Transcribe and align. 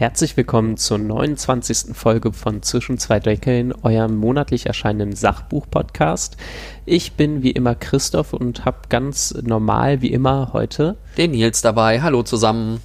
Herzlich 0.00 0.34
willkommen 0.38 0.78
zur 0.78 0.96
29. 0.96 1.94
Folge 1.94 2.32
von 2.32 2.62
Zwischen 2.62 2.96
zwei 2.96 3.20
Deckeln, 3.20 3.74
eurem 3.82 4.16
monatlich 4.16 4.64
erscheinenden 4.64 5.14
Sachbuch-Podcast. 5.14 6.38
Ich 6.86 7.12
bin 7.12 7.42
wie 7.42 7.50
immer 7.50 7.74
Christoph 7.74 8.32
und 8.32 8.64
habe 8.64 8.78
ganz 8.88 9.34
normal 9.42 10.00
wie 10.00 10.10
immer 10.10 10.54
heute 10.54 10.96
den 11.18 11.32
Nils 11.32 11.60
dabei. 11.60 12.00
Hallo 12.00 12.22
zusammen. 12.22 12.80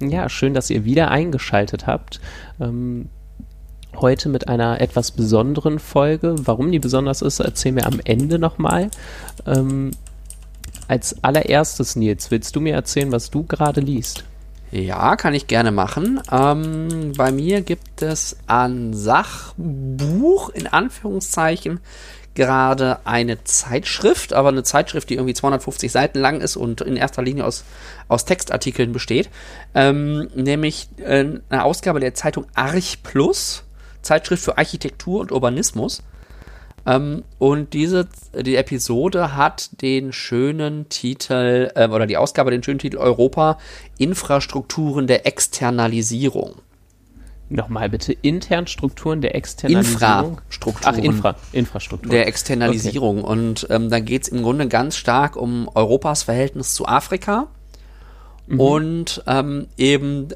Ja, 0.00 0.30
schön, 0.30 0.54
dass 0.54 0.70
ihr 0.70 0.86
wieder 0.86 1.10
eingeschaltet 1.10 1.86
habt. 1.86 2.18
Ähm, 2.58 3.10
heute 3.96 4.30
mit 4.30 4.48
einer 4.48 4.80
etwas 4.80 5.10
besonderen 5.10 5.78
Folge. 5.78 6.34
Warum 6.38 6.72
die 6.72 6.78
besonders 6.78 7.20
ist, 7.20 7.40
erzählen 7.40 7.76
wir 7.76 7.86
am 7.86 8.00
Ende 8.04 8.38
nochmal. 8.38 8.90
Ähm, 9.46 9.90
als 10.86 11.22
allererstes, 11.22 11.94
Nils, 11.94 12.30
willst 12.30 12.56
du 12.56 12.62
mir 12.62 12.72
erzählen, 12.72 13.12
was 13.12 13.28
du 13.28 13.42
gerade 13.42 13.82
liest? 13.82 14.24
Ja, 14.70 15.16
kann 15.16 15.34
ich 15.34 15.46
gerne 15.46 15.70
machen. 15.70 16.20
Ähm, 16.30 17.12
bei 17.16 17.32
mir 17.32 17.62
gibt 17.62 18.02
es 18.02 18.36
ein 18.46 18.92
Sachbuch 18.92 20.50
in 20.50 20.66
Anführungszeichen 20.66 21.80
gerade 22.38 23.00
eine 23.04 23.42
Zeitschrift, 23.42 24.32
aber 24.32 24.50
eine 24.50 24.62
Zeitschrift, 24.62 25.10
die 25.10 25.14
irgendwie 25.14 25.34
250 25.34 25.90
Seiten 25.90 26.20
lang 26.20 26.40
ist 26.40 26.56
und 26.56 26.80
in 26.80 26.96
erster 26.96 27.20
Linie 27.20 27.44
aus, 27.44 27.64
aus 28.06 28.26
Textartikeln 28.26 28.92
besteht. 28.92 29.28
Ähm, 29.74 30.30
nämlich 30.36 30.88
äh, 30.98 31.24
eine 31.48 31.64
Ausgabe 31.64 31.98
der 31.98 32.14
Zeitung 32.14 32.46
Arch 32.54 33.02
Plus, 33.02 33.64
Zeitschrift 34.02 34.44
für 34.44 34.56
Architektur 34.56 35.20
und 35.20 35.32
Urbanismus. 35.32 36.04
Ähm, 36.88 37.22
und 37.38 37.74
diese 37.74 38.08
die 38.34 38.56
Episode 38.56 39.36
hat 39.36 39.82
den 39.82 40.12
schönen 40.12 40.88
Titel, 40.88 41.70
äh, 41.74 41.88
oder 41.88 42.06
die 42.06 42.16
Ausgabe 42.16 42.50
den 42.50 42.62
schönen 42.62 42.78
Titel 42.78 42.96
Europa 42.96 43.58
Infrastrukturen 43.98 45.06
der 45.06 45.26
Externalisierung. 45.26 46.54
Nochmal 47.50 47.88
bitte, 47.88 48.12
intern 48.12 48.66
Strukturen 48.66 49.20
der 49.20 49.34
Externalisierung? 49.34 50.38
Infrastrukturen. 50.38 50.94
Ach, 50.98 51.02
Infra, 51.02 51.36
Infrastruktur. 51.52 52.10
Der 52.10 52.26
Externalisierung. 52.26 53.24
Okay. 53.24 53.32
Und 53.32 53.66
ähm, 53.70 53.90
da 53.90 54.00
geht 54.00 54.22
es 54.22 54.28
im 54.28 54.42
Grunde 54.42 54.68
ganz 54.68 54.96
stark 54.96 55.36
um 55.36 55.68
Europas 55.74 56.24
Verhältnis 56.24 56.74
zu 56.74 56.86
Afrika 56.86 57.48
mhm. 58.46 58.60
und 58.60 59.24
ähm, 59.26 59.66
eben 59.78 60.28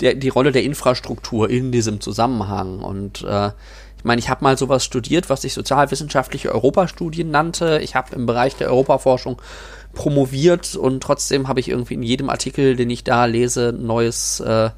der, 0.00 0.14
die 0.14 0.28
Rolle 0.28 0.52
der 0.52 0.62
Infrastruktur 0.62 1.50
in 1.50 1.72
diesem 1.72 2.00
Zusammenhang. 2.00 2.80
Und 2.80 3.22
äh, 3.22 3.50
ich 4.04 4.06
meine, 4.06 4.18
ich 4.18 4.28
habe 4.28 4.44
mal 4.44 4.58
sowas 4.58 4.84
studiert, 4.84 5.30
was 5.30 5.40
sich 5.40 5.54
sozialwissenschaftliche 5.54 6.52
Europastudien 6.52 7.30
nannte. 7.30 7.78
Ich 7.82 7.94
habe 7.94 8.14
im 8.14 8.26
Bereich 8.26 8.54
der 8.54 8.68
Europaforschung 8.68 9.40
promoviert 9.94 10.76
und 10.76 11.02
trotzdem 11.02 11.48
habe 11.48 11.58
ich 11.60 11.70
irgendwie 11.70 11.94
in 11.94 12.02
jedem 12.02 12.28
Artikel, 12.28 12.76
den 12.76 12.90
ich 12.90 13.02
da 13.02 13.24
lese, 13.24 13.72
neues, 13.72 14.40
äh, 14.40 14.68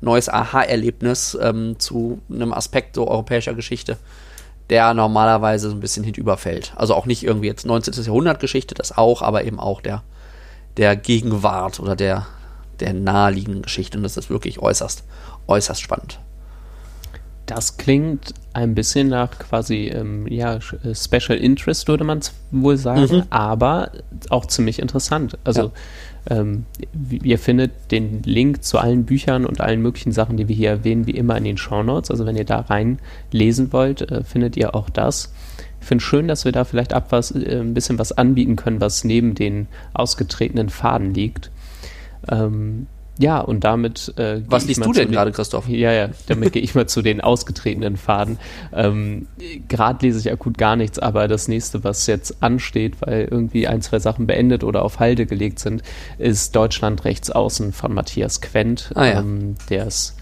neues 0.00 0.28
Aha-Erlebnis 0.28 1.36
ähm, 1.40 1.80
zu 1.80 2.20
einem 2.32 2.52
Aspekt 2.52 2.94
so 2.94 3.08
europäischer 3.08 3.54
Geschichte, 3.54 3.96
der 4.70 4.94
normalerweise 4.94 5.68
so 5.68 5.74
ein 5.74 5.80
bisschen 5.80 6.04
hinüberfällt. 6.04 6.72
Also 6.76 6.94
auch 6.94 7.06
nicht 7.06 7.24
irgendwie 7.24 7.48
jetzt 7.48 7.66
19. 7.66 8.04
Jahrhundert 8.04 8.38
Geschichte, 8.38 8.76
das 8.76 8.96
auch, 8.96 9.20
aber 9.20 9.42
eben 9.42 9.58
auch 9.58 9.80
der, 9.80 10.04
der 10.76 10.94
Gegenwart 10.94 11.80
oder 11.80 11.96
der, 11.96 12.28
der 12.78 12.92
naheliegenden 12.92 13.62
Geschichte. 13.62 13.98
Und 13.98 14.04
das 14.04 14.16
ist 14.16 14.30
wirklich 14.30 14.60
äußerst, 14.60 15.02
äußerst 15.48 15.82
spannend. 15.82 16.20
Das 17.46 17.76
klingt 17.76 18.34
ein 18.52 18.74
bisschen 18.74 19.08
nach 19.08 19.38
quasi 19.38 19.86
ähm, 19.86 20.26
ja, 20.28 20.56
äh, 20.56 20.94
Special 20.94 21.38
Interest, 21.38 21.86
würde 21.88 22.04
man 22.04 22.20
wohl 22.50 22.76
sagen, 22.76 23.16
mhm. 23.16 23.22
aber 23.30 23.92
auch 24.30 24.46
ziemlich 24.46 24.80
interessant. 24.80 25.38
Also 25.44 25.72
ja. 26.28 26.38
ähm, 26.38 26.64
ihr 27.10 27.38
findet 27.38 27.70
den 27.92 28.22
Link 28.24 28.64
zu 28.64 28.78
allen 28.78 29.04
Büchern 29.04 29.46
und 29.46 29.60
allen 29.60 29.80
möglichen 29.80 30.10
Sachen, 30.10 30.36
die 30.36 30.48
wir 30.48 30.56
hier 30.56 30.70
erwähnen, 30.70 31.06
wie 31.06 31.12
immer 31.12 31.36
in 31.36 31.44
den 31.44 31.56
Show 31.56 31.82
Notes. 31.82 32.10
Also 32.10 32.26
wenn 32.26 32.36
ihr 32.36 32.44
da 32.44 32.60
rein 32.60 32.98
lesen 33.30 33.72
wollt, 33.72 34.02
äh, 34.10 34.24
findet 34.24 34.56
ihr 34.56 34.74
auch 34.74 34.90
das. 34.90 35.32
Ich 35.80 35.86
finde 35.86 36.02
es 36.02 36.08
schön, 36.08 36.26
dass 36.26 36.44
wir 36.44 36.52
da 36.52 36.64
vielleicht 36.64 36.94
ab 36.94 37.08
was, 37.10 37.30
äh, 37.30 37.60
ein 37.60 37.74
bisschen 37.74 37.98
was 37.98 38.10
anbieten 38.10 38.56
können, 38.56 38.80
was 38.80 39.04
neben 39.04 39.34
den 39.36 39.68
ausgetretenen 39.94 40.68
Faden 40.68 41.14
liegt. 41.14 41.50
Ähm, 42.28 42.86
ja, 43.18 43.40
und 43.40 43.64
damit. 43.64 44.12
Äh, 44.18 44.42
Was 44.46 44.66
liest 44.66 44.84
du 44.84 44.92
denn 44.92 45.10
gerade, 45.10 45.32
Christoph? 45.32 45.68
Ja, 45.68 45.92
ja, 45.92 46.10
damit 46.26 46.52
gehe 46.52 46.62
ich 46.62 46.74
mal 46.74 46.86
zu 46.86 47.02
den 47.02 47.20
ausgetretenen 47.20 47.96
Faden. 47.96 48.38
Ähm, 48.74 49.26
gerade 49.68 50.04
lese 50.04 50.18
ich 50.18 50.30
akut 50.30 50.58
gar 50.58 50.76
nichts, 50.76 50.98
aber 50.98 51.26
das 51.28 51.48
nächste, 51.48 51.82
was 51.82 52.06
jetzt 52.06 52.42
ansteht, 52.42 52.96
weil 53.00 53.28
irgendwie 53.30 53.66
ein, 53.66 53.80
zwei 53.80 53.98
Sachen 53.98 54.26
beendet 54.26 54.64
oder 54.64 54.82
auf 54.82 55.00
Halde 55.00 55.26
gelegt 55.26 55.58
sind, 55.60 55.82
ist 56.18 56.54
Deutschland 56.54 57.04
rechts 57.04 57.30
außen 57.30 57.72
von 57.72 57.94
Matthias 57.94 58.40
Quent. 58.40 58.90
Ah, 58.94 59.06
ja. 59.06 59.20
ähm, 59.20 59.54
der 59.70 59.86
ist 59.86 60.16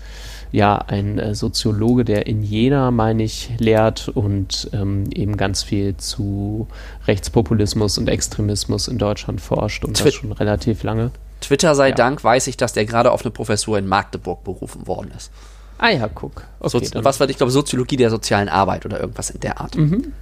ja 0.52 0.78
ein 0.78 1.18
äh, 1.18 1.34
Soziologe, 1.34 2.04
der 2.04 2.28
in 2.28 2.44
Jena, 2.44 2.92
meine 2.92 3.24
ich, 3.24 3.50
lehrt 3.58 4.08
und 4.08 4.70
ähm, 4.72 5.06
eben 5.12 5.36
ganz 5.36 5.64
viel 5.64 5.96
zu 5.96 6.68
Rechtspopulismus 7.08 7.98
und 7.98 8.08
Extremismus 8.08 8.86
in 8.86 8.98
Deutschland 8.98 9.40
forscht 9.40 9.84
und 9.84 9.96
Twi 9.96 10.04
das 10.04 10.14
schon 10.14 10.30
relativ 10.30 10.84
lange. 10.84 11.10
Twitter 11.44 11.74
sei 11.74 11.90
ja. 11.90 11.94
Dank 11.94 12.24
weiß 12.24 12.46
ich, 12.46 12.56
dass 12.56 12.72
der 12.72 12.84
gerade 12.84 13.12
auf 13.12 13.22
eine 13.22 13.30
Professur 13.30 13.78
in 13.78 13.86
Magdeburg 13.86 14.44
berufen 14.44 14.86
worden 14.86 15.12
ist. 15.16 15.30
Ah 15.78 15.90
ja, 15.90 16.08
guck. 16.08 16.42
Okay, 16.60 16.84
so, 16.86 17.04
was 17.04 17.20
war, 17.20 17.28
ich 17.28 17.36
glaube, 17.36 17.52
Soziologie 17.52 17.96
der 17.96 18.10
sozialen 18.10 18.48
Arbeit 18.48 18.86
oder 18.86 19.00
irgendwas 19.00 19.30
in 19.30 19.40
der 19.40 19.60
Art. 19.60 19.76
Mhm. 19.76 20.12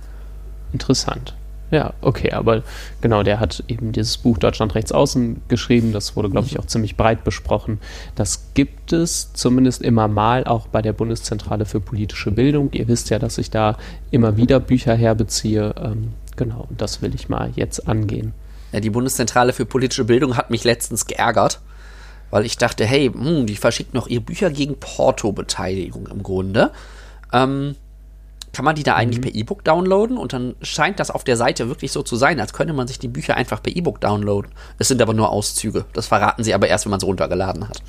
Interessant. 0.73 1.35
Ja, 1.71 1.95
okay, 2.03 2.33
aber 2.33 2.63
genau, 3.01 3.23
der 3.23 3.41
hat 3.41 3.65
eben 3.67 3.93
dieses 3.93 4.19
Buch 4.19 4.37
Deutschland 4.37 4.75
rechts 4.75 4.93
außen 4.93 5.41
geschrieben. 5.49 5.93
Das 5.93 6.17
wurde, 6.17 6.29
glaube 6.29 6.47
ich, 6.47 6.59
auch 6.59 6.67
ziemlich 6.67 6.99
breit 6.99 7.25
besprochen. 7.25 7.81
Das 8.15 8.49
gibt 8.53 8.93
es 8.93 9.33
zumindest 9.33 9.81
immer 9.81 10.07
mal 10.07 10.45
auch 10.45 10.67
bei 10.67 10.83
der 10.83 10.93
Bundeszentrale 10.93 11.65
für 11.65 11.81
politische 11.81 12.31
Bildung. 12.31 12.71
Ihr 12.73 12.89
wisst 12.89 13.09
ja, 13.09 13.19
dass 13.19 13.39
ich 13.39 13.51
da 13.51 13.79
immer 14.11 14.37
wieder 14.37 14.61
Bücher 14.61 14.95
herbeziehe. 14.95 15.75
Ähm, 15.83 16.13
genau, 16.37 16.69
das 16.77 17.01
will 17.01 17.15
ich 17.15 17.31
mal 17.31 17.53
jetzt 17.57 17.89
angehen. 17.89 18.35
Die 18.73 18.91
Bundeszentrale 18.91 19.53
für 19.53 19.67
politische 19.67 20.05
Bildung 20.05 20.37
hat 20.37 20.51
mich 20.51 20.65
letztens 20.65 21.07
geärgert, 21.07 21.61
weil 22.31 22.47
ich 22.47 22.57
dachte, 22.57 22.85
hey, 22.85 23.11
hm, 23.13 23.47
die 23.47 23.57
verschickt 23.57 23.95
noch 23.95 24.07
ihr 24.07 24.21
Bücher 24.21 24.51
gegen 24.51 24.79
Porto-Beteiligung 24.81 26.07
im 26.07 26.23
Grunde. 26.23 26.71
Ähm, 27.33 27.77
kann 28.53 28.65
man 28.67 28.75
die 28.75 28.83
da 28.83 28.95
eigentlich 28.95 29.19
mhm. 29.19 29.23
per 29.23 29.35
E-Book 29.35 29.65
downloaden? 29.65 30.19
Und 30.19 30.33
dann 30.33 30.55
scheint 30.61 31.01
das 31.01 31.11
auf 31.11 31.25
der 31.25 31.37
Seite 31.37 31.69
wirklich 31.69 31.91
so 31.93 32.03
zu 32.03 32.17
sein, 32.17 32.39
als 32.39 32.53
könnte 32.53 32.75
man 32.75 32.87
sich 32.87 32.99
die 32.99 33.09
Bücher 33.09 33.37
einfach 33.37 33.63
per 33.63 33.75
E-Book 33.75 34.01
downloaden. 34.01 34.53
Es 34.79 34.89
sind 34.89 35.01
aber 35.01 35.15
nur 35.15 35.31
Auszüge. 35.31 35.87
Das 35.95 36.07
verraten 36.07 36.45
sie 36.45 36.55
aber 36.55 36.69
erst, 36.69 36.85
wenn 36.85 36.91
man 36.91 36.99
es 36.99 37.07
runtergeladen 37.07 37.69
hat. 37.69 37.83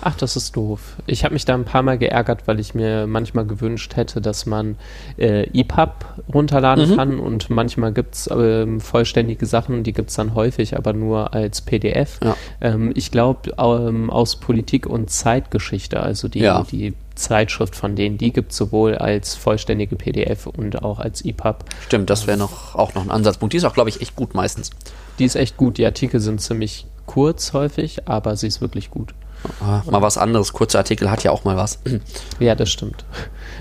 Ach, 0.00 0.16
das 0.16 0.36
ist 0.36 0.56
doof. 0.56 0.96
Ich 1.06 1.24
habe 1.24 1.34
mich 1.34 1.44
da 1.44 1.54
ein 1.54 1.64
paar 1.64 1.82
Mal 1.82 1.98
geärgert, 1.98 2.46
weil 2.46 2.60
ich 2.60 2.74
mir 2.74 3.06
manchmal 3.06 3.46
gewünscht 3.46 3.96
hätte, 3.96 4.20
dass 4.20 4.46
man 4.46 4.76
äh, 5.16 5.48
EPUB 5.52 6.04
runterladen 6.32 6.90
mhm. 6.90 6.96
kann 6.96 7.18
und 7.18 7.50
manchmal 7.50 7.92
gibt 7.92 8.14
es 8.14 8.30
ähm, 8.32 8.80
vollständige 8.80 9.46
Sachen, 9.46 9.82
die 9.82 9.92
gibt 9.92 10.10
es 10.10 10.16
dann 10.16 10.34
häufig, 10.34 10.76
aber 10.76 10.92
nur 10.92 11.34
als 11.34 11.60
PDF. 11.60 12.20
Ja. 12.22 12.36
Ähm, 12.60 12.92
ich 12.94 13.10
glaube, 13.10 13.52
ähm, 13.58 14.10
aus 14.10 14.36
Politik 14.36 14.86
und 14.86 15.10
Zeitgeschichte, 15.10 16.00
also 16.00 16.28
die, 16.28 16.40
ja. 16.40 16.64
die 16.70 16.94
Zeitschrift 17.18 17.74
von 17.74 17.96
denen, 17.96 18.16
die 18.16 18.32
gibt 18.32 18.52
es 18.52 18.58
sowohl 18.58 18.94
als 18.94 19.34
vollständige 19.34 19.96
PDF 19.96 20.46
und 20.46 20.82
auch 20.82 21.00
als 21.00 21.24
EPUB. 21.24 21.64
Stimmt, 21.86 22.08
das 22.10 22.26
wäre 22.26 22.38
noch, 22.38 22.74
auch 22.74 22.94
noch 22.94 23.02
ein 23.02 23.10
Ansatzpunkt. 23.10 23.52
Die 23.52 23.56
ist 23.58 23.64
auch, 23.64 23.74
glaube 23.74 23.90
ich, 23.90 24.00
echt 24.00 24.16
gut 24.16 24.34
meistens. 24.34 24.70
Die 25.18 25.24
ist 25.24 25.34
echt 25.34 25.56
gut. 25.56 25.78
Die 25.78 25.84
Artikel 25.84 26.20
sind 26.20 26.40
ziemlich 26.40 26.86
kurz 27.06 27.52
häufig, 27.52 28.08
aber 28.08 28.36
sie 28.36 28.46
ist 28.46 28.60
wirklich 28.60 28.90
gut. 28.90 29.14
Ah, 29.60 29.82
mal 29.90 30.02
was 30.02 30.18
anderes. 30.18 30.52
Kurzer 30.52 30.78
Artikel 30.78 31.10
hat 31.10 31.24
ja 31.24 31.30
auch 31.30 31.44
mal 31.44 31.56
was. 31.56 31.78
Ja, 32.40 32.54
das 32.54 32.70
stimmt. 32.70 33.04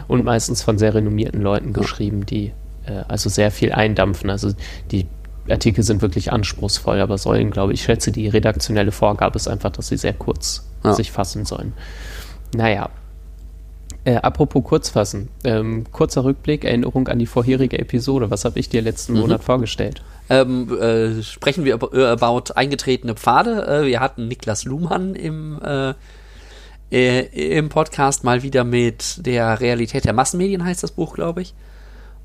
Und 0.08 0.24
meistens 0.24 0.62
von 0.62 0.78
sehr 0.78 0.94
renommierten 0.94 1.42
Leuten 1.42 1.74
geschrieben, 1.74 2.26
die 2.26 2.54
äh, 2.86 3.04
also 3.08 3.30
sehr 3.30 3.52
viel 3.52 3.72
eindampfen. 3.72 4.30
Also 4.30 4.54
die 4.92 5.08
Artikel 5.50 5.84
sind 5.84 6.02
wirklich 6.02 6.32
anspruchsvoll, 6.32 7.00
aber 7.00 7.18
sollen, 7.18 7.52
glaube 7.52 7.74
ich, 7.74 7.80
ich 7.80 7.86
schätze, 7.86 8.12
die 8.12 8.28
redaktionelle 8.28 8.92
Vorgabe 8.92 9.36
ist 9.36 9.48
einfach, 9.48 9.72
dass 9.72 9.88
sie 9.88 9.98
sehr 9.98 10.14
kurz 10.14 10.68
ja. 10.84 10.94
sich 10.94 11.12
fassen 11.12 11.46
sollen. 11.46 11.74
Naja, 12.56 12.90
äh, 14.04 14.16
apropos 14.16 14.64
Kurzfassen. 14.64 15.30
Ähm, 15.44 15.86
kurzer 15.92 16.24
Rückblick, 16.24 16.64
Erinnerung 16.64 17.08
an 17.08 17.20
die 17.20 17.26
vorherige 17.26 17.80
Episode. 17.80 18.30
Was 18.32 18.46
habe 18.46 18.60
ich 18.60 18.70
dir 18.70 18.82
letzten 18.82 19.14
mhm. 19.14 19.20
Monat 19.20 19.44
vorgestellt? 19.44 20.02
Ähm, 20.30 20.78
äh, 20.78 21.24
sprechen 21.24 21.64
wir 21.64 21.76
über, 21.76 21.94
äh, 21.94 22.06
about 22.08 22.54
eingetretene 22.56 23.16
Pfade. 23.16 23.66
Äh, 23.66 23.86
wir 23.86 24.00
hatten 24.00 24.28
Niklas 24.28 24.66
Luhmann 24.66 25.16
im, 25.16 25.62
äh, 25.64 25.94
äh, 26.92 27.58
im 27.58 27.70
Podcast 27.70 28.24
mal 28.24 28.44
wieder 28.44 28.64
mit 28.64 29.26
der 29.26 29.60
Realität 29.60 30.06
der 30.06 30.14
Massenmedien, 30.14 30.64
heißt 30.64 30.84
das 30.84 30.92
Buch, 30.92 31.16
glaube 31.16 31.42
ich. 31.42 31.54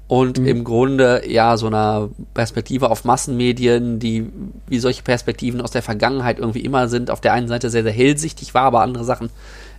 Und 0.09 0.41
mhm. 0.41 0.47
im 0.47 0.65
Grunde 0.65 1.23
ja 1.27 1.57
so 1.57 1.69
einer 1.69 2.11
Perspektive 2.35 2.91
auf 2.91 3.05
Massenmedien, 3.05 3.99
die 3.99 4.31
wie 4.67 4.79
solche 4.81 5.03
Perspektiven 5.03 5.61
aus 5.61 5.71
der 5.71 5.83
Vergangenheit 5.83 6.39
irgendwie 6.39 6.61
immer 6.61 6.89
sind, 6.89 7.11
auf 7.11 7.21
der 7.21 7.33
einen 7.33 7.49
Seite 7.49 7.71
sehr, 7.71 7.85
sehr 7.85 7.93
hellsichtig 7.93 8.53
war, 8.53 8.65
aber 8.65 8.83
andere 8.83 9.05
Sachen 9.05 9.31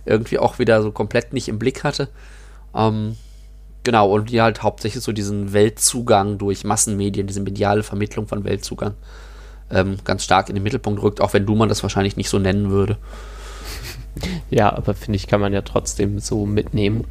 irgendwie 0.06 0.38
auch 0.38 0.58
wieder 0.58 0.82
so 0.82 0.90
komplett 0.90 1.32
nicht 1.34 1.48
im 1.48 1.58
Blick 1.58 1.84
hatte. 1.84 2.08
Ähm, 2.74 3.16
genau, 3.84 4.10
und 4.10 4.30
die 4.30 4.40
halt 4.40 4.62
hauptsächlich 4.62 5.04
so 5.04 5.12
diesen 5.12 5.52
Weltzugang 5.52 6.38
durch 6.38 6.64
Massenmedien, 6.64 7.26
diese 7.26 7.40
mediale 7.40 7.82
Vermittlung 7.82 8.26
von 8.26 8.44
Weltzugang 8.44 8.94
ähm, 9.70 9.96
ganz 10.04 10.24
stark 10.24 10.48
in 10.48 10.54
den 10.54 10.64
Mittelpunkt 10.64 11.02
rückt, 11.02 11.20
auch 11.20 11.32
wenn 11.32 11.46
du 11.46 11.54
man 11.54 11.68
das 11.68 11.82
wahrscheinlich 11.82 12.16
nicht 12.16 12.28
so 12.28 12.38
nennen 12.38 12.70
würde. 12.70 12.98
Ja, 14.50 14.74
aber 14.74 14.94
finde 14.94 15.16
ich, 15.16 15.26
kann 15.26 15.40
man 15.40 15.52
ja 15.52 15.62
trotzdem 15.62 16.18
so 16.18 16.46
mitnehmen. 16.46 17.04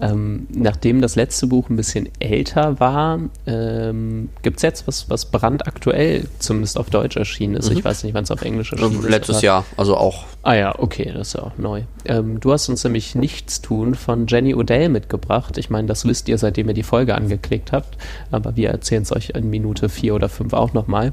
Ähm, 0.00 0.46
nachdem 0.50 1.02
das 1.02 1.14
letzte 1.16 1.46
Buch 1.46 1.68
ein 1.68 1.76
bisschen 1.76 2.08
älter 2.20 2.80
war, 2.80 3.18
ähm, 3.46 4.30
gibt 4.42 4.56
es 4.56 4.62
jetzt 4.62 4.86
was, 4.86 5.10
was 5.10 5.26
brandaktuell 5.26 6.26
zumindest 6.38 6.78
auf 6.78 6.88
Deutsch 6.88 7.16
erschienen 7.16 7.56
ist. 7.56 7.70
Mhm. 7.70 7.78
Ich 7.78 7.84
weiß 7.84 8.04
nicht, 8.04 8.14
wann 8.14 8.24
es 8.24 8.30
auf 8.30 8.40
Englisch 8.42 8.72
erschienen 8.72 8.94
ähm, 8.94 9.00
ist. 9.00 9.10
Letztes 9.10 9.42
Jahr, 9.42 9.64
also 9.76 9.96
auch. 9.96 10.24
Ah 10.42 10.54
ja, 10.54 10.78
okay, 10.78 11.12
das 11.12 11.28
ist 11.28 11.34
ja 11.34 11.42
auch 11.42 11.58
neu. 11.58 11.82
Ähm, 12.06 12.40
du 12.40 12.52
hast 12.52 12.68
uns 12.70 12.82
nämlich 12.84 13.14
Nichts 13.14 13.60
tun 13.60 13.94
von 13.94 14.26
Jenny 14.26 14.54
Odell 14.54 14.88
mitgebracht. 14.88 15.58
Ich 15.58 15.68
meine, 15.68 15.88
das 15.88 16.06
wisst 16.06 16.28
ihr, 16.28 16.38
seitdem 16.38 16.68
ihr 16.68 16.74
die 16.74 16.82
Folge 16.82 17.14
angeklickt 17.14 17.72
habt, 17.72 17.98
aber 18.30 18.56
wir 18.56 18.70
erzählen 18.70 19.02
es 19.02 19.12
euch 19.12 19.30
in 19.30 19.50
Minute 19.50 19.90
vier 19.90 20.14
oder 20.14 20.30
fünf 20.30 20.54
auch 20.54 20.72
nochmal. 20.72 21.12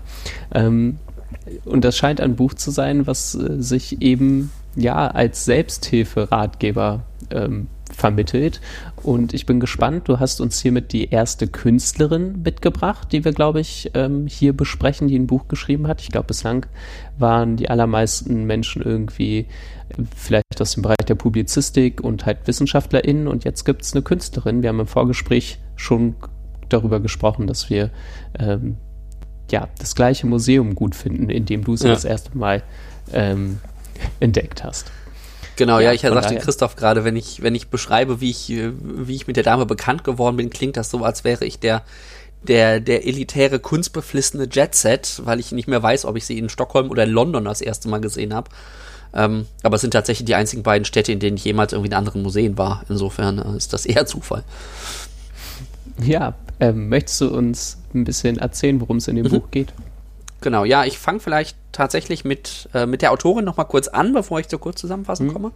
Ähm, 0.54 1.00
und 1.66 1.84
das 1.84 1.98
scheint 1.98 2.22
ein 2.22 2.36
Buch 2.36 2.54
zu 2.54 2.72
sein, 2.72 3.07
was 3.07 3.36
äh, 3.36 3.62
sich 3.62 4.01
eben 4.01 4.51
ja 4.77 5.07
als 5.07 5.45
Selbsthilferatgeber 5.45 7.03
ähm, 7.31 7.68
vermittelt. 7.91 8.62
Und 9.01 9.33
ich 9.33 9.45
bin 9.45 9.59
gespannt, 9.59 10.07
du 10.07 10.19
hast 10.19 10.41
uns 10.41 10.62
hiermit 10.62 10.91
die 10.94 11.09
erste 11.09 11.47
Künstlerin 11.47 12.41
mitgebracht, 12.44 13.12
die 13.12 13.25
wir, 13.25 13.31
glaube 13.31 13.59
ich, 13.59 13.91
ähm, 13.94 14.27
hier 14.27 14.56
besprechen, 14.56 15.07
die 15.07 15.18
ein 15.18 15.27
Buch 15.27 15.47
geschrieben 15.47 15.88
hat. 15.88 16.01
Ich 16.01 16.09
glaube, 16.09 16.27
bislang 16.27 16.65
waren 17.18 17.56
die 17.57 17.69
allermeisten 17.69 18.45
Menschen 18.45 18.81
irgendwie 18.81 19.47
vielleicht 20.15 20.62
aus 20.62 20.74
dem 20.74 20.83
Bereich 20.83 21.06
der 21.07 21.15
Publizistik 21.15 22.01
und 22.01 22.25
halt 22.25 22.39
WissenschaftlerInnen 22.45 23.27
und 23.27 23.45
jetzt 23.45 23.63
gibt 23.63 23.83
es 23.83 23.94
eine 23.94 24.01
Künstlerin. 24.01 24.62
Wir 24.62 24.69
haben 24.69 24.81
im 24.81 24.88
Vorgespräch 24.88 25.59
schon 25.75 26.15
darüber 26.69 27.00
gesprochen, 27.00 27.47
dass 27.47 27.69
wir 27.69 27.89
ähm, 28.38 28.75
ja 29.50 29.69
das 29.79 29.95
gleiche 29.95 30.27
Museum 30.27 30.75
gut 30.75 30.94
finden, 30.94 31.29
in 31.29 31.45
dem 31.45 31.63
du 31.63 31.74
es 31.74 31.83
ja. 31.83 31.89
das 31.89 32.03
erste 32.03 32.38
Mal 32.38 32.63
ähm, 33.13 33.59
entdeckt 34.20 34.64
hast. 34.64 34.92
Genau, 35.56 35.80
ja, 35.80 35.92
ja 35.92 35.94
ich 35.94 36.02
sagte 36.02 36.38
Christoph 36.38 36.76
gerade, 36.76 37.04
wenn 37.04 37.16
ich, 37.16 37.42
wenn 37.42 37.56
ich 37.56 37.70
beschreibe, 37.70 38.22
wie 38.22 38.30
ich, 38.30 38.50
wie 38.50 39.16
ich 39.16 39.28
mit 39.28 39.36
der 39.36 39.44
Dame 39.44 39.66
bekannt 39.66 40.04
geworden 40.04 40.38
bin, 40.38 40.50
klingt 40.50 40.78
das 40.78 40.90
so, 40.90 41.04
als 41.04 41.24
wäre 41.24 41.46
ich 41.46 41.60
der, 41.60 41.84
der, 42.44 42.80
der 42.80 43.08
elitäre, 43.08 43.60
kunstbeflissene 43.60 44.48
Jetset, 44.52 45.22
weil 45.26 45.40
ich 45.40 45.52
nicht 45.52 45.68
mehr 45.68 45.82
weiß, 45.82 46.06
ob 46.06 46.16
ich 46.16 46.26
sie 46.26 46.38
in 46.38 46.50
Stockholm 46.50 46.90
oder 46.90 47.04
in 47.04 47.10
London 47.10 47.46
das 47.46 47.62
erste 47.62 47.90
Mal 47.90 48.02
gesehen 48.02 48.34
habe. 48.34 48.50
Ähm, 49.14 49.48
aber 49.64 49.76
es 49.76 49.82
sind 49.82 49.92
tatsächlich 49.92 50.26
die 50.26 50.36
einzigen 50.36 50.64
beiden 50.64 50.86
Städte, 50.86 51.12
in 51.12 51.20
denen 51.20 51.38
ich 51.38 51.46
jemals 51.46 51.74
irgendwie 51.74 51.90
in 51.90 51.96
anderen 51.96 52.22
Museen 52.22 52.58
war. 52.58 52.84
Insofern 52.88 53.40
äh, 53.40 53.58
ist 53.58 53.74
das 53.74 53.86
eher 53.86 54.06
Zufall. 54.06 54.44
Ja, 56.04 56.36
ähm, 56.60 56.90
möchtest 56.90 57.22
du 57.22 57.30
uns 57.30 57.78
ein 57.96 58.04
bisschen 58.04 58.38
erzählen, 58.38 58.80
worum 58.80 58.98
es 58.98 59.08
in 59.08 59.16
dem 59.16 59.26
mhm. 59.26 59.30
Buch 59.30 59.52
geht? 59.52 59.74
Genau, 60.42 60.66
ja, 60.66 60.86
ich 60.86 61.00
fange 61.00 61.19
vielleicht 61.19 61.57
tatsächlich 61.72 62.24
mit, 62.24 62.69
äh, 62.74 62.86
mit 62.86 63.01
der 63.01 63.12
Autorin 63.12 63.45
noch 63.45 63.57
mal 63.57 63.63
kurz 63.63 63.88
an, 63.88 64.13
bevor 64.13 64.39
ich 64.39 64.48
zur 64.48 64.60
Kurzzusammenfassung 64.60 65.28
mhm. 65.28 65.34
komme. 65.34 65.51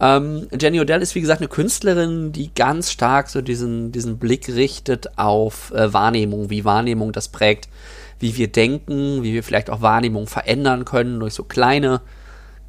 Ähm, 0.00 0.46
Jenny 0.58 0.80
Odell 0.80 1.02
ist, 1.02 1.14
wie 1.14 1.20
gesagt, 1.20 1.40
eine 1.40 1.48
Künstlerin, 1.48 2.32
die 2.32 2.54
ganz 2.54 2.92
stark 2.92 3.28
so 3.28 3.40
diesen, 3.40 3.90
diesen 3.90 4.18
Blick 4.18 4.48
richtet 4.48 5.18
auf 5.18 5.72
äh, 5.72 5.92
Wahrnehmung, 5.92 6.50
wie 6.50 6.64
Wahrnehmung 6.64 7.12
das 7.12 7.28
prägt, 7.28 7.68
wie 8.20 8.36
wir 8.36 8.48
denken, 8.48 9.22
wie 9.22 9.34
wir 9.34 9.42
vielleicht 9.42 9.70
auch 9.70 9.82
Wahrnehmung 9.82 10.26
verändern 10.26 10.84
können 10.84 11.18
durch 11.18 11.34
so 11.34 11.42
kleine, 11.42 12.00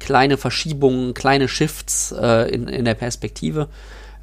kleine 0.00 0.36
Verschiebungen, 0.36 1.14
kleine 1.14 1.46
Shifts 1.48 2.12
äh, 2.12 2.50
in, 2.50 2.66
in 2.66 2.84
der 2.84 2.94
Perspektive. 2.94 3.68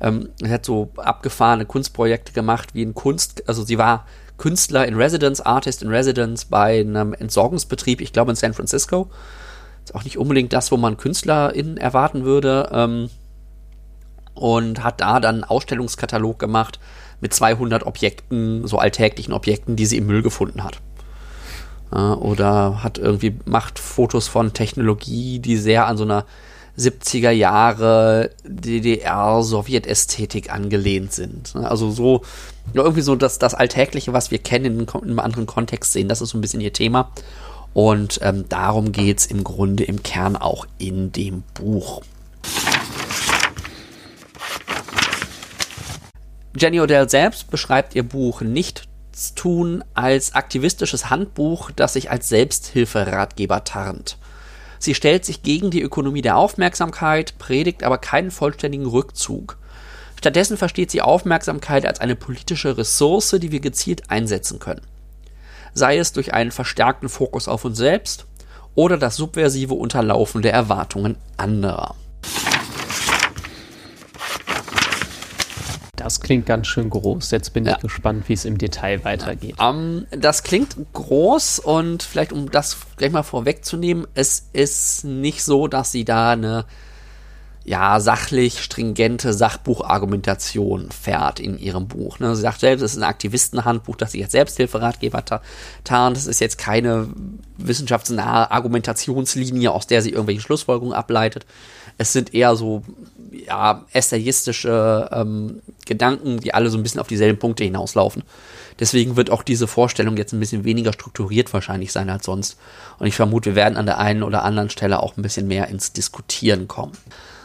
Ähm, 0.02 0.30
sie 0.42 0.52
hat 0.52 0.66
so 0.66 0.90
abgefahrene 0.98 1.66
Kunstprojekte 1.66 2.34
gemacht, 2.34 2.70
wie 2.74 2.84
in 2.84 2.94
Kunst, 2.94 3.48
also 3.48 3.64
sie 3.64 3.78
war 3.78 4.06
Künstler 4.38 4.88
in 4.88 4.96
Residence, 4.96 5.42
Artist 5.42 5.82
in 5.82 5.90
Residence 5.90 6.46
bei 6.46 6.80
einem 6.80 7.14
Entsorgungsbetrieb, 7.14 8.02
ich 8.02 8.14
glaube 8.14 8.32
in 8.32 8.36
San 8.36 8.54
Francisco. 8.54 9.10
Ist 9.84 9.96
auch 9.96 10.04
nicht 10.04 10.18
unbedingt 10.18 10.54
das, 10.54 10.72
wo 10.72 10.78
man 10.78 10.98
KünstlerInnen 10.98 11.78
erwarten 11.78 12.24
würde. 12.24 12.70
Ähm, 12.72 13.10
und 14.34 14.84
hat 14.84 15.02
da 15.02 15.20
dann 15.20 15.36
einen 15.36 15.44
Ausstellungskatalog 15.44 16.38
gemacht 16.38 16.80
mit 17.22 17.34
200 17.34 17.86
Objekten, 17.86 18.68
so 18.68 18.78
alltäglichen 18.78 19.34
Objekten, 19.34 19.76
die 19.76 19.86
sie 19.86 19.98
im 19.98 20.06
Müll 20.06 20.22
gefunden 20.22 20.64
hat. 20.64 20.80
Äh, 21.92 21.98
oder 21.98 22.84
hat 22.84 22.98
irgendwie, 22.98 23.40
macht 23.46 23.80
Fotos 23.80 24.28
von 24.28 24.54
Technologie, 24.54 25.40
die 25.40 25.58
sehr 25.58 25.88
an 25.88 25.98
so 25.98 26.04
einer 26.04 26.26
70er 26.78 27.32
Jahre 27.32 28.32
DDR-Sowjetästhetik 28.44 30.52
angelehnt 30.52 31.12
sind. 31.12 31.56
Also 31.56 31.90
so, 31.90 32.22
irgendwie 32.74 33.02
so 33.02 33.16
das, 33.16 33.40
das 33.40 33.56
Alltägliche, 33.56 34.14
was 34.14 34.32
wir 34.32 34.38
kennen, 34.38 34.82
in 34.82 34.90
einem 34.90 35.20
anderen 35.20 35.48
Kontext 35.48 35.94
sehen, 35.94 36.08
das 36.08 36.22
ist 36.22 36.30
so 36.30 36.38
ein 36.38 36.42
bisschen 36.42 36.62
ihr 36.62 36.74
Thema. 36.74 37.12
Und 37.74 38.20
ähm, 38.22 38.46
darum 38.50 38.92
geht 38.92 39.20
es 39.20 39.26
im 39.26 39.44
Grunde 39.44 39.84
im 39.84 40.04
Kern 40.04 40.36
auch 40.36 40.68
in 40.78 41.12
dem 41.12 41.44
Buch. 41.54 42.02
Jenny 46.56 46.80
Odell 46.80 47.10
selbst 47.10 47.52
beschreibt 47.52 47.96
ihr 47.96 48.04
Buch 48.04 48.42
Nichts 48.42 49.34
tun 49.36 49.84
als 49.94 50.36
aktivistisches 50.36 51.10
Handbuch, 51.10 51.72
das 51.72 51.94
sich 51.94 52.10
als 52.10 52.30
Selbsthilferatgeber 52.30 53.64
tarnt. 53.64 54.18
Sie 54.80 54.96
stellt 54.96 55.26
sich 55.26 55.44
gegen 55.44 55.72
die 55.72 55.82
Ökonomie 55.82 56.22
der 56.22 56.38
Aufmerksamkeit, 56.38 57.38
predigt 57.38 57.84
aber 57.84 57.98
keinen 57.98 58.32
vollständigen 58.32 58.86
Rückzug. 58.86 59.58
Stattdessen 60.18 60.58
versteht 60.58 60.92
sie 60.92 61.02
Aufmerksamkeit 61.02 61.86
als 61.86 62.00
eine 62.00 62.16
politische 62.16 62.78
Ressource, 62.78 63.36
die 63.40 63.52
wir 63.52 63.60
gezielt 63.60 64.10
einsetzen 64.10 64.60
können. 64.60 64.82
Sei 65.74 65.98
es 65.98 66.12
durch 66.12 66.34
einen 66.34 66.52
verstärkten 66.52 67.10
Fokus 67.10 67.48
auf 67.48 67.66
uns 67.66 67.78
selbst 67.78 68.26
oder 68.74 68.98
das 68.98 69.16
subversive 69.16 69.74
Unterlaufen 69.74 70.42
der 70.42 70.54
Erwartungen 70.54 71.18
anderer. 71.38 71.96
Das 76.08 76.22
klingt 76.22 76.46
ganz 76.46 76.68
schön 76.68 76.90
groß. 76.90 77.32
Jetzt 77.32 77.52
bin 77.52 77.66
ja. 77.66 77.74
ich 77.74 77.80
gespannt, 77.80 78.30
wie 78.30 78.34
es 78.34 78.46
im 78.46 78.58
Detail 78.58 79.04
weitergeht. 79.04 79.60
Um, 79.60 80.06
ähm, 80.10 80.22
das 80.22 80.44
klingt 80.44 80.78
groß 80.94 81.60
und 81.60 82.02
vielleicht, 82.02 82.32
um 82.32 82.50
das 82.50 82.78
gleich 82.96 83.12
mal 83.12 83.24
vorwegzunehmen, 83.24 84.08
es 84.14 84.48
ist 84.54 85.04
nicht 85.04 85.44
so, 85.44 85.68
dass 85.68 85.92
sie 85.92 86.06
da 86.06 86.32
eine 86.32 86.64
ja, 87.66 88.00
sachlich 88.00 88.62
stringente 88.64 89.34
Sachbuchargumentation 89.34 90.92
fährt 90.92 91.42
in 91.42 91.60
ihrem 91.60 91.90
Buch. 91.90 92.20
Ne? 92.20 92.34
Sie 92.38 92.42
sagt 92.44 92.62
selbst, 92.62 92.84
es 92.84 92.94
ist 92.94 93.00
ein 93.00 93.04
Aktivistenhandbuch, 93.04 93.98
das 93.98 94.14
sich 94.14 94.24
als 94.24 94.32
Selbsthilferatgeber 94.32 95.26
tarnt. 95.84 96.16
Das 96.16 96.26
ist 96.26 96.40
jetzt 96.40 96.58
keine 96.58 97.10
wissenschaftsnahe 97.58 98.50
Argumentationslinie, 98.50 99.74
aus 99.74 99.88
der 99.88 100.02
sie 100.02 100.12
irgendwelche 100.12 100.40
Schlussfolgerungen 100.40 100.94
ableitet. 100.96 101.46
Es 101.98 102.14
sind 102.14 102.34
eher 102.34 102.56
so 102.56 102.84
ja, 103.32 103.86
essayistische 103.94 105.10
ähm, 105.12 105.62
Gedanken, 105.86 106.40
die 106.40 106.54
alle 106.54 106.70
so 106.70 106.78
ein 106.78 106.84
bisschen 106.84 107.02
auf 107.02 107.08
dieselben 107.08 107.40
Punkte 107.40 107.64
hinauslaufen. 107.64 108.24
Deswegen 108.80 109.16
wird 109.16 109.32
auch 109.32 109.44
diese 109.44 109.68
Vorstellung 109.68 110.18
jetzt 110.18 110.34
ein 110.34 110.40
bisschen 110.40 110.64
weniger 110.64 110.94
strukturiert 110.94 111.54
wahrscheinlich 111.54 111.92
sein 111.92 112.10
als 112.10 112.26
sonst. 112.26 112.58
Und 113.00 113.08
ich 113.08 113.16
vermute, 113.16 113.52
wir 113.52 113.56
werden 113.56 113.78
an 113.78 113.86
der 113.86 113.98
einen 113.98 114.24
oder 114.24 114.44
anderen 114.44 114.70
Stelle 114.70 115.02
auch 115.02 115.18
ein 115.18 115.22
bisschen 115.22 115.48
mehr 115.48 115.68
ins 115.68 115.94
Diskutieren 115.94 116.68
kommen. 116.68 116.94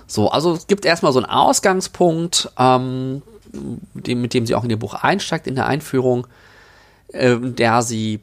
So, 0.07 0.31
also 0.31 0.53
es 0.53 0.67
gibt 0.67 0.85
erstmal 0.85 1.13
so 1.13 1.21
einen 1.21 1.31
Ausgangspunkt, 1.31 2.51
ähm, 2.59 3.23
dem, 3.95 4.21
mit 4.21 4.35
dem 4.35 4.47
sie 4.47 4.55
auch 4.55 4.65
in 4.65 4.71
ihr 4.71 4.79
Buch 4.79 4.95
einsteigt, 4.95 5.47
in 5.47 5.55
der 5.55 5.67
Einführung, 5.67 6.27
äh, 7.09 7.37
der 7.39 7.83
sie 7.83 8.21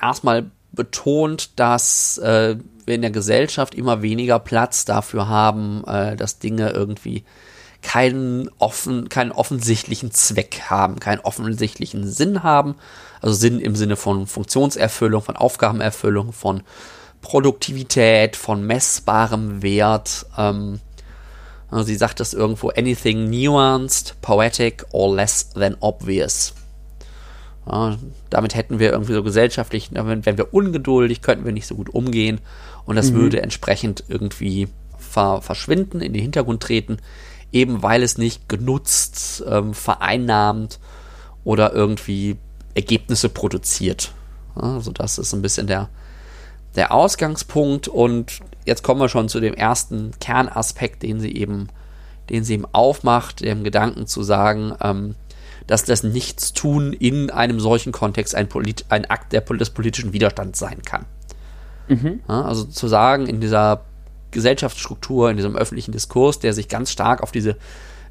erstmal 0.00 0.50
betont, 0.72 1.58
dass 1.58 2.18
äh, 2.18 2.56
wir 2.88 2.96
in 2.96 3.02
der 3.02 3.12
Gesellschaft 3.12 3.74
immer 3.74 4.02
weniger 4.02 4.40
Platz 4.40 4.84
dafür 4.84 5.28
haben, 5.28 5.84
äh, 5.86 6.16
dass 6.16 6.40
Dinge 6.40 6.70
irgendwie 6.70 7.24
keinen, 7.82 8.50
offen, 8.58 9.08
keinen 9.08 9.30
offensichtlichen 9.30 10.10
Zweck 10.10 10.62
haben, 10.68 10.98
keinen 10.98 11.20
offensichtlichen 11.20 12.08
Sinn 12.08 12.42
haben. 12.42 12.74
Also 13.20 13.34
Sinn 13.34 13.60
im 13.60 13.76
Sinne 13.76 13.96
von 13.96 14.26
Funktionserfüllung, 14.26 15.22
von 15.22 15.36
Aufgabenerfüllung, 15.36 16.32
von 16.32 16.62
Produktivität, 17.20 18.36
von 18.36 18.66
messbarem 18.66 19.62
Wert. 19.62 20.26
Ähm, 20.36 20.80
also 21.70 21.84
sie 21.84 21.96
sagt 21.96 22.20
das 22.20 22.34
irgendwo, 22.34 22.70
anything 22.70 23.28
nuanced, 23.30 24.20
poetic 24.22 24.84
or 24.92 25.14
less 25.14 25.50
than 25.50 25.76
obvious. 25.80 26.54
Damit 28.30 28.54
hätten 28.54 28.78
wir 28.78 28.92
irgendwie 28.92 29.12
so 29.12 29.22
gesellschaftlich, 29.22 29.90
wenn 29.92 30.24
wir 30.24 30.54
ungeduldig, 30.54 31.20
könnten 31.20 31.44
wir 31.44 31.52
nicht 31.52 31.66
so 31.66 31.74
gut 31.74 31.90
umgehen 31.90 32.40
und 32.86 32.96
das 32.96 33.10
mhm. 33.10 33.16
würde 33.16 33.42
entsprechend 33.42 34.04
irgendwie 34.08 34.68
ver 34.96 35.42
verschwinden, 35.42 36.00
in 36.00 36.12
den 36.12 36.22
Hintergrund 36.22 36.62
treten, 36.62 36.98
eben 37.52 37.82
weil 37.82 38.02
es 38.02 38.16
nicht 38.16 38.48
genutzt, 38.48 39.44
ähm, 39.46 39.74
vereinnahmt 39.74 40.78
oder 41.44 41.74
irgendwie 41.74 42.36
Ergebnisse 42.74 43.28
produziert. 43.28 44.12
Also 44.54 44.90
das 44.90 45.18
ist 45.18 45.34
ein 45.34 45.42
bisschen 45.42 45.66
der, 45.66 45.88
der 46.74 46.92
Ausgangspunkt 46.92 47.88
und 47.88 48.40
jetzt 48.64 48.82
kommen 48.82 49.00
wir 49.00 49.08
schon 49.08 49.28
zu 49.28 49.40
dem 49.40 49.54
ersten 49.54 50.12
Kernaspekt, 50.20 51.02
den 51.02 51.20
sie 51.20 51.34
eben, 51.34 51.68
den 52.30 52.44
sie 52.44 52.54
eben 52.54 52.66
aufmacht, 52.72 53.40
dem 53.40 53.64
Gedanken 53.64 54.06
zu 54.06 54.22
sagen, 54.22 54.74
ähm, 54.80 55.14
dass 55.68 55.84
das 55.84 56.02
Nichtstun 56.02 56.92
in 56.92 57.30
einem 57.30 57.60
solchen 57.60 57.92
Kontext 57.92 58.34
ein, 58.34 58.48
Polit 58.48 58.86
ein 58.88 59.04
Akt 59.04 59.32
der, 59.32 59.42
des 59.42 59.70
politischen 59.70 60.12
Widerstands 60.12 60.58
sein 60.58 60.82
kann. 60.82 61.04
Mhm. 61.86 62.20
Ja, 62.28 62.42
also 62.42 62.64
zu 62.64 62.88
sagen, 62.88 63.26
in 63.26 63.40
dieser 63.40 63.84
Gesellschaftsstruktur, 64.32 65.30
in 65.30 65.36
diesem 65.36 65.56
öffentlichen 65.56 65.92
Diskurs, 65.92 66.40
der 66.40 66.52
sich 66.52 66.68
ganz 66.68 66.90
stark 66.90 67.22
auf 67.22 67.30
diese 67.30 67.56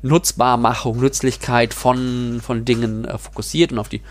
Nutzbarmachung, 0.03 0.99
Nützlichkeit 0.99 1.73
von, 1.73 2.39
von 2.41 2.63
Dingen 2.63 3.05
äh, 3.05 3.17
fokussiert 3.17 3.71
und 3.71 3.79
auf 3.79 3.89
die 3.89 4.01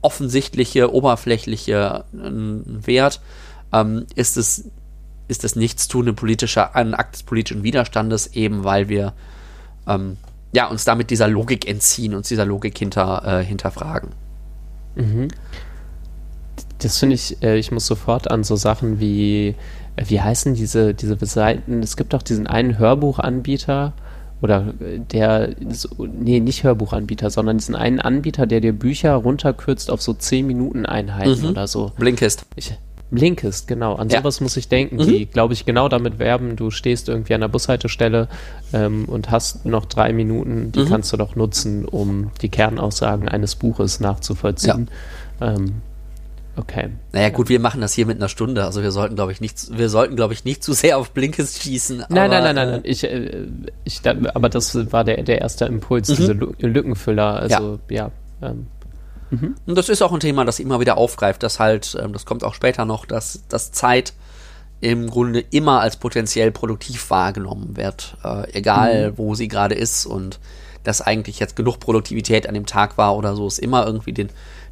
offensichtliche, 0.00 0.92
oberflächliche 0.92 2.04
äh, 2.14 2.86
Wert, 2.86 3.20
ähm, 3.72 4.06
ist 4.14 4.36
es 4.36 4.70
ist 5.26 5.44
das 5.44 5.56
Nichtstun 5.56 6.08
ein 6.08 6.16
politischer, 6.16 6.76
ein 6.76 6.94
Akt 6.94 7.14
des 7.14 7.22
politischen 7.22 7.62
Widerstandes, 7.62 8.28
eben 8.34 8.64
weil 8.64 8.88
wir 8.88 9.14
ähm, 9.86 10.18
ja, 10.54 10.66
uns 10.66 10.84
damit 10.84 11.10
dieser 11.10 11.28
Logik 11.28 11.68
entziehen, 11.68 12.14
uns 12.14 12.28
dieser 12.28 12.46
Logik 12.46 12.78
hinter, 12.78 13.40
äh, 13.40 13.44
hinterfragen. 13.44 14.10
Mhm. 14.94 15.28
Das 16.78 16.98
finde 16.98 17.14
ich, 17.14 17.42
äh, 17.42 17.56
ich 17.56 17.72
muss 17.72 17.86
sofort 17.86 18.30
an 18.30 18.44
so 18.44 18.56
Sachen 18.56 19.00
wie, 19.00 19.54
äh, 19.96 20.04
wie 20.06 20.20
heißen 20.20 20.54
diese, 20.54 20.94
diese 20.94 21.16
Seiten? 21.26 21.82
Es 21.82 21.96
gibt 21.96 22.12
doch 22.12 22.22
diesen 22.22 22.46
einen 22.46 22.78
Hörbuchanbieter, 22.78 23.94
oder 24.44 24.74
äh, 24.80 25.00
der, 25.00 25.54
nee, 25.98 26.38
nicht 26.38 26.62
Hörbuchanbieter, 26.62 27.30
sondern 27.30 27.58
diesen 27.58 27.74
einen 27.74 27.98
Anbieter, 27.98 28.46
der 28.46 28.60
dir 28.60 28.72
Bücher 28.72 29.14
runterkürzt 29.14 29.90
auf 29.90 30.02
so 30.02 30.12
10 30.12 30.46
Minuten 30.46 30.86
Einheiten 30.86 31.42
mhm. 31.42 31.48
oder 31.50 31.66
so. 31.66 31.92
Blinkist. 31.96 32.44
Ich, 32.54 32.76
Blinkist, 33.14 33.68
genau. 33.68 33.94
An 33.94 34.08
ja. 34.08 34.18
sowas 34.18 34.40
muss 34.40 34.56
ich 34.56 34.68
denken, 34.68 34.96
mhm. 34.96 35.06
die, 35.06 35.26
glaube 35.26 35.54
ich, 35.54 35.64
genau 35.64 35.88
damit 35.88 36.18
werben. 36.18 36.56
Du 36.56 36.70
stehst 36.70 37.08
irgendwie 37.08 37.34
an 37.34 37.40
der 37.40 37.48
Bushaltestelle 37.48 38.28
ähm, 38.72 39.06
und 39.06 39.30
hast 39.30 39.66
noch 39.66 39.86
drei 39.86 40.12
Minuten, 40.12 40.72
die 40.72 40.80
mhm. 40.80 40.88
kannst 40.88 41.12
du 41.12 41.16
doch 41.16 41.36
nutzen, 41.36 41.84
um 41.84 42.30
die 42.42 42.48
Kernaussagen 42.48 43.28
eines 43.28 43.54
Buches 43.56 44.00
nachzuvollziehen. 44.00 44.88
Ja. 45.40 45.54
Ähm, 45.54 45.74
Okay. 46.56 46.90
Naja, 47.12 47.30
gut, 47.30 47.48
wir 47.48 47.58
machen 47.58 47.80
das 47.80 47.94
hier 47.94 48.06
mit 48.06 48.18
einer 48.18 48.28
Stunde. 48.28 48.64
Also 48.64 48.82
wir 48.82 48.92
sollten, 48.92 49.16
glaube 49.16 49.32
ich, 49.32 49.40
nicht, 49.40 49.76
wir 49.76 49.88
sollten, 49.88 50.14
glaube 50.14 50.34
ich, 50.34 50.44
nicht 50.44 50.62
zu 50.62 50.72
sehr 50.72 50.98
auf 50.98 51.10
Blinkes 51.10 51.60
schießen. 51.60 52.04
Nein, 52.08 52.10
aber, 52.10 52.28
nein, 52.28 52.42
nein, 52.42 52.54
nein, 52.54 52.68
nein. 52.70 52.80
Ich, 52.84 53.04
äh, 53.04 53.46
ich, 53.82 54.00
aber 54.06 54.48
das 54.48 54.92
war 54.92 55.04
der, 55.04 55.22
der 55.22 55.40
erste 55.40 55.64
Impuls, 55.64 56.08
mhm. 56.08 56.14
diese 56.14 56.32
Lückenfüller. 56.32 57.40
Also, 57.40 57.80
ja. 57.90 58.10
ja 58.40 58.50
ähm. 58.50 58.66
Mhm. 59.30 59.54
Und 59.66 59.74
das 59.76 59.88
ist 59.88 60.02
auch 60.02 60.12
ein 60.12 60.20
Thema, 60.20 60.44
das 60.44 60.60
immer 60.60 60.80
wieder 60.80 60.96
aufgreift, 60.96 61.42
dass 61.42 61.60
halt, 61.60 61.96
ähm, 62.00 62.12
das 62.12 62.26
kommt 62.26 62.44
auch 62.44 62.54
später 62.54 62.84
noch, 62.84 63.06
dass, 63.06 63.42
dass 63.48 63.72
Zeit 63.72 64.12
im 64.80 65.08
Grunde 65.08 65.40
immer 65.50 65.80
als 65.80 65.96
potenziell 65.96 66.50
produktiv 66.50 67.10
wahrgenommen 67.10 67.76
wird, 67.76 68.16
äh, 68.22 68.50
egal 68.52 69.12
mhm. 69.12 69.18
wo 69.18 69.34
sie 69.34 69.48
gerade 69.48 69.74
ist 69.74 70.06
und 70.06 70.40
dass 70.82 71.00
eigentlich 71.00 71.38
jetzt 71.38 71.56
genug 71.56 71.80
Produktivität 71.80 72.46
an 72.46 72.54
dem 72.54 72.66
Tag 72.66 72.98
war 72.98 73.16
oder 73.16 73.34
so, 73.34 73.46
es 73.46 73.58
immer 73.58 73.86
irgendwie 73.86 74.12
den 74.12 74.28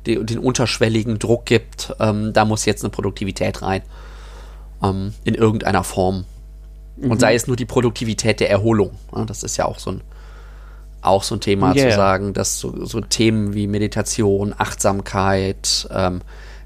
die, 0.06 0.24
den 0.24 0.38
unterschwelligen 0.38 1.18
Druck 1.18 1.46
gibt, 1.46 1.94
ähm, 2.00 2.32
da 2.32 2.44
muss 2.44 2.64
jetzt 2.64 2.82
eine 2.82 2.90
Produktivität 2.90 3.62
rein. 3.62 3.82
Ähm, 4.82 5.14
in 5.24 5.34
irgendeiner 5.34 5.84
Form. 5.84 6.24
Mhm. 6.96 7.10
Und 7.12 7.20
sei 7.20 7.34
es 7.34 7.46
nur 7.46 7.56
die 7.56 7.64
Produktivität 7.64 8.40
der 8.40 8.50
Erholung. 8.50 8.92
Ja, 9.14 9.24
das 9.24 9.42
ist 9.42 9.56
ja 9.56 9.64
auch 9.64 9.78
so 9.78 9.92
ein, 9.92 10.00
auch 11.02 11.24
so 11.24 11.34
ein 11.34 11.40
Thema 11.40 11.74
yeah. 11.74 11.90
zu 11.90 11.96
sagen, 11.96 12.32
dass 12.32 12.58
so, 12.58 12.84
so, 12.84 13.00
Themen 13.00 13.54
wie 13.54 13.66
Meditation, 13.66 14.54
Achtsamkeit, 14.56 15.88
ähm, 15.90 16.22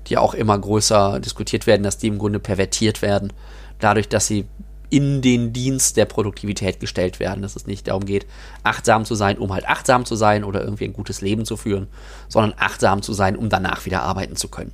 die 0.06 0.18
auch 0.18 0.34
immer 0.34 0.58
größer 0.58 1.20
diskutiert 1.20 1.66
werden, 1.66 1.82
dass 1.82 1.98
die 1.98 2.08
im 2.08 2.18
Grunde 2.18 2.38
pervertiert 2.38 3.02
werden, 3.02 3.32
dadurch, 3.80 4.08
dass 4.08 4.26
sie 4.26 4.46
in 4.88 5.20
den 5.20 5.52
Dienst 5.52 5.96
der 5.96 6.04
Produktivität 6.04 6.78
gestellt 6.78 7.18
werden, 7.18 7.42
dass 7.42 7.56
es 7.56 7.66
nicht 7.66 7.88
darum 7.88 8.04
geht, 8.04 8.26
achtsam 8.62 9.04
zu 9.04 9.14
sein, 9.14 9.38
um 9.38 9.52
halt 9.52 9.68
achtsam 9.68 10.04
zu 10.04 10.14
sein 10.14 10.44
oder 10.44 10.62
irgendwie 10.62 10.84
ein 10.84 10.92
gutes 10.92 11.22
Leben 11.22 11.44
zu 11.44 11.56
führen, 11.56 11.88
sondern 12.28 12.54
achtsam 12.56 13.02
zu 13.02 13.12
sein, 13.12 13.36
um 13.36 13.48
danach 13.48 13.84
wieder 13.84 14.02
arbeiten 14.02 14.36
zu 14.36 14.48
können. 14.48 14.72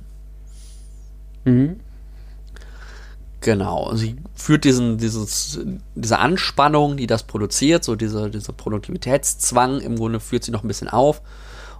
Mhm. 1.45 1.79
Genau, 3.43 3.93
sie 3.93 4.15
führt 4.35 4.63
diesen, 4.63 4.97
dieses, 4.97 5.59
diese 5.95 6.17
Anspannung, 6.17 6.95
die 6.95 7.07
das 7.07 7.23
produziert, 7.23 7.83
so 7.83 7.97
diese, 7.97 8.29
diese 8.29 8.53
Produktivitätszwang, 8.53 9.81
im 9.81 9.97
Grunde 9.97 10.21
führt 10.21 10.45
sie 10.45 10.51
noch 10.51 10.63
ein 10.63 10.69
bisschen 10.69 10.87
auf 10.87 11.21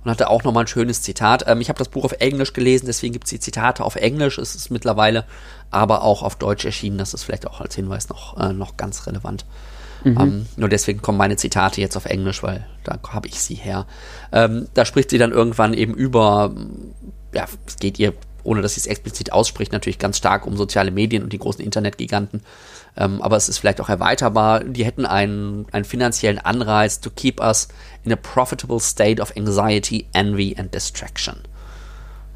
und 0.04 0.12
hatte 0.12 0.30
auch 0.30 0.44
nochmal 0.44 0.66
ein 0.66 0.68
schönes 0.68 1.02
Zitat. 1.02 1.46
Ähm, 1.48 1.62
ich 1.62 1.70
habe 1.70 1.80
das 1.80 1.88
Buch 1.88 2.04
auf 2.04 2.12
Englisch 2.20 2.52
gelesen, 2.52 2.88
deswegen 2.88 3.14
gibt 3.14 3.28
es 3.28 3.30
die 3.30 3.40
Zitate 3.40 3.86
auf 3.86 3.96
Englisch. 3.96 4.38
Es 4.40 4.56
ist 4.56 4.72
mittlerweile 4.72 5.24
aber 5.72 6.04
auch 6.04 6.22
auf 6.22 6.36
Deutsch 6.36 6.66
erschienen. 6.66 6.98
Das 6.98 7.14
ist 7.14 7.24
vielleicht 7.24 7.48
auch 7.48 7.62
als 7.62 7.76
Hinweis 7.76 8.10
noch, 8.10 8.38
äh, 8.38 8.52
noch 8.52 8.76
ganz 8.76 9.08
relevant. 9.08 9.46
Mhm. 10.04 10.20
Ähm, 10.20 10.46
nur 10.58 10.68
deswegen 10.68 11.02
kommen 11.02 11.18
meine 11.18 11.38
Zitate 11.38 11.80
jetzt 11.80 11.96
auf 11.96 12.06
Englisch, 12.06 12.44
weil 12.44 12.68
da 12.84 13.00
habe 13.08 13.30
ich 13.30 13.40
sie 13.40 13.56
her. 13.56 13.88
Ähm, 14.34 14.68
da 14.74 14.84
spricht 14.84 15.12
sie 15.12 15.18
dann 15.18 15.32
irgendwann 15.32 15.74
eben 15.74 15.94
über, 15.94 16.54
ja, 17.34 17.46
es 17.66 17.78
geht 17.78 18.00
ihr, 18.00 18.14
ohne 18.44 18.62
dass 18.62 18.76
sie 18.76 18.82
es 18.82 18.88
explizit 18.88 19.32
ausspricht, 19.32 19.72
natürlich 19.72 20.00
ganz 20.00 20.18
stark 20.18 20.46
um 20.46 20.58
soziale 20.58 20.92
Medien 20.92 21.24
und 21.24 21.34
die 21.34 21.40
großen 21.40 21.64
Internetgiganten. 21.64 22.42
Ähm, 22.96 23.22
aber 23.22 23.38
es 23.38 23.50
ist 23.50 23.58
vielleicht 23.58 23.82
auch 23.82 23.90
erweiterbar. 23.90 24.64
Die 24.64 24.86
hätten 24.86 25.06
einen, 25.06 25.66
einen 25.72 25.86
finanziellen 25.86 26.40
Anreiz 26.40 27.00
to 27.00 27.10
keep 27.10 27.40
us 27.40 27.68
in 28.04 28.12
a 28.12 28.16
profitable 28.16 28.80
state 28.80 29.22
of 29.22 29.36
anxiety, 29.36 30.08
envy 30.14 30.56
and 30.58 30.74
distraction. 30.74 31.38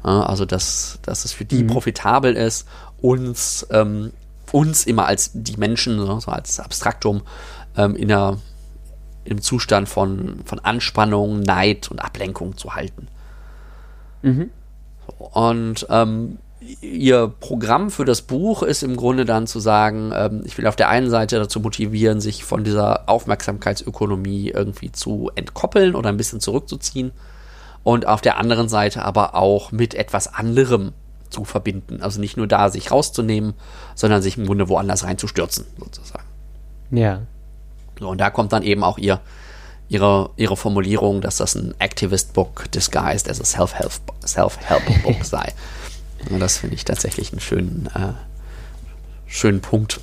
Ja, 0.04 0.24
also, 0.24 0.44
dass, 0.44 0.98
dass 1.02 1.24
es 1.24 1.32
für 1.32 1.44
die 1.44 1.62
mhm. 1.62 1.68
profitabel 1.68 2.34
ist, 2.34 2.66
uns, 3.00 3.66
ähm, 3.70 4.12
uns 4.52 4.84
immer 4.84 5.06
als 5.06 5.30
die 5.34 5.56
Menschen, 5.56 6.04
so 6.20 6.30
als 6.30 6.58
Abstraktum, 6.60 7.22
ähm, 7.76 7.94
in 7.96 8.10
einer, 8.10 8.38
im 9.24 9.42
Zustand 9.42 9.88
von, 9.88 10.40
von 10.44 10.58
Anspannung, 10.60 11.40
Neid 11.40 11.90
und 11.90 12.00
Ablenkung 12.00 12.56
zu 12.56 12.74
halten. 12.74 13.08
Mhm. 14.22 14.50
Und 15.18 15.86
ähm, 15.90 16.38
ihr 16.80 17.28
Programm 17.40 17.90
für 17.90 18.04
das 18.04 18.22
Buch 18.22 18.62
ist 18.62 18.82
im 18.82 18.96
Grunde 18.96 19.24
dann 19.24 19.46
zu 19.46 19.60
sagen, 19.60 20.12
ähm, 20.14 20.42
ich 20.44 20.58
will 20.58 20.66
auf 20.66 20.76
der 20.76 20.88
einen 20.88 21.10
Seite 21.10 21.38
dazu 21.38 21.60
motivieren, 21.60 22.20
sich 22.20 22.44
von 22.44 22.64
dieser 22.64 23.08
Aufmerksamkeitsökonomie 23.08 24.50
irgendwie 24.50 24.92
zu 24.92 25.30
entkoppeln 25.34 25.94
oder 25.94 26.08
ein 26.08 26.16
bisschen 26.16 26.40
zurückzuziehen 26.40 27.12
und 27.84 28.06
auf 28.06 28.20
der 28.20 28.38
anderen 28.38 28.68
Seite 28.68 29.04
aber 29.04 29.34
auch 29.34 29.72
mit 29.72 29.94
etwas 29.94 30.32
anderem 30.32 30.92
zu 31.30 31.44
verbinden. 31.44 32.02
Also 32.02 32.20
nicht 32.20 32.36
nur 32.36 32.46
da 32.46 32.70
sich 32.70 32.90
rauszunehmen, 32.90 33.54
sondern 33.94 34.22
sich 34.22 34.36
im 34.36 34.46
Grunde 34.46 34.68
woanders 34.68 35.04
reinzustürzen, 35.04 35.66
sozusagen. 35.78 36.24
Ja. 36.90 37.22
So, 37.98 38.08
und 38.08 38.18
da 38.18 38.30
kommt 38.30 38.52
dann 38.52 38.62
eben 38.62 38.82
auch 38.82 38.98
ihr, 38.98 39.20
ihre, 39.88 40.30
ihre 40.36 40.56
Formulierung, 40.56 41.20
dass 41.20 41.36
das 41.36 41.54
ein 41.54 41.74
Activist-Book 41.78 42.70
disguised 42.72 43.28
as 43.28 43.40
a 43.40 43.44
Self-Help-Book 43.44 44.16
Self 44.26 44.58
sei. 45.22 45.52
Und 46.30 46.40
das 46.40 46.58
finde 46.58 46.74
ich 46.74 46.84
tatsächlich 46.84 47.32
einen 47.32 47.40
schönen, 47.40 47.88
äh, 47.94 48.12
schönen 49.26 49.60
Punkt. 49.60 50.00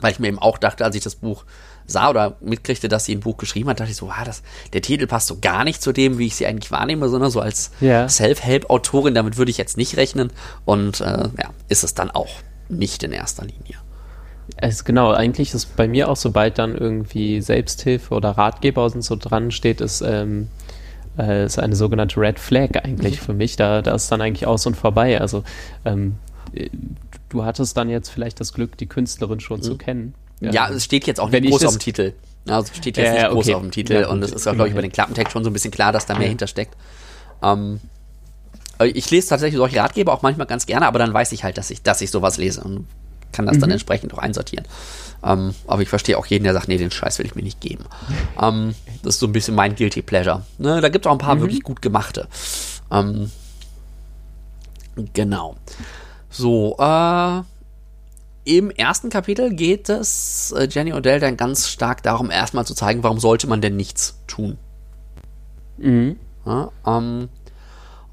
Weil 0.00 0.12
ich 0.12 0.18
mir 0.18 0.28
eben 0.28 0.38
auch 0.38 0.58
dachte, 0.58 0.84
als 0.84 0.96
ich 0.96 1.02
das 1.02 1.14
Buch 1.14 1.44
sah 1.86 2.10
oder 2.10 2.36
mitkriegte, 2.40 2.88
dass 2.88 3.04
sie 3.04 3.14
ein 3.14 3.20
Buch 3.20 3.36
geschrieben 3.36 3.68
hat, 3.68 3.80
dachte 3.80 3.90
ich 3.90 3.96
so, 3.96 4.06
wow, 4.08 4.24
das, 4.24 4.42
der 4.72 4.82
Titel 4.82 5.06
passt 5.06 5.28
so 5.28 5.38
gar 5.40 5.64
nicht 5.64 5.82
zu 5.82 5.92
dem, 5.92 6.18
wie 6.18 6.26
ich 6.26 6.36
sie 6.36 6.46
eigentlich 6.46 6.70
wahrnehme, 6.70 7.08
sondern 7.08 7.30
so 7.30 7.40
als 7.40 7.70
ja. 7.80 8.08
Self-Help-Autorin, 8.08 9.14
damit 9.14 9.36
würde 9.36 9.50
ich 9.50 9.58
jetzt 9.58 9.76
nicht 9.76 9.96
rechnen. 9.96 10.32
Und 10.64 11.00
äh, 11.00 11.04
ja, 11.04 11.50
ist 11.68 11.84
es 11.84 11.94
dann 11.94 12.10
auch 12.10 12.30
nicht 12.68 13.02
in 13.02 13.12
erster 13.12 13.44
Linie. 13.44 13.81
Es, 14.56 14.84
genau, 14.84 15.12
eigentlich 15.12 15.54
ist 15.54 15.76
bei 15.76 15.88
mir 15.88 16.08
auch, 16.08 16.16
sobald 16.16 16.58
dann 16.58 16.76
irgendwie 16.76 17.40
Selbsthilfe 17.40 18.14
oder 18.14 18.30
Ratgeber 18.30 18.84
und 18.84 19.02
so 19.02 19.16
dran 19.16 19.50
steht, 19.50 19.80
ist 19.80 20.02
ähm, 20.02 20.48
äh, 21.18 21.46
ist 21.46 21.58
eine 21.58 21.76
sogenannte 21.76 22.20
Red 22.20 22.38
Flag 22.38 22.70
eigentlich 22.82 23.20
mhm. 23.20 23.24
für 23.24 23.34
mich. 23.34 23.56
Da, 23.56 23.82
da 23.82 23.94
ist 23.94 24.10
dann 24.10 24.20
eigentlich 24.20 24.46
aus 24.46 24.66
und 24.66 24.76
vorbei. 24.76 25.20
Also 25.20 25.44
ähm, 25.84 26.16
du 27.28 27.44
hattest 27.44 27.76
dann 27.76 27.88
jetzt 27.88 28.08
vielleicht 28.08 28.40
das 28.40 28.52
Glück, 28.52 28.76
die 28.76 28.86
Künstlerin 28.86 29.40
schon 29.40 29.58
mhm. 29.58 29.62
zu 29.62 29.76
kennen. 29.76 30.14
Ja, 30.40 30.50
ja, 30.50 30.70
es 30.70 30.84
steht 30.84 31.06
jetzt 31.06 31.20
auch 31.20 31.30
nicht 31.30 31.48
groß 31.48 31.64
auf 31.64 31.74
dem 31.74 31.80
Titel. 31.80 32.12
Also 32.48 32.72
steht 32.74 32.96
jetzt 32.96 33.08
äh, 33.08 33.12
nicht 33.12 33.30
groß 33.30 33.46
okay. 33.46 33.54
auf 33.54 33.62
dem 33.62 33.70
Titel 33.70 33.92
ja, 33.92 34.08
und 34.08 34.22
es 34.24 34.32
ist 34.32 34.48
auch, 34.48 34.54
glaube 34.54 34.68
ich, 34.68 34.74
bei 34.74 34.82
den 34.82 34.90
Klappentext 34.90 35.32
schon 35.32 35.44
so 35.44 35.50
ein 35.50 35.52
bisschen 35.52 35.70
klar, 35.70 35.92
dass 35.92 36.06
da 36.06 36.18
mehr 36.18 36.28
hintersteckt. 36.28 36.76
Ähm, 37.42 37.80
ich 38.82 39.08
lese 39.10 39.28
tatsächlich 39.28 39.58
solche 39.58 39.76
Ratgeber 39.76 40.12
auch 40.12 40.22
manchmal 40.22 40.48
ganz 40.48 40.66
gerne, 40.66 40.86
aber 40.86 40.98
dann 40.98 41.14
weiß 41.14 41.30
ich 41.32 41.44
halt, 41.44 41.56
dass 41.56 41.70
ich, 41.70 41.82
dass 41.82 42.00
ich 42.00 42.10
sowas 42.10 42.36
lese 42.36 42.62
und 42.62 42.86
kann 43.32 43.46
das 43.46 43.56
mhm. 43.56 43.60
dann 43.60 43.70
entsprechend 43.72 44.14
auch 44.14 44.18
einsortieren. 44.18 44.66
Ähm, 45.24 45.54
aber 45.66 45.82
ich 45.82 45.88
verstehe 45.88 46.18
auch 46.18 46.26
jeden, 46.26 46.44
der 46.44 46.52
sagt, 46.52 46.68
nee, 46.68 46.78
den 46.78 46.90
Scheiß 46.90 47.18
will 47.18 47.26
ich 47.26 47.34
mir 47.34 47.42
nicht 47.42 47.60
geben. 47.60 47.84
ähm, 48.40 48.74
das 49.02 49.14
ist 49.14 49.20
so 49.20 49.26
ein 49.26 49.32
bisschen 49.32 49.54
mein 49.54 49.74
Guilty 49.74 50.02
Pleasure. 50.02 50.44
Ne, 50.58 50.80
da 50.80 50.88
gibt 50.88 51.06
es 51.06 51.10
auch 51.10 51.14
ein 51.14 51.18
paar 51.18 51.36
mhm. 51.36 51.40
wirklich 51.40 51.62
gut 51.62 51.82
gemachte. 51.82 52.28
Ähm, 52.90 53.30
genau. 55.14 55.56
So, 56.30 56.76
äh, 56.78 57.42
im 58.44 58.70
ersten 58.70 59.08
Kapitel 59.10 59.54
geht 59.54 59.88
es 59.88 60.52
äh, 60.56 60.66
Jenny 60.68 60.92
Odell 60.92 61.20
dann 61.20 61.36
ganz 61.36 61.68
stark 61.68 62.02
darum, 62.02 62.30
erstmal 62.30 62.66
zu 62.66 62.74
zeigen, 62.74 63.02
warum 63.02 63.20
sollte 63.20 63.46
man 63.46 63.60
denn 63.60 63.76
nichts 63.76 64.18
tun. 64.26 64.58
Mhm. 65.78 66.16
Ja, 66.44 66.72
ähm, 66.86 67.28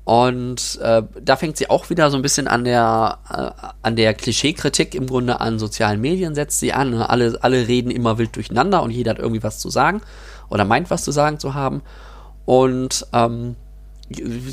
und 0.09 0.79
äh, 0.81 1.03
da 1.21 1.35
fängt 1.35 1.57
sie 1.57 1.69
auch 1.69 1.91
wieder 1.91 2.09
so 2.09 2.17
ein 2.17 2.23
bisschen 2.23 2.47
an 2.47 2.63
der, 2.63 3.19
äh, 3.29 3.67
an 3.83 3.95
der 3.95 4.15
Klischeekritik 4.15 4.95
im 4.95 5.05
Grunde 5.05 5.39
an 5.39 5.59
sozialen 5.59 6.01
Medien, 6.01 6.33
setzt 6.33 6.59
sie 6.59 6.73
an. 6.73 6.89
Ne? 6.89 7.07
Alle, 7.07 7.37
alle 7.41 7.67
reden 7.67 7.91
immer 7.91 8.17
wild 8.17 8.35
durcheinander 8.35 8.81
und 8.81 8.89
jeder 8.89 9.11
hat 9.11 9.19
irgendwie 9.19 9.43
was 9.43 9.59
zu 9.59 9.69
sagen 9.69 10.01
oder 10.49 10.65
meint 10.65 10.89
was 10.89 11.03
zu 11.03 11.11
sagen 11.11 11.37
zu 11.37 11.53
haben. 11.53 11.83
Und 12.45 13.05
ähm, 13.13 13.55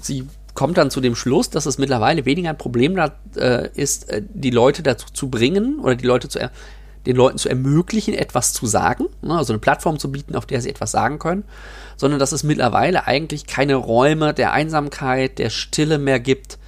sie 0.02 0.26
kommt 0.52 0.76
dann 0.76 0.90
zu 0.90 1.00
dem 1.00 1.16
Schluss, 1.16 1.48
dass 1.48 1.64
es 1.64 1.78
mittlerweile 1.78 2.26
weniger 2.26 2.50
ein 2.50 2.58
Problem 2.58 2.94
da, 2.94 3.12
äh, 3.36 3.70
ist, 3.72 4.10
äh, 4.10 4.20
die 4.28 4.50
Leute 4.50 4.82
dazu 4.82 5.06
zu 5.10 5.30
bringen 5.30 5.80
oder 5.80 5.94
die 5.94 6.06
Leute 6.06 6.28
zu 6.28 6.38
den 7.06 7.16
Leuten 7.16 7.38
zu 7.38 7.48
ermöglichen, 7.48 8.12
etwas 8.12 8.52
zu 8.52 8.66
sagen, 8.66 9.06
ne, 9.22 9.38
also 9.38 9.54
eine 9.54 9.60
Plattform 9.60 9.98
zu 9.98 10.12
bieten, 10.12 10.34
auf 10.34 10.44
der 10.44 10.60
sie 10.60 10.68
etwas 10.68 10.90
sagen 10.90 11.18
können, 11.18 11.44
sondern 11.96 12.20
dass 12.20 12.32
es 12.32 12.42
mittlerweile 12.42 13.06
eigentlich 13.06 13.46
keine 13.46 13.74
Räume 13.74 14.34
der 14.34 14.52
Einsamkeit, 14.52 15.38
der 15.38 15.50
Stille 15.50 15.98
mehr 15.98 16.20
gibt, 16.20 16.58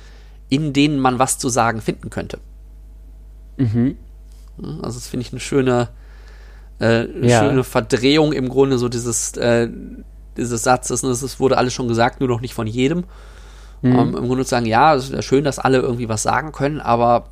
in 0.48 0.72
denen 0.72 0.98
man 0.98 1.18
was 1.18 1.38
zu 1.38 1.48
sagen 1.48 1.80
finden 1.80 2.10
könnte. 2.10 2.38
Mhm. 3.56 3.96
Also 4.82 4.98
das 4.98 5.08
finde 5.08 5.26
ich 5.26 5.32
eine 5.32 5.40
schöne, 5.40 5.88
äh, 6.80 7.06
ja. 7.26 7.40
schöne 7.40 7.64
Verdrehung 7.64 8.32
im 8.32 8.48
Grunde 8.48 8.78
so 8.78 8.88
dieses, 8.88 9.36
äh, 9.36 9.68
dieses 10.36 10.62
Satzes. 10.62 11.02
Ne? 11.02 11.10
Das 11.10 11.40
wurde 11.40 11.58
alles 11.58 11.74
schon 11.74 11.88
gesagt, 11.88 12.20
nur 12.20 12.28
noch 12.28 12.40
nicht 12.40 12.54
von 12.54 12.66
jedem. 12.66 13.04
Mhm. 13.82 13.98
Um, 13.98 14.16
Im 14.16 14.26
Grunde 14.26 14.44
zu 14.44 14.50
sagen, 14.50 14.66
ja, 14.66 14.94
es 14.94 15.10
ist 15.10 15.24
schön, 15.24 15.44
dass 15.44 15.58
alle 15.58 15.78
irgendwie 15.78 16.08
was 16.08 16.22
sagen 16.22 16.50
können, 16.52 16.80
aber 16.80 17.28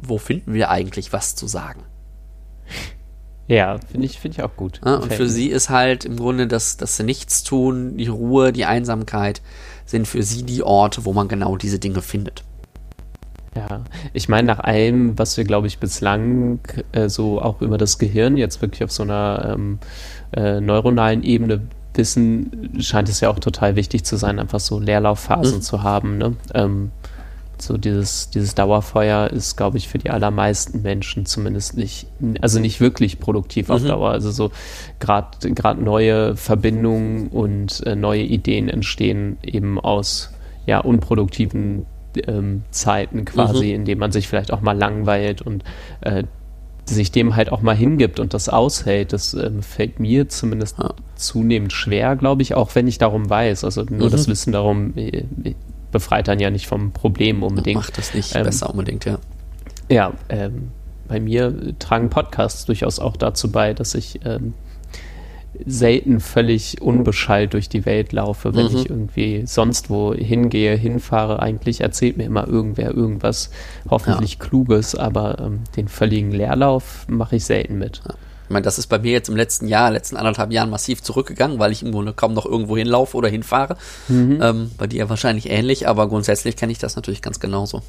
wo 0.00 0.18
finden 0.18 0.54
wir 0.54 0.70
eigentlich 0.70 1.12
was 1.12 1.36
zu 1.36 1.46
sagen? 1.46 1.82
Ja, 3.48 3.78
finde 3.90 4.06
ich, 4.06 4.18
find 4.18 4.34
ich 4.34 4.42
auch 4.42 4.56
gut. 4.56 4.80
Ja, 4.84 4.96
und 4.96 5.12
für 5.12 5.28
sie 5.28 5.48
ist 5.48 5.68
halt 5.68 6.04
im 6.04 6.16
Grunde 6.16 6.46
das, 6.46 6.76
das 6.76 6.98
Nichtstun, 7.00 7.96
die 7.96 8.06
Ruhe, 8.06 8.52
die 8.52 8.64
Einsamkeit 8.64 9.42
sind 9.84 10.06
für 10.06 10.22
sie 10.22 10.44
die 10.44 10.62
Orte, 10.62 11.04
wo 11.04 11.12
man 11.12 11.28
genau 11.28 11.56
diese 11.56 11.78
Dinge 11.78 12.02
findet. 12.02 12.44
Ja, 13.54 13.82
ich 14.14 14.28
meine, 14.28 14.46
nach 14.46 14.60
allem, 14.60 15.18
was 15.18 15.36
wir, 15.36 15.44
glaube 15.44 15.66
ich, 15.66 15.78
bislang 15.78 16.60
äh, 16.92 17.08
so 17.08 17.42
auch 17.42 17.60
über 17.60 17.76
das 17.76 17.98
Gehirn 17.98 18.38
jetzt 18.38 18.62
wirklich 18.62 18.82
auf 18.84 18.92
so 18.92 19.02
einer 19.02 19.54
ähm, 19.54 19.78
äh, 20.34 20.60
neuronalen 20.60 21.22
Ebene 21.22 21.60
wissen, 21.94 22.72
scheint 22.80 23.10
es 23.10 23.20
ja 23.20 23.28
auch 23.28 23.38
total 23.38 23.76
wichtig 23.76 24.04
zu 24.04 24.16
sein, 24.16 24.38
einfach 24.38 24.60
so 24.60 24.78
Leerlaufphasen 24.78 25.56
mhm. 25.56 25.62
zu 25.62 25.82
haben. 25.82 26.16
Ne? 26.16 26.36
Ähm, 26.54 26.92
so 27.62 27.76
dieses, 27.76 28.30
dieses 28.30 28.54
Dauerfeuer 28.54 29.28
ist, 29.30 29.56
glaube 29.56 29.78
ich, 29.78 29.88
für 29.88 29.98
die 29.98 30.10
allermeisten 30.10 30.82
Menschen 30.82 31.26
zumindest 31.26 31.76
nicht, 31.76 32.06
also 32.40 32.60
nicht 32.60 32.80
wirklich 32.80 33.20
produktiv 33.20 33.70
auf 33.70 33.82
mhm. 33.82 33.88
Dauer. 33.88 34.10
Also 34.10 34.30
so 34.30 34.50
gerade 34.98 35.82
neue 35.82 36.36
Verbindungen 36.36 37.28
und 37.28 37.84
äh, 37.86 37.96
neue 37.96 38.22
Ideen 38.22 38.68
entstehen 38.68 39.38
eben 39.42 39.78
aus 39.78 40.30
ja 40.66 40.78
unproduktiven 40.78 41.86
ähm, 42.26 42.62
Zeiten 42.70 43.24
quasi, 43.24 43.66
mhm. 43.66 43.74
in 43.74 43.84
denen 43.84 44.00
man 44.00 44.12
sich 44.12 44.28
vielleicht 44.28 44.52
auch 44.52 44.60
mal 44.60 44.76
langweilt 44.76 45.42
und 45.42 45.64
äh, 46.02 46.24
sich 46.84 47.12
dem 47.12 47.36
halt 47.36 47.52
auch 47.52 47.62
mal 47.62 47.76
hingibt 47.76 48.18
und 48.18 48.34
das 48.34 48.48
aushält, 48.48 49.12
das 49.12 49.34
ähm, 49.34 49.62
fällt 49.62 50.00
mir 50.00 50.28
zumindest 50.28 50.78
ja. 50.78 50.94
zunehmend 51.14 51.72
schwer, 51.72 52.16
glaube 52.16 52.42
ich, 52.42 52.54
auch 52.54 52.74
wenn 52.74 52.88
ich 52.88 52.98
darum 52.98 53.30
weiß. 53.30 53.64
Also 53.64 53.84
nur 53.88 54.08
mhm. 54.08 54.12
das 54.12 54.28
Wissen 54.28 54.52
darum 54.52 54.96
äh, 54.96 55.24
befreit 55.92 56.28
dann 56.28 56.40
ja 56.40 56.50
nicht 56.50 56.66
vom 56.66 56.92
Problem 56.92 57.42
unbedingt. 57.42 57.76
Macht 57.76 57.98
das 57.98 58.14
nicht 58.14 58.34
ähm, 58.34 58.44
besser 58.44 58.70
unbedingt, 58.70 59.04
ja. 59.04 59.18
Ja, 59.88 60.12
ähm, 60.28 60.70
bei 61.06 61.20
mir 61.20 61.78
tragen 61.78 62.10
Podcasts 62.10 62.64
durchaus 62.64 62.98
auch 62.98 63.16
dazu 63.16 63.52
bei, 63.52 63.74
dass 63.74 63.94
ich 63.94 64.20
ähm, 64.24 64.54
selten 65.66 66.20
völlig 66.20 66.80
unbeschallt 66.80 67.52
durch 67.52 67.68
die 67.68 67.84
Welt 67.84 68.12
laufe, 68.12 68.54
wenn 68.54 68.70
mhm. 68.70 68.76
ich 68.76 68.90
irgendwie 68.90 69.42
sonst 69.46 69.90
wo 69.90 70.14
hingehe, 70.14 70.74
hinfahre. 70.76 71.40
Eigentlich 71.40 71.82
erzählt 71.82 72.16
mir 72.16 72.24
immer 72.24 72.48
irgendwer 72.48 72.94
irgendwas, 72.94 73.50
hoffentlich 73.88 74.34
ja. 74.34 74.38
Kluges, 74.38 74.94
aber 74.94 75.38
ähm, 75.40 75.60
den 75.76 75.88
völligen 75.88 76.32
Leerlauf 76.32 77.06
mache 77.08 77.36
ich 77.36 77.44
selten 77.44 77.78
mit. 77.78 78.00
Ja. 78.08 78.14
Ich 78.52 78.54
meine, 78.54 78.64
das 78.64 78.78
ist 78.78 78.88
bei 78.88 78.98
mir 78.98 79.12
jetzt 79.12 79.30
im 79.30 79.36
letzten 79.36 79.66
Jahr, 79.66 79.90
letzten 79.90 80.18
anderthalb 80.18 80.52
Jahren 80.52 80.68
massiv 80.68 81.02
zurückgegangen, 81.02 81.58
weil 81.58 81.72
ich 81.72 81.82
im 81.82 81.90
Grunde 81.90 82.12
kaum 82.12 82.34
noch 82.34 82.44
irgendwo 82.44 82.76
hinlaufe 82.76 83.16
oder 83.16 83.30
hinfahre. 83.30 83.78
Mhm. 84.08 84.40
Ähm, 84.42 84.70
bei 84.76 84.86
dir 84.86 85.08
wahrscheinlich 85.08 85.48
ähnlich, 85.48 85.88
aber 85.88 86.06
grundsätzlich 86.06 86.54
kenne 86.54 86.70
ich 86.70 86.76
das 86.76 86.94
natürlich 86.94 87.22
ganz 87.22 87.40
genauso. 87.40 87.80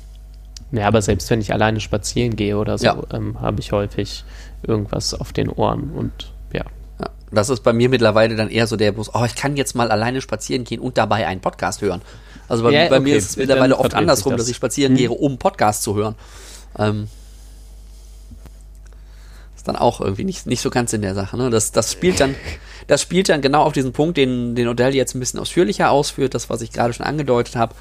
Ja, 0.72 0.88
aber 0.88 1.02
selbst 1.02 1.30
wenn 1.30 1.42
ich 1.42 1.52
alleine 1.52 1.82
spazieren 1.82 2.38
gehe 2.38 2.58
oder 2.58 2.78
so, 2.78 2.86
ja. 2.86 2.98
ähm, 3.12 3.42
habe 3.42 3.60
ich 3.60 3.74
häufig 3.74 4.24
irgendwas 4.66 5.14
auf 5.14 5.34
den 5.34 5.50
Ohren 5.50 5.92
und 5.92 6.32
ja. 6.54 6.64
ja. 6.98 7.10
Das 7.30 7.50
ist 7.50 7.60
bei 7.60 7.74
mir 7.74 7.90
mittlerweile 7.90 8.38
dann 8.38 8.50
eher 8.50 8.66
so 8.66 8.78
der 8.78 8.94
Bus, 8.94 9.14
oh, 9.14 9.26
ich 9.26 9.36
kann 9.36 9.58
jetzt 9.58 9.76
mal 9.76 9.92
alleine 9.92 10.22
spazieren 10.22 10.64
gehen 10.64 10.80
und 10.80 10.98
dabei 10.98 11.28
einen 11.28 11.42
Podcast 11.42 11.82
hören. 11.82 12.02
Also 12.48 12.64
bei, 12.64 12.72
ja, 12.72 12.88
bei 12.88 13.00
okay. 13.00 13.04
mir 13.04 13.18
ist 13.18 13.32
es 13.32 13.36
mittlerweile 13.36 13.78
oft 13.78 13.94
andersrum, 13.96 14.32
das. 14.32 14.44
dass 14.44 14.50
ich 14.50 14.56
spazieren 14.56 14.94
hm. 14.94 14.98
gehe, 14.98 15.12
um 15.12 15.38
Podcast 15.38 15.84
zu 15.84 15.96
hören. 15.96 16.16
Ähm, 16.80 17.10
ist 19.64 19.68
dann 19.70 19.78
auch 19.78 20.02
irgendwie 20.02 20.26
nicht, 20.26 20.46
nicht 20.46 20.60
so 20.60 20.70
ganz 20.70 20.92
in 20.92 21.02
der 21.02 21.16
Sache. 21.16 21.38
Ne? 21.38 21.50
Das, 21.50 21.72
das 21.72 21.94
spielt 21.94 22.20
dann, 22.20 22.36
das 22.88 23.02
spielt 23.02 23.30
dann 23.30 23.42
genau 23.42 23.64
auf 23.64 23.72
diesen 23.72 23.94
Punkt, 23.94 24.18
den, 24.18 24.56
den 24.56 24.68
Odell 24.68 24.94
jetzt 24.94 25.16
ein 25.16 25.22
bisschen 25.22 25.40
ausführlicher 25.40 25.90
ausführt, 25.90 26.34
das, 26.34 26.50
was 26.50 26.62
ich 26.62 26.74
gerade 26.74 26.94
schon 26.94 27.06
angedeutet 27.06 27.56
habe 27.56 27.74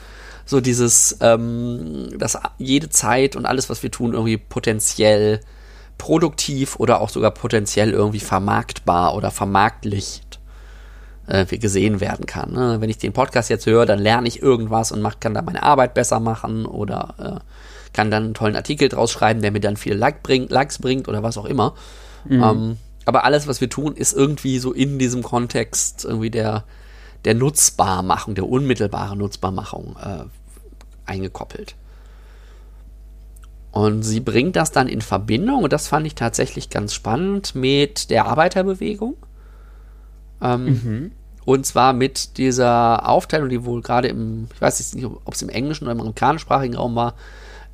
so 0.44 0.60
dieses, 0.60 1.18
ähm, 1.20 2.08
dass 2.18 2.38
jede 2.58 2.88
Zeit 2.88 3.36
und 3.36 3.46
alles, 3.46 3.70
was 3.70 3.82
wir 3.82 3.90
tun, 3.90 4.12
irgendwie 4.12 4.36
potenziell 4.36 5.40
produktiv 5.98 6.76
oder 6.76 7.00
auch 7.00 7.10
sogar 7.10 7.30
potenziell 7.30 7.90
irgendwie 7.90 8.20
vermarktbar 8.20 9.14
oder 9.14 9.30
vermarktlicht 9.30 10.40
äh, 11.26 11.44
gesehen 11.46 12.00
werden 12.00 12.26
kann. 12.26 12.52
Ne? 12.52 12.80
Wenn 12.80 12.90
ich 12.90 12.98
den 12.98 13.12
Podcast 13.12 13.50
jetzt 13.50 13.66
höre, 13.66 13.86
dann 13.86 13.98
lerne 13.98 14.26
ich 14.26 14.42
irgendwas 14.42 14.90
und 14.90 15.00
mach, 15.00 15.20
kann 15.20 15.34
da 15.34 15.42
meine 15.42 15.62
Arbeit 15.62 15.94
besser 15.94 16.18
machen 16.18 16.66
oder 16.66 17.42
äh, 17.42 17.71
kann 17.92 18.10
dann 18.10 18.24
einen 18.24 18.34
tollen 18.34 18.56
Artikel 18.56 18.88
draus 18.88 19.10
schreiben, 19.10 19.42
der 19.42 19.52
mir 19.52 19.60
dann 19.60 19.76
viele 19.76 19.96
like 19.96 20.22
bring, 20.22 20.48
Likes 20.48 20.78
bringt 20.78 21.08
oder 21.08 21.22
was 21.22 21.38
auch 21.38 21.44
immer. 21.44 21.74
Mhm. 22.24 22.42
Ähm, 22.42 22.76
aber 23.04 23.24
alles, 23.24 23.46
was 23.46 23.60
wir 23.60 23.68
tun, 23.68 23.96
ist 23.96 24.12
irgendwie 24.12 24.58
so 24.58 24.72
in 24.72 24.98
diesem 24.98 25.22
Kontext 25.22 26.04
irgendwie 26.04 26.30
der, 26.30 26.64
der 27.24 27.34
Nutzbarmachung, 27.34 28.34
der 28.34 28.48
unmittelbaren 28.48 29.18
Nutzbarmachung 29.18 29.96
äh, 30.02 30.24
eingekoppelt. 31.10 31.74
Und 33.72 34.02
sie 34.02 34.20
bringt 34.20 34.56
das 34.56 34.70
dann 34.70 34.86
in 34.86 35.00
Verbindung, 35.00 35.64
und 35.64 35.72
das 35.72 35.88
fand 35.88 36.06
ich 36.06 36.14
tatsächlich 36.14 36.68
ganz 36.68 36.94
spannend, 36.94 37.54
mit 37.54 38.10
der 38.10 38.26
Arbeiterbewegung. 38.26 39.16
Ähm, 40.42 40.64
mhm. 40.64 41.12
Und 41.44 41.66
zwar 41.66 41.92
mit 41.92 42.36
dieser 42.36 43.08
Aufteilung, 43.08 43.48
die 43.48 43.64
wohl 43.64 43.82
gerade 43.82 44.08
im, 44.08 44.46
ich 44.54 44.60
weiß 44.60 44.78
jetzt 44.78 44.94
nicht, 44.94 45.06
ob 45.06 45.34
es 45.34 45.42
im 45.42 45.48
englischen 45.48 45.84
oder 45.84 45.92
im 45.92 46.00
amerikanischsprachigen 46.00 46.76
Raum 46.76 46.94
war, 46.94 47.14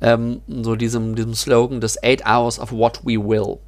ähm, 0.01 0.41
so 0.47 0.75
diesem, 0.75 1.15
diesem 1.15 1.33
Slogan 1.33 1.81
des 1.81 2.01
Eight 2.03 2.25
Hours 2.25 2.59
of 2.59 2.71
What 2.71 3.01
We 3.03 3.17
Will. 3.17 3.59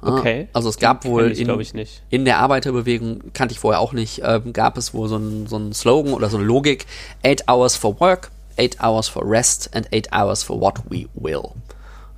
Okay. 0.00 0.48
Also 0.52 0.68
es 0.68 0.76
gab 0.76 1.04
wohl 1.06 1.32
ich, 1.32 1.40
in, 1.40 1.86
in, 2.10 2.24
der 2.26 2.38
Arbeiterbewegung, 2.38 3.32
kannte 3.32 3.52
ich 3.52 3.58
vorher 3.58 3.80
auch 3.80 3.94
nicht, 3.94 4.20
ähm, 4.22 4.52
gab 4.52 4.76
es 4.76 4.92
wohl 4.92 5.08
so 5.08 5.16
einen 5.16 5.46
so 5.46 5.72
Slogan 5.72 6.12
oder 6.12 6.28
so 6.28 6.36
eine 6.36 6.44
Logik, 6.44 6.86
eight 7.22 7.48
hours 7.48 7.74
for 7.74 7.98
work, 8.00 8.30
eight 8.58 8.78
hours 8.82 9.08
for 9.08 9.22
rest 9.24 9.74
and 9.74 9.88
eight 9.92 10.08
hours 10.12 10.42
for 10.42 10.60
what 10.60 10.74
we 10.90 11.06
will. 11.14 11.52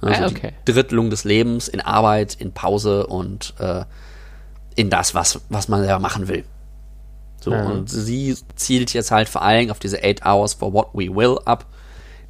Also 0.00 0.24
ah, 0.24 0.26
okay. 0.26 0.52
die 0.66 0.72
Drittelung 0.72 1.10
des 1.10 1.24
Lebens 1.24 1.68
in 1.68 1.80
Arbeit, 1.80 2.34
in 2.34 2.52
Pause 2.52 3.06
und 3.06 3.54
äh, 3.58 3.84
in 4.74 4.90
das, 4.90 5.14
was, 5.14 5.40
was 5.48 5.68
man 5.68 5.80
selber 5.80 6.00
machen 6.00 6.28
will. 6.28 6.44
So, 7.40 7.52
ja. 7.52 7.64
und 7.66 7.88
sie 7.88 8.36
zielt 8.56 8.92
jetzt 8.92 9.10
halt 9.10 9.28
vor 9.28 9.42
allem 9.42 9.70
auf 9.70 9.78
diese 9.78 10.02
eight 10.02 10.24
hours 10.24 10.54
for 10.54 10.72
what 10.72 10.88
we 10.92 11.08
will 11.08 11.38
ab, 11.44 11.64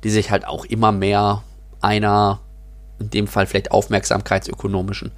die 0.07 0.11
sich 0.11 0.31
halt 0.31 0.47
auch 0.47 0.65
immer 0.65 0.93
mehr 0.93 1.43
einer, 1.81 2.39
in 3.01 3.11
dem 3.11 3.27
Fall 3.27 3.49
vielleicht 3.49 3.73
aufmerksamkeitsökonomischen 3.73 5.11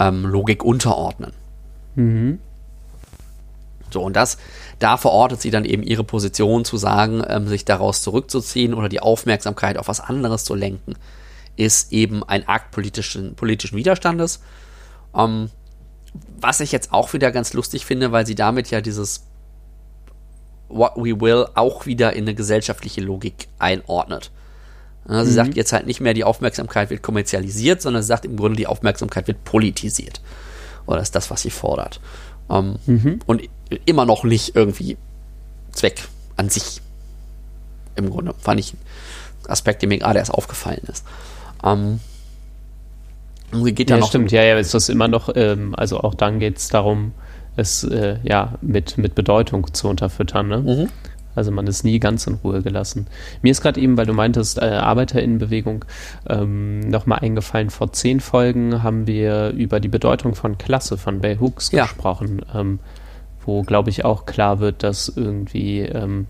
ähm, 0.00 0.26
Logik 0.26 0.64
unterordnen. 0.64 1.32
Mhm. 1.94 2.40
So, 3.88 4.02
und 4.02 4.16
das, 4.16 4.36
da 4.80 4.96
verortet 4.96 5.40
sie 5.40 5.52
dann 5.52 5.64
eben 5.64 5.84
ihre 5.84 6.02
Position 6.02 6.64
zu 6.64 6.76
sagen, 6.76 7.22
ähm, 7.24 7.46
sich 7.46 7.64
daraus 7.64 8.02
zurückzuziehen 8.02 8.74
oder 8.74 8.88
die 8.88 8.98
Aufmerksamkeit 8.98 9.78
auf 9.78 9.86
was 9.86 10.00
anderes 10.00 10.42
zu 10.42 10.56
lenken, 10.56 10.96
ist 11.54 11.92
eben 11.92 12.24
ein 12.24 12.48
Akt 12.48 12.72
politischen, 12.72 13.36
politischen 13.36 13.76
Widerstandes. 13.76 14.40
Ähm, 15.14 15.50
was 16.40 16.58
ich 16.58 16.72
jetzt 16.72 16.92
auch 16.92 17.12
wieder 17.12 17.30
ganz 17.30 17.52
lustig 17.52 17.86
finde, 17.86 18.10
weil 18.10 18.26
sie 18.26 18.34
damit 18.34 18.72
ja 18.72 18.80
dieses 18.80 19.29
What 20.70 20.92
We 20.96 21.20
Will 21.20 21.46
auch 21.54 21.86
wieder 21.86 22.12
in 22.14 22.24
eine 22.24 22.34
gesellschaftliche 22.34 23.00
Logik 23.00 23.48
einordnet. 23.58 24.30
Ja, 25.08 25.24
sie 25.24 25.30
mhm. 25.30 25.34
sagt 25.34 25.56
jetzt 25.56 25.72
halt 25.72 25.86
nicht 25.86 26.00
mehr, 26.00 26.14
die 26.14 26.24
Aufmerksamkeit 26.24 26.90
wird 26.90 27.02
kommerzialisiert, 27.02 27.82
sondern 27.82 28.02
sie 28.02 28.08
sagt 28.08 28.24
im 28.24 28.36
Grunde, 28.36 28.56
die 28.56 28.66
Aufmerksamkeit 28.66 29.26
wird 29.26 29.44
politisiert. 29.44 30.20
Oder 30.86 31.00
ist 31.00 31.14
das, 31.14 31.30
was 31.30 31.42
sie 31.42 31.50
fordert. 31.50 32.00
Ähm, 32.50 32.76
mhm. 32.86 33.18
Und 33.26 33.42
immer 33.84 34.06
noch 34.06 34.24
nicht 34.24 34.56
irgendwie 34.56 34.96
Zweck 35.72 36.02
an 36.36 36.48
sich. 36.48 36.80
Im 37.96 38.10
Grunde 38.10 38.34
fand 38.38 38.60
ich 38.60 38.74
ein 38.74 39.50
Aspekt, 39.50 39.82
der 39.82 39.88
mir 39.88 39.98
gerade 39.98 40.18
erst 40.18 40.32
aufgefallen 40.32 40.82
ist. 40.90 41.04
Ähm, 41.64 42.00
sie 43.52 43.72
geht 43.72 43.90
ja, 43.90 43.98
noch 43.98 44.08
stimmt, 44.08 44.32
ja, 44.32 44.42
ja, 44.42 44.58
ist 44.58 44.74
das 44.74 44.88
immer 44.88 45.08
noch, 45.08 45.30
ähm, 45.34 45.74
also 45.76 46.00
auch 46.00 46.14
dann 46.14 46.38
geht 46.38 46.58
es 46.58 46.68
darum, 46.68 47.12
es 47.60 47.84
äh, 47.84 48.16
ja 48.22 48.54
mit, 48.60 48.98
mit 48.98 49.14
Bedeutung 49.14 49.72
zu 49.72 49.88
unterfüttern. 49.88 50.48
Ne? 50.48 50.58
Mhm. 50.58 50.88
Also 51.34 51.52
man 51.52 51.66
ist 51.66 51.84
nie 51.84 52.00
ganz 52.00 52.26
in 52.26 52.34
Ruhe 52.34 52.62
gelassen. 52.62 53.06
Mir 53.42 53.52
ist 53.52 53.60
gerade 53.60 53.80
eben, 53.80 53.96
weil 53.96 54.06
du 54.06 54.12
meintest, 54.12 54.58
äh, 54.58 54.64
Arbeiterinnenbewegung, 54.64 55.84
ähm, 56.28 56.80
nochmal 56.80 57.20
eingefallen, 57.20 57.70
vor 57.70 57.92
zehn 57.92 58.20
Folgen 58.20 58.82
haben 58.82 59.06
wir 59.06 59.50
über 59.50 59.80
die 59.80 59.88
Bedeutung 59.88 60.34
von 60.34 60.58
Klasse 60.58 60.98
von 60.98 61.20
Bell 61.20 61.38
Hooks 61.38 61.70
ja. 61.70 61.84
gesprochen. 61.84 62.42
Ähm, 62.54 62.80
wo, 63.46 63.62
glaube 63.62 63.90
ich, 63.90 64.04
auch 64.04 64.26
klar 64.26 64.60
wird, 64.60 64.82
dass 64.82 65.08
irgendwie 65.08 65.80
ähm, 65.80 66.26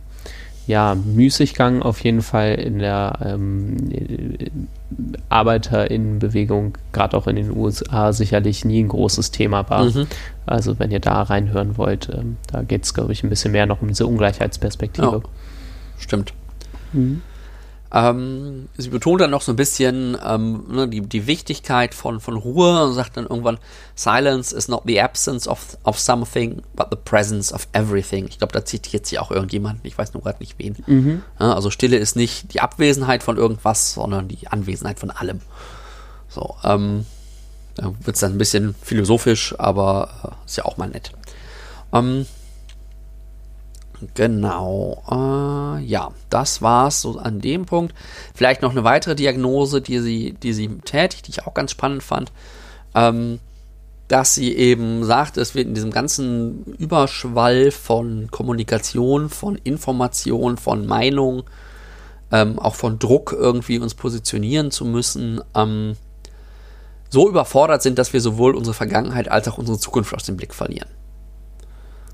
ja, 0.67 0.95
Müßiggang 0.95 1.83
auf 1.83 2.03
jeden 2.05 2.23
Fall 2.23 2.55
in 2.55 2.79
der 2.79 3.19
ähm, 3.25 3.77
Arbeiterinnenbewegung, 5.29 6.79
gerade 6.93 7.17
auch 7.17 7.27
in 7.27 7.37
den 7.37 7.57
USA, 7.57 8.13
sicherlich 8.13 8.65
nie 8.65 8.83
ein 8.83 8.89
großes 8.89 9.31
Thema 9.31 9.69
war. 9.69 9.85
Mhm. 9.85 10.07
Also 10.47 10.79
wenn 10.79 10.91
ihr 10.91 11.01
da 11.01 11.23
reinhören 11.23 11.77
wollt, 11.77 12.09
ähm, 12.13 12.37
da 12.51 12.63
geht 12.63 12.85
es, 12.85 12.95
glaube 12.95 13.13
ich, 13.13 13.25
ein 13.25 13.31
bisschen 13.31 13.53
mehr 13.53 13.67
noch 13.67 13.83
um 13.83 13.89
diese 13.89 14.07
Ungleichheitsperspektive. 14.07 15.23
Ja, 15.25 15.31
stimmt. 15.99 16.33
Mhm. 16.93 17.23
Ähm, 17.93 18.69
sie 18.77 18.89
betont 18.89 19.21
dann 19.21 19.31
noch 19.33 19.43
so 19.43 19.53
ein 19.53 19.57
bisschen 19.57 20.17
ähm, 20.25 20.65
ne, 20.69 20.89
die, 20.89 21.01
die 21.01 21.27
Wichtigkeit 21.27 21.93
von, 21.93 22.21
von 22.21 22.37
Ruhe 22.37 22.85
und 22.85 22.95
sagt 22.95 23.17
dann 23.17 23.27
irgendwann, 23.27 23.59
Silence 23.97 24.55
is 24.55 24.69
not 24.69 24.83
the 24.87 25.01
absence 25.01 25.49
of, 25.49 25.77
of 25.83 25.99
something, 25.99 26.63
but 26.77 26.87
the 26.91 26.97
presence 26.97 27.53
of 27.53 27.67
everything. 27.73 28.29
Ich 28.29 28.39
glaube, 28.39 28.53
da 28.53 28.65
zitiert 28.65 29.07
sie 29.07 29.19
auch 29.19 29.33
irgendjemanden, 29.33 29.85
ich 29.85 29.99
weiß 29.99 30.15
nur 30.15 30.23
gerade 30.23 30.39
nicht 30.39 30.55
wen. 30.59 30.77
Mhm. 30.87 31.23
Ja, 31.41 31.55
also 31.55 31.71
Stille 31.71 31.97
ist 31.97 32.15
nicht 32.15 32.55
die 32.55 32.61
Abwesenheit 32.61 33.25
von 33.25 33.37
irgendwas, 33.37 33.95
sondern 33.95 34.29
die 34.29 34.47
Anwesenheit 34.47 35.01
von 35.01 35.11
allem. 35.11 35.41
So, 36.29 36.55
ähm, 36.63 37.07
da 37.75 37.93
wird 38.05 38.15
es 38.15 38.21
dann 38.21 38.33
ein 38.33 38.39
bisschen 38.39 38.77
philosophisch, 38.81 39.55
aber 39.59 40.11
äh, 40.23 40.47
ist 40.47 40.57
ja 40.57 40.65
auch 40.65 40.77
mal 40.77 40.89
nett. 40.89 41.11
Ähm, 41.93 42.27
Genau. 44.15 45.03
Äh, 45.11 45.85
ja, 45.85 46.11
das 46.31 46.63
war's 46.63 47.03
so 47.03 47.19
an 47.19 47.41
dem 47.41 47.67
Punkt. 47.67 47.95
Vielleicht 48.35 48.63
noch 48.63 48.71
eine 48.71 48.85
weitere 48.85 49.15
Diagnose, 49.15 49.81
die 49.81 49.99
sie, 49.99 50.33
die 50.33 50.53
sie 50.53 50.69
tätigt, 50.85 51.27
die 51.27 51.33
ich 51.33 51.47
auch 51.47 51.55
ganz 51.55 51.73
spannend 51.73 52.03
fand. 52.03 52.33
Ähm, 52.95 53.41
dass 54.09 54.35
sie 54.35 54.57
eben 54.57 55.05
sagt, 55.05 55.37
es 55.37 55.55
wird 55.55 55.69
in 55.69 55.75
diesem 55.75 55.93
ganzen 55.93 56.65
Überschwall 56.79 57.71
von 57.71 58.29
Kommunikation, 58.31 59.29
von 59.29 59.55
Information, 59.55 60.57
von 60.57 60.85
Meinung, 60.85 61.45
ähm, 62.33 62.59
auch 62.59 62.75
von 62.75 62.99
Druck 62.99 63.33
irgendwie 63.39 63.79
uns 63.79 63.95
positionieren 63.95 64.73
zu 64.73 64.85
müssen, 64.85 65.41
ähm, 65.55 65.97
so 67.09 67.29
überfordert 67.29 67.83
sind, 67.83 67.99
dass 67.99 68.13
wir 68.13 68.21
sowohl 68.21 68.57
unsere 68.57 68.75
Vergangenheit 68.75 69.31
als 69.31 69.47
auch 69.47 69.59
unsere 69.59 69.79
Zukunft 69.79 70.13
aus 70.13 70.25
dem 70.25 70.37
Blick 70.37 70.55
verlieren. 70.55 70.89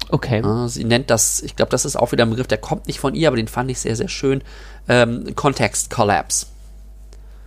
Okay. 0.08 0.42
sie 0.68 0.84
nennt 0.84 1.10
das, 1.10 1.42
ich 1.42 1.56
glaube, 1.56 1.70
das 1.70 1.84
ist 1.84 1.96
auch 1.96 2.12
wieder 2.12 2.24
ein 2.24 2.30
Begriff, 2.30 2.46
der 2.46 2.58
kommt 2.58 2.86
nicht 2.86 3.00
von 3.00 3.14
ihr, 3.14 3.28
aber 3.28 3.36
den 3.36 3.48
fand 3.48 3.70
ich 3.70 3.80
sehr, 3.80 3.96
sehr 3.96 4.08
schön. 4.08 4.42
Ähm, 4.88 5.34
Context 5.34 5.90
Collapse. 5.90 6.46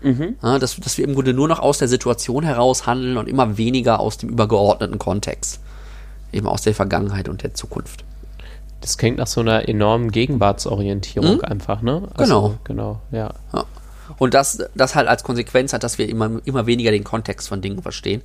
Mhm. 0.02 0.36
Ja, 0.42 0.60
dass, 0.60 0.78
dass 0.78 0.98
wir 0.98 1.06
im 1.06 1.14
Grunde 1.14 1.34
nur 1.34 1.48
noch 1.48 1.60
aus 1.60 1.78
der 1.78 1.88
Situation 1.88 2.44
heraus 2.44 2.86
handeln 2.86 3.18
und 3.18 3.28
immer 3.28 3.58
weniger 3.58 4.00
aus 4.00 4.18
dem 4.18 4.30
übergeordneten 4.30 5.00
Kontext. 5.00 5.60
Eben 6.32 6.48
aus 6.48 6.62
der 6.62 6.74
Vergangenheit 6.74 7.28
und 7.28 7.44
der 7.44 7.54
Zukunft. 7.54 8.04
Das 8.82 8.98
klingt 8.98 9.18
nach 9.18 9.28
so 9.28 9.42
einer 9.42 9.68
enormen 9.68 10.12
Gegenwartsorientierung 10.12 11.38
mhm. 11.38 11.42
einfach, 11.42 11.82
ne? 11.82 12.08
Also, 12.16 12.58
genau. 12.64 13.00
Genau, 13.00 13.02
ja. 13.12 13.34
ja. 13.54 13.66
Und 14.18 14.34
das, 14.34 14.64
das 14.74 14.96
halt 14.96 15.08
als 15.08 15.24
Konsequenz 15.24 15.74
hat, 15.74 15.84
dass 15.84 15.98
wir 15.98 16.08
immer, 16.08 16.40
immer 16.46 16.66
weniger 16.66 16.92
den 16.92 17.04
Kontext 17.04 17.50
von 17.50 17.62
Dingen 17.62 17.82
verstehen. 17.82 18.22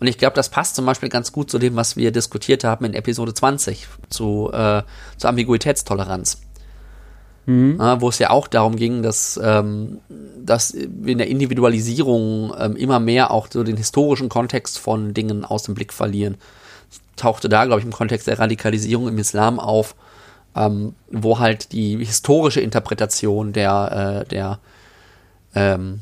Und 0.00 0.06
ich 0.06 0.18
glaube, 0.18 0.34
das 0.34 0.48
passt 0.48 0.76
zum 0.76 0.86
Beispiel 0.86 1.08
ganz 1.08 1.32
gut 1.32 1.50
zu 1.50 1.58
dem, 1.58 1.76
was 1.76 1.96
wir 1.96 2.10
diskutiert 2.10 2.64
haben 2.64 2.84
in 2.84 2.94
Episode 2.94 3.34
20 3.34 3.86
zu, 4.08 4.50
äh, 4.52 4.82
zur 5.16 5.30
Ambiguitätstoleranz. 5.30 6.42
Mhm. 7.46 7.76
Ja, 7.78 8.00
wo 8.00 8.08
es 8.08 8.18
ja 8.18 8.30
auch 8.30 8.48
darum 8.48 8.76
ging, 8.76 9.02
dass, 9.02 9.38
ähm, 9.42 10.00
dass 10.42 10.74
wir 10.74 11.12
in 11.12 11.18
der 11.18 11.28
Individualisierung 11.28 12.54
ähm, 12.58 12.76
immer 12.76 13.00
mehr 13.00 13.30
auch 13.30 13.48
so 13.50 13.62
den 13.62 13.76
historischen 13.76 14.28
Kontext 14.28 14.78
von 14.78 15.12
Dingen 15.12 15.44
aus 15.44 15.64
dem 15.64 15.74
Blick 15.74 15.92
verlieren. 15.92 16.36
Das 16.88 17.00
tauchte 17.16 17.48
da, 17.48 17.66
glaube 17.66 17.80
ich, 17.80 17.86
im 17.86 17.92
Kontext 17.92 18.26
der 18.26 18.38
Radikalisierung 18.38 19.08
im 19.08 19.18
Islam 19.18 19.60
auf, 19.60 19.94
ähm, 20.56 20.94
wo 21.10 21.38
halt 21.38 21.72
die 21.72 22.02
historische 22.02 22.60
Interpretation 22.60 23.52
der, 23.52 24.24
äh, 24.24 24.28
der 24.28 24.58
ähm, 25.54 26.00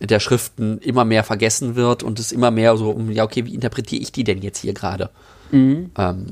der 0.00 0.20
Schriften 0.20 0.78
immer 0.78 1.04
mehr 1.04 1.24
vergessen 1.24 1.74
wird 1.74 2.02
und 2.02 2.18
es 2.18 2.32
immer 2.32 2.50
mehr 2.50 2.76
so 2.76 2.90
um, 2.90 3.10
ja, 3.10 3.24
okay, 3.24 3.46
wie 3.46 3.54
interpretiere 3.54 4.02
ich 4.02 4.12
die 4.12 4.24
denn 4.24 4.42
jetzt 4.42 4.58
hier 4.58 4.74
gerade 4.74 5.10
mhm. 5.50 5.90
ähm, 5.96 6.26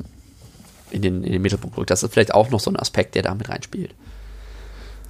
in, 0.91 1.03
den, 1.03 1.25
in 1.25 1.33
den 1.33 1.43
Mittelpunkt 1.43 1.77
rückt. 1.77 1.91
Das 1.91 2.03
ist 2.03 2.13
vielleicht 2.13 2.35
auch 2.35 2.51
noch 2.51 2.61
so 2.61 2.71
ein 2.71 2.79
Aspekt, 2.79 3.15
der 3.15 3.23
da 3.23 3.35
mit 3.35 3.49
reinspielt. 3.49 3.95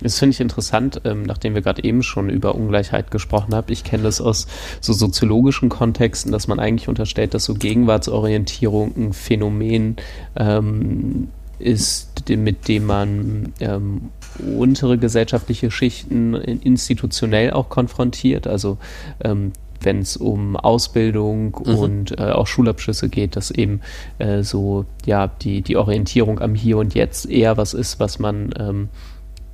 Das 0.00 0.18
finde 0.18 0.34
ich 0.34 0.40
interessant, 0.40 1.00
ähm, 1.04 1.22
nachdem 1.22 1.54
wir 1.54 1.62
gerade 1.62 1.84
eben 1.84 2.02
schon 2.02 2.28
über 2.28 2.54
Ungleichheit 2.54 3.10
gesprochen 3.10 3.54
haben. 3.54 3.70
Ich 3.70 3.84
kenne 3.84 4.02
das 4.02 4.20
aus 4.20 4.46
so 4.80 4.92
soziologischen 4.92 5.68
Kontexten, 5.68 6.32
dass 6.32 6.48
man 6.48 6.58
eigentlich 6.58 6.88
unterstellt, 6.88 7.32
dass 7.34 7.44
so 7.44 7.54
Gegenwartsorientierung 7.54 8.94
ein 8.96 9.12
Phänomen 9.12 9.96
ähm, 10.36 11.28
ist, 11.58 12.28
mit 12.28 12.66
dem 12.66 12.86
man 12.86 13.52
ähm, 13.60 14.10
untere 14.38 14.98
gesellschaftliche 14.98 15.70
Schichten 15.70 16.34
institutionell 16.34 17.52
auch 17.52 17.68
konfrontiert. 17.68 18.46
Also 18.46 18.78
ähm, 19.22 19.52
wenn 19.80 20.00
es 20.00 20.16
um 20.16 20.56
Ausbildung 20.56 21.56
mhm. 21.64 21.74
und 21.74 22.18
äh, 22.18 22.30
auch 22.30 22.46
Schulabschlüsse 22.46 23.08
geht, 23.08 23.36
dass 23.36 23.50
eben 23.50 23.80
äh, 24.18 24.42
so 24.42 24.86
ja 25.04 25.28
die, 25.28 25.62
die 25.62 25.76
Orientierung 25.76 26.40
am 26.40 26.54
Hier 26.54 26.78
und 26.78 26.94
Jetzt 26.94 27.28
eher 27.28 27.56
was 27.56 27.74
ist, 27.74 28.00
was 28.00 28.18
man 28.18 28.54
ähm, 28.58 28.88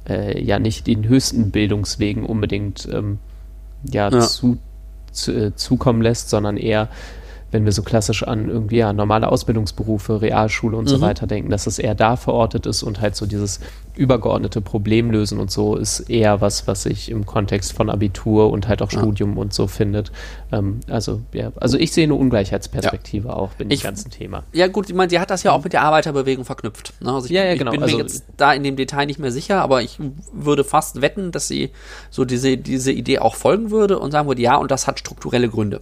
äh, 0.08 0.42
ja 0.42 0.58
nicht 0.58 0.86
den 0.86 1.08
höchsten 1.08 1.50
Bildungswegen 1.50 2.24
unbedingt 2.24 2.88
ähm, 2.92 3.18
ja, 3.84 4.08
ja. 4.08 4.20
Zu, 4.20 4.58
zu, 5.12 5.32
äh, 5.32 5.54
zukommen 5.54 6.02
lässt, 6.02 6.30
sondern 6.30 6.56
eher 6.56 6.88
wenn 7.52 7.64
wir 7.64 7.72
so 7.72 7.82
klassisch 7.82 8.22
an 8.22 8.48
irgendwie 8.48 8.76
ja, 8.76 8.92
normale 8.92 9.28
Ausbildungsberufe, 9.28 10.22
Realschule 10.22 10.76
und 10.76 10.84
mhm. 10.84 10.88
so 10.88 11.00
weiter 11.00 11.26
denken, 11.26 11.50
dass 11.50 11.66
es 11.66 11.78
eher 11.78 11.94
da 11.94 12.16
verortet 12.16 12.66
ist 12.66 12.82
und 12.82 13.00
halt 13.00 13.16
so 13.16 13.26
dieses 13.26 13.60
übergeordnete 13.96 14.60
Problemlösen 14.60 15.38
und 15.38 15.50
so 15.50 15.76
ist 15.76 16.00
eher 16.00 16.40
was, 16.40 16.66
was 16.66 16.84
sich 16.84 17.10
im 17.10 17.26
Kontext 17.26 17.72
von 17.72 17.90
Abitur 17.90 18.50
und 18.50 18.68
halt 18.68 18.82
auch 18.82 18.90
ja. 18.92 18.98
Studium 18.98 19.38
und 19.38 19.52
so 19.52 19.66
findet. 19.66 20.12
Ähm, 20.52 20.80
also, 20.88 21.20
ja, 21.32 21.52
also 21.56 21.78
ich 21.78 21.92
sehe 21.92 22.04
eine 22.04 22.14
Ungleichheitsperspektive 22.14 23.28
ja. 23.28 23.34
auch 23.34 23.50
in 23.58 23.68
dem 23.68 23.80
ganzen 23.80 24.10
Thema. 24.10 24.44
Ja, 24.52 24.68
gut, 24.68 24.88
ich 24.88 24.94
meine, 24.94 25.08
die 25.08 25.18
hat 25.18 25.30
das 25.30 25.42
ja 25.42 25.52
auch 25.52 25.62
mit 25.62 25.72
der 25.72 25.82
Arbeiterbewegung 25.82 26.44
verknüpft. 26.44 26.94
Ne? 27.00 27.12
Also 27.12 27.26
ich, 27.26 27.32
ja, 27.32 27.44
ja, 27.44 27.54
genau. 27.54 27.72
ich 27.72 27.76
bin 27.76 27.82
also, 27.82 27.96
mir 27.96 28.02
jetzt 28.02 28.24
da 28.36 28.52
in 28.52 28.62
dem 28.62 28.76
Detail 28.76 29.06
nicht 29.06 29.18
mehr 29.18 29.32
sicher, 29.32 29.62
aber 29.62 29.82
ich 29.82 29.98
würde 30.32 30.64
fast 30.64 31.00
wetten, 31.00 31.32
dass 31.32 31.48
sie 31.48 31.70
so 32.10 32.24
diese, 32.24 32.56
diese 32.56 32.92
Idee 32.92 33.18
auch 33.18 33.34
folgen 33.34 33.70
würde 33.70 33.98
und 33.98 34.12
sagen 34.12 34.28
würde, 34.28 34.42
ja, 34.42 34.56
und 34.56 34.70
das 34.70 34.86
hat 34.86 34.98
strukturelle 34.98 35.48
Gründe. 35.48 35.80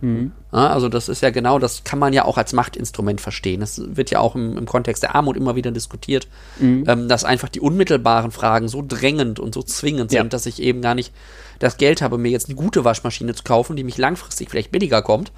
Mhm. 0.00 0.32
Also 0.50 0.88
das 0.88 1.08
ist 1.08 1.22
ja 1.22 1.30
genau, 1.30 1.58
das 1.58 1.84
kann 1.84 1.98
man 1.98 2.12
ja 2.12 2.24
auch 2.24 2.36
als 2.36 2.52
Machtinstrument 2.52 3.20
verstehen. 3.20 3.60
Das 3.60 3.80
wird 3.84 4.10
ja 4.10 4.18
auch 4.18 4.34
im, 4.34 4.58
im 4.58 4.66
Kontext 4.66 5.02
der 5.02 5.14
Armut 5.14 5.36
immer 5.36 5.54
wieder 5.54 5.70
diskutiert, 5.70 6.26
mhm. 6.58 6.84
ähm, 6.88 7.08
dass 7.08 7.24
einfach 7.24 7.48
die 7.48 7.60
unmittelbaren 7.60 8.30
Fragen 8.30 8.68
so 8.68 8.84
drängend 8.86 9.38
und 9.38 9.54
so 9.54 9.62
zwingend 9.62 10.12
ja. 10.12 10.22
sind, 10.22 10.32
dass 10.32 10.46
ich 10.46 10.60
eben 10.60 10.82
gar 10.82 10.94
nicht 10.94 11.12
das 11.60 11.76
Geld 11.76 12.02
habe, 12.02 12.18
mir 12.18 12.30
jetzt 12.30 12.48
eine 12.48 12.56
gute 12.56 12.84
Waschmaschine 12.84 13.34
zu 13.34 13.44
kaufen, 13.44 13.76
die 13.76 13.84
mich 13.84 13.98
langfristig 13.98 14.50
vielleicht 14.50 14.72
billiger 14.72 15.02
kommt, 15.02 15.30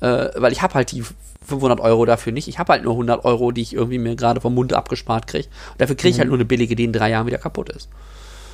äh, 0.00 0.28
weil 0.36 0.52
ich 0.52 0.60
habe 0.60 0.74
halt 0.74 0.92
die 0.92 1.04
500 1.46 1.80
Euro 1.80 2.04
dafür 2.04 2.32
nicht. 2.32 2.48
Ich 2.48 2.58
habe 2.58 2.72
halt 2.72 2.84
nur 2.84 2.92
100 2.92 3.24
Euro, 3.24 3.52
die 3.52 3.62
ich 3.62 3.72
irgendwie 3.72 3.98
mir 3.98 4.16
gerade 4.16 4.40
vom 4.40 4.54
Mund 4.54 4.72
abgespart 4.72 5.26
kriege. 5.26 5.48
Dafür 5.78 5.96
kriege 5.96 6.10
ich 6.10 6.18
halt 6.18 6.28
mhm. 6.28 6.32
halt 6.32 6.38
nur 6.38 6.38
eine 6.38 6.44
billige, 6.44 6.76
die 6.76 6.84
in 6.84 6.92
drei 6.92 7.10
Jahren 7.10 7.26
wieder 7.26 7.38
kaputt 7.38 7.70
ist. 7.70 7.88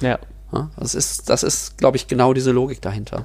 Ja. 0.00 0.18
ja 0.53 0.70
das 0.77 0.94
ist, 0.94 1.29
das 1.29 1.42
ist, 1.42 1.79
glaube 1.79 1.96
ich, 1.96 2.07
genau 2.07 2.35
diese 2.35 2.53
Logik 2.53 2.81
dahinter. 2.81 3.24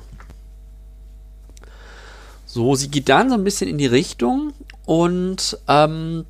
So, 2.52 2.74
sie 2.74 2.90
geht 2.90 3.10
dann 3.10 3.30
so 3.30 3.36
ein 3.36 3.44
bisschen 3.44 3.70
in 3.70 3.78
die 3.78 3.86
Richtung 3.86 4.54
und 4.86 5.60
ähm, 5.68 6.26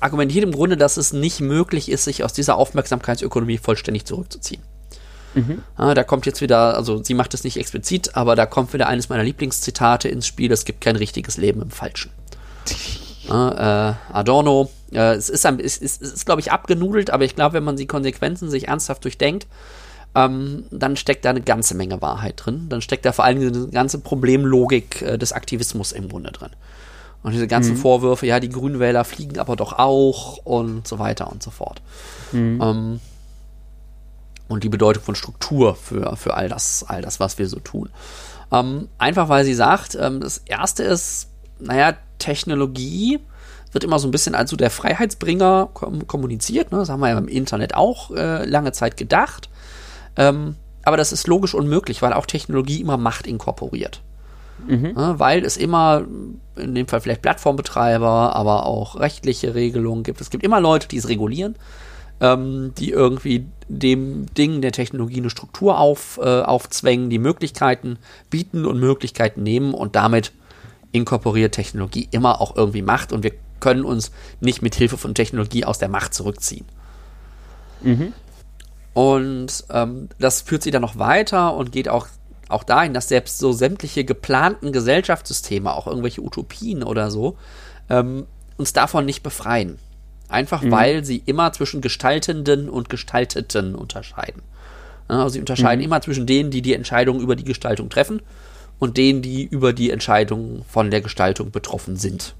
argumentiert 0.00 0.42
im 0.42 0.50
Grunde, 0.50 0.76
dass 0.76 0.96
es 0.96 1.12
nicht 1.12 1.40
möglich 1.40 1.88
ist, 1.88 2.02
sich 2.02 2.24
aus 2.24 2.32
dieser 2.32 2.56
Aufmerksamkeitsökonomie 2.56 3.58
vollständig 3.58 4.06
zurückzuziehen. 4.06 4.60
Mhm. 5.34 5.62
Ah, 5.76 5.94
da 5.94 6.02
kommt 6.02 6.26
jetzt 6.26 6.40
wieder, 6.40 6.76
also 6.76 7.00
sie 7.00 7.14
macht 7.14 7.32
es 7.32 7.44
nicht 7.44 7.58
explizit, 7.58 8.16
aber 8.16 8.34
da 8.34 8.44
kommt 8.44 8.72
wieder 8.72 8.88
eines 8.88 9.08
meiner 9.08 9.22
Lieblingszitate 9.22 10.08
ins 10.08 10.26
Spiel: 10.26 10.50
Es 10.50 10.64
gibt 10.64 10.80
kein 10.80 10.96
richtiges 10.96 11.36
Leben 11.36 11.62
im 11.62 11.70
Falschen. 11.70 12.10
Äh, 13.28 13.32
Adorno, 13.32 14.70
äh, 14.92 15.14
es 15.14 15.30
ist, 15.30 15.44
ist, 15.44 15.82
ist, 15.82 16.00
ist 16.00 16.26
glaube 16.26 16.40
ich, 16.40 16.52
abgenudelt, 16.52 17.10
aber 17.10 17.24
ich 17.24 17.34
glaube, 17.34 17.54
wenn 17.54 17.64
man 17.64 17.76
die 17.76 17.88
Konsequenzen 17.88 18.50
sich 18.50 18.68
ernsthaft 18.68 19.02
durchdenkt, 19.02 19.48
ähm, 20.16 20.64
dann 20.70 20.96
steckt 20.96 21.26
da 21.26 21.30
eine 21.30 21.42
ganze 21.42 21.74
Menge 21.74 22.00
Wahrheit 22.00 22.42
drin. 22.44 22.66
Dann 22.70 22.80
steckt 22.80 23.04
da 23.04 23.12
vor 23.12 23.26
allem 23.26 23.38
eine 23.38 23.68
ganze 23.68 23.98
Problemlogik 23.98 25.02
äh, 25.02 25.18
des 25.18 25.32
Aktivismus 25.32 25.92
im 25.92 26.08
Grunde 26.08 26.32
drin. 26.32 26.50
Und 27.22 27.32
diese 27.32 27.46
ganzen 27.46 27.74
mhm. 27.74 27.78
Vorwürfe, 27.78 28.26
ja, 28.26 28.40
die 28.40 28.48
Grünwähler 28.48 29.04
fliegen 29.04 29.38
aber 29.38 29.56
doch 29.56 29.74
auch 29.74 30.38
und 30.38 30.88
so 30.88 30.98
weiter 30.98 31.30
und 31.30 31.42
so 31.42 31.50
fort. 31.50 31.82
Mhm. 32.32 32.60
Ähm, 32.62 33.00
und 34.48 34.64
die 34.64 34.70
Bedeutung 34.70 35.02
von 35.02 35.14
Struktur 35.16 35.74
für, 35.74 36.16
für 36.16 36.34
all 36.34 36.48
das, 36.48 36.84
all 36.88 37.02
das, 37.02 37.20
was 37.20 37.38
wir 37.38 37.48
so 37.48 37.58
tun. 37.58 37.90
Ähm, 38.50 38.88
einfach 38.96 39.28
weil 39.28 39.44
sie 39.44 39.54
sagt, 39.54 39.98
ähm, 40.00 40.20
das 40.20 40.38
erste 40.38 40.82
ist, 40.82 41.28
naja, 41.58 41.94
Technologie 42.18 43.18
wird 43.72 43.84
immer 43.84 43.98
so 43.98 44.08
ein 44.08 44.12
bisschen 44.12 44.34
als 44.34 44.48
so 44.48 44.56
der 44.56 44.70
Freiheitsbringer 44.70 45.68
kommuniziert. 46.06 46.72
Ne? 46.72 46.78
Das 46.78 46.88
haben 46.88 47.00
wir 47.00 47.10
ja 47.10 47.18
im 47.18 47.28
Internet 47.28 47.74
auch 47.74 48.12
äh, 48.12 48.46
lange 48.46 48.72
Zeit 48.72 48.96
gedacht. 48.96 49.50
Ähm, 50.16 50.56
aber 50.84 50.96
das 50.96 51.12
ist 51.12 51.26
logisch 51.26 51.54
unmöglich, 51.54 52.02
weil 52.02 52.12
auch 52.12 52.26
Technologie 52.26 52.80
immer 52.80 52.96
Macht 52.96 53.26
inkorporiert. 53.26 54.02
Mhm. 54.66 54.94
Ja, 54.96 55.18
weil 55.18 55.44
es 55.44 55.56
immer, 55.56 56.04
in 56.56 56.74
dem 56.74 56.88
Fall 56.88 57.00
vielleicht 57.00 57.22
Plattformbetreiber, 57.22 58.34
aber 58.34 58.66
auch 58.66 58.98
rechtliche 58.98 59.54
Regelungen 59.54 60.02
gibt. 60.02 60.20
Es 60.20 60.30
gibt 60.30 60.44
immer 60.44 60.60
Leute, 60.60 60.88
die 60.88 60.96
es 60.96 61.08
regulieren, 61.08 61.56
ähm, 62.20 62.72
die 62.78 62.90
irgendwie 62.90 63.46
dem 63.68 64.26
Ding 64.34 64.62
der 64.62 64.72
Technologie 64.72 65.18
eine 65.18 65.30
Struktur 65.30 65.78
auf, 65.78 66.18
äh, 66.22 66.42
aufzwängen, 66.42 67.10
die 67.10 67.18
Möglichkeiten 67.18 67.98
bieten 68.30 68.64
und 68.64 68.78
Möglichkeiten 68.78 69.42
nehmen 69.42 69.74
und 69.74 69.96
damit 69.96 70.32
inkorporiert 70.92 71.54
Technologie 71.54 72.08
immer 72.10 72.40
auch 72.40 72.56
irgendwie 72.56 72.82
Macht 72.82 73.12
und 73.12 73.22
wir 73.22 73.32
können 73.60 73.84
uns 73.84 74.12
nicht 74.40 74.62
mit 74.62 74.74
Hilfe 74.74 74.96
von 74.96 75.14
Technologie 75.14 75.64
aus 75.64 75.78
der 75.78 75.88
Macht 75.88 76.14
zurückziehen. 76.14 76.66
Mhm. 77.82 78.12
Und 78.96 79.64
ähm, 79.68 80.08
das 80.18 80.40
führt 80.40 80.62
sie 80.62 80.70
dann 80.70 80.80
noch 80.80 80.98
weiter 80.98 81.54
und 81.54 81.70
geht 81.70 81.86
auch, 81.86 82.06
auch 82.48 82.64
dahin, 82.64 82.94
dass 82.94 83.08
selbst 83.08 83.38
so 83.38 83.52
sämtliche 83.52 84.04
geplanten 84.06 84.72
Gesellschaftssysteme, 84.72 85.70
auch 85.70 85.86
irgendwelche 85.86 86.22
Utopien 86.22 86.82
oder 86.82 87.10
so, 87.10 87.36
ähm, 87.90 88.24
uns 88.56 88.72
davon 88.72 89.04
nicht 89.04 89.22
befreien. 89.22 89.78
Einfach 90.30 90.62
mhm. 90.62 90.70
weil 90.70 91.04
sie 91.04 91.22
immer 91.26 91.52
zwischen 91.52 91.82
Gestaltenden 91.82 92.70
und 92.70 92.88
Gestalteten 92.88 93.74
unterscheiden. 93.74 94.40
Also 95.08 95.28
sie 95.28 95.40
unterscheiden 95.40 95.80
mhm. 95.80 95.84
immer 95.84 96.00
zwischen 96.00 96.24
denen, 96.24 96.50
die 96.50 96.62
die 96.62 96.72
Entscheidung 96.72 97.20
über 97.20 97.36
die 97.36 97.44
Gestaltung 97.44 97.90
treffen 97.90 98.22
und 98.78 98.96
denen, 98.96 99.20
die 99.20 99.44
über 99.44 99.74
die 99.74 99.90
Entscheidung 99.90 100.64
von 100.70 100.90
der 100.90 101.02
Gestaltung 101.02 101.50
betroffen 101.50 101.96
sind. 101.96 102.34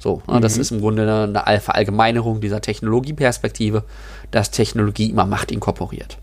So, 0.00 0.22
mhm. 0.26 0.40
das 0.40 0.56
ist 0.56 0.72
im 0.72 0.80
Grunde 0.80 1.02
eine, 1.02 1.46
eine 1.46 1.60
Verallgemeinerung 1.60 2.40
dieser 2.40 2.60
Technologieperspektive, 2.60 3.84
dass 4.32 4.50
Technologie 4.50 5.10
immer 5.10 5.26
Macht 5.26 5.52
inkorporiert. 5.52 6.18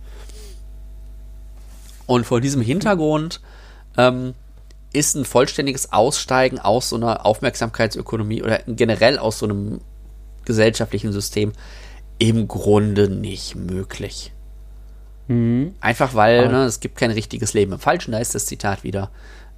Und 2.08 2.26
vor 2.26 2.42
diesem 2.42 2.62
Hintergrund 2.62 3.40
ähm, 3.98 4.34
ist 4.94 5.16
ein 5.16 5.26
vollständiges 5.26 5.94
Aussteigen 5.94 6.60
aus 6.60 6.90
so 6.90 6.96
einer 6.96 7.26
Aufmerksamkeitsökonomie 7.26 8.42
oder 8.42 8.60
generell 8.68 9.20
aus 9.20 9.40
so 9.40 9.46
einem 9.46 9.80
gesellschaftlichen 10.46 11.12
System 11.14 11.54
im 12.18 12.48
Grunde 12.48 13.10
nicht 13.10 13.56
möglich. 13.56 14.32
Mhm. 15.28 15.76
Einfach 15.82 16.16
weil 16.16 16.50
ne, 16.50 16.64
es 16.64 16.80
gibt 16.80 16.98
kein 16.98 17.12
richtiges 17.12 17.54
Leben 17.54 17.74
im 17.74 17.80
Falschen, 17.80 18.12
da 18.14 18.18
ist 18.18 18.34
das 18.34 18.46
Zitat 18.46 18.84
wieder. 18.84 19.12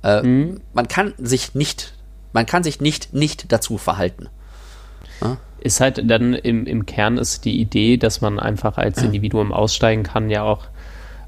Äh, 0.04 0.24
mhm. 0.24 0.62
Man 0.74 0.88
kann 0.88 1.14
sich 1.18 1.54
nicht, 1.54 1.94
man 2.34 2.46
kann 2.46 2.64
sich 2.64 2.82
nicht 2.82 3.14
nicht 3.14 3.52
dazu 3.52 3.78
verhalten. 3.78 4.28
Ja? 5.22 5.38
Ist 5.60 5.82
halt 5.82 6.10
dann 6.10 6.34
im, 6.34 6.66
im 6.66 6.86
Kern 6.86 7.18
ist 7.18 7.44
die 7.44 7.60
Idee, 7.60 7.98
dass 7.98 8.22
man 8.22 8.40
einfach 8.40 8.78
als 8.78 9.04
Individuum 9.04 9.52
aussteigen 9.52 10.04
kann, 10.04 10.30
ja 10.30 10.44
auch 10.44 10.68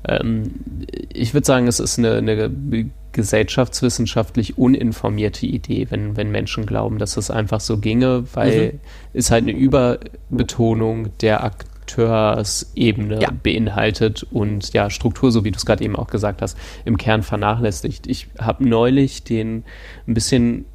ähm, 0.07 0.51
ich 1.13 1.33
würde 1.33 1.45
sagen, 1.45 1.67
es 1.67 1.79
ist 1.79 1.99
eine, 1.99 2.17
eine 2.17 2.49
gesellschaftswissenschaftlich 3.11 4.57
uninformierte 4.57 5.45
Idee, 5.45 5.87
wenn, 5.89 6.15
wenn 6.15 6.31
Menschen 6.31 6.65
glauben, 6.65 6.97
dass 6.97 7.17
es 7.17 7.29
einfach 7.29 7.59
so 7.59 7.77
ginge, 7.77 8.23
weil 8.33 8.73
mhm. 8.73 8.79
es 9.13 9.31
halt 9.31 9.43
eine 9.43 9.51
Überbetonung 9.51 11.09
der 11.19 11.43
Akteursebene 11.43 13.21
ja. 13.21 13.29
beinhaltet 13.31 14.23
und 14.31 14.73
ja, 14.73 14.89
Struktur, 14.89 15.31
so 15.31 15.43
wie 15.43 15.51
du 15.51 15.57
es 15.57 15.65
gerade 15.65 15.83
eben 15.83 15.95
auch 15.95 16.07
gesagt 16.07 16.41
hast, 16.41 16.57
im 16.85 16.97
Kern 16.97 17.21
vernachlässigt. 17.21 18.07
Ich 18.07 18.27
habe 18.39 18.67
neulich 18.67 19.23
den 19.23 19.65
ein 20.07 20.13
bisschen 20.13 20.65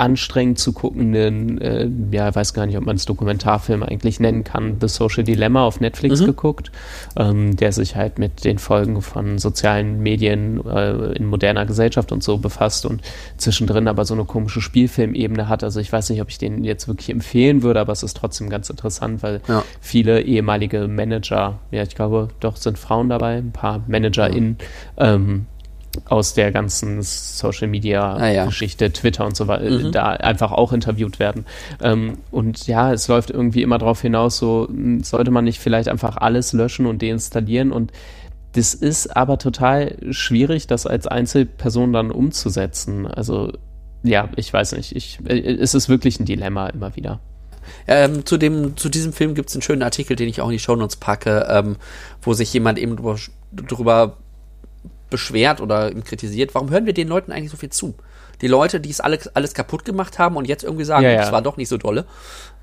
anstrengend 0.00 0.58
zu 0.58 0.72
guckenden, 0.72 1.60
äh, 1.60 1.88
ja, 2.10 2.34
weiß 2.34 2.54
gar 2.54 2.64
nicht, 2.64 2.78
ob 2.78 2.86
man 2.86 2.96
es 2.96 3.04
Dokumentarfilm 3.04 3.82
eigentlich 3.82 4.18
nennen 4.18 4.44
kann, 4.44 4.78
The 4.80 4.88
Social 4.88 5.24
Dilemma 5.24 5.64
auf 5.64 5.80
Netflix 5.80 6.20
mhm. 6.20 6.26
geguckt, 6.26 6.72
ähm, 7.16 7.54
der 7.56 7.72
sich 7.72 7.96
halt 7.96 8.18
mit 8.18 8.44
den 8.44 8.58
Folgen 8.58 9.02
von 9.02 9.38
sozialen 9.38 10.00
Medien 10.00 10.66
äh, 10.66 11.12
in 11.12 11.26
moderner 11.26 11.66
Gesellschaft 11.66 12.12
und 12.12 12.22
so 12.22 12.38
befasst 12.38 12.86
und 12.86 13.02
zwischendrin 13.36 13.88
aber 13.88 14.06
so 14.06 14.14
eine 14.14 14.24
komische 14.24 14.62
Spielfilmebene 14.62 15.48
hat. 15.48 15.62
Also 15.62 15.80
ich 15.80 15.92
weiß 15.92 16.08
nicht, 16.08 16.22
ob 16.22 16.30
ich 16.30 16.38
den 16.38 16.64
jetzt 16.64 16.88
wirklich 16.88 17.10
empfehlen 17.10 17.62
würde, 17.62 17.80
aber 17.80 17.92
es 17.92 18.02
ist 18.02 18.16
trotzdem 18.16 18.48
ganz 18.48 18.70
interessant, 18.70 19.22
weil 19.22 19.42
ja. 19.48 19.62
viele 19.82 20.22
ehemalige 20.22 20.88
Manager, 20.88 21.58
ja, 21.70 21.82
ich 21.82 21.94
glaube, 21.94 22.28
doch 22.40 22.56
sind 22.56 22.78
Frauen 22.78 23.10
dabei, 23.10 23.36
ein 23.36 23.52
paar 23.52 23.84
ManagerInnen, 23.86 24.56
ähm, 24.96 25.44
aus 26.04 26.34
der 26.34 26.52
ganzen 26.52 27.02
Social 27.02 27.68
Media 27.68 28.14
ah, 28.14 28.28
ja. 28.28 28.46
Geschichte, 28.46 28.92
Twitter 28.92 29.26
und 29.26 29.36
so 29.36 29.48
weiter, 29.48 29.68
mhm. 29.70 29.92
da 29.92 30.10
einfach 30.10 30.52
auch 30.52 30.72
interviewt 30.72 31.18
werden. 31.18 31.46
Ähm, 31.82 32.18
und 32.30 32.66
ja, 32.66 32.92
es 32.92 33.08
läuft 33.08 33.30
irgendwie 33.30 33.62
immer 33.62 33.78
darauf 33.78 34.00
hinaus, 34.00 34.38
so 34.38 34.68
hm, 34.68 35.02
sollte 35.02 35.30
man 35.30 35.44
nicht 35.44 35.58
vielleicht 35.58 35.88
einfach 35.88 36.16
alles 36.16 36.52
löschen 36.52 36.86
und 36.86 37.02
deinstallieren 37.02 37.72
und 37.72 37.92
das 38.52 38.74
ist 38.74 39.16
aber 39.16 39.38
total 39.38 39.96
schwierig, 40.10 40.66
das 40.66 40.86
als 40.86 41.06
Einzelperson 41.06 41.92
dann 41.92 42.10
umzusetzen. 42.10 43.06
Also 43.06 43.52
ja, 44.02 44.28
ich 44.36 44.52
weiß 44.52 44.72
nicht. 44.72 44.96
Ich, 44.96 45.20
äh, 45.24 45.38
es 45.38 45.74
ist 45.74 45.88
wirklich 45.88 46.18
ein 46.18 46.24
Dilemma 46.24 46.68
immer 46.68 46.96
wieder. 46.96 47.20
Ähm, 47.86 48.24
zu, 48.26 48.36
dem, 48.36 48.76
zu 48.76 48.88
diesem 48.88 49.12
Film 49.12 49.34
gibt 49.34 49.50
es 49.50 49.54
einen 49.54 49.62
schönen 49.62 49.82
Artikel, 49.82 50.16
den 50.16 50.28
ich 50.28 50.40
auch 50.40 50.46
in 50.46 50.52
die 50.52 50.58
Shownotes 50.58 50.96
packe, 50.96 51.46
ähm, 51.48 51.76
wo 52.22 52.32
sich 52.32 52.52
jemand 52.52 52.78
eben 52.78 52.96
drüber, 52.96 53.16
drüber 53.52 54.16
beschwert 55.10 55.60
oder 55.60 55.92
kritisiert, 55.92 56.54
warum 56.54 56.70
hören 56.70 56.86
wir 56.86 56.92
den 56.92 57.08
Leuten 57.08 57.32
eigentlich 57.32 57.50
so 57.50 57.56
viel 57.56 57.70
zu? 57.70 57.94
Die 58.40 58.48
Leute, 58.48 58.80
die 58.80 58.90
es 58.90 59.00
alles, 59.00 59.28
alles 59.34 59.54
kaputt 59.54 59.84
gemacht 59.84 60.18
haben 60.18 60.36
und 60.36 60.46
jetzt 60.46 60.64
irgendwie 60.64 60.84
sagen, 60.84 61.04
ja, 61.04 61.10
ja. 61.10 61.20
das 61.20 61.32
war 61.32 61.42
doch 61.42 61.56
nicht 61.56 61.68
so 61.68 61.76
dolle. 61.76 62.06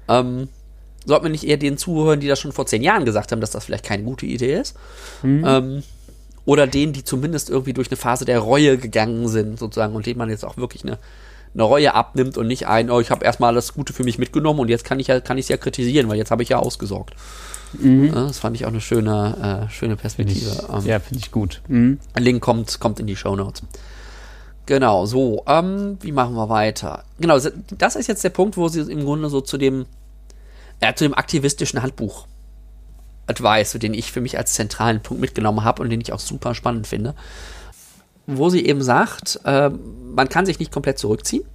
Ähm, 0.07 0.49
sollten 1.05 1.25
wir 1.25 1.31
nicht 1.31 1.45
eher 1.45 1.57
denen 1.57 1.77
zuhören, 1.77 2.19
die 2.19 2.27
das 2.27 2.39
schon 2.39 2.51
vor 2.51 2.65
zehn 2.65 2.81
Jahren 2.81 3.05
gesagt 3.05 3.31
haben, 3.31 3.41
dass 3.41 3.51
das 3.51 3.65
vielleicht 3.65 3.85
keine 3.85 4.03
gute 4.03 4.25
Idee 4.25 4.55
ist? 4.55 4.75
Mhm. 5.21 5.43
Ähm, 5.45 5.83
oder 6.45 6.65
denen, 6.65 6.93
die 6.93 7.03
zumindest 7.03 7.49
irgendwie 7.49 7.73
durch 7.73 7.89
eine 7.89 7.97
Phase 7.97 8.25
der 8.25 8.39
Reue 8.39 8.77
gegangen 8.77 9.27
sind, 9.27 9.59
sozusagen, 9.59 9.95
und 9.95 10.05
denen 10.05 10.17
man 10.17 10.29
jetzt 10.29 10.45
auch 10.45 10.57
wirklich 10.57 10.83
eine, 10.83 10.97
eine 11.53 11.63
Reue 11.63 11.93
abnimmt 11.93 12.37
und 12.37 12.47
nicht 12.47 12.67
ein, 12.67 12.89
oh, 12.89 13.01
ich 13.01 13.11
habe 13.11 13.25
erstmal 13.25 13.49
alles 13.49 13.73
Gute 13.73 13.93
für 13.93 14.03
mich 14.03 14.17
mitgenommen 14.17 14.61
und 14.61 14.69
jetzt 14.69 14.85
kann 14.85 14.99
ich 14.99 15.07
ja, 15.07 15.19
kann 15.19 15.37
ich 15.37 15.45
es 15.45 15.49
ja 15.49 15.57
kritisieren, 15.57 16.07
weil 16.07 16.17
jetzt 16.17 16.31
habe 16.31 16.43
ich 16.43 16.49
ja 16.49 16.59
ausgesorgt. 16.59 17.15
Mhm. 17.73 18.11
Das 18.13 18.39
fand 18.39 18.55
ich 18.55 18.65
auch 18.65 18.69
eine 18.69 18.81
schöne, 18.81 19.67
äh, 19.67 19.71
schöne 19.71 19.95
Perspektive. 19.95 20.51
Find 20.51 20.63
ich, 20.63 20.69
ähm, 20.69 20.85
ja, 20.85 20.99
finde 20.99 21.19
ich 21.19 21.31
gut. 21.31 21.61
Mhm. 21.67 21.99
Link 22.17 22.41
kommt, 22.41 22.79
kommt 22.79 22.99
in 22.99 23.07
die 23.07 23.15
Show 23.15 23.35
Notes. 23.35 23.63
Genau, 24.65 25.05
so, 25.05 25.43
ähm, 25.47 25.97
wie 26.01 26.11
machen 26.11 26.35
wir 26.35 26.49
weiter? 26.49 27.03
Genau, 27.19 27.39
das 27.77 27.95
ist 27.95 28.07
jetzt 28.07 28.23
der 28.23 28.29
Punkt, 28.29 28.57
wo 28.57 28.67
sie 28.67 28.81
im 28.81 29.05
Grunde 29.05 29.29
so 29.29 29.39
zu 29.39 29.57
dem, 29.57 29.85
ja, 30.81 30.93
zu 30.93 31.05
dem 31.05 31.13
aktivistischen 31.13 31.81
Handbuch 31.81 32.27
Advice, 33.27 33.73
den 33.73 33.93
ich 33.93 34.11
für 34.11 34.21
mich 34.21 34.37
als 34.37 34.53
zentralen 34.53 35.01
Punkt 35.01 35.21
mitgenommen 35.21 35.63
habe 35.63 35.81
und 35.81 35.89
den 35.89 36.01
ich 36.01 36.11
auch 36.13 36.19
super 36.19 36.53
spannend 36.55 36.87
finde. 36.87 37.15
Wo 38.25 38.49
sie 38.49 38.65
eben 38.65 38.81
sagt, 38.81 39.39
äh, 39.45 39.69
man 39.69 40.27
kann 40.27 40.45
sich 40.45 40.59
nicht 40.59 40.71
komplett 40.71 40.99
zurückziehen, 40.99 41.45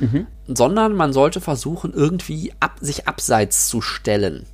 mhm. 0.00 0.26
sondern 0.46 0.94
man 0.94 1.12
sollte 1.12 1.40
versuchen, 1.40 1.92
irgendwie 1.92 2.52
ab, 2.58 2.78
sich 2.80 3.06
abseits 3.06 3.68
zu 3.68 3.80
stellen. 3.80 4.46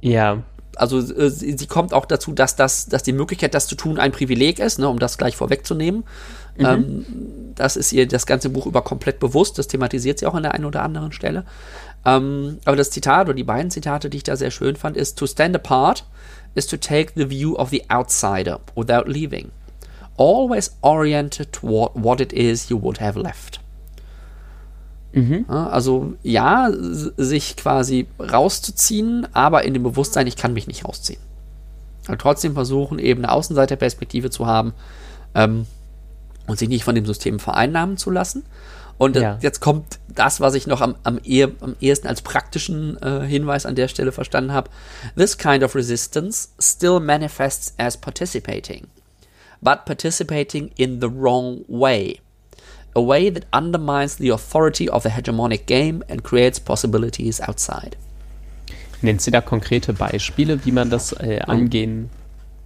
Ja. 0.00 0.42
Also 0.76 0.98
äh, 0.98 1.30
sie, 1.30 1.56
sie, 1.58 1.66
kommt 1.66 1.92
auch 1.92 2.06
dazu, 2.06 2.32
dass 2.32 2.54
das, 2.54 2.86
dass 2.86 3.02
die 3.02 3.12
Möglichkeit, 3.12 3.54
das 3.54 3.66
zu 3.66 3.74
tun, 3.74 3.98
ein 3.98 4.12
Privileg 4.12 4.60
ist, 4.60 4.78
ne, 4.78 4.88
um 4.88 4.98
das 4.98 5.18
gleich 5.18 5.36
vorwegzunehmen. 5.36 6.04
Mhm. 6.56 6.64
Ähm, 6.64 7.06
das 7.54 7.76
ist 7.76 7.92
ihr 7.92 8.06
das 8.06 8.26
ganze 8.26 8.50
Buch 8.50 8.66
über 8.66 8.82
komplett 8.82 9.18
bewusst. 9.18 9.58
Das 9.58 9.66
thematisiert 9.66 10.18
sie 10.18 10.26
auch 10.26 10.34
an 10.34 10.44
der 10.44 10.54
einen 10.54 10.64
oder 10.64 10.82
anderen 10.82 11.12
Stelle. 11.12 11.44
Ähm, 12.04 12.58
aber 12.64 12.76
das 12.76 12.90
Zitat 12.90 13.26
oder 13.26 13.34
die 13.34 13.44
beiden 13.44 13.70
Zitate, 13.70 14.08
die 14.08 14.18
ich 14.18 14.22
da 14.22 14.36
sehr 14.36 14.50
schön 14.50 14.76
fand, 14.76 14.96
ist: 14.96 15.18
To 15.18 15.26
stand 15.26 15.56
apart 15.56 16.04
is 16.54 16.66
to 16.66 16.76
take 16.76 17.12
the 17.16 17.28
view 17.28 17.56
of 17.56 17.70
the 17.70 17.82
outsider 17.90 18.60
without 18.76 19.04
leaving. 19.06 19.50
Always 20.16 20.76
oriented 20.80 21.52
toward 21.52 21.92
what 21.94 22.20
it 22.20 22.32
is 22.32 22.68
you 22.68 22.80
would 22.80 23.00
have 23.00 23.18
left. 23.18 23.60
Mhm. 25.12 25.46
Also 25.48 26.14
ja, 26.22 26.70
sich 26.72 27.56
quasi 27.56 28.06
rauszuziehen, 28.18 29.26
aber 29.32 29.64
in 29.64 29.74
dem 29.74 29.82
Bewusstsein, 29.82 30.26
ich 30.26 30.36
kann 30.36 30.52
mich 30.52 30.66
nicht 30.66 30.84
rausziehen. 30.84 31.20
Und 32.08 32.20
trotzdem 32.20 32.54
versuchen, 32.54 32.98
eben 32.98 33.24
eine 33.24 33.32
Außenseiterperspektive 33.32 34.30
zu 34.30 34.46
haben 34.46 34.72
ähm, 35.34 35.66
und 36.46 36.58
sich 36.58 36.68
nicht 36.68 36.84
von 36.84 36.94
dem 36.94 37.06
System 37.06 37.38
vereinnahmen 37.38 37.96
zu 37.96 38.10
lassen. 38.10 38.44
Und 38.96 39.16
ja. 39.16 39.38
jetzt 39.40 39.60
kommt 39.60 40.00
das, 40.08 40.40
was 40.40 40.54
ich 40.54 40.66
noch 40.66 40.80
am, 40.80 40.96
am, 41.04 41.20
eher, 41.22 41.50
am 41.60 41.76
ehesten 41.80 42.08
als 42.08 42.22
praktischen 42.22 43.00
äh, 43.00 43.26
Hinweis 43.26 43.64
an 43.64 43.76
der 43.76 43.88
Stelle 43.88 44.10
verstanden 44.10 44.52
habe. 44.52 44.70
This 45.16 45.38
kind 45.38 45.62
of 45.62 45.76
resistance 45.76 46.48
still 46.58 46.98
manifests 46.98 47.74
as 47.78 47.96
participating, 47.96 48.88
but 49.60 49.84
participating 49.84 50.72
in 50.76 51.00
the 51.00 51.08
wrong 51.08 51.64
way 51.68 52.20
a 52.98 53.06
way 53.06 53.30
that 53.30 53.46
undermines 53.52 54.16
the 54.16 54.30
authority 54.30 54.90
of 54.90 55.04
the 55.04 55.10
hegemonic 55.10 55.66
game 55.66 56.02
and 56.08 56.24
creates 56.24 56.58
possibilities 56.58 57.40
outside. 57.40 57.96
Nennt 59.00 59.22
sie 59.22 59.30
da 59.30 59.40
konkrete 59.40 59.92
Beispiele, 59.92 60.64
wie 60.64 60.72
man 60.72 60.90
das 60.90 61.12
äh, 61.12 61.40
angehen 61.46 62.10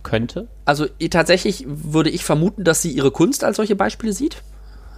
könnte? 0.03 0.49
Also 0.65 0.87
tatsächlich 1.11 1.65
würde 1.67 2.11
ich 2.11 2.25
vermuten, 2.25 2.65
dass 2.65 2.81
sie 2.81 2.91
ihre 2.91 3.11
Kunst 3.11 3.45
als 3.45 3.57
solche 3.57 3.77
Beispiele 3.77 4.13
sieht. 4.13 4.43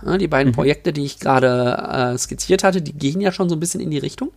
Ja, 0.04 0.16
die 0.16 0.28
beiden 0.28 0.52
mhm. 0.52 0.54
Projekte, 0.54 0.92
die 0.92 1.04
ich 1.04 1.18
gerade 1.18 2.12
äh, 2.14 2.18
skizziert 2.18 2.62
hatte, 2.62 2.82
die 2.82 2.92
gehen 2.92 3.20
ja 3.20 3.32
schon 3.32 3.48
so 3.48 3.56
ein 3.56 3.60
bisschen 3.60 3.80
in 3.80 3.90
die 3.90 3.98
Richtung. 3.98 4.30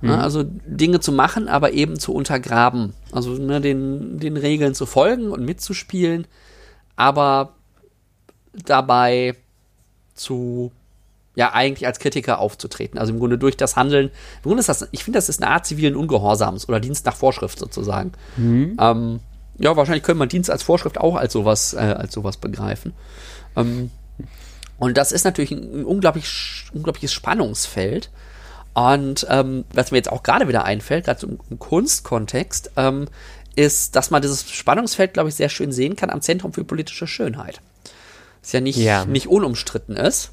Mhm. 0.00 0.08
Ja, 0.08 0.20
also 0.20 0.44
Dinge 0.44 1.00
zu 1.00 1.12
machen, 1.12 1.48
aber 1.48 1.72
eben 1.72 1.98
zu 1.98 2.14
untergraben. 2.14 2.94
Also 3.12 3.32
ne, 3.32 3.60
den, 3.60 4.18
den 4.18 4.36
Regeln 4.36 4.74
zu 4.74 4.86
folgen 4.86 5.30
und 5.30 5.44
mitzuspielen, 5.44 6.26
aber 6.96 7.54
dabei 8.64 9.34
zu 10.14 10.72
ja 11.34 11.52
eigentlich 11.52 11.86
als 11.86 11.98
Kritiker 11.98 12.38
aufzutreten. 12.38 12.98
Also 12.98 13.12
im 13.12 13.18
Grunde 13.18 13.38
durch 13.38 13.56
das 13.56 13.76
Handeln. 13.76 14.08
Im 14.08 14.42
Grunde 14.42 14.60
ist 14.60 14.68
das, 14.68 14.88
ich 14.92 15.04
finde, 15.04 15.18
das 15.18 15.28
ist 15.28 15.42
eine 15.42 15.50
Art 15.50 15.66
zivilen 15.66 15.96
Ungehorsams 15.96 16.68
oder 16.68 16.80
Dienst 16.80 17.06
nach 17.06 17.16
Vorschrift 17.16 17.58
sozusagen. 17.58 18.12
Mhm. 18.36 18.76
Ähm, 18.80 19.20
ja, 19.58 19.76
wahrscheinlich 19.76 20.04
könnte 20.04 20.18
man 20.18 20.28
Dienst 20.28 20.50
als 20.50 20.62
Vorschrift 20.62 20.98
auch 20.98 21.16
als 21.16 21.32
sowas, 21.32 21.74
äh, 21.74 21.78
als 21.78 22.12
sowas 22.12 22.36
begreifen. 22.36 22.92
Ähm, 23.56 23.90
und 24.78 24.96
das 24.96 25.12
ist 25.12 25.24
natürlich 25.24 25.50
ein, 25.50 25.80
ein 25.80 25.84
unglaublich, 25.84 26.66
unglaubliches 26.72 27.12
Spannungsfeld. 27.12 28.10
Und 28.74 29.26
ähm, 29.30 29.64
was 29.72 29.92
mir 29.92 29.98
jetzt 29.98 30.10
auch 30.10 30.24
gerade 30.24 30.48
wieder 30.48 30.64
einfällt, 30.64 31.04
gerade 31.04 31.20
so 31.20 31.28
im 31.28 31.58
Kunstkontext, 31.58 32.72
ähm, 32.76 33.06
ist, 33.54 33.94
dass 33.94 34.10
man 34.10 34.20
dieses 34.20 34.50
Spannungsfeld, 34.50 35.14
glaube 35.14 35.28
ich, 35.28 35.36
sehr 35.36 35.48
schön 35.48 35.70
sehen 35.70 35.94
kann 35.94 36.10
am 36.10 36.20
Zentrum 36.20 36.52
für 36.52 36.64
politische 36.64 37.06
Schönheit. 37.06 37.60
Das 38.44 38.52
ja 38.52 38.60
nicht, 38.60 38.76
ja. 38.76 39.06
nicht 39.06 39.26
unumstritten 39.26 39.96
ist. 39.96 40.32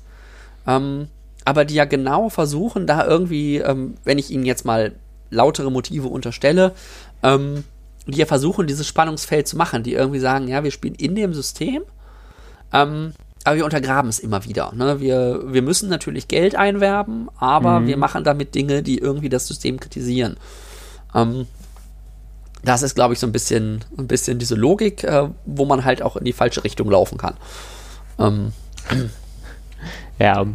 Ähm, 0.68 1.08
aber 1.46 1.64
die 1.64 1.76
ja 1.76 1.86
genau 1.86 2.28
versuchen, 2.28 2.86
da 2.86 3.08
irgendwie, 3.08 3.58
ähm, 3.58 3.96
wenn 4.04 4.18
ich 4.18 4.32
ihnen 4.32 4.46
jetzt 4.46 4.66
mal 4.66 4.92
lautere 5.30 5.72
Motive 5.72 6.10
unterstelle, 6.10 6.74
ähm, 7.24 7.64
die 8.06 8.18
ja 8.18 8.26
versuchen, 8.26 8.68
dieses 8.68 8.86
Spannungsfeld 8.86 9.48
zu 9.48 9.56
machen, 9.56 9.84
die 9.84 9.94
irgendwie 9.94 10.20
sagen, 10.20 10.50
ja, 10.50 10.62
wir 10.62 10.72
spielen 10.72 10.96
in 10.96 11.16
dem 11.16 11.34
System, 11.34 11.84
ähm, 12.74 13.14
aber 13.46 13.56
wir 13.56 13.64
untergraben 13.66 14.10
es 14.10 14.20
immer 14.20 14.44
wieder. 14.44 14.74
Ne? 14.76 15.00
Wir, 15.00 15.42
wir 15.46 15.62
müssen 15.62 15.88
natürlich 15.88 16.28
Geld 16.28 16.56
einwerben, 16.56 17.30
aber 17.38 17.80
mhm. 17.80 17.88
wir 17.88 17.96
machen 17.96 18.26
damit 18.26 18.56
Dinge, 18.56 18.84
die 18.84 18.98
irgendwie 18.98 19.30
das 19.30 19.48
System 19.48 19.80
kritisieren. 19.80 20.36
Ähm, 21.16 21.48
das 22.62 22.84
ist, 22.84 22.94
glaube 22.94 23.14
ich, 23.14 23.22
so 23.22 23.26
ein 23.26 23.32
bisschen, 23.32 23.86
ein 23.98 24.08
bisschen 24.08 24.38
diese 24.38 24.56
Logik, 24.56 25.06
äh, 25.06 25.30
wo 25.46 25.64
man 25.64 25.86
halt 25.86 26.02
auch 26.02 26.18
in 26.18 26.26
die 26.26 26.34
falsche 26.34 26.66
Richtung 26.66 26.92
laufen 26.92 27.18
kann. 27.18 27.36
Ähm. 28.28 28.54
Ja, 30.20 30.46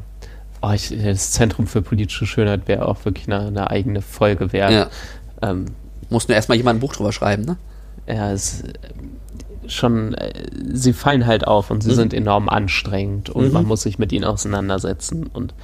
oh, 0.63 0.71
ich, 0.71 0.95
das 1.03 1.33
Zentrum 1.33 1.67
für 1.67 1.83
politische 1.83 2.27
Schönheit 2.27 2.69
wäre 2.69 2.87
auch 2.87 3.05
wirklich 3.05 3.27
eine, 3.27 3.47
eine, 3.47 3.71
eigene 3.71 4.03
Folge 4.03 4.53
wert. 4.53 4.71
Ja. 4.71 4.91
Ähm, 5.43 5.67
Muss 6.09 6.29
nur 6.29 6.37
erstmal 6.37 6.57
jemand 6.57 6.77
ein 6.77 6.81
Buch 6.81 6.95
drüber 6.95 7.13
schreiben, 7.13 7.45
ne? 7.45 7.57
Ja, 8.07 8.31
es 8.31 8.63
schon, 9.67 10.15
äh, 10.15 10.33
sie 10.73 10.93
fallen 10.93 11.27
halt 11.27 11.47
auf 11.47 11.71
und 11.71 11.83
sie 11.83 11.91
mhm. 11.91 11.95
sind 11.95 12.15
enorm 12.15 12.49
anstrengend 12.49 13.31
und 13.31 13.47
mhm. 13.47 13.53
man 13.53 13.67
muss 13.67 13.83
sich 13.83 13.99
mit 13.99 14.13
ihnen 14.13 14.25
auseinandersetzen 14.25 15.27
und 15.27 15.55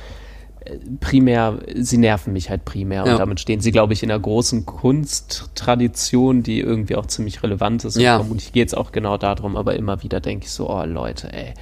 primär, 1.00 1.58
sie 1.74 1.98
nerven 1.98 2.32
mich 2.32 2.50
halt 2.50 2.64
primär. 2.64 3.04
Ja. 3.06 3.12
Und 3.12 3.18
damit 3.18 3.40
stehen 3.40 3.60
sie, 3.60 3.72
glaube 3.72 3.92
ich, 3.92 4.02
in 4.02 4.10
einer 4.10 4.20
großen 4.20 4.66
Kunsttradition, 4.66 6.42
die 6.42 6.60
irgendwie 6.60 6.96
auch 6.96 7.06
ziemlich 7.06 7.42
relevant 7.42 7.84
ist. 7.84 7.96
Ja. 7.96 8.16
Und 8.16 8.22
vermutlich 8.22 8.52
geht 8.52 8.68
es 8.68 8.74
auch 8.74 8.92
genau 8.92 9.16
darum, 9.18 9.56
aber 9.56 9.74
immer 9.74 10.02
wieder 10.02 10.20
denke 10.20 10.46
ich 10.46 10.52
so, 10.52 10.68
oh 10.70 10.84
Leute, 10.84 11.32
ey. 11.32 11.54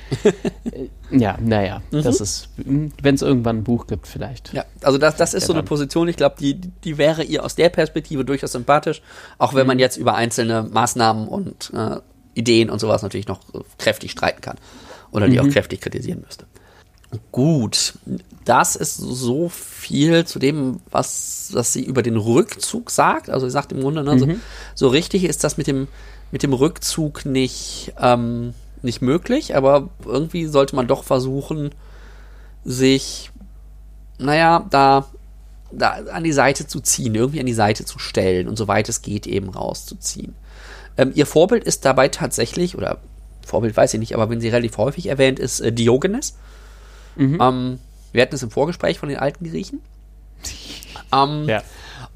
ja, 1.11 1.39
naja, 1.41 1.83
mhm. 1.91 2.03
das 2.03 2.21
ist, 2.21 2.49
hm, 2.63 2.93
wenn 3.03 3.15
es 3.15 3.23
irgendwann 3.23 3.59
ein 3.59 3.65
Buch 3.65 3.87
gibt, 3.87 4.07
vielleicht. 4.07 4.53
Ja, 4.53 4.65
also 4.83 4.99
das, 4.99 5.17
das 5.17 5.35
ist 5.35 5.47
so 5.47 5.53
eine 5.53 5.63
Position, 5.63 6.09
ich 6.09 6.17
glaube, 6.17 6.37
die, 6.39 6.55
die 6.55 6.99
wäre 6.99 7.23
ihr 7.23 7.45
aus 7.45 7.55
der 7.55 7.69
Perspektive 7.69 8.25
durchaus 8.25 8.53
sympathisch, 8.53 9.03
auch 9.39 9.55
wenn 9.55 9.63
mhm. 9.63 9.69
man 9.69 9.79
jetzt 9.79 9.97
über 9.97 10.15
einzelne 10.15 10.63
Maßnahmen 10.63 11.29
und 11.29 11.73
äh, 11.75 11.97
Ideen 12.35 12.71
und 12.71 12.79
sowas 12.79 13.03
natürlich 13.03 13.29
noch 13.29 13.41
kräftig 13.79 14.13
streiten 14.13 14.41
kann. 14.41 14.57
Oder 15.13 15.29
die 15.29 15.41
mhm. 15.41 15.49
auch 15.49 15.53
kräftig 15.53 15.81
kritisieren 15.81 16.23
müsste. 16.25 16.47
Gut, 17.33 17.94
das 18.44 18.77
ist 18.77 18.96
so 18.96 19.49
viel 19.49 20.25
zu 20.27 20.38
dem, 20.38 20.81
was, 20.90 21.51
was 21.53 21.73
sie 21.73 21.83
über 21.83 22.03
den 22.03 22.16
Rückzug 22.16 22.90
sagt. 22.90 23.31
Also 23.31 23.46
sie 23.46 23.53
sagt 23.53 23.73
im 23.73 23.81
Grunde, 23.81 24.05
ne, 24.05 24.14
mhm. 24.14 24.18
so, 24.18 24.29
so, 24.75 24.88
richtig 24.88 25.25
ist 25.25 25.42
das 25.42 25.57
mit 25.57 25.66
dem, 25.66 25.88
mit 26.31 26.44
dem 26.44 26.53
Rückzug 26.53 27.27
nicht, 27.27 27.92
ähm, 28.01 28.55
nicht 28.83 29.03
möglich, 29.03 29.57
aber 29.57 29.88
irgendwie 30.05 30.46
sollte 30.46 30.77
man 30.77 30.87
doch 30.87 31.03
versuchen, 31.03 31.70
sich, 32.64 33.33
naja, 34.18 34.64
da, 34.70 35.07
da 35.73 35.90
an 36.12 36.23
die 36.23 36.33
Seite 36.33 36.66
zu 36.66 36.81
ziehen, 36.81 37.14
irgendwie 37.14 37.40
an 37.40 37.46
die 37.46 37.55
Seite 37.55 37.85
zu 37.85 37.99
stellen 37.99 38.49
und 38.49 38.57
soweit 38.57 38.88
es 38.88 39.03
geht 39.03 39.27
eben 39.27 39.49
rauszuziehen. 39.49 40.35
Ähm, 40.96 41.11
ihr 41.14 41.27
Vorbild 41.27 41.64
ist 41.64 41.85
dabei 41.85 42.09
tatsächlich, 42.09 42.77
oder 42.77 42.99
Vorbild 43.44 43.77
weiß 43.77 43.94
ich 43.94 44.01
nicht, 44.01 44.14
aber 44.14 44.31
wenn 44.31 44.40
sie 44.40 44.49
relativ 44.49 44.77
häufig 44.77 45.07
erwähnt 45.07 45.40
ist, 45.40 45.61
äh, 45.61 45.73
Diogenes. 45.73 46.37
Mhm. 47.16 47.38
Ähm, 47.40 47.79
wir 48.12 48.23
hatten 48.23 48.35
es 48.35 48.42
im 48.42 48.51
Vorgespräch 48.51 48.99
von 48.99 49.09
den 49.09 49.18
alten 49.18 49.49
Griechen. 49.49 49.81
ähm, 51.12 51.49
ja. 51.49 51.62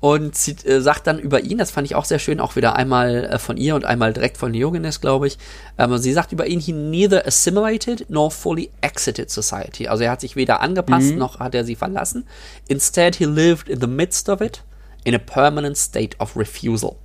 Und 0.00 0.36
sie 0.36 0.52
äh, 0.66 0.80
sagt 0.80 1.06
dann 1.06 1.18
über 1.18 1.44
ihn, 1.44 1.56
das 1.56 1.70
fand 1.70 1.86
ich 1.86 1.94
auch 1.94 2.04
sehr 2.04 2.18
schön, 2.18 2.38
auch 2.38 2.56
wieder 2.56 2.76
einmal 2.76 3.24
äh, 3.24 3.38
von 3.38 3.56
ihr 3.56 3.74
und 3.74 3.86
einmal 3.86 4.12
direkt 4.12 4.36
von 4.36 4.52
Diogenes, 4.52 5.00
glaube 5.00 5.26
ich. 5.26 5.38
Ähm, 5.78 5.96
sie 5.96 6.12
sagt 6.12 6.32
über 6.32 6.46
ihn, 6.46 6.60
he 6.60 6.72
neither 6.72 7.26
assimilated 7.26 8.10
nor 8.10 8.30
fully 8.30 8.70
exited 8.82 9.30
society. 9.30 9.88
Also 9.88 10.04
er 10.04 10.10
hat 10.10 10.20
sich 10.20 10.36
weder 10.36 10.60
angepasst, 10.60 11.12
mhm. 11.12 11.18
noch 11.18 11.38
hat 11.40 11.54
er 11.54 11.64
sie 11.64 11.74
verlassen. 11.74 12.26
Instead, 12.68 13.16
he 13.16 13.24
lived 13.24 13.68
in 13.68 13.80
the 13.80 13.86
midst 13.86 14.28
of 14.28 14.42
it, 14.42 14.62
in 15.04 15.14
a 15.14 15.18
permanent 15.18 15.78
state 15.78 16.16
of 16.18 16.36
refusal. 16.36 16.96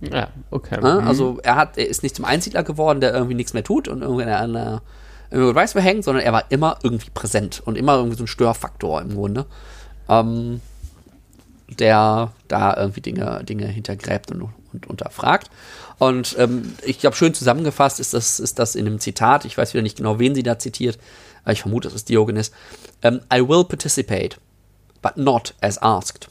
Ja, 0.00 0.28
okay. 0.50 0.78
Mhm. 0.78 1.06
Also 1.06 1.38
er 1.42 1.56
hat, 1.56 1.76
er 1.76 1.88
ist 1.88 2.02
nicht 2.02 2.16
zum 2.16 2.24
Einsiedler 2.24 2.62
geworden, 2.62 3.00
der 3.00 3.12
irgendwie 3.12 3.34
nichts 3.34 3.52
mehr 3.52 3.64
tut 3.64 3.88
und 3.88 4.02
irgendwie 4.02 4.24
an 4.24 4.56
einer 4.56 4.82
über 5.30 5.54
Weiß 5.54 5.72
verhängt, 5.72 6.04
sondern 6.04 6.24
er 6.24 6.32
war 6.32 6.44
immer 6.50 6.78
irgendwie 6.82 7.10
präsent 7.10 7.62
und 7.64 7.76
immer 7.76 7.96
irgendwie 7.96 8.16
so 8.16 8.24
ein 8.24 8.28
Störfaktor 8.28 9.00
im 9.02 9.14
Grunde, 9.14 9.46
ähm, 10.08 10.60
der 11.68 12.32
da 12.48 12.76
irgendwie 12.76 13.00
Dinge, 13.00 13.42
Dinge 13.44 13.66
hintergräbt 13.66 14.30
und, 14.30 14.48
und 14.72 14.86
unterfragt. 14.86 15.50
Und 15.98 16.36
ähm, 16.38 16.74
ich 16.84 16.98
glaube, 16.98 17.16
schön 17.16 17.34
zusammengefasst 17.34 18.00
ist 18.00 18.14
das, 18.14 18.38
ist 18.38 18.58
das 18.58 18.74
in 18.74 18.86
einem 18.86 19.00
Zitat. 19.00 19.44
Ich 19.44 19.56
weiß 19.56 19.74
wieder 19.74 19.82
nicht 19.82 19.96
genau, 19.96 20.18
wen 20.18 20.34
sie 20.34 20.42
da 20.42 20.58
zitiert. 20.58 20.98
Ich 21.48 21.62
vermute, 21.62 21.88
es 21.88 21.94
ist 21.94 22.08
Diogenes. 22.08 22.52
Ähm, 23.02 23.20
I 23.32 23.40
will 23.40 23.64
participate, 23.64 24.36
but 25.00 25.16
not 25.16 25.54
as 25.60 25.78
asked. 25.78 26.28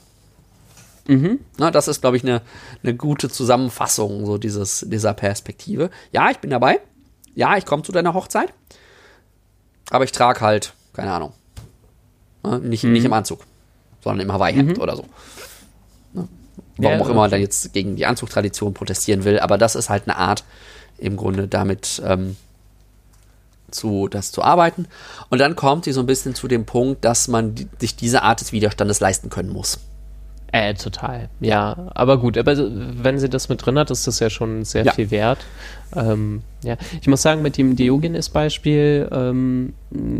Mhm. 1.08 1.40
Na, 1.56 1.70
das 1.70 1.88
ist, 1.88 2.00
glaube 2.00 2.16
ich, 2.16 2.22
eine, 2.22 2.42
eine 2.82 2.94
gute 2.94 3.28
Zusammenfassung 3.28 4.26
so 4.26 4.38
dieses, 4.38 4.84
dieser 4.88 5.14
Perspektive. 5.14 5.90
Ja, 6.12 6.30
ich 6.30 6.38
bin 6.38 6.50
dabei. 6.50 6.80
Ja, 7.34 7.56
ich 7.56 7.64
komme 7.64 7.82
zu 7.82 7.92
deiner 7.92 8.14
Hochzeit. 8.14 8.52
Aber 9.90 10.04
ich 10.04 10.12
trage 10.12 10.40
halt, 10.40 10.72
keine 10.92 11.12
Ahnung, 11.12 11.32
ne? 12.42 12.58
nicht, 12.60 12.84
mhm. 12.84 12.92
nicht 12.92 13.04
im 13.04 13.12
Anzug, 13.12 13.44
sondern 14.02 14.26
im 14.26 14.32
Hawaii-Hemd 14.32 14.76
mhm. 14.76 14.82
oder 14.82 14.96
so. 14.96 15.04
Ne? 16.12 16.28
Warum 16.76 16.98
ja, 16.98 17.04
auch 17.04 17.08
immer 17.08 17.22
man 17.22 17.30
dann 17.30 17.40
jetzt 17.40 17.72
gegen 17.72 17.96
die 17.96 18.06
Anzugtradition 18.06 18.74
protestieren 18.74 19.24
will, 19.24 19.38
aber 19.40 19.58
das 19.58 19.74
ist 19.74 19.88
halt 19.88 20.04
eine 20.04 20.16
Art, 20.16 20.44
im 20.98 21.16
Grunde 21.16 21.46
damit 21.46 22.02
ähm, 22.04 22.36
zu, 23.70 24.08
das 24.08 24.32
zu 24.32 24.42
arbeiten. 24.42 24.86
Und 25.28 25.38
dann 25.38 25.56
kommt 25.56 25.84
sie 25.84 25.92
so 25.92 26.00
ein 26.00 26.06
bisschen 26.06 26.34
zu 26.34 26.48
dem 26.48 26.64
Punkt, 26.64 27.04
dass 27.04 27.28
man 27.28 27.54
die, 27.54 27.68
sich 27.78 27.96
diese 27.96 28.22
Art 28.22 28.40
des 28.40 28.52
Widerstandes 28.52 29.00
leisten 29.00 29.30
können 29.30 29.50
muss. 29.50 29.78
Äh, 30.52 30.74
total. 30.74 31.28
Ja, 31.40 31.90
aber 31.94 32.18
gut, 32.18 32.38
aber 32.38 32.56
wenn 32.56 33.18
sie 33.18 33.28
das 33.28 33.48
mit 33.48 33.64
drin 33.64 33.78
hat, 33.78 33.90
ist 33.90 34.06
das 34.06 34.20
ja 34.20 34.30
schon 34.30 34.64
sehr 34.64 34.84
ja. 34.84 34.92
viel 34.92 35.10
wert. 35.10 35.38
Ähm, 35.94 36.42
ja, 36.62 36.76
ich 37.00 37.08
muss 37.08 37.22
sagen, 37.22 37.42
mit 37.42 37.58
dem 37.58 37.76
Diogenes-Beispiel 37.76 39.08
ähm, 39.10 39.74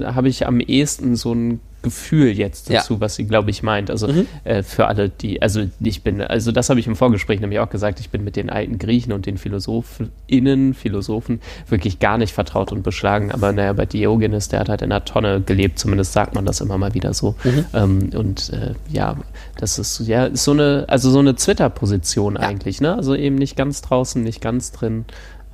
habe 0.04 0.28
ich 0.28 0.46
am 0.46 0.60
ehesten 0.60 1.16
so 1.16 1.32
ein 1.32 1.60
Gefühl 1.86 2.32
jetzt 2.36 2.68
dazu, 2.68 2.94
ja. 2.94 3.00
was 3.00 3.14
sie, 3.14 3.26
glaube 3.26 3.50
ich, 3.50 3.62
meint. 3.62 3.92
Also 3.92 4.08
mhm. 4.08 4.26
äh, 4.42 4.64
für 4.64 4.88
alle, 4.88 5.08
die, 5.08 5.40
also 5.40 5.62
ich 5.78 6.02
bin, 6.02 6.20
also 6.20 6.50
das 6.50 6.68
habe 6.68 6.80
ich 6.80 6.88
im 6.88 6.96
Vorgespräch 6.96 7.38
nämlich 7.38 7.60
auch 7.60 7.70
gesagt, 7.70 8.00
ich 8.00 8.10
bin 8.10 8.24
mit 8.24 8.34
den 8.34 8.50
alten 8.50 8.78
Griechen 8.78 9.12
und 9.12 9.24
den 9.24 9.38
PhilosophInnen, 9.38 10.74
Philosophen 10.74 11.40
wirklich 11.68 12.00
gar 12.00 12.18
nicht 12.18 12.32
vertraut 12.32 12.72
und 12.72 12.82
beschlagen. 12.82 13.30
Aber 13.30 13.52
naja, 13.52 13.72
bei 13.72 13.86
Diogenes, 13.86 14.48
der 14.48 14.58
hat 14.60 14.68
halt 14.68 14.82
in 14.82 14.90
einer 14.90 15.04
Tonne 15.04 15.40
gelebt, 15.40 15.78
zumindest 15.78 16.12
sagt 16.12 16.34
man 16.34 16.44
das 16.44 16.60
immer 16.60 16.76
mal 16.76 16.92
wieder 16.94 17.14
so. 17.14 17.36
Mhm. 17.44 17.64
Ähm, 17.72 18.10
und 18.16 18.52
äh, 18.52 18.74
ja, 18.90 19.16
das 19.56 19.78
ist 19.78 20.00
ja 20.00 20.24
ist 20.26 20.42
so 20.42 20.50
eine, 20.50 20.86
also 20.88 21.08
so 21.10 21.20
eine 21.20 21.36
Twitter-Position 21.36 22.34
ja. 22.34 22.40
eigentlich, 22.40 22.80
ne? 22.80 22.96
Also 22.96 23.14
eben 23.14 23.36
nicht 23.36 23.56
ganz 23.56 23.80
draußen, 23.80 24.20
nicht 24.24 24.40
ganz 24.40 24.72
drin. 24.72 25.04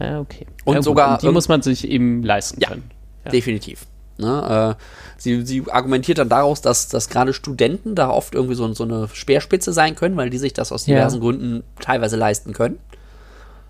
Ja, 0.01 0.21
okay. 0.21 0.47
Und 0.65 0.77
ja, 0.77 0.83
sogar. 0.83 1.13
Und 1.13 1.23
die 1.23 1.29
muss 1.29 1.49
man 1.49 1.61
sich 1.61 1.87
eben 1.87 2.23
leisten 2.23 2.63
können. 2.63 2.91
Ja, 3.27 3.31
definitiv. 3.33 3.87
Ne, 4.19 4.77
äh, 4.79 4.83
sie, 5.17 5.45
sie 5.47 5.65
argumentiert 5.71 6.19
dann 6.19 6.29
daraus, 6.29 6.61
dass, 6.61 6.89
dass 6.89 7.09
gerade 7.09 7.33
Studenten 7.33 7.95
da 7.95 8.11
oft 8.11 8.35
irgendwie 8.35 8.55
so, 8.55 8.73
so 8.75 8.85
eine 8.85 9.09
Speerspitze 9.13 9.73
sein 9.73 9.95
können, 9.95 10.17
weil 10.17 10.31
die 10.31 10.39
sich 10.39 10.53
das 10.53 10.71
aus 10.71 10.85
diversen 10.85 11.17
ja. 11.17 11.21
Gründen 11.21 11.65
teilweise 11.81 12.17
leisten 12.17 12.53
können. 12.53 12.79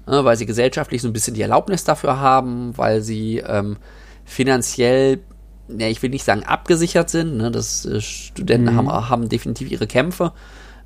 Ne, 0.07 0.25
weil 0.25 0.37
sie 0.37 0.47
gesellschaftlich 0.47 1.01
so 1.01 1.09
ein 1.09 1.13
bisschen 1.13 1.35
die 1.35 1.43
Erlaubnis 1.43 1.85
dafür 1.85 2.19
haben, 2.19 2.77
weil 2.77 3.03
sie 3.03 3.39
ähm, 3.39 3.77
finanziell, 4.25 5.21
ja, 5.69 5.87
ich 5.87 6.03
will 6.03 6.11
nicht 6.11 6.25
sagen 6.25 6.43
abgesichert 6.43 7.09
sind. 7.09 7.37
Ne, 7.37 7.53
das, 7.53 7.87
äh, 7.87 8.01
Studenten 8.01 8.73
mhm. 8.73 8.77
haben, 8.77 9.09
haben 9.09 9.29
definitiv 9.29 9.71
ihre 9.71 9.87
Kämpfe. 9.87 10.33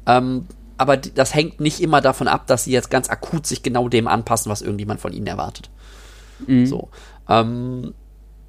Ähm, 0.07 0.47
aber 0.77 0.99
das 0.99 1.35
hängt 1.35 1.61
nicht 1.61 1.81
immer 1.81 2.03
davon 2.03 2.29
ab, 2.29 2.47
dass 2.47 2.65
sie 2.65 2.73
jetzt 2.73 2.91
ganz 2.91 3.09
akut 3.09 3.47
sich 3.47 3.63
genau 3.63 3.89
dem 3.89 4.07
anpassen, 4.07 4.51
was 4.51 4.61
irgendjemand 4.61 5.01
von 5.01 5.15
ihnen 5.15 5.27
erwartet. 5.27 5.71
Mhm. 6.47 6.67
So. 6.67 6.91
Ähm, 7.29 7.95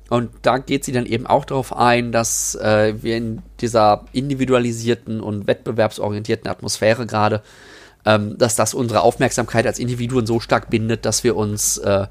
und 0.09 0.29
da 0.41 0.57
geht 0.57 0.85
sie 0.85 0.91
dann 0.91 1.05
eben 1.05 1.27
auch 1.27 1.45
darauf 1.45 1.75
ein, 1.75 2.11
dass 2.11 2.55
äh, 2.55 2.93
wir 3.01 3.17
in 3.17 3.41
dieser 3.59 4.05
individualisierten 4.13 5.19
und 5.19 5.47
wettbewerbsorientierten 5.47 6.49
Atmosphäre 6.49 7.05
gerade, 7.05 7.41
ähm, 8.05 8.37
dass 8.37 8.55
das 8.55 8.73
unsere 8.73 9.01
Aufmerksamkeit 9.01 9.67
als 9.67 9.79
Individuen 9.79 10.25
so 10.25 10.39
stark 10.39 10.69
bindet, 10.69 11.05
dass 11.05 11.23
wir 11.23 11.35
uns 11.35 11.77
äh, 11.77 12.07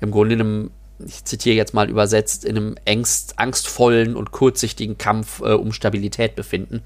im 0.00 0.10
Grunde 0.10 0.34
in 0.34 0.40
einem 0.40 0.70
ich 1.04 1.24
zitiere 1.24 1.56
jetzt 1.56 1.74
mal 1.74 1.90
übersetzt, 1.90 2.44
in 2.44 2.56
einem 2.56 2.76
ängst, 2.84 3.38
angstvollen 3.38 4.14
und 4.16 4.30
kurzsichtigen 4.30 4.96
Kampf 4.96 5.40
äh, 5.40 5.52
um 5.52 5.72
Stabilität 5.72 6.36
befinden, 6.36 6.82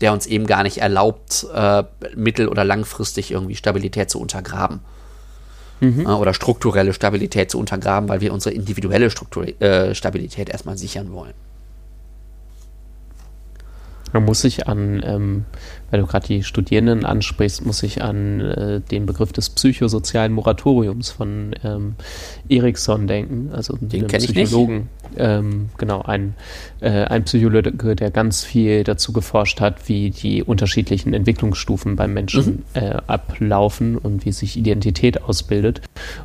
der 0.00 0.12
uns 0.12 0.26
eben 0.26 0.46
gar 0.46 0.64
nicht 0.64 0.78
erlaubt, 0.78 1.46
äh, 1.54 1.84
mittel- 2.16 2.48
oder 2.48 2.64
langfristig 2.64 3.30
irgendwie 3.30 3.54
Stabilität 3.54 4.10
zu 4.10 4.20
untergraben. 4.20 4.80
Mhm. 5.82 6.06
Äh, 6.06 6.10
oder 6.10 6.32
strukturelle 6.32 6.92
Stabilität 6.92 7.50
zu 7.50 7.58
untergraben, 7.58 8.08
weil 8.08 8.20
wir 8.20 8.32
unsere 8.32 8.54
individuelle 8.54 9.10
Struktur, 9.10 9.46
äh, 9.60 9.94
Stabilität 9.94 10.48
erstmal 10.48 10.78
sichern 10.78 11.12
wollen. 11.12 11.34
Man 14.12 14.24
muss 14.24 14.42
sich 14.42 14.68
an, 14.68 15.02
ähm, 15.04 15.44
weil 15.90 16.00
du 16.00 16.06
gerade 16.06 16.26
die 16.26 16.44
Studierenden 16.44 17.04
ansprichst, 17.04 17.64
muss 17.64 17.82
ich 17.82 18.02
an 18.02 18.40
äh, 18.40 18.80
den 18.80 19.06
Begriff 19.06 19.32
des 19.32 19.50
psychosozialen 19.50 20.32
Moratoriums 20.32 21.10
von 21.10 21.54
ähm, 21.64 21.94
Eriksson 22.48 23.06
denken, 23.06 23.50
also 23.52 23.76
den 23.80 24.06
Psychologen. 24.06 24.88
Ähm, 25.16 25.70
genau, 25.78 26.02
ein, 26.02 26.34
äh, 26.80 27.04
ein 27.04 27.24
Psychologe, 27.24 27.96
der 27.96 28.10
ganz 28.10 28.44
viel 28.44 28.84
dazu 28.84 29.12
geforscht 29.12 29.60
hat, 29.60 29.88
wie 29.88 30.10
die 30.10 30.42
unterschiedlichen 30.42 31.14
Entwicklungsstufen 31.14 31.96
beim 31.96 32.14
Menschen 32.14 32.64
mhm. 32.74 32.80
äh, 32.80 32.96
ablaufen 33.06 33.96
und 33.96 34.24
wie 34.24 34.32
sich 34.32 34.56
Identität 34.56 35.22
ausbildet. 35.22 35.80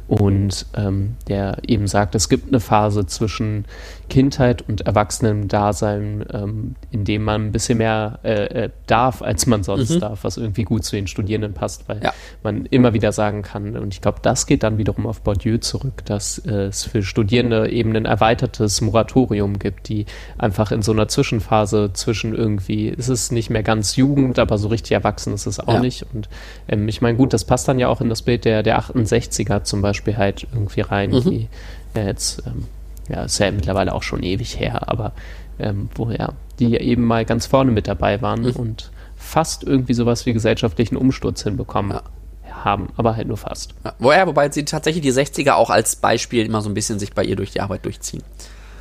Und 0.07 0.65
ähm, 0.75 1.15
der 1.27 1.57
eben 1.67 1.87
sagt, 1.87 2.15
es 2.15 2.29
gibt 2.29 2.47
eine 2.47 2.59
Phase 2.59 3.05
zwischen 3.05 3.65
Kindheit 4.09 4.63
und 4.67 4.81
Erwachsenen-Dasein, 4.81 6.25
ähm, 6.31 6.75
in 6.91 7.03
dem 7.03 7.23
man 7.23 7.47
ein 7.47 7.51
bisschen 7.51 7.77
mehr 7.79 8.19
äh, 8.23 8.65
äh 8.65 8.69
darf, 8.87 9.21
als 9.21 9.45
man 9.47 9.63
sonst 9.63 9.89
mhm. 9.89 9.99
darf, 9.99 10.23
was 10.23 10.37
irgendwie 10.37 10.63
gut 10.63 10.85
zu 10.85 10.95
den 10.95 11.07
Studierenden 11.07 11.53
passt, 11.53 11.89
weil 11.89 12.01
ja. 12.01 12.13
man 12.43 12.65
immer 12.67 12.93
wieder 12.93 13.11
sagen 13.11 13.41
kann, 13.41 13.75
und 13.75 13.93
ich 13.93 14.01
glaube, 14.01 14.19
das 14.21 14.45
geht 14.45 14.63
dann 14.63 14.77
wiederum 14.77 15.05
auf 15.05 15.21
Bourdieu 15.21 15.57
zurück, 15.57 16.05
dass 16.05 16.39
äh, 16.39 16.67
es 16.67 16.85
für 16.85 17.03
Studierende 17.03 17.69
eben 17.69 17.95
ein 17.95 18.05
erweitertes 18.05 18.76
Moratorium 18.81 19.59
gibt, 19.59 19.89
die 19.89 20.05
einfach 20.37 20.71
in 20.71 20.81
so 20.81 20.91
einer 20.91 21.07
Zwischenphase 21.07 21.91
zwischen 21.93 22.35
irgendwie, 22.35 22.89
ist 22.89 23.09
es 23.09 23.31
nicht 23.31 23.49
mehr 23.49 23.63
ganz 23.63 23.95
Jugend, 23.95 24.39
aber 24.39 24.57
so 24.57 24.67
richtig 24.67 24.93
erwachsen 24.93 25.33
ist 25.33 25.45
es 25.45 25.59
auch 25.59 25.75
ja. 25.75 25.79
nicht. 25.79 26.05
Und 26.13 26.29
ähm, 26.67 26.87
ich 26.87 27.01
meine, 27.01 27.17
gut, 27.17 27.33
das 27.33 27.45
passt 27.45 27.67
dann 27.67 27.79
ja 27.79 27.87
auch 27.87 28.01
in 28.01 28.09
das 28.09 28.21
Bild 28.21 28.45
der, 28.45 28.63
der 28.63 28.79
68er 28.79 29.63
zum 29.63 29.81
Beispiel 29.81 30.17
halt 30.17 30.47
irgendwie 30.53 30.81
rein, 30.81 31.11
mhm. 31.11 31.21
die 31.21 31.47
ja 31.95 32.03
jetzt 32.03 32.43
ähm, 32.45 32.65
ja, 33.09 33.23
ist 33.23 33.39
ja 33.39 33.51
mittlerweile 33.51 33.93
auch 33.93 34.03
schon 34.03 34.23
ewig 34.23 34.59
her, 34.59 34.89
aber 34.89 35.13
ähm, 35.59 35.89
woher 35.95 36.33
die 36.59 36.69
ja 36.69 36.79
eben 36.79 37.03
mal 37.03 37.25
ganz 37.25 37.45
vorne 37.45 37.71
mit 37.71 37.87
dabei 37.87 38.21
waren 38.21 38.41
mhm. 38.41 38.51
und 38.51 38.91
fast 39.15 39.63
irgendwie 39.63 39.93
sowas 39.93 40.25
wie 40.25 40.33
gesellschaftlichen 40.33 40.95
Umsturz 40.95 41.43
hinbekommen 41.43 41.91
ja. 41.91 42.63
haben, 42.63 42.89
aber 42.97 43.15
halt 43.15 43.27
nur 43.27 43.37
fast. 43.37 43.73
Ja, 43.83 43.93
woher, 43.99 44.27
wobei 44.27 44.51
sie 44.51 44.65
tatsächlich 44.65 45.03
die 45.03 45.13
60er 45.13 45.53
auch 45.53 45.69
als 45.69 45.95
Beispiel 45.95 46.45
immer 46.45 46.61
so 46.61 46.69
ein 46.69 46.73
bisschen 46.73 46.99
sich 46.99 47.13
bei 47.13 47.23
ihr 47.23 47.35
durch 47.35 47.51
die 47.51 47.61
Arbeit 47.61 47.85
durchziehen. 47.85 48.23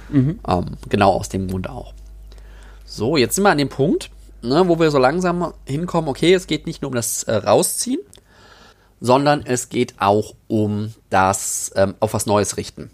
Mhm. 0.09 0.39
Ähm, 0.47 0.67
genau 0.89 1.13
aus 1.13 1.29
dem 1.29 1.49
Grund 1.49 1.69
auch. 1.69 1.93
So, 2.85 3.17
jetzt 3.17 3.35
sind 3.35 3.45
wir 3.45 3.51
an 3.51 3.59
dem 3.59 3.69
Punkt, 3.69 4.11
ne, 4.43 4.69
wo 4.69 4.79
wir 4.79 4.91
so 4.91 4.99
langsam 4.99 5.53
hinkommen, 5.65 6.09
okay, 6.09 6.35
es 6.35 6.47
geht 6.47 6.67
nicht 6.67 6.83
nur 6.83 6.91
um 6.91 6.95
das 6.95 7.25
äh, 7.25 7.35
Rausziehen, 7.35 8.01
sondern 9.01 9.45
es 9.45 9.69
geht 9.69 9.95
auch 9.99 10.35
um 10.49 10.95
das 11.11 11.73
ähm, 11.77 11.95
auf 12.01 12.15
was 12.15 12.27
Neues 12.27 12.57
richten. 12.57 12.91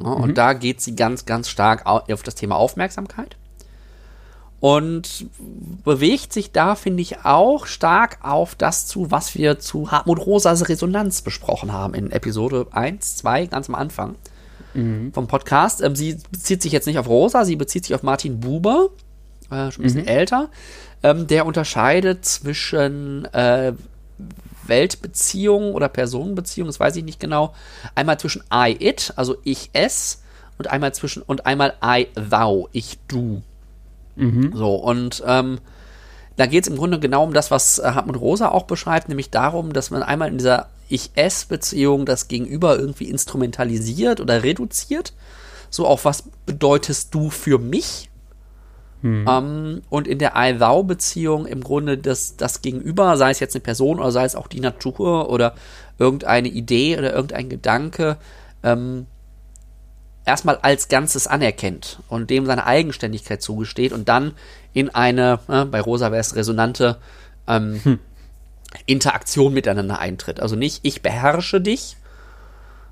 Ja, 0.00 0.10
mhm. 0.10 0.22
Und 0.22 0.38
da 0.38 0.52
geht 0.52 0.80
sie 0.80 0.94
ganz, 0.94 1.26
ganz 1.26 1.48
stark 1.48 1.86
auf 1.86 2.22
das 2.22 2.34
Thema 2.34 2.56
Aufmerksamkeit. 2.56 3.36
Und 4.60 5.26
bewegt 5.84 6.34
sich 6.34 6.52
da, 6.52 6.74
finde 6.74 7.00
ich, 7.00 7.24
auch 7.24 7.64
stark 7.64 8.18
auf 8.22 8.54
das 8.54 8.86
zu, 8.86 9.10
was 9.10 9.34
wir 9.34 9.58
zu 9.58 9.90
Hartmut 9.90 10.18
Rosas 10.18 10.68
Resonanz 10.68 11.22
besprochen 11.22 11.72
haben 11.72 11.94
in 11.94 12.10
Episode 12.10 12.66
1, 12.70 13.16
2, 13.16 13.46
ganz 13.46 13.70
am 13.70 13.74
Anfang 13.74 14.16
mhm. 14.74 15.12
vom 15.12 15.26
Podcast. 15.26 15.82
Ähm, 15.82 15.96
sie 15.96 16.18
bezieht 16.30 16.62
sich 16.62 16.72
jetzt 16.72 16.86
nicht 16.86 16.98
auf 16.98 17.08
Rosa, 17.08 17.44
sie 17.44 17.56
bezieht 17.56 17.84
sich 17.84 17.94
auf 17.94 18.02
Martin 18.02 18.40
Buber, 18.40 18.90
äh, 19.50 19.70
schon 19.70 19.82
ein 19.82 19.84
bisschen 19.84 20.02
mhm. 20.02 20.08
älter. 20.08 20.50
Ähm, 21.02 21.26
der 21.26 21.46
unterscheidet 21.46 22.24
zwischen 22.24 23.24
äh, 23.26 23.72
Weltbeziehung 24.64 25.74
oder 25.74 25.88
Personenbeziehung, 25.88 26.66
das 26.66 26.80
weiß 26.80 26.96
ich 26.96 27.04
nicht 27.04 27.20
genau. 27.20 27.54
Einmal 27.94 28.18
zwischen 28.18 28.42
I, 28.52 28.76
it, 28.78 29.12
also 29.16 29.36
ich, 29.44 29.70
es, 29.72 30.22
und 30.58 30.70
einmal 30.70 30.94
zwischen, 30.94 31.22
und 31.22 31.46
einmal 31.46 31.74
I, 31.84 32.06
thou, 32.14 32.68
ich, 32.72 32.98
du. 33.08 33.42
Mhm. 34.16 34.52
So, 34.54 34.74
und 34.74 35.22
ähm, 35.26 35.58
da 36.40 36.46
geht 36.46 36.64
es 36.64 36.70
im 36.70 36.78
Grunde 36.78 36.98
genau 36.98 37.22
um 37.22 37.34
das, 37.34 37.50
was 37.50 37.78
äh, 37.78 37.82
Hartmut 37.82 38.18
Rosa 38.18 38.48
auch 38.48 38.62
beschreibt, 38.62 39.10
nämlich 39.10 39.28
darum, 39.28 39.74
dass 39.74 39.90
man 39.90 40.02
einmal 40.02 40.28
in 40.28 40.38
dieser 40.38 40.70
Ich-Es-Beziehung 40.88 42.06
das 42.06 42.28
Gegenüber 42.28 42.78
irgendwie 42.78 43.10
instrumentalisiert 43.10 44.22
oder 44.22 44.42
reduziert. 44.42 45.12
So 45.68 45.86
auch, 45.86 46.06
was 46.06 46.24
bedeutest 46.46 47.14
du 47.14 47.28
für 47.28 47.58
mich? 47.58 48.08
Hm. 49.02 49.26
Ähm, 49.28 49.82
und 49.90 50.08
in 50.08 50.18
der 50.18 50.32
I-Thou-Beziehung 50.34 51.44
im 51.44 51.62
Grunde 51.62 51.98
das, 51.98 52.38
das 52.38 52.62
Gegenüber, 52.62 53.18
sei 53.18 53.32
es 53.32 53.40
jetzt 53.40 53.54
eine 53.54 53.60
Person 53.60 54.00
oder 54.00 54.10
sei 54.10 54.24
es 54.24 54.34
auch 54.34 54.48
die 54.48 54.60
Natur 54.60 55.28
oder 55.28 55.54
irgendeine 55.98 56.48
Idee 56.48 56.96
oder 56.96 57.12
irgendein 57.12 57.50
Gedanke, 57.50 58.16
ähm, 58.62 59.04
erstmal 60.24 60.56
als 60.62 60.88
Ganzes 60.88 61.26
anerkennt 61.26 62.00
und 62.08 62.30
dem 62.30 62.46
seine 62.46 62.64
Eigenständigkeit 62.64 63.42
zugesteht 63.42 63.92
und 63.92 64.08
dann 64.08 64.32
in 64.72 64.90
eine, 64.90 65.40
äh, 65.48 65.64
bei 65.64 65.80
Rosa 65.80 66.10
wäre 66.10 66.20
es 66.20 66.36
resonante 66.36 66.98
ähm, 67.46 67.80
hm. 67.82 67.98
Interaktion 68.86 69.52
miteinander 69.52 69.98
eintritt. 69.98 70.40
Also 70.40 70.56
nicht 70.56 70.80
ich 70.82 71.02
beherrsche 71.02 71.60
dich, 71.60 71.96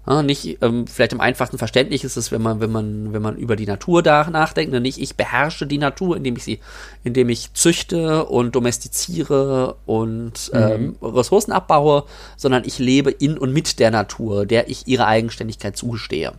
ja, 0.08 0.22
nicht, 0.22 0.58
ähm, 0.62 0.86
vielleicht 0.86 1.12
im 1.12 1.20
einfachsten 1.20 1.58
Verständnis 1.58 2.02
ist 2.02 2.16
es, 2.16 2.32
wenn 2.32 2.40
man, 2.40 2.60
wenn 2.60 2.72
man, 2.72 3.12
wenn 3.12 3.20
man 3.20 3.36
über 3.36 3.56
die 3.56 3.66
Natur 3.66 4.02
da 4.02 4.30
nachdenkt, 4.30 4.72
ne? 4.72 4.80
nicht 4.80 4.98
ich 4.98 5.16
beherrsche 5.16 5.66
die 5.66 5.76
Natur, 5.76 6.16
indem 6.16 6.36
ich 6.36 6.44
sie, 6.44 6.60
indem 7.04 7.28
ich 7.28 7.52
züchte 7.52 8.24
und 8.24 8.54
domestiziere 8.54 9.76
und 9.84 10.50
mhm. 10.54 10.58
ähm, 10.58 10.96
Ressourcen 11.02 11.52
abbaue, 11.52 12.04
sondern 12.38 12.64
ich 12.64 12.78
lebe 12.78 13.10
in 13.10 13.36
und 13.36 13.52
mit 13.52 13.78
der 13.80 13.90
Natur, 13.90 14.46
der 14.46 14.70
ich 14.70 14.86
ihre 14.86 15.06
Eigenständigkeit 15.06 15.76
zugestehe. 15.76 16.32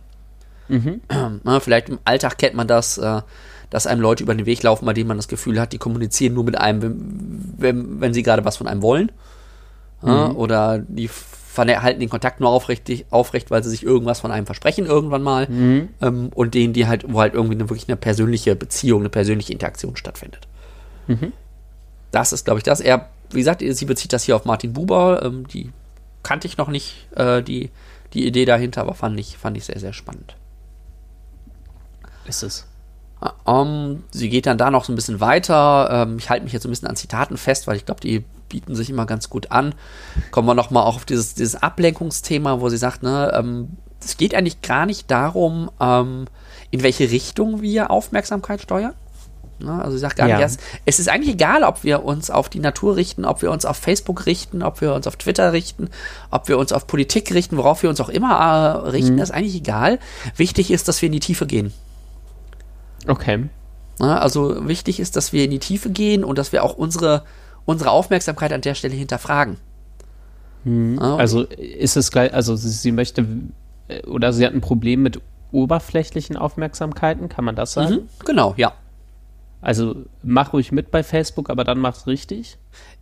Mhm. 0.66 1.00
Ja, 1.10 1.60
vielleicht 1.60 1.90
im 1.90 2.00
Alltag 2.04 2.38
kennt 2.38 2.56
man 2.56 2.66
das, 2.66 2.98
äh, 2.98 3.20
dass 3.70 3.86
einem 3.86 4.00
Leute 4.00 4.22
über 4.22 4.34
den 4.34 4.46
Weg 4.46 4.62
laufen, 4.62 4.84
bei 4.84 4.92
denen 4.92 5.08
man 5.08 5.16
das 5.16 5.28
Gefühl 5.28 5.60
hat, 5.60 5.72
die 5.72 5.78
kommunizieren 5.78 6.34
nur 6.34 6.44
mit 6.44 6.58
einem, 6.58 6.82
wenn, 6.82 7.54
wenn, 7.56 8.00
wenn 8.00 8.14
sie 8.14 8.22
gerade 8.22 8.44
was 8.44 8.56
von 8.56 8.66
einem 8.66 8.82
wollen. 8.82 9.12
Ja, 10.02 10.28
mhm. 10.28 10.36
Oder 10.36 10.78
die 10.78 11.08
halten 11.56 12.00
den 12.00 12.08
Kontakt 12.08 12.40
nur 12.40 12.48
aufrecht, 12.48 12.90
aufrecht, 13.10 13.50
weil 13.50 13.62
sie 13.62 13.70
sich 13.70 13.82
irgendwas 13.82 14.20
von 14.20 14.30
einem 14.30 14.46
versprechen 14.46 14.86
irgendwann 14.86 15.22
mal. 15.22 15.48
Mhm. 15.48 15.88
Ähm, 16.00 16.30
und 16.34 16.54
denen, 16.54 16.72
die 16.72 16.86
halt, 16.86 17.04
wo 17.12 17.20
halt 17.20 17.34
irgendwie 17.34 17.54
eine, 17.54 17.68
wirklich 17.68 17.88
eine 17.88 17.96
persönliche 17.96 18.56
Beziehung, 18.56 19.02
eine 19.02 19.08
persönliche 19.10 19.52
Interaktion 19.52 19.96
stattfindet. 19.96 20.48
Mhm. 21.06 21.32
Das 22.10 22.32
ist, 22.32 22.44
glaube 22.44 22.58
ich, 22.58 22.64
das. 22.64 22.80
Er, 22.80 23.10
wie 23.30 23.38
gesagt, 23.38 23.62
sie 23.64 23.84
bezieht 23.84 24.12
das 24.12 24.24
hier 24.24 24.36
auf 24.36 24.44
Martin 24.44 24.72
Buber. 24.72 25.22
Ähm, 25.22 25.46
die 25.46 25.70
kannte 26.22 26.46
ich 26.46 26.56
noch 26.56 26.68
nicht, 26.68 27.08
äh, 27.14 27.42
die, 27.42 27.70
die 28.14 28.26
Idee 28.26 28.44
dahinter, 28.44 28.80
aber 28.80 28.94
fand 28.94 29.18
ich, 29.20 29.36
fand 29.36 29.56
ich 29.56 29.64
sehr, 29.64 29.78
sehr 29.78 29.92
spannend. 29.92 30.36
Ist 32.26 32.42
es. 32.42 32.66
Um, 33.44 33.54
ähm, 33.54 34.04
sie 34.10 34.30
geht 34.30 34.46
dann 34.46 34.56
da 34.56 34.70
noch 34.70 34.84
so 34.84 34.92
ein 34.92 34.96
bisschen 34.96 35.20
weiter. 35.20 35.88
Ähm, 35.90 36.16
ich 36.18 36.30
halte 36.30 36.44
mich 36.44 36.52
jetzt 36.52 36.62
so 36.62 36.68
ein 36.68 36.72
bisschen 36.72 36.88
an 36.88 36.96
Zitaten 36.96 37.36
fest, 37.36 37.66
weil 37.66 37.76
ich 37.76 37.84
glaube, 37.84 38.00
die 38.00 38.24
bieten 38.48 38.74
sich 38.74 38.88
immer 38.88 39.04
ganz 39.04 39.28
gut 39.28 39.50
an. 39.50 39.74
Kommen 40.30 40.48
wir 40.48 40.54
nochmal 40.54 40.84
auch 40.84 40.96
auf 40.96 41.04
dieses, 41.04 41.34
dieses 41.34 41.62
Ablenkungsthema, 41.62 42.60
wo 42.60 42.68
sie 42.68 42.78
sagt, 42.78 43.02
ne, 43.02 43.32
ähm, 43.34 43.76
es 44.02 44.16
geht 44.16 44.34
eigentlich 44.34 44.62
gar 44.62 44.86
nicht 44.86 45.10
darum, 45.10 45.70
in 45.78 46.82
welche 46.82 47.10
Richtung 47.10 47.60
wir 47.60 47.90
Aufmerksamkeit 47.90 48.62
steuern. 48.62 48.94
Ne, 49.62 49.78
also 49.82 49.92
sie 49.92 49.98
sagt 49.98 50.16
gar 50.16 50.28
ja. 50.28 50.36
nicht 50.36 50.42
erst, 50.42 50.60
es 50.86 50.98
ist 50.98 51.08
eigentlich 51.08 51.34
egal, 51.34 51.64
ob 51.64 51.84
wir 51.84 52.04
uns 52.04 52.30
auf 52.30 52.48
die 52.48 52.60
Natur 52.60 52.96
richten, 52.96 53.24
ob 53.24 53.42
wir 53.42 53.50
uns 53.50 53.66
auf 53.66 53.76
Facebook 53.76 54.26
richten, 54.26 54.62
ob 54.62 54.80
wir 54.80 54.94
uns 54.94 55.06
auf 55.06 55.16
Twitter 55.16 55.52
richten, 55.52 55.90
ob 56.30 56.48
wir 56.48 56.58
uns 56.58 56.72
auf 56.72 56.86
Politik 56.86 57.32
richten, 57.34 57.56
worauf 57.56 57.82
wir 57.82 57.90
uns 57.90 58.00
auch 58.00 58.08
immer 58.08 58.84
äh, 58.84 58.88
richten, 58.88 59.16
mhm. 59.16 59.20
ist 59.20 59.30
eigentlich 59.30 59.56
egal. 59.56 59.98
Wichtig 60.36 60.70
ist, 60.70 60.88
dass 60.88 61.02
wir 61.02 61.08
in 61.08 61.12
die 61.12 61.20
Tiefe 61.20 61.46
gehen. 61.46 61.72
Okay. 63.06 63.48
Ne, 63.98 64.20
also 64.20 64.66
wichtig 64.66 65.00
ist, 65.00 65.16
dass 65.16 65.32
wir 65.32 65.44
in 65.44 65.50
die 65.50 65.58
Tiefe 65.58 65.90
gehen 65.90 66.24
und 66.24 66.38
dass 66.38 66.52
wir 66.52 66.64
auch 66.64 66.74
unsere 66.74 67.24
unsere 67.66 67.90
Aufmerksamkeit 67.90 68.52
an 68.52 68.60
der 68.60 68.74
Stelle 68.74 68.94
hinterfragen. 68.94 69.58
Hm. 70.64 70.98
Ja, 71.00 71.16
also 71.16 71.42
ist 71.42 71.96
es 71.96 72.10
gleich, 72.10 72.34
also 72.34 72.56
sie, 72.56 72.68
sie, 72.68 72.92
möchte 72.92 73.26
oder 74.06 74.32
sie 74.32 74.44
hat 74.44 74.52
ein 74.52 74.60
Problem 74.60 75.02
mit 75.02 75.20
oberflächlichen 75.52 76.36
Aufmerksamkeiten, 76.36 77.28
kann 77.28 77.44
man 77.44 77.56
das 77.56 77.72
sagen? 77.72 77.94
Mhm, 77.94 78.08
genau, 78.24 78.54
ja. 78.56 78.72
Also 79.62 79.96
mach 80.22 80.52
ruhig 80.52 80.72
mit 80.72 80.90
bei 80.90 81.02
Facebook, 81.02 81.50
aber 81.50 81.64
dann 81.64 81.78
mach's 81.78 82.06
richtig. 82.06 82.56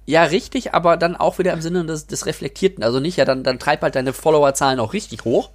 Ja, 0.06 0.24
richtig, 0.24 0.74
aber 0.74 0.96
dann 0.96 1.14
auch 1.14 1.38
wieder 1.38 1.52
im 1.52 1.60
Sinne 1.60 1.84
des, 1.84 2.06
des 2.06 2.26
Reflektierten. 2.26 2.82
Also 2.82 2.98
nicht, 3.00 3.16
ja, 3.16 3.24
dann, 3.24 3.44
dann 3.44 3.58
treib 3.58 3.82
halt 3.82 3.94
deine 3.94 4.12
Followerzahlen 4.12 4.80
auch 4.80 4.92
richtig 4.92 5.24
hoch. 5.24 5.50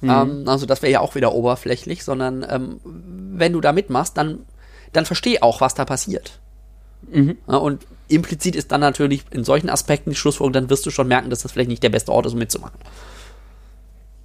Mhm. 0.00 0.10
Ähm, 0.10 0.44
also 0.46 0.66
das 0.66 0.82
wäre 0.82 0.92
ja 0.92 1.00
auch 1.00 1.14
wieder 1.14 1.32
oberflächlich, 1.32 2.04
sondern 2.04 2.46
ähm, 2.48 2.80
wenn 2.84 3.52
du 3.52 3.60
da 3.60 3.72
mitmachst, 3.72 4.16
dann, 4.16 4.40
dann 4.92 5.06
versteh 5.06 5.40
auch, 5.42 5.60
was 5.60 5.74
da 5.74 5.84
passiert. 5.84 6.40
Mhm. 7.10 7.38
Ja, 7.48 7.56
und 7.56 7.86
implizit 8.08 8.56
ist 8.56 8.72
dann 8.72 8.80
natürlich 8.80 9.24
in 9.30 9.44
solchen 9.44 9.70
Aspekten 9.70 10.10
die 10.10 10.16
Schlussfolgerung, 10.16 10.52
dann 10.52 10.70
wirst 10.70 10.86
du 10.86 10.90
schon 10.90 11.08
merken, 11.08 11.30
dass 11.30 11.42
das 11.42 11.52
vielleicht 11.52 11.70
nicht 11.70 11.82
der 11.82 11.90
beste 11.90 12.12
Ort 12.12 12.26
ist, 12.26 12.32
um 12.32 12.38
mitzumachen. 12.38 12.78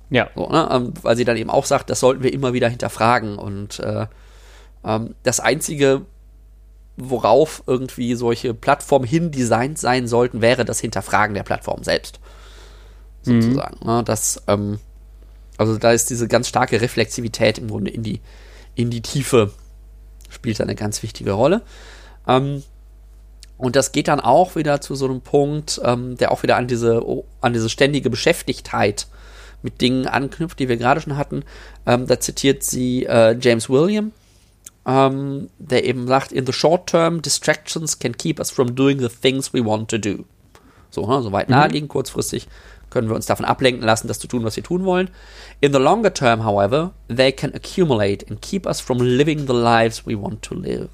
Ja. 0.10 0.30
So, 0.36 0.50
ne? 0.50 0.68
ähm, 0.72 0.94
weil 1.02 1.16
sie 1.16 1.26
dann 1.26 1.38
eben 1.38 1.50
auch 1.50 1.66
sagt, 1.66 1.90
das 1.90 2.00
sollten 2.00 2.24
wir 2.24 2.34
immer 2.34 2.54
wieder 2.54 2.68
hinterfragen. 2.68 3.38
Und 3.38 3.80
äh, 3.80 4.08
ähm, 4.84 5.16
das 5.24 5.40
Einzige, 5.40 6.02
worauf 6.98 7.64
irgendwie 7.68 8.16
solche 8.16 8.54
Plattformen 8.54 9.06
hin 9.06 9.32
designt 9.32 9.78
sein 9.78 10.08
sollten, 10.08 10.42
wäre 10.42 10.66
das 10.66 10.80
Hinterfragen 10.80 11.36
der 11.36 11.44
Plattform 11.44 11.84
selbst. 11.84 12.20
Sozusagen. 13.22 13.78
Mhm. 13.82 13.88
Ne? 13.88 14.04
Das, 14.04 14.42
ähm, 14.48 14.80
also 15.60 15.78
da 15.78 15.92
ist 15.92 16.10
diese 16.10 16.30
ganz 16.30 16.48
starke 16.48 16.80
Reflexivität 16.80 17.58
im 17.58 17.68
Grunde 17.68 17.92
in 17.92 18.02
die, 18.02 18.22
in 18.76 18.90
die 18.90 19.02
Tiefe, 19.02 19.52
spielt 20.30 20.62
eine 20.62 20.74
ganz 20.74 21.04
wichtige 21.04 21.34
Rolle. 21.34 21.62
Ähm, 22.28 22.64
und 23.58 23.76
das 23.76 23.92
geht 23.92 24.08
dann 24.08 24.22
auch 24.22 24.56
wieder 24.56 24.80
zu 24.80 24.96
so 24.96 25.04
einem 25.04 25.20
Punkt, 25.20 25.82
ähm, 25.84 26.16
der 26.16 26.32
auch 26.32 26.44
wieder 26.44 26.56
an 26.56 26.68
diese, 26.68 27.04
an 27.42 27.52
diese 27.52 27.70
ständige 27.70 28.10
Beschäftigtheit 28.10 29.08
mit 29.62 29.82
Dingen 29.82 30.08
anknüpft, 30.08 30.60
die 30.60 30.70
wir 30.70 30.78
gerade 30.78 31.02
schon 31.02 31.18
hatten. 31.18 31.44
Ähm, 31.86 32.08
da 32.08 32.22
zitiert 32.22 32.64
sie 32.64 33.06
äh, 33.06 33.38
James 33.38 33.70
William, 33.70 34.14
ähm, 34.86 35.50
der 35.58 35.84
eben 35.84 36.08
sagt, 36.08 36.32
in 36.32 36.46
the 36.46 36.54
short 36.54 36.88
term, 36.88 37.22
distractions 37.22 38.00
can 38.00 38.16
keep 38.16 38.40
us 38.40 38.50
from 38.50 38.76
doing 38.76 39.00
the 39.00 39.10
things 39.10 39.54
we 39.54 39.66
want 39.66 39.90
to 39.90 39.98
do. 39.98 40.24
So, 40.90 41.06
ne, 41.08 41.22
so 41.22 41.32
weit 41.32 41.50
mhm. 41.50 41.56
naheliegend, 41.56 41.90
kurzfristig 41.90 42.48
können 42.90 43.08
wir 43.08 43.16
uns 43.16 43.26
davon 43.26 43.46
ablenken 43.46 43.84
lassen, 43.84 44.08
das 44.08 44.20
zu 44.20 44.28
tun, 44.28 44.44
was 44.44 44.56
wir 44.56 44.64
tun 44.64 44.84
wollen. 44.84 45.10
In 45.62 45.74
the 45.74 45.80
longer 45.80 46.14
term, 46.14 46.44
however, 46.44 46.92
they 47.08 47.32
can 47.32 47.54
accumulate 47.54 48.26
and 48.30 48.42
keep 48.42 48.66
us 48.66 48.80
from 48.80 49.00
living 49.00 49.48
the 49.48 49.54
lives 49.54 50.06
we 50.06 50.20
want 50.20 50.42
to 50.42 50.56
live. 50.56 50.90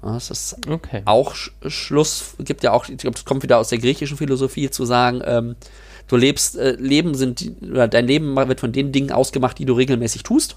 Das 0.00 0.30
ist 0.30 0.56
okay. 0.68 1.02
auch 1.06 1.34
Sch 1.34 1.50
Schluss, 1.66 2.34
gibt 2.38 2.62
ja 2.62 2.72
auch, 2.72 2.88
ich 2.88 2.98
glaube, 2.98 3.14
das 3.14 3.24
kommt 3.24 3.42
wieder 3.42 3.58
aus 3.58 3.68
der 3.68 3.78
griechischen 3.78 4.16
Philosophie 4.16 4.70
zu 4.70 4.84
sagen, 4.84 5.20
ähm, 5.24 5.56
du 6.06 6.16
lebst, 6.16 6.56
äh, 6.56 6.72
Leben 6.72 7.14
sind, 7.14 7.52
oder 7.60 7.88
dein 7.88 8.06
Leben 8.06 8.36
wird 8.36 8.60
von 8.60 8.72
den 8.72 8.92
Dingen 8.92 9.10
ausgemacht, 9.10 9.58
die 9.58 9.64
du 9.64 9.74
regelmäßig 9.74 10.22
tust. 10.22 10.56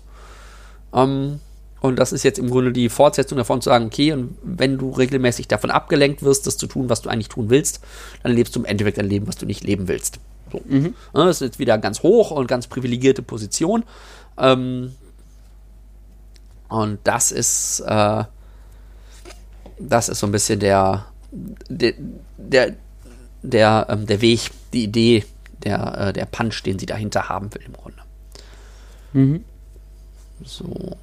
Ähm, 0.93 1.39
und 1.81 1.97
das 1.97 2.13
ist 2.13 2.23
jetzt 2.23 2.37
im 2.37 2.49
Grunde 2.49 2.71
die 2.71 2.89
Fortsetzung 2.89 3.39
davon 3.39 3.59
zu 3.59 3.69
sagen, 3.69 3.87
okay, 3.87 4.13
und 4.13 4.37
wenn 4.43 4.77
du 4.77 4.91
regelmäßig 4.91 5.47
davon 5.47 5.71
abgelenkt 5.71 6.21
wirst, 6.21 6.45
das 6.45 6.55
zu 6.55 6.67
tun, 6.67 6.89
was 6.89 7.01
du 7.01 7.09
eigentlich 7.09 7.27
tun 7.27 7.49
willst, 7.49 7.81
dann 8.21 8.33
lebst 8.33 8.55
du 8.55 8.59
im 8.59 8.65
Endeffekt 8.65 8.99
ein 8.99 9.09
Leben, 9.09 9.27
was 9.27 9.35
du 9.35 9.47
nicht 9.47 9.63
leben 9.63 9.87
willst. 9.87 10.19
So. 10.51 10.61
Mhm. 10.63 10.93
Das 11.11 11.37
ist 11.37 11.41
jetzt 11.41 11.59
wieder 11.59 11.79
ganz 11.79 12.03
hoch 12.03 12.29
und 12.29 12.47
ganz 12.47 12.67
privilegierte 12.67 13.23
Position. 13.23 13.83
Ähm, 14.37 14.95
und 16.69 16.99
das 17.03 17.31
ist, 17.31 17.79
äh, 17.79 18.23
das 19.79 20.07
ist 20.07 20.19
so 20.19 20.27
ein 20.27 20.31
bisschen 20.31 20.59
der, 20.59 21.07
der, 21.67 21.93
der, 22.37 22.75
der, 23.41 23.87
ähm, 23.89 24.05
der 24.05 24.21
Weg, 24.21 24.51
die 24.71 24.83
Idee, 24.83 25.25
der, 25.63 25.97
äh, 25.97 26.13
der 26.13 26.25
Punch, 26.25 26.61
den 26.61 26.77
sie 26.77 26.85
dahinter 26.85 27.27
haben 27.27 27.51
will 27.55 27.63
im 27.65 27.73
Grunde. 27.73 27.97
Mhm. 29.13 29.43
So. 30.43 30.95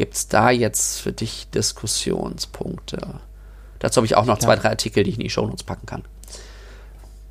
Gibt 0.00 0.14
es 0.14 0.28
da 0.28 0.48
jetzt 0.48 1.02
für 1.02 1.12
dich 1.12 1.48
Diskussionspunkte? 1.50 3.20
Dazu 3.80 3.98
habe 3.98 4.06
ich 4.06 4.16
auch 4.16 4.24
noch 4.24 4.36
ja. 4.36 4.40
zwei, 4.40 4.56
drei 4.56 4.70
Artikel, 4.70 5.04
die 5.04 5.10
ich 5.10 5.18
in 5.18 5.24
die 5.24 5.28
Shownotes 5.28 5.62
packen 5.62 5.84
kann. 5.84 6.04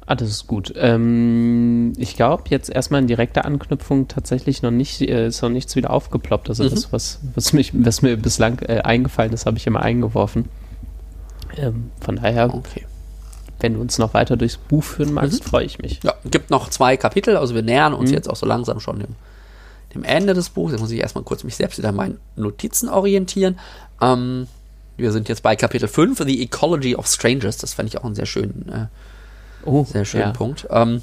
Ah, 0.05 0.13
das 0.13 0.29
ist 0.29 0.45
gut. 0.45 0.71
Ähm, 0.77 1.93
ich 1.97 2.15
glaube, 2.15 2.43
jetzt 2.49 2.69
erstmal 2.69 3.01
in 3.01 3.07
direkter 3.07 3.45
Anknüpfung 3.45 4.07
tatsächlich 4.07 4.61
noch 4.61 4.69
nicht, 4.69 5.01
äh, 5.01 5.29
ist 5.29 5.41
noch 5.41 5.49
nichts 5.49 5.75
wieder 5.75 5.89
aufgeploppt. 5.89 6.47
Also 6.49 6.63
mhm. 6.63 6.69
das, 6.69 6.93
was, 6.93 7.19
was, 7.33 7.53
mich, 7.53 7.71
was 7.73 8.03
mir 8.03 8.15
bislang 8.17 8.59
äh, 8.59 8.81
eingefallen 8.81 9.33
ist, 9.33 9.47
habe 9.47 9.57
ich 9.57 9.65
immer 9.65 9.81
eingeworfen. 9.81 10.45
Ähm, 11.57 11.89
von 12.01 12.17
daher, 12.17 12.53
okay. 12.53 12.85
wenn 13.61 13.73
du 13.73 13.81
uns 13.81 13.97
noch 13.97 14.13
weiter 14.13 14.37
durchs 14.37 14.57
Buch 14.57 14.83
führen 14.83 15.11
magst, 15.11 15.43
mhm. 15.43 15.49
freue 15.49 15.65
ich 15.65 15.79
mich. 15.79 16.01
Ja, 16.03 16.13
gibt 16.29 16.51
noch 16.51 16.69
zwei 16.69 16.97
Kapitel, 16.97 17.35
also 17.35 17.55
wir 17.55 17.63
nähern 17.63 17.95
uns 17.95 18.11
mhm. 18.11 18.15
jetzt 18.15 18.29
auch 18.29 18.35
so 18.35 18.45
langsam 18.45 18.79
schon 18.79 18.99
dem, 18.99 19.15
dem 19.93 20.03
Ende 20.03 20.33
des 20.33 20.49
Buchs. 20.49 20.71
Jetzt 20.71 20.81
muss 20.81 20.91
ich 20.91 20.99
erstmal 20.99 21.23
kurz 21.23 21.43
mich 21.43 21.55
selbst 21.55 21.77
wieder 21.77 21.89
an 21.89 21.95
meinen 21.95 22.19
Notizen 22.35 22.89
orientieren. 22.89 23.59
Ähm, 24.01 24.47
wir 24.97 25.11
sind 25.11 25.29
jetzt 25.29 25.43
bei 25.43 25.55
Kapitel 25.55 25.87
5, 25.87 26.23
The 26.25 26.43
Ecology 26.43 26.95
of 26.95 27.07
Strangers. 27.07 27.57
Das 27.57 27.73
fand 27.73 27.89
ich 27.89 27.97
auch 27.97 28.03
einen 28.03 28.15
sehr 28.15 28.25
schönen 28.25 28.69
äh, 28.69 28.85
Oh, 29.65 29.85
Sehr 29.85 30.05
schönen 30.05 30.23
ja. 30.23 30.31
Punkt. 30.31 30.67
Ähm, 30.69 31.01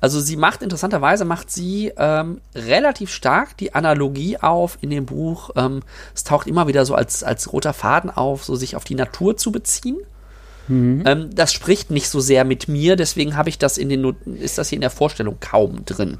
also 0.00 0.20
sie 0.20 0.36
macht, 0.36 0.62
interessanterweise 0.62 1.24
macht 1.24 1.50
sie 1.50 1.92
ähm, 1.96 2.40
relativ 2.54 3.10
stark 3.10 3.56
die 3.56 3.74
Analogie 3.74 4.38
auf 4.38 4.78
in 4.80 4.90
dem 4.90 5.06
Buch. 5.06 5.50
Ähm, 5.56 5.82
es 6.14 6.24
taucht 6.24 6.46
immer 6.46 6.68
wieder 6.68 6.86
so 6.86 6.94
als, 6.94 7.24
als 7.24 7.52
roter 7.52 7.72
Faden 7.72 8.10
auf, 8.10 8.44
so 8.44 8.54
sich 8.54 8.76
auf 8.76 8.84
die 8.84 8.94
Natur 8.94 9.36
zu 9.36 9.50
beziehen. 9.50 9.98
Mhm. 10.68 11.02
Ähm, 11.04 11.30
das 11.34 11.52
spricht 11.52 11.90
nicht 11.90 12.08
so 12.08 12.20
sehr 12.20 12.44
mit 12.44 12.68
mir, 12.68 12.96
deswegen 12.96 13.36
habe 13.36 13.48
ich 13.48 13.58
das 13.58 13.76
in 13.78 13.88
den, 13.88 14.02
Not 14.02 14.16
ist 14.24 14.58
das 14.58 14.68
hier 14.68 14.76
in 14.76 14.82
der 14.82 14.90
Vorstellung 14.90 15.38
kaum 15.40 15.84
drin. 15.84 16.18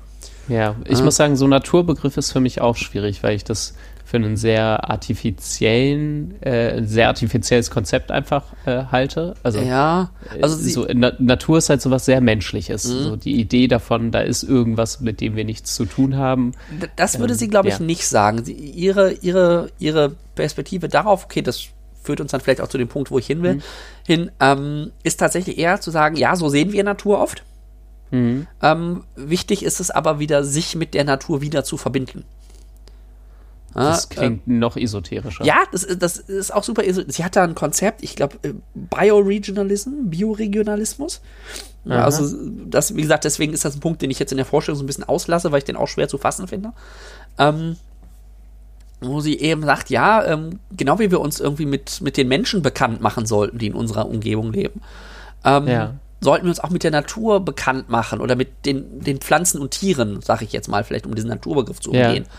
Ja, 0.48 0.76
ich 0.84 1.00
ah. 1.00 1.02
muss 1.02 1.16
sagen, 1.16 1.36
so 1.36 1.46
Naturbegriff 1.46 2.16
ist 2.16 2.32
für 2.32 2.40
mich 2.40 2.60
auch 2.60 2.76
schwierig, 2.76 3.22
weil 3.22 3.34
ich 3.34 3.44
das 3.44 3.74
für 4.06 4.18
einen 4.18 4.36
sehr 4.36 4.88
artifiziellen, 4.88 6.40
äh, 6.40 6.84
sehr 6.84 7.08
artifizielles 7.08 7.70
Konzept 7.70 8.12
einfach 8.12 8.44
äh, 8.64 8.84
halte. 8.92 9.34
Also, 9.42 9.60
ja, 9.60 10.10
also 10.40 10.56
so, 10.56 10.86
Na 10.94 11.12
Natur 11.18 11.58
ist 11.58 11.70
halt 11.70 11.82
so 11.82 11.90
was 11.90 12.04
sehr 12.04 12.20
Menschliches. 12.20 12.86
Mhm. 12.86 13.02
So 13.02 13.16
die 13.16 13.40
Idee 13.40 13.66
davon, 13.66 14.12
da 14.12 14.20
ist 14.20 14.44
irgendwas, 14.44 15.00
mit 15.00 15.20
dem 15.20 15.34
wir 15.34 15.44
nichts 15.44 15.74
zu 15.74 15.86
tun 15.86 16.16
haben. 16.16 16.52
Das 16.94 17.18
würde 17.18 17.32
ähm, 17.32 17.38
sie, 17.38 17.48
glaube 17.48 17.68
ich, 17.68 17.80
ja. 17.80 17.84
nicht 17.84 18.06
sagen. 18.06 18.44
Sie, 18.44 18.52
ihre, 18.52 19.12
ihre, 19.12 19.70
ihre 19.80 20.12
Perspektive 20.36 20.88
darauf, 20.88 21.24
okay, 21.24 21.42
das 21.42 21.64
führt 22.00 22.20
uns 22.20 22.30
dann 22.30 22.40
vielleicht 22.40 22.60
auch 22.60 22.68
zu 22.68 22.78
dem 22.78 22.86
Punkt, 22.86 23.10
wo 23.10 23.18
ich 23.18 23.26
hin 23.26 23.42
will, 23.42 23.54
mhm. 23.54 23.62
hin, 24.06 24.30
ähm, 24.38 24.92
ist 25.02 25.18
tatsächlich 25.18 25.58
eher 25.58 25.80
zu 25.80 25.90
sagen, 25.90 26.14
ja, 26.14 26.36
so 26.36 26.48
sehen 26.48 26.72
wir 26.72 26.84
Natur 26.84 27.18
oft. 27.18 27.42
Mhm. 28.10 28.46
Ähm, 28.62 29.04
wichtig 29.16 29.64
ist 29.64 29.80
es 29.80 29.90
aber 29.90 30.18
wieder, 30.18 30.44
sich 30.44 30.76
mit 30.76 30.94
der 30.94 31.04
Natur 31.04 31.40
wieder 31.40 31.64
zu 31.64 31.76
verbinden. 31.76 32.24
Das 33.74 34.08
klingt 34.08 34.46
äh, 34.46 34.50
noch 34.50 34.76
esoterischer. 34.76 35.44
Ja, 35.44 35.58
das, 35.70 35.86
das 35.98 36.16
ist 36.16 36.54
auch 36.54 36.64
super. 36.64 36.82
Sie 36.86 37.24
hat 37.24 37.36
da 37.36 37.44
ein 37.44 37.54
Konzept, 37.54 38.02
ich 38.02 38.16
glaube, 38.16 38.36
äh, 38.42 38.54
Bioregionalism, 38.74 39.90
Bioregionalismus. 40.04 41.20
Ja, 41.84 42.04
also, 42.04 42.34
das, 42.66 42.96
wie 42.96 43.02
gesagt, 43.02 43.24
deswegen 43.24 43.52
ist 43.52 43.64
das 43.64 43.76
ein 43.76 43.80
Punkt, 43.80 44.00
den 44.02 44.10
ich 44.10 44.18
jetzt 44.18 44.32
in 44.32 44.38
der 44.38 44.46
Vorstellung 44.46 44.78
so 44.78 44.82
ein 44.82 44.86
bisschen 44.86 45.04
auslasse, 45.04 45.52
weil 45.52 45.58
ich 45.58 45.64
den 45.64 45.76
auch 45.76 45.88
schwer 45.88 46.08
zu 46.08 46.16
fassen 46.16 46.48
finde. 46.48 46.72
Ähm, 47.38 47.76
wo 49.00 49.20
sie 49.20 49.38
eben 49.38 49.62
sagt, 49.62 49.90
ja, 49.90 50.24
ähm, 50.24 50.58
genau 50.74 50.98
wie 50.98 51.10
wir 51.10 51.20
uns 51.20 51.38
irgendwie 51.38 51.66
mit, 51.66 52.00
mit 52.00 52.16
den 52.16 52.28
Menschen 52.28 52.62
bekannt 52.62 53.02
machen 53.02 53.26
sollten, 53.26 53.58
die 53.58 53.66
in 53.66 53.74
unserer 53.74 54.08
Umgebung 54.08 54.52
leben, 54.52 54.80
ähm, 55.44 55.68
ja. 55.68 55.94
Sollten 56.20 56.46
wir 56.46 56.50
uns 56.50 56.60
auch 56.60 56.70
mit 56.70 56.82
der 56.82 56.90
Natur 56.90 57.40
bekannt 57.40 57.88
machen 57.88 58.20
oder 58.20 58.36
mit 58.36 58.64
den, 58.64 59.00
den 59.00 59.18
Pflanzen 59.18 59.60
und 59.60 59.70
Tieren, 59.70 60.22
sage 60.22 60.44
ich 60.44 60.52
jetzt 60.52 60.68
mal, 60.68 60.82
vielleicht 60.82 61.06
um 61.06 61.14
diesen 61.14 61.28
Naturbegriff 61.28 61.80
zu 61.80 61.90
umgehen. 61.90 62.24
Ja 62.24 62.30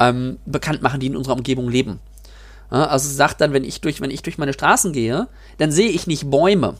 ähm, 0.00 0.38
bekannt 0.46 0.82
machen, 0.82 0.98
die 0.98 1.06
in 1.06 1.16
unserer 1.16 1.36
Umgebung 1.36 1.68
leben. 1.68 2.00
Ja, 2.72 2.86
also 2.86 3.08
sagt 3.08 3.40
dann, 3.40 3.52
wenn 3.52 3.64
ich 3.64 3.80
durch, 3.80 4.00
wenn 4.00 4.10
ich 4.10 4.22
durch 4.22 4.38
meine 4.38 4.52
Straßen 4.52 4.92
gehe, 4.92 5.28
dann 5.58 5.70
sehe 5.70 5.90
ich 5.90 6.06
nicht 6.06 6.30
Bäume. 6.30 6.74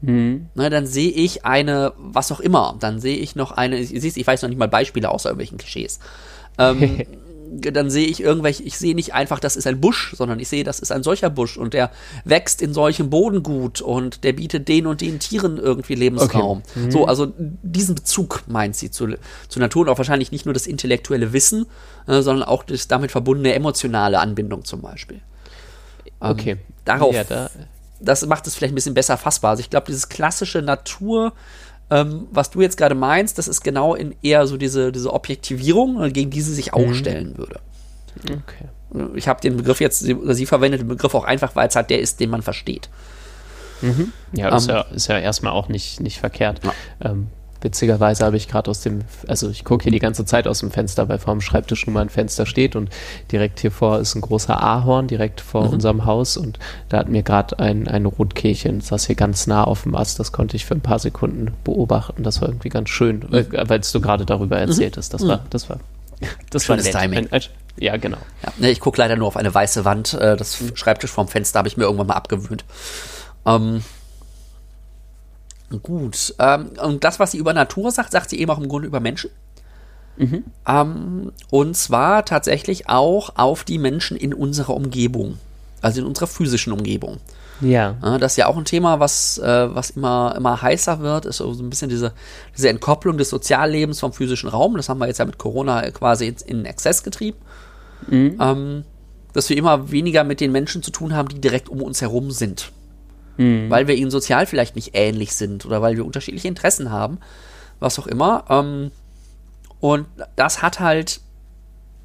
Mhm. 0.00 0.46
Na, 0.54 0.70
dann 0.70 0.86
sehe 0.86 1.10
ich 1.10 1.44
eine, 1.44 1.92
was 1.96 2.30
auch 2.30 2.40
immer. 2.40 2.76
Dann 2.80 3.00
sehe 3.00 3.16
ich 3.16 3.34
noch 3.34 3.50
eine, 3.50 3.82
siehst, 3.82 4.16
ich 4.16 4.26
weiß 4.26 4.42
noch 4.42 4.48
nicht 4.48 4.58
mal 4.58 4.68
Beispiele 4.68 5.10
außer 5.10 5.30
irgendwelchen 5.30 5.58
Klischees. 5.58 5.98
Ähm, 6.58 7.02
dann 7.48 7.90
sehe 7.90 8.06
ich 8.06 8.22
irgendwelche, 8.22 8.62
ich 8.62 8.78
sehe 8.78 8.94
nicht 8.94 9.14
einfach, 9.14 9.40
das 9.40 9.56
ist 9.56 9.66
ein 9.66 9.80
Busch, 9.80 10.14
sondern 10.16 10.38
ich 10.40 10.48
sehe, 10.48 10.64
das 10.64 10.80
ist 10.80 10.92
ein 10.92 11.02
solcher 11.02 11.30
Busch 11.30 11.56
und 11.56 11.74
der 11.74 11.90
wächst 12.24 12.62
in 12.62 12.72
solchem 12.72 13.10
Bodengut 13.10 13.80
und 13.80 14.24
der 14.24 14.32
bietet 14.32 14.68
den 14.68 14.86
und 14.86 15.00
den 15.00 15.18
Tieren 15.18 15.58
irgendwie 15.58 15.94
Lebensraum. 15.94 16.62
Okay. 16.70 16.78
Mhm. 16.86 16.90
So, 16.90 17.06
also 17.06 17.32
diesen 17.36 17.94
Bezug 17.94 18.44
meint 18.46 18.76
sie 18.76 18.90
zu, 18.90 19.16
zur 19.48 19.60
Natur 19.60 19.82
und 19.82 19.88
auch 19.88 19.98
wahrscheinlich 19.98 20.32
nicht 20.32 20.44
nur 20.44 20.54
das 20.54 20.66
intellektuelle 20.66 21.32
Wissen, 21.32 21.66
äh, 22.06 22.22
sondern 22.22 22.48
auch 22.48 22.62
das 22.62 22.88
damit 22.88 23.10
verbundene 23.10 23.54
emotionale 23.54 24.18
Anbindung 24.18 24.64
zum 24.64 24.82
Beispiel. 24.82 25.20
Ähm, 26.20 26.30
okay. 26.30 26.56
Darauf, 26.84 27.14
ja, 27.14 27.24
da. 27.24 27.50
das 28.00 28.24
macht 28.26 28.46
es 28.46 28.54
vielleicht 28.54 28.72
ein 28.72 28.76
bisschen 28.76 28.94
besser 28.94 29.16
fassbar. 29.16 29.52
Also 29.52 29.60
ich 29.60 29.70
glaube, 29.70 29.86
dieses 29.86 30.08
klassische 30.08 30.62
Natur, 30.62 31.32
ähm, 31.90 32.26
was 32.30 32.50
du 32.50 32.60
jetzt 32.60 32.76
gerade 32.76 32.94
meinst, 32.94 33.38
das 33.38 33.48
ist 33.48 33.62
genau 33.62 33.94
in 33.94 34.14
eher 34.22 34.46
so 34.46 34.56
diese, 34.56 34.90
diese 34.92 35.12
Objektivierung, 35.12 36.02
äh, 36.02 36.10
gegen 36.10 36.30
die 36.30 36.40
sie 36.40 36.54
sich 36.54 36.74
auch 36.74 36.86
mhm. 36.86 36.94
stellen 36.94 37.38
würde. 37.38 37.60
Okay. 38.24 39.10
Ich 39.14 39.28
habe 39.28 39.40
den 39.40 39.56
Begriff 39.56 39.80
jetzt, 39.80 40.08
oder 40.08 40.34
sie 40.34 40.46
verwendet 40.46 40.80
den 40.80 40.88
Begriff 40.88 41.14
auch 41.14 41.24
einfach, 41.24 41.54
weil 41.54 41.68
es 41.68 41.76
halt 41.76 41.90
der 41.90 42.00
ist, 42.00 42.18
den 42.20 42.30
man 42.30 42.42
versteht. 42.42 42.88
Mhm. 43.82 44.12
Ja, 44.32 44.50
um, 44.50 44.56
ist, 44.56 44.68
ähm. 44.68 44.76
ja, 44.76 44.80
ist 44.82 45.06
ja 45.08 45.18
erstmal 45.18 45.52
auch 45.52 45.68
nicht, 45.68 46.00
nicht 46.00 46.18
verkehrt. 46.18 46.60
Ja. 46.64 47.10
Ähm, 47.10 47.28
Witzigerweise 47.60 48.24
habe 48.24 48.36
ich 48.36 48.48
gerade 48.48 48.70
aus 48.70 48.80
dem, 48.80 49.02
also 49.26 49.48
ich 49.50 49.64
gucke 49.64 49.84
hier 49.84 49.92
die 49.92 49.98
ganze 49.98 50.24
Zeit 50.24 50.46
aus 50.46 50.60
dem 50.60 50.70
Fenster, 50.70 51.08
weil 51.08 51.18
vor 51.18 51.34
dem 51.34 51.40
Schreibtisch 51.40 51.86
nun 51.86 51.94
mal 51.94 52.02
ein 52.02 52.08
Fenster 52.08 52.46
steht 52.46 52.76
und 52.76 52.90
direkt 53.32 53.60
hier 53.60 53.70
vor 53.70 53.98
ist 54.00 54.14
ein 54.14 54.20
großer 54.20 54.62
Ahorn, 54.62 55.06
direkt 55.06 55.40
vor 55.40 55.64
mhm. 55.64 55.74
unserem 55.74 56.04
Haus 56.04 56.36
und 56.36 56.58
da 56.88 56.98
hat 56.98 57.08
mir 57.08 57.22
gerade 57.22 57.58
ein, 57.58 57.88
ein 57.88 58.06
Rotkehlchen, 58.06 58.80
saß 58.80 59.06
hier 59.06 59.16
ganz 59.16 59.46
nah 59.46 59.64
auf 59.64 59.82
dem 59.82 59.94
Ast, 59.94 60.18
das 60.18 60.32
konnte 60.32 60.56
ich 60.56 60.64
für 60.64 60.74
ein 60.74 60.80
paar 60.80 60.98
Sekunden 60.98 61.52
beobachten, 61.64 62.22
das 62.22 62.40
war 62.40 62.48
irgendwie 62.48 62.68
ganz 62.68 62.90
schön, 62.90 63.24
mhm. 63.28 63.46
weil 63.50 63.80
du 63.80 64.00
gerade 64.00 64.26
darüber 64.26 64.56
mhm. 64.56 64.68
erzählt 64.68 64.96
hast, 64.96 65.14
das 65.14 65.22
mhm. 65.22 65.28
war, 65.28 65.40
das 65.50 65.68
war, 65.70 65.80
das 66.50 66.64
Schönes 66.64 66.92
war 66.92 67.00
nett. 67.00 67.10
Timing. 67.10 67.28
Ein, 67.32 67.40
ja, 67.78 67.96
genau. 67.96 68.18
Ja, 68.42 68.52
ne, 68.58 68.70
ich 68.70 68.80
gucke 68.80 69.00
leider 69.00 69.16
nur 69.16 69.28
auf 69.28 69.36
eine 69.36 69.52
weiße 69.52 69.84
Wand, 69.84 70.14
äh, 70.14 70.36
das. 70.36 70.62
Schreibtisch 70.74 71.10
vorm 71.10 71.28
Fenster 71.28 71.58
habe 71.58 71.68
ich 71.68 71.76
mir 71.76 71.84
irgendwann 71.84 72.06
mal 72.06 72.14
abgewöhnt. 72.14 72.64
Ähm, 73.44 73.82
Gut. 75.82 76.34
Ähm, 76.38 76.70
und 76.82 77.04
das, 77.04 77.18
was 77.18 77.32
sie 77.32 77.38
über 77.38 77.52
Natur 77.52 77.90
sagt, 77.90 78.12
sagt 78.12 78.30
sie 78.30 78.38
eben 78.38 78.50
auch 78.50 78.58
im 78.58 78.68
Grunde 78.68 78.86
über 78.86 79.00
Menschen. 79.00 79.30
Mhm. 80.16 80.44
Ähm, 80.66 81.32
und 81.50 81.76
zwar 81.76 82.24
tatsächlich 82.24 82.88
auch 82.88 83.30
auf 83.36 83.64
die 83.64 83.78
Menschen 83.78 84.16
in 84.16 84.32
unserer 84.32 84.74
Umgebung, 84.74 85.38
also 85.82 86.00
in 86.00 86.06
unserer 86.06 86.26
physischen 86.26 86.72
Umgebung. 86.72 87.18
Ja. 87.60 87.96
ja 88.02 88.18
das 88.18 88.32
ist 88.32 88.36
ja 88.36 88.46
auch 88.46 88.56
ein 88.56 88.64
Thema, 88.64 89.00
was, 89.00 89.38
äh, 89.38 89.74
was 89.74 89.90
immer, 89.90 90.34
immer 90.36 90.62
heißer 90.62 91.00
wird, 91.00 91.26
ist 91.26 91.38
so 91.38 91.50
ein 91.50 91.70
bisschen 91.70 91.88
diese, 91.88 92.12
diese 92.56 92.68
Entkopplung 92.68 93.18
des 93.18 93.30
Soziallebens 93.30 94.00
vom 94.00 94.12
physischen 94.12 94.48
Raum. 94.48 94.76
Das 94.76 94.88
haben 94.88 94.98
wir 94.98 95.06
jetzt 95.06 95.18
ja 95.18 95.24
mit 95.24 95.38
Corona 95.38 95.90
quasi 95.90 96.34
in 96.46 96.64
Exzess 96.64 97.02
getrieben. 97.02 97.38
Mhm. 98.08 98.36
Ähm, 98.40 98.84
dass 99.32 99.50
wir 99.50 99.56
immer 99.56 99.90
weniger 99.90 100.24
mit 100.24 100.40
den 100.40 100.50
Menschen 100.50 100.82
zu 100.82 100.90
tun 100.90 101.14
haben, 101.14 101.28
die 101.28 101.40
direkt 101.40 101.68
um 101.68 101.82
uns 101.82 102.00
herum 102.00 102.30
sind. 102.30 102.72
Mhm. 103.36 103.70
Weil 103.70 103.86
wir 103.86 103.94
ihnen 103.94 104.10
sozial 104.10 104.46
vielleicht 104.46 104.76
nicht 104.76 104.90
ähnlich 104.94 105.34
sind 105.34 105.66
oder 105.66 105.82
weil 105.82 105.96
wir 105.96 106.04
unterschiedliche 106.04 106.48
Interessen 106.48 106.90
haben, 106.90 107.18
was 107.80 107.98
auch 107.98 108.06
immer. 108.06 108.44
Ähm, 108.48 108.90
und 109.80 110.06
das 110.36 110.62
hat 110.62 110.80
halt 110.80 111.20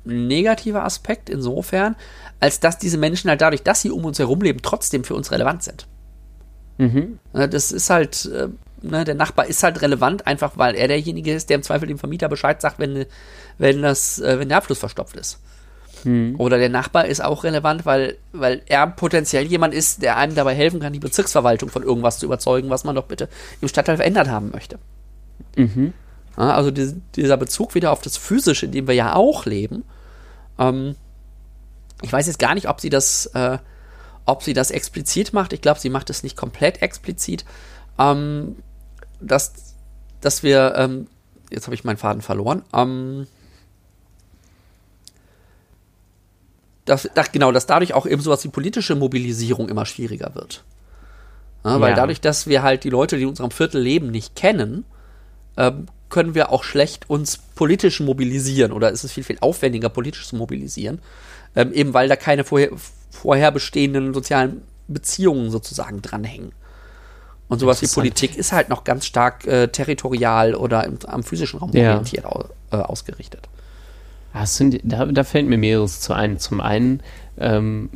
einen 0.05 0.27
negativen 0.27 0.81
Aspekt 0.81 1.29
insofern, 1.29 1.95
als 2.39 2.59
dass 2.59 2.77
diese 2.77 2.97
Menschen 2.97 3.29
halt 3.29 3.41
dadurch, 3.41 3.63
dass 3.63 3.81
sie 3.81 3.91
um 3.91 4.03
uns 4.03 4.19
herum 4.19 4.41
leben, 4.41 4.61
trotzdem 4.61 5.03
für 5.03 5.15
uns 5.15 5.31
relevant 5.31 5.63
sind. 5.63 5.87
Mhm. 6.77 7.19
Das 7.33 7.71
ist 7.71 7.89
halt, 7.89 8.25
äh, 8.25 8.47
ne, 8.81 9.03
der 9.03 9.15
Nachbar 9.15 9.45
ist 9.45 9.61
halt 9.63 9.81
relevant, 9.81 10.25
einfach 10.25 10.57
weil 10.57 10.75
er 10.75 10.87
derjenige 10.87 11.33
ist, 11.33 11.49
der 11.49 11.55
im 11.55 11.63
Zweifel 11.63 11.87
dem 11.87 11.99
Vermieter 11.99 12.29
Bescheid 12.29 12.59
sagt, 12.61 12.79
wenn, 12.79 13.05
wenn, 13.57 13.81
das, 13.81 14.19
äh, 14.19 14.39
wenn 14.39 14.49
der 14.49 14.57
Abfluss 14.57 14.79
verstopft 14.79 15.15
ist. 15.15 15.39
Mhm. 16.03 16.35
Oder 16.37 16.57
der 16.57 16.69
Nachbar 16.69 17.05
ist 17.05 17.23
auch 17.23 17.43
relevant, 17.43 17.85
weil, 17.85 18.17
weil 18.31 18.61
er 18.65 18.87
potenziell 18.87 19.45
jemand 19.45 19.73
ist, 19.73 20.01
der 20.01 20.17
einem 20.17 20.35
dabei 20.35 20.55
helfen 20.55 20.79
kann, 20.79 20.93
die 20.93 20.99
Bezirksverwaltung 20.99 21.69
von 21.69 21.83
irgendwas 21.83 22.19
zu 22.19 22.25
überzeugen, 22.25 22.69
was 22.69 22.83
man 22.83 22.95
doch 22.95 23.05
bitte 23.05 23.29
im 23.61 23.67
Stadtteil 23.67 23.97
verändert 23.97 24.29
haben 24.29 24.51
möchte. 24.51 24.79
Mhm. 25.55 25.93
Ja, 26.37 26.53
also 26.53 26.71
die, 26.71 26.93
dieser 27.15 27.37
Bezug 27.37 27.75
wieder 27.75 27.91
auf 27.91 28.01
das 28.01 28.17
Physische, 28.17 28.65
in 28.65 28.71
dem 28.71 28.87
wir 28.87 28.95
ja 28.95 29.15
auch 29.15 29.45
leben, 29.45 29.83
ähm, 30.57 30.95
ich 32.01 32.11
weiß 32.11 32.27
jetzt 32.27 32.39
gar 32.39 32.55
nicht, 32.55 32.67
ob 32.67 32.81
sie 32.81 32.89
das, 32.89 33.27
äh, 33.27 33.57
ob 34.25 34.43
sie 34.43 34.53
das 34.53 34.71
explizit 34.71 35.33
macht. 35.33 35.53
Ich 35.53 35.61
glaube, 35.61 35.79
sie 35.79 35.89
macht 35.89 36.09
es 36.09 36.23
nicht 36.23 36.35
komplett 36.35 36.81
explizit. 36.81 37.45
Ähm, 37.99 38.55
dass, 39.19 39.75
dass 40.19 40.43
wir, 40.43 40.73
ähm, 40.77 41.07
jetzt 41.49 41.67
habe 41.67 41.75
ich 41.75 41.83
meinen 41.83 41.97
Faden 41.97 42.21
verloren. 42.21 42.63
Ähm, 42.73 43.27
dass, 46.85 47.09
dass, 47.13 47.31
genau, 47.31 47.51
dass 47.51 47.65
dadurch 47.65 47.93
auch 47.93 48.05
eben 48.05 48.21
sowas 48.21 48.43
wie 48.43 48.49
politische 48.49 48.95
Mobilisierung 48.95 49.69
immer 49.69 49.85
schwieriger 49.85 50.31
wird. 50.33 50.63
Ja, 51.63 51.79
weil 51.79 51.91
ja. 51.91 51.95
dadurch, 51.95 52.21
dass 52.21 52.47
wir 52.47 52.63
halt 52.63 52.83
die 52.83 52.89
Leute, 52.89 53.17
die 53.17 53.23
in 53.23 53.29
unserem 53.29 53.51
Viertel 53.51 53.81
leben, 53.81 54.09
nicht 54.09 54.35
kennen, 54.35 54.85
ähm, 55.57 55.87
können 56.09 56.35
wir 56.35 56.51
auch 56.51 56.63
schlecht 56.63 57.09
uns 57.09 57.37
politisch 57.37 57.99
mobilisieren 57.99 58.71
oder 58.71 58.89
ist 58.91 59.03
es 59.03 59.11
viel, 59.11 59.23
viel 59.23 59.37
aufwendiger, 59.39 59.89
politisch 59.89 60.27
zu 60.27 60.35
mobilisieren 60.35 60.99
ähm, 61.55 61.73
eben 61.73 61.93
weil 61.93 62.07
da 62.07 62.15
keine 62.15 62.43
vorher, 62.43 62.69
vorher 63.09 63.51
bestehenden 63.51 64.13
sozialen 64.13 64.61
Beziehungen 64.87 65.51
sozusagen 65.51 66.01
dranhängen. 66.01 66.53
Und 67.47 67.59
sowas 67.59 67.81
wie 67.81 67.87
Politik 67.87 68.37
ist 68.37 68.53
halt 68.53 68.69
noch 68.69 68.85
ganz 68.85 69.05
stark 69.05 69.45
äh, 69.45 69.67
territorial 69.67 70.55
oder 70.55 70.85
im, 70.85 70.97
am 71.05 71.21
physischen 71.23 71.59
Raum 71.59 71.71
ja. 71.73 71.89
orientiert 71.89 72.25
äh, 72.71 72.77
ausgerichtet. 72.77 73.49
Das 74.33 74.57
sind, 74.57 74.79
da, 74.83 75.05
da 75.05 75.23
fällt 75.23 75.47
mir 75.47 75.57
mehreres 75.57 75.99
zu 75.99 76.13
ein. 76.13 76.39
Zum 76.39 76.61
einen 76.61 77.01
ähm, 77.37 77.89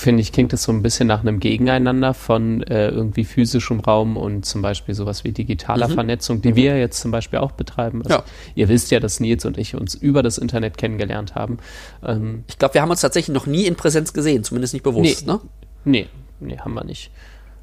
finde 0.00 0.22
ich, 0.22 0.32
klingt 0.32 0.52
es 0.52 0.62
so 0.62 0.72
ein 0.72 0.82
bisschen 0.82 1.06
nach 1.06 1.20
einem 1.20 1.38
Gegeneinander 1.40 2.14
von 2.14 2.62
äh, 2.62 2.88
irgendwie 2.88 3.24
physischem 3.24 3.80
Raum 3.80 4.16
und 4.16 4.44
zum 4.44 4.62
Beispiel 4.62 4.94
sowas 4.94 5.24
wie 5.24 5.32
digitaler 5.32 5.88
mhm. 5.88 5.94
Vernetzung, 5.94 6.42
die 6.42 6.56
wir 6.56 6.78
jetzt 6.78 7.00
zum 7.00 7.10
Beispiel 7.10 7.38
auch 7.38 7.52
betreiben. 7.52 8.02
Also, 8.02 8.18
ja. 8.18 8.24
Ihr 8.54 8.68
wisst 8.68 8.90
ja, 8.90 8.98
dass 8.98 9.20
Nils 9.20 9.44
und 9.44 9.58
ich 9.58 9.74
uns 9.74 9.94
über 9.94 10.22
das 10.22 10.38
Internet 10.38 10.78
kennengelernt 10.78 11.34
haben. 11.34 11.58
Ähm, 12.02 12.44
ich 12.48 12.58
glaube, 12.58 12.74
wir 12.74 12.82
haben 12.82 12.90
uns 12.90 13.02
tatsächlich 13.02 13.34
noch 13.34 13.46
nie 13.46 13.66
in 13.66 13.76
Präsenz 13.76 14.12
gesehen, 14.12 14.42
zumindest 14.42 14.72
nicht 14.72 14.82
bewusst, 14.82 15.26
nee, 15.26 15.32
ne? 15.32 15.40
Nee, 15.84 16.06
nee, 16.40 16.58
haben 16.58 16.74
wir 16.74 16.84
nicht. 16.84 17.10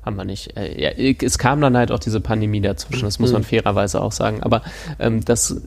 Haben 0.03 0.15
wir 0.15 0.25
nicht. 0.25 0.55
Äh, 0.55 0.81
ja, 0.81 0.91
es 1.21 1.37
kam 1.37 1.59
dann 1.59 1.75
halt 1.75 1.91
auch 1.91 1.99
diese 1.99 2.21
Pandemie 2.21 2.61
dazwischen, 2.61 3.03
das 3.05 3.19
muss 3.19 3.33
man 3.33 3.41
mhm. 3.41 3.45
fairerweise 3.45 4.01
auch 4.01 4.11
sagen. 4.11 4.41
Aber 4.43 4.61
ähm, 4.99 5.25
das 5.25 5.61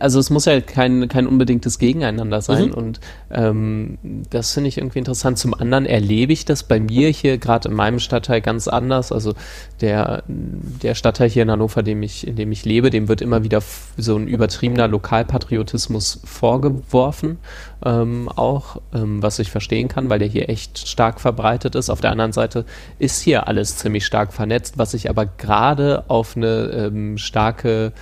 also 0.00 0.18
es 0.18 0.30
muss 0.30 0.44
ja 0.44 0.60
kein, 0.60 1.08
kein 1.08 1.26
unbedingtes 1.26 1.78
Gegeneinander 1.78 2.40
sein 2.42 2.68
mhm. 2.68 2.74
und 2.74 3.00
ähm, 3.30 3.98
das 4.30 4.52
finde 4.52 4.68
ich 4.68 4.78
irgendwie 4.78 4.98
interessant. 4.98 5.38
Zum 5.38 5.54
anderen 5.54 5.86
erlebe 5.86 6.32
ich 6.32 6.44
das 6.44 6.62
bei 6.62 6.80
mir 6.80 7.08
hier 7.10 7.38
gerade 7.38 7.68
in 7.68 7.74
meinem 7.74 7.98
Stadtteil 7.98 8.40
ganz 8.40 8.68
anders. 8.68 9.12
Also 9.12 9.34
der, 9.80 10.22
der 10.26 10.94
Stadtteil 10.94 11.28
hier 11.28 11.42
in 11.42 11.50
Hannover, 11.50 11.82
dem 11.82 12.02
ich, 12.02 12.26
in 12.26 12.36
dem 12.36 12.52
ich 12.52 12.64
lebe, 12.64 12.90
dem 12.90 13.08
wird 13.08 13.20
immer 13.20 13.44
wieder 13.44 13.62
so 13.96 14.16
ein 14.16 14.28
übertriebener 14.28 14.88
Lokalpatriotismus 14.88 16.20
vorgeworfen, 16.24 17.38
ähm, 17.84 18.28
auch 18.28 18.80
ähm, 18.94 19.22
was 19.22 19.38
ich 19.38 19.50
verstehen 19.50 19.88
kann, 19.88 20.10
weil 20.10 20.18
der 20.18 20.28
hier 20.28 20.48
echt 20.48 20.88
stark 20.88 21.20
verbreitet 21.20 21.74
ist. 21.74 21.90
Auf 21.90 22.00
der 22.00 22.10
anderen 22.10 22.32
Seite 22.32 22.64
ist 22.98 23.20
hier 23.20 23.48
alles 23.48 23.76
ziemlich 23.76 24.06
stark 24.06 24.32
vernetzt, 24.32 24.78
was 24.78 24.94
ich 24.94 25.10
aber 25.10 25.26
gerade 25.26 26.04
auf 26.08 26.36
eine 26.36 26.70
ähm, 26.72 27.18
starke 27.18 27.92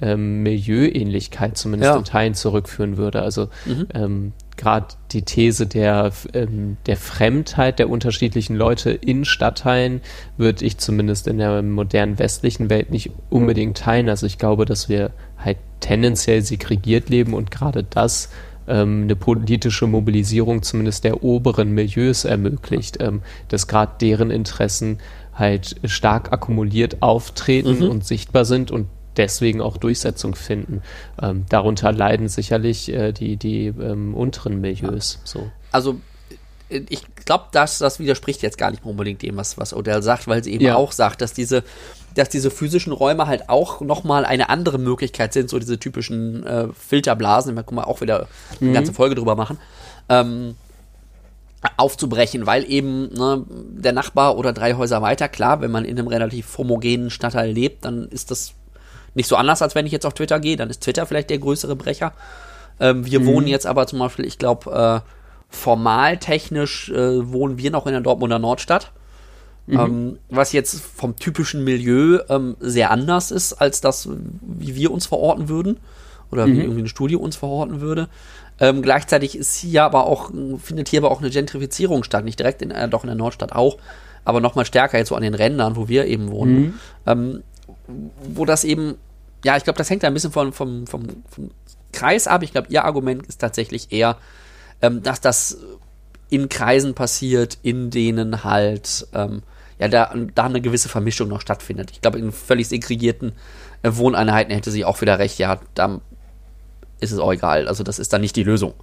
ähm, 0.00 0.42
Milieuähnlichkeit 0.42 1.56
zumindest 1.56 1.92
ja. 1.92 1.96
in 1.96 2.04
Teilen 2.04 2.34
zurückführen 2.34 2.96
würde. 2.96 3.22
Also 3.22 3.48
mhm. 3.64 3.86
ähm, 3.94 4.32
gerade 4.56 4.86
die 5.12 5.22
These 5.22 5.66
der, 5.66 6.12
ähm, 6.32 6.76
der 6.86 6.96
Fremdheit 6.96 7.78
der 7.78 7.90
unterschiedlichen 7.90 8.56
Leute 8.56 8.90
in 8.90 9.24
Stadtteilen 9.24 10.00
würde 10.36 10.64
ich 10.64 10.78
zumindest 10.78 11.26
in 11.26 11.38
der 11.38 11.62
modernen 11.62 12.18
westlichen 12.18 12.70
Welt 12.70 12.90
nicht 12.90 13.10
unbedingt 13.30 13.78
teilen. 13.78 14.08
Also 14.08 14.26
ich 14.26 14.38
glaube, 14.38 14.64
dass 14.64 14.88
wir 14.88 15.10
halt 15.38 15.58
tendenziell 15.80 16.42
segregiert 16.42 17.08
leben 17.08 17.34
und 17.34 17.50
gerade 17.50 17.84
das 17.84 18.30
ähm, 18.66 19.02
eine 19.04 19.16
politische 19.16 19.86
Mobilisierung 19.86 20.62
zumindest 20.62 21.04
der 21.04 21.22
oberen 21.22 21.72
Milieus 21.72 22.24
ermöglicht, 22.24 22.98
ähm, 23.00 23.22
dass 23.48 23.66
gerade 23.66 23.92
deren 24.00 24.30
Interessen 24.30 24.98
halt 25.34 25.76
stark 25.84 26.32
akkumuliert 26.32 27.02
auftreten 27.02 27.80
mhm. 27.80 27.90
und 27.90 28.04
sichtbar 28.04 28.44
sind 28.44 28.70
und 28.70 28.86
deswegen 29.16 29.60
auch 29.60 29.76
Durchsetzung 29.76 30.34
finden. 30.34 30.82
Ähm, 31.20 31.46
darunter 31.48 31.92
leiden 31.92 32.28
sicherlich 32.28 32.92
äh, 32.92 33.12
die, 33.12 33.36
die 33.36 33.66
ähm, 33.66 34.14
unteren 34.14 34.60
Milieus. 34.60 35.20
So. 35.24 35.50
Also 35.72 36.00
äh, 36.68 36.82
ich 36.88 37.02
glaube, 37.24 37.44
das, 37.52 37.78
das 37.78 37.98
widerspricht 37.98 38.42
jetzt 38.42 38.58
gar 38.58 38.70
nicht 38.70 38.84
unbedingt 38.84 39.22
dem, 39.22 39.36
was, 39.36 39.58
was 39.58 39.74
Odell 39.74 40.02
sagt, 40.02 40.26
weil 40.26 40.42
sie 40.44 40.52
eben 40.52 40.64
ja. 40.64 40.76
auch 40.76 40.92
sagt, 40.92 41.20
dass 41.20 41.32
diese, 41.32 41.64
dass 42.14 42.28
diese 42.28 42.50
physischen 42.50 42.92
Räume 42.92 43.26
halt 43.26 43.48
auch 43.48 43.80
nochmal 43.80 44.24
eine 44.24 44.48
andere 44.48 44.78
Möglichkeit 44.78 45.32
sind, 45.32 45.50
so 45.50 45.58
diese 45.58 45.78
typischen 45.78 46.44
äh, 46.46 46.68
Filterblasen, 46.72 47.56
da 47.56 47.62
können 47.62 47.78
wir 47.78 47.88
auch 47.88 48.00
wieder 48.00 48.28
eine 48.60 48.70
mhm. 48.70 48.74
ganze 48.74 48.92
Folge 48.92 49.14
drüber 49.14 49.36
machen, 49.36 49.58
ähm, 50.08 50.56
aufzubrechen, 51.76 52.46
weil 52.46 52.70
eben 52.70 53.12
ne, 53.14 53.44
der 53.48 53.92
Nachbar 53.92 54.36
oder 54.36 54.52
drei 54.52 54.74
Häuser 54.74 55.00
weiter, 55.02 55.28
klar, 55.28 55.60
wenn 55.60 55.70
man 55.70 55.84
in 55.84 55.98
einem 55.98 56.08
relativ 56.08 56.58
homogenen 56.58 57.10
Stadtteil 57.10 57.50
lebt, 57.50 57.84
dann 57.84 58.08
ist 58.08 58.30
das 58.30 58.52
nicht 59.14 59.28
so 59.28 59.36
anders, 59.36 59.62
als 59.62 59.74
wenn 59.74 59.86
ich 59.86 59.92
jetzt 59.92 60.06
auf 60.06 60.14
Twitter 60.14 60.40
gehe. 60.40 60.56
Dann 60.56 60.70
ist 60.70 60.82
Twitter 60.82 61.06
vielleicht 61.06 61.30
der 61.30 61.38
größere 61.38 61.76
Brecher. 61.76 62.12
Ähm, 62.80 63.06
wir 63.06 63.20
mhm. 63.20 63.26
wohnen 63.26 63.46
jetzt 63.46 63.66
aber 63.66 63.86
zum 63.86 63.98
Beispiel, 63.98 64.24
ich 64.24 64.38
glaube, 64.38 65.02
äh, 65.04 65.10
formal 65.48 66.18
technisch 66.18 66.90
äh, 66.90 67.32
wohnen 67.32 67.58
wir 67.58 67.70
noch 67.70 67.86
in 67.86 67.92
der 67.92 68.00
Dortmunder 68.00 68.38
Nordstadt. 68.38 68.92
Mhm. 69.66 69.78
Ähm, 69.78 70.18
was 70.28 70.52
jetzt 70.52 70.80
vom 70.80 71.16
typischen 71.16 71.64
Milieu 71.64 72.20
ähm, 72.28 72.56
sehr 72.60 72.90
anders 72.90 73.30
ist, 73.30 73.54
als 73.54 73.80
das, 73.80 74.08
wie 74.42 74.74
wir 74.74 74.90
uns 74.90 75.06
verorten 75.06 75.48
würden. 75.48 75.78
Oder 76.30 76.46
mhm. 76.46 76.52
wie 76.52 76.60
irgendwie 76.62 76.82
ein 76.82 76.88
Studio 76.88 77.20
uns 77.20 77.36
verorten 77.36 77.80
würde. 77.80 78.08
Ähm, 78.60 78.82
gleichzeitig 78.82 79.36
ist 79.36 79.56
hier 79.56 79.84
aber 79.84 80.06
auch, 80.06 80.30
findet 80.58 80.88
hier 80.88 81.00
aber 81.00 81.10
auch 81.10 81.20
eine 81.20 81.30
Gentrifizierung 81.30 82.04
statt. 82.04 82.24
Nicht 82.24 82.38
direkt 82.38 82.62
in, 82.62 82.70
äh, 82.70 82.88
doch 82.88 83.04
in 83.04 83.08
der 83.08 83.16
Nordstadt 83.16 83.52
auch, 83.52 83.78
aber 84.24 84.40
nochmal 84.40 84.64
stärker 84.64 84.98
jetzt 84.98 85.08
so 85.08 85.16
an 85.16 85.22
den 85.22 85.34
Rändern, 85.34 85.76
wo 85.76 85.88
wir 85.88 86.06
eben 86.06 86.30
wohnen. 86.30 86.78
Mhm. 87.06 87.42
Ähm, 87.88 88.10
wo 88.32 88.44
das 88.44 88.64
eben, 88.64 88.96
ja, 89.44 89.56
ich 89.56 89.64
glaube, 89.64 89.78
das 89.78 89.90
hängt 89.90 90.02
da 90.02 90.08
ein 90.08 90.14
bisschen 90.14 90.32
vom, 90.32 90.52
vom, 90.52 90.86
vom, 90.86 91.06
vom 91.28 91.50
Kreis 91.92 92.26
ab. 92.26 92.42
Ich 92.42 92.52
glaube, 92.52 92.68
ihr 92.70 92.84
Argument 92.84 93.26
ist 93.26 93.40
tatsächlich 93.40 93.92
eher, 93.92 94.16
ähm, 94.82 95.02
dass 95.02 95.20
das 95.20 95.58
in 96.30 96.48
Kreisen 96.48 96.94
passiert, 96.94 97.58
in 97.62 97.90
denen 97.90 98.44
halt, 98.44 99.06
ähm, 99.12 99.42
ja, 99.78 99.88
da, 99.88 100.14
da 100.34 100.44
eine 100.44 100.60
gewisse 100.60 100.88
Vermischung 100.88 101.28
noch 101.28 101.40
stattfindet. 101.40 101.90
Ich 101.90 102.00
glaube, 102.00 102.18
in 102.18 102.32
völlig 102.32 102.68
segregierten 102.68 103.32
äh, 103.82 103.90
Wohneinheiten 103.94 104.52
hätte 104.52 104.70
sie 104.70 104.84
auch 104.84 105.00
wieder 105.00 105.18
recht, 105.18 105.38
ja, 105.38 105.60
da 105.74 106.00
ist 107.00 107.12
es 107.12 107.18
auch 107.18 107.32
egal. 107.32 107.68
Also, 107.68 107.84
das 107.84 107.98
ist 107.98 108.12
dann 108.12 108.20
nicht 108.20 108.36
die 108.36 108.44
Lösung. 108.44 108.74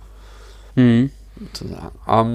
Mhm. 0.76 1.12
Ähm, 1.64 1.82
Ah, 2.06 2.26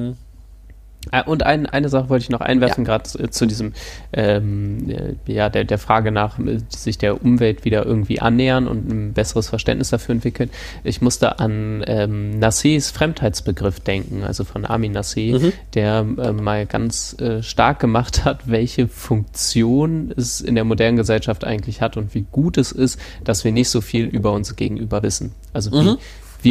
und 1.26 1.44
ein, 1.44 1.66
eine 1.66 1.88
Sache 1.88 2.08
wollte 2.08 2.24
ich 2.24 2.30
noch 2.30 2.40
einwerfen, 2.40 2.84
ja. 2.84 2.90
gerade 2.90 3.04
zu, 3.04 3.28
zu, 3.30 3.46
diesem, 3.46 3.72
ähm, 4.12 4.90
äh, 4.90 5.32
ja, 5.32 5.48
der, 5.48 5.64
der 5.64 5.78
Frage 5.78 6.10
nach, 6.10 6.38
äh, 6.38 6.58
sich 6.68 6.98
der 6.98 7.22
Umwelt 7.22 7.64
wieder 7.64 7.86
irgendwie 7.86 8.20
annähern 8.20 8.66
und 8.66 8.90
ein 8.90 9.12
besseres 9.12 9.48
Verständnis 9.48 9.90
dafür 9.90 10.14
entwickeln. 10.14 10.50
Ich 10.84 11.00
musste 11.00 11.38
an 11.38 11.84
ähm, 11.86 12.40
Nassés 12.40 12.92
Fremdheitsbegriff 12.92 13.80
denken, 13.80 14.24
also 14.24 14.44
von 14.44 14.64
Armin 14.64 14.96
Nassé, 14.96 15.38
mhm. 15.38 15.52
der 15.74 16.04
äh, 16.18 16.32
mal 16.32 16.66
ganz 16.66 17.16
äh, 17.20 17.42
stark 17.42 17.78
gemacht 17.78 18.24
hat, 18.24 18.48
welche 18.48 18.88
Funktion 18.88 20.12
es 20.16 20.40
in 20.40 20.54
der 20.54 20.64
modernen 20.64 20.96
Gesellschaft 20.96 21.44
eigentlich 21.44 21.80
hat 21.80 21.96
und 21.96 22.14
wie 22.14 22.26
gut 22.32 22.58
es 22.58 22.72
ist, 22.72 23.00
dass 23.24 23.44
wir 23.44 23.52
nicht 23.52 23.70
so 23.70 23.80
viel 23.80 24.06
über 24.06 24.32
uns 24.32 24.56
gegenüber 24.56 25.02
wissen. 25.02 25.32
Also 25.52 25.70
mhm 25.70 25.84
wie 25.84 25.98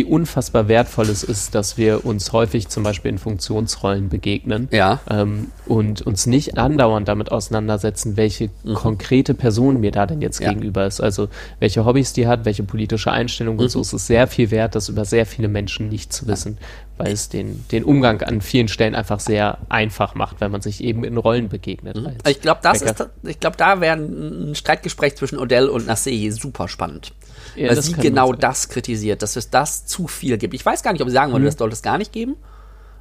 unfassbar 0.05 0.67
wertvoll 0.67 1.09
es 1.09 1.23
ist, 1.23 1.55
dass 1.55 1.77
wir 1.77 2.05
uns 2.05 2.33
häufig 2.33 2.67
zum 2.67 2.83
Beispiel 2.83 3.11
in 3.11 3.17
Funktionsrollen 3.17 4.09
begegnen 4.09 4.67
ja. 4.71 4.99
ähm, 5.09 5.51
und 5.67 6.01
uns 6.01 6.25
nicht 6.25 6.57
andauernd 6.57 7.07
damit 7.07 7.31
auseinandersetzen, 7.31 8.17
welche 8.17 8.49
mhm. 8.63 8.73
konkrete 8.73 9.33
Person 9.33 9.79
mir 9.79 9.91
da 9.91 10.05
denn 10.05 10.21
jetzt 10.21 10.41
ja. 10.41 10.49
gegenüber 10.49 10.85
ist. 10.85 11.01
Also 11.01 11.29
welche 11.59 11.85
Hobbys 11.85 12.13
die 12.13 12.27
hat, 12.27 12.45
welche 12.45 12.63
politische 12.63 13.11
Einstellung 13.11 13.55
mhm. 13.55 13.61
und 13.61 13.69
so. 13.69 13.79
Es 13.79 13.93
ist 13.93 14.07
sehr 14.07 14.27
viel 14.27 14.51
wert, 14.51 14.75
das 14.75 14.89
über 14.89 15.05
sehr 15.05 15.25
viele 15.25 15.47
Menschen 15.47 15.89
nicht 15.89 16.11
zu 16.11 16.27
wissen, 16.27 16.57
weil 16.97 17.11
es 17.11 17.29
den, 17.29 17.65
den 17.71 17.83
Umgang 17.83 18.21
an 18.21 18.41
vielen 18.41 18.67
Stellen 18.67 18.95
einfach 18.95 19.19
sehr 19.19 19.57
einfach 19.67 20.15
macht, 20.15 20.39
wenn 20.39 20.51
man 20.51 20.61
sich 20.61 20.83
eben 20.83 21.03
in 21.03 21.17
Rollen 21.17 21.49
begegnet. 21.49 21.97
Mhm. 21.97 22.13
Ich 22.27 22.41
glaube, 22.41 22.61
das 22.63 22.81
ist, 22.81 23.09
ich 23.23 23.39
glaube, 23.39 23.57
da 23.57 23.81
wäre 23.81 23.97
ein 23.97 24.55
Streitgespräch 24.55 25.15
zwischen 25.15 25.37
Odell 25.37 25.67
und 25.67 25.89
Nassé 25.89 26.31
super 26.31 26.67
spannend. 26.67 27.13
Ja, 27.55 27.69
weil 27.69 27.81
sie 27.81 27.93
genau 27.93 28.33
das 28.33 28.69
kritisiert, 28.69 29.21
dass 29.21 29.35
es 29.35 29.49
das 29.49 29.85
zu 29.85 30.07
viel 30.07 30.37
gibt. 30.37 30.53
Ich 30.53 30.65
weiß 30.65 30.83
gar 30.83 30.91
nicht, 30.93 31.01
ob 31.01 31.09
sie 31.09 31.13
sagen 31.13 31.31
würde, 31.31 31.41
mhm. 31.41 31.47
das 31.47 31.57
sollte 31.57 31.73
es 31.73 31.81
gar 31.81 31.97
nicht 31.97 32.11
geben. 32.11 32.35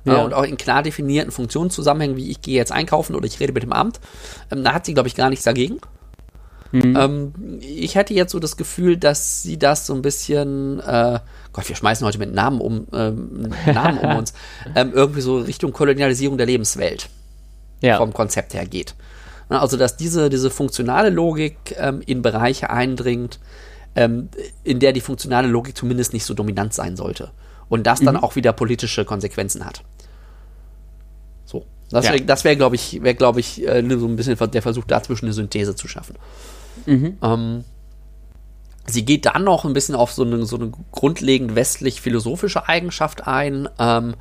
Ja. 0.06 0.22
und 0.22 0.34
auch 0.34 0.42
in 0.42 0.58
klar 0.58 0.82
definierten 0.82 1.32
Funktionszusammenhängen, 1.32 2.18
wie 2.18 2.30
ich 2.30 2.42
gehe 2.42 2.56
jetzt 2.56 2.72
einkaufen 2.72 3.14
oder 3.14 3.24
ich 3.24 3.40
rede 3.40 3.54
mit 3.54 3.62
dem 3.62 3.72
Amt. 3.72 4.00
Ähm, 4.50 4.62
da 4.62 4.74
hat 4.74 4.84
sie, 4.84 4.92
glaube 4.92 5.08
ich, 5.08 5.14
gar 5.14 5.30
nichts 5.30 5.46
dagegen. 5.46 5.78
Mhm. 6.74 6.96
Ähm, 6.96 7.32
ich 7.60 7.94
hätte 7.94 8.14
jetzt 8.14 8.32
so 8.32 8.40
das 8.40 8.56
Gefühl, 8.56 8.96
dass 8.96 9.42
sie 9.42 9.58
das 9.58 9.86
so 9.86 9.94
ein 9.94 10.02
bisschen, 10.02 10.80
äh, 10.80 11.20
Gott, 11.52 11.68
wir 11.68 11.76
schmeißen 11.76 12.04
heute 12.04 12.18
mit 12.18 12.34
Namen 12.34 12.60
um, 12.60 12.88
ähm, 12.92 13.52
Namen 13.72 13.98
um 13.98 14.16
uns, 14.16 14.34
ähm, 14.74 14.90
irgendwie 14.92 15.20
so 15.20 15.38
Richtung 15.38 15.72
Kolonialisierung 15.72 16.36
der 16.36 16.46
Lebenswelt 16.46 17.08
ja. 17.80 17.98
vom 17.98 18.12
Konzept 18.12 18.54
her 18.54 18.66
geht. 18.66 18.96
Also, 19.48 19.76
dass 19.76 19.96
diese, 19.96 20.30
diese 20.30 20.50
funktionale 20.50 21.10
Logik 21.10 21.76
ähm, 21.78 22.02
in 22.04 22.22
Bereiche 22.22 22.70
eindringt, 22.70 23.38
ähm, 23.94 24.28
in 24.64 24.80
der 24.80 24.92
die 24.92 25.00
funktionale 25.00 25.46
Logik 25.46 25.78
zumindest 25.78 26.12
nicht 26.12 26.24
so 26.24 26.34
dominant 26.34 26.74
sein 26.74 26.96
sollte. 26.96 27.30
Und 27.68 27.86
das 27.86 28.00
dann 28.00 28.16
mhm. 28.16 28.24
auch 28.24 28.34
wieder 28.34 28.52
politische 28.52 29.04
Konsequenzen 29.04 29.64
hat. 29.64 29.84
So. 31.44 31.66
Das 31.90 32.04
wäre, 32.04 32.20
ja. 32.20 32.44
wär, 32.44 32.56
glaube 32.56 32.74
ich, 32.74 33.00
wär, 33.00 33.14
glaub 33.14 33.36
ich 33.36 33.64
äh, 33.64 33.84
so 33.96 34.06
ein 34.06 34.16
bisschen 34.16 34.36
der 34.50 34.62
Versuch, 34.62 34.84
dazwischen 34.86 35.26
eine 35.26 35.34
Synthese 35.34 35.76
zu 35.76 35.86
schaffen. 35.86 36.16
Mhm. 36.86 37.18
Ähm, 37.22 37.64
sie 38.86 39.04
geht 39.04 39.26
dann 39.26 39.44
noch 39.44 39.64
ein 39.64 39.72
bisschen 39.72 39.94
auf 39.94 40.12
so 40.12 40.22
eine, 40.22 40.44
so 40.46 40.56
eine 40.56 40.72
grundlegend 40.92 41.54
westlich-philosophische 41.54 42.68
Eigenschaft 42.68 43.26
ein, 43.26 43.68
ähm, 43.78 44.14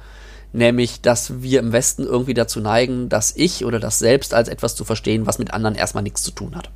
nämlich, 0.53 1.01
dass 1.01 1.41
wir 1.41 1.59
im 1.59 1.71
Westen 1.71 2.05
irgendwie 2.05 2.33
dazu 2.33 2.61
neigen, 2.61 3.09
dass 3.09 3.35
ich 3.35 3.65
oder 3.65 3.79
das 3.79 3.99
Selbst 3.99 4.33
als 4.33 4.49
etwas 4.49 4.75
zu 4.75 4.85
verstehen, 4.85 5.25
was 5.25 5.39
mit 5.39 5.53
anderen 5.53 5.75
erstmal 5.75 6.03
nichts 6.03 6.23
zu 6.23 6.31
tun 6.31 6.55
hat. 6.55 6.69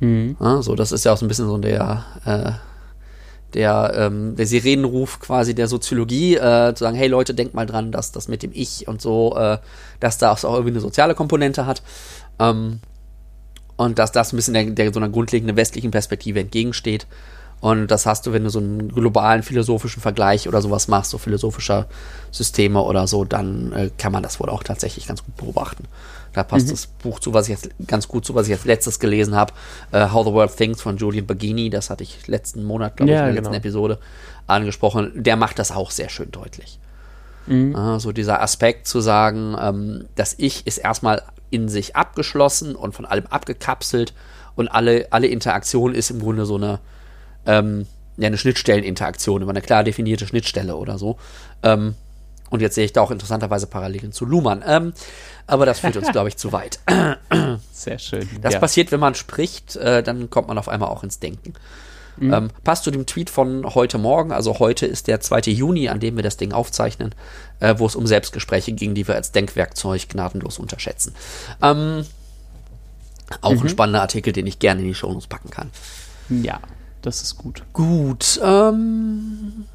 Mhm. 0.00 0.36
Ja, 0.40 0.62
so, 0.62 0.74
das 0.74 0.92
ist 0.92 1.04
ja 1.04 1.12
auch 1.12 1.18
so 1.18 1.24
ein 1.24 1.28
bisschen 1.28 1.46
so 1.46 1.58
der, 1.58 2.04
äh, 2.24 2.52
der, 3.54 3.92
ähm, 3.94 4.36
der 4.36 4.46
Sirenenruf 4.46 5.20
quasi 5.20 5.54
der 5.54 5.68
Soziologie, 5.68 6.36
äh, 6.36 6.74
zu 6.74 6.84
sagen, 6.84 6.96
hey 6.96 7.08
Leute, 7.08 7.34
denkt 7.34 7.54
mal 7.54 7.66
dran, 7.66 7.92
dass 7.92 8.12
das 8.12 8.28
mit 8.28 8.42
dem 8.42 8.50
Ich 8.52 8.88
und 8.88 9.00
so, 9.00 9.36
äh, 9.36 9.58
dass 10.00 10.18
da 10.18 10.32
auch 10.32 10.44
irgendwie 10.44 10.70
eine 10.70 10.80
soziale 10.80 11.14
Komponente 11.14 11.66
hat. 11.66 11.82
Ähm, 12.38 12.80
und 13.78 13.98
dass 13.98 14.12
das 14.12 14.32
ein 14.32 14.36
bisschen 14.36 14.54
der, 14.54 14.64
der 14.64 14.92
so 14.92 15.00
einer 15.00 15.08
grundlegenden 15.08 15.56
westlichen 15.56 15.90
Perspektive 15.90 16.40
entgegensteht. 16.40 17.06
Und 17.60 17.88
das 17.88 18.06
hast 18.06 18.26
du, 18.26 18.32
wenn 18.32 18.44
du 18.44 18.50
so 18.50 18.58
einen 18.58 18.92
globalen 18.92 19.42
philosophischen 19.42 20.02
Vergleich 20.02 20.46
oder 20.46 20.60
sowas 20.60 20.86
machst, 20.86 21.10
so 21.10 21.18
philosophischer 21.18 21.86
Systeme 22.30 22.82
oder 22.82 23.06
so, 23.06 23.24
dann 23.24 23.72
äh, 23.72 23.90
kann 23.96 24.12
man 24.12 24.22
das 24.22 24.38
wohl 24.38 24.48
auch 24.48 24.62
tatsächlich 24.62 25.08
ganz 25.08 25.24
gut 25.24 25.36
beobachten. 25.36 25.84
Da 26.32 26.44
passt 26.44 26.66
mhm. 26.66 26.70
das 26.72 26.86
Buch 26.86 27.20
zu, 27.20 27.34
was 27.34 27.48
ich 27.48 27.54
jetzt 27.54 27.70
ganz 27.86 28.06
gut 28.06 28.24
zu, 28.24 28.34
was 28.34 28.46
ich 28.46 28.50
jetzt 28.50 28.64
letztes 28.64 29.00
gelesen 29.00 29.34
habe, 29.34 29.52
uh, 29.92 30.12
How 30.12 30.26
the 30.26 30.32
World 30.32 30.56
Thinks 30.56 30.80
von 30.82 30.96
Julian 30.96 31.26
Baggini. 31.26 31.70
Das 31.70 31.90
hatte 31.90 32.02
ich 32.02 32.26
letzten 32.28 32.64
Monat, 32.64 32.96
glaube 32.96 33.12
ja, 33.12 33.22
ich, 33.22 33.28
in 33.28 33.34
der 33.34 33.42
genau. 33.42 33.50
letzten 33.50 33.66
Episode 33.66 33.98
angesprochen. 34.46 35.12
Der 35.14 35.36
macht 35.36 35.58
das 35.58 35.72
auch 35.72 35.90
sehr 35.90 36.10
schön 36.10 36.30
deutlich. 36.30 36.78
Mhm. 37.46 37.74
Uh, 37.74 37.98
so 37.98 38.12
dieser 38.12 38.42
Aspekt 38.42 38.86
zu 38.86 39.00
sagen, 39.00 39.56
ähm, 39.60 40.04
das 40.14 40.34
Ich 40.38 40.66
ist 40.66 40.78
erstmal 40.78 41.22
in 41.50 41.68
sich 41.68 41.96
abgeschlossen 41.96 42.74
und 42.76 42.94
von 42.94 43.04
allem 43.04 43.26
abgekapselt 43.26 44.14
und 44.56 44.68
alle, 44.68 45.06
alle 45.10 45.28
Interaktion 45.28 45.94
ist 45.94 46.10
im 46.10 46.20
Grunde 46.20 46.44
so 46.44 46.56
eine, 46.56 46.80
ähm, 47.46 47.86
ja, 48.16 48.26
eine 48.26 48.38
Schnittstelleninteraktion, 48.38 49.42
über 49.42 49.50
eine 49.50 49.62
klar 49.62 49.84
definierte 49.84 50.26
Schnittstelle 50.26 50.76
oder 50.76 50.98
so. 50.98 51.18
Ähm, 51.62 51.94
und 52.50 52.60
jetzt 52.60 52.74
sehe 52.74 52.84
ich 52.84 52.92
da 52.92 53.02
auch 53.02 53.10
interessanterweise 53.10 53.66
Parallelen 53.66 54.12
zu 54.12 54.24
Luhmann. 54.24 54.64
Ähm, 54.66 54.92
aber 55.46 55.66
das 55.66 55.80
führt 55.80 55.96
uns, 55.96 56.08
glaube 56.12 56.28
ich, 56.28 56.36
zu 56.36 56.52
weit. 56.52 56.80
Sehr 57.72 57.98
schön. 57.98 58.28
Das 58.40 58.54
ja. 58.54 58.60
passiert, 58.60 58.90
wenn 58.90 59.00
man 59.00 59.14
spricht, 59.14 59.76
äh, 59.76 60.02
dann 60.02 60.30
kommt 60.30 60.48
man 60.48 60.58
auf 60.58 60.68
einmal 60.68 60.88
auch 60.88 61.04
ins 61.04 61.20
Denken. 61.20 61.54
Mhm. 62.20 62.32
Ähm, 62.32 62.48
passt 62.64 62.84
zu 62.84 62.90
dem 62.90 63.06
Tweet 63.06 63.30
von 63.30 63.74
heute 63.74 63.98
Morgen, 63.98 64.32
also 64.32 64.58
heute 64.58 64.86
ist 64.86 65.06
der 65.06 65.20
2. 65.20 65.40
Juni, 65.52 65.88
an 65.88 66.00
dem 66.00 66.16
wir 66.16 66.22
das 66.22 66.36
Ding 66.36 66.52
aufzeichnen, 66.52 67.14
äh, 67.60 67.74
wo 67.78 67.86
es 67.86 67.96
um 67.96 68.06
Selbstgespräche 68.06 68.72
ging, 68.72 68.94
die 68.94 69.06
wir 69.06 69.14
als 69.14 69.32
Denkwerkzeug 69.32 70.08
gnadenlos 70.08 70.58
unterschätzen. 70.58 71.14
Ähm, 71.62 72.04
auch 73.40 73.52
mhm. 73.52 73.62
ein 73.62 73.68
spannender 73.68 74.00
Artikel, 74.00 74.32
den 74.32 74.46
ich 74.46 74.58
gerne 74.58 74.80
in 74.80 74.88
die 74.88 74.94
Shownotes 74.94 75.26
packen 75.26 75.50
kann. 75.50 75.70
Ja, 76.28 76.60
das 77.02 77.22
ist 77.22 77.36
gut. 77.36 77.62
Gut. 77.72 78.40
Ähm, 78.42 79.66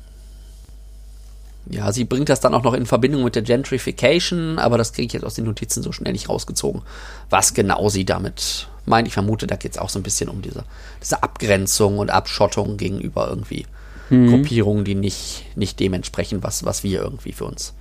ja, 1.69 1.91
sie 1.91 2.03
bringt 2.03 2.29
das 2.29 2.41
dann 2.41 2.53
auch 2.53 2.63
noch 2.63 2.73
in 2.73 2.85
Verbindung 2.85 3.23
mit 3.23 3.35
der 3.35 3.41
Gentrification, 3.41 4.59
aber 4.59 4.77
das 4.77 4.93
kriege 4.93 5.07
ich 5.07 5.13
jetzt 5.13 5.23
aus 5.23 5.35
den 5.35 5.45
Notizen 5.45 5.81
so 5.81 5.91
schnell 5.91 6.13
nicht 6.13 6.29
rausgezogen, 6.29 6.81
was 7.29 7.53
genau 7.53 7.89
sie 7.89 8.05
damit 8.05 8.67
meint. 8.85 9.07
Ich 9.07 9.13
vermute, 9.13 9.47
da 9.47 9.55
geht 9.55 9.73
es 9.73 9.77
auch 9.77 9.89
so 9.89 9.99
ein 9.99 10.03
bisschen 10.03 10.29
um 10.29 10.41
diese, 10.41 10.63
diese 11.01 11.23
Abgrenzung 11.23 11.99
und 11.99 12.09
Abschottung 12.09 12.77
gegenüber 12.77 13.27
irgendwie 13.27 13.65
mhm. 14.09 14.29
Gruppierungen, 14.29 14.85
die 14.85 14.95
nicht, 14.95 15.45
nicht 15.55 15.79
dementsprechend, 15.79 16.43
was, 16.43 16.65
was 16.65 16.83
wir 16.83 17.01
irgendwie 17.01 17.31
für 17.31 17.45
uns, 17.45 17.73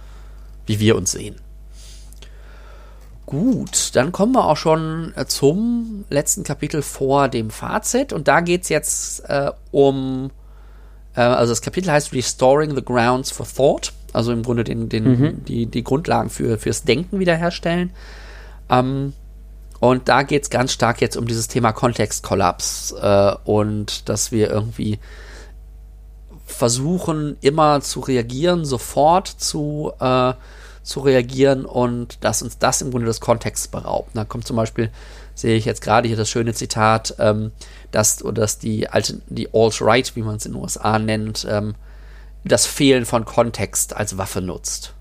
wie 0.67 0.81
wir 0.81 0.97
uns 0.97 1.13
sehen. 1.13 1.37
Gut, 3.27 3.91
dann 3.95 4.13
kommen 4.13 4.33
wir 4.33 4.47
auch 4.47 4.57
schon 4.57 5.13
äh, 5.17 5.27
zum 5.27 6.05
letzten 6.11 6.45
Kapitel 6.45 6.83
vor 6.83 7.29
dem 7.29 7.51
Fazit 7.51 8.13
und 8.13 8.29
da 8.29 8.41
geht 8.41 8.65
es 8.65 8.69
jetzt 8.69 9.21
äh, 9.29 9.53
um 9.71 10.31
äh, 11.15 11.21
also 11.21 11.53
das 11.53 11.63
Kapitel 11.63 11.91
heißt 11.91 12.13
Restoring 12.13 12.75
the 12.75 12.85
Grounds 12.85 13.31
for 13.31 13.47
Thought, 13.47 13.93
also 14.13 14.33
im 14.33 14.43
Grunde 14.43 14.65
den, 14.65 14.89
den, 14.89 15.05
mhm. 15.05 15.45
die, 15.45 15.67
die 15.67 15.85
Grundlagen 15.85 16.31
für, 16.31 16.59
fürs 16.59 16.83
Denken 16.85 17.19
wiederherstellen. 17.19 17.91
Ähm, 18.69 19.13
und 19.83 20.09
da 20.09 20.23
geht 20.23 20.45
es 20.45 20.49
ganz 20.49 20.73
stark 20.73 21.01
jetzt 21.01 21.17
um 21.17 21.27
dieses 21.27 21.49
Thema 21.49 21.73
Kontextkollaps 21.73 22.93
äh, 22.93 23.35
und 23.43 24.09
dass 24.09 24.31
wir 24.31 24.49
irgendwie 24.49 25.01
versuchen, 26.47 27.37
immer 27.41 27.81
zu 27.81 27.99
reagieren, 27.99 28.65
sofort 28.65 29.27
zu, 29.27 29.91
äh, 29.99 30.35
zu 30.85 31.01
reagieren 31.01 31.65
und 31.65 32.23
dass 32.23 32.43
uns 32.43 32.59
das 32.59 32.81
im 32.81 32.93
Grunde 32.93 33.09
des 33.09 33.19
Kontexts 33.19 33.67
beraubt. 33.67 34.11
Da 34.15 34.25
kommt 34.25 34.47
zum 34.47 34.55
Beispiel, 34.55 34.89
sehe 35.35 35.57
ich 35.57 35.65
jetzt 35.65 35.83
gerade 35.83 36.07
hier 36.07 36.17
das 36.17 36.31
schöne 36.31 36.55
Zitat, 36.55 37.17
ähm, 37.19 37.51
dass, 37.91 38.19
dass 38.19 38.61
die 38.61 38.89
alte, 38.89 39.21
die 39.31 39.53
Alt-Right, 39.53 40.15
wie 40.15 40.23
man 40.23 40.37
es 40.37 40.47
in 40.47 40.53
den 40.53 40.63
USA 40.63 41.01
nennt, 41.01 41.45
ähm, 41.51 41.75
das 42.45 42.67
Fehlen 42.67 43.05
von 43.05 43.25
Kontext 43.25 43.97
als 43.97 44.17
Waffe 44.17 44.43
nutzt. 44.43 44.95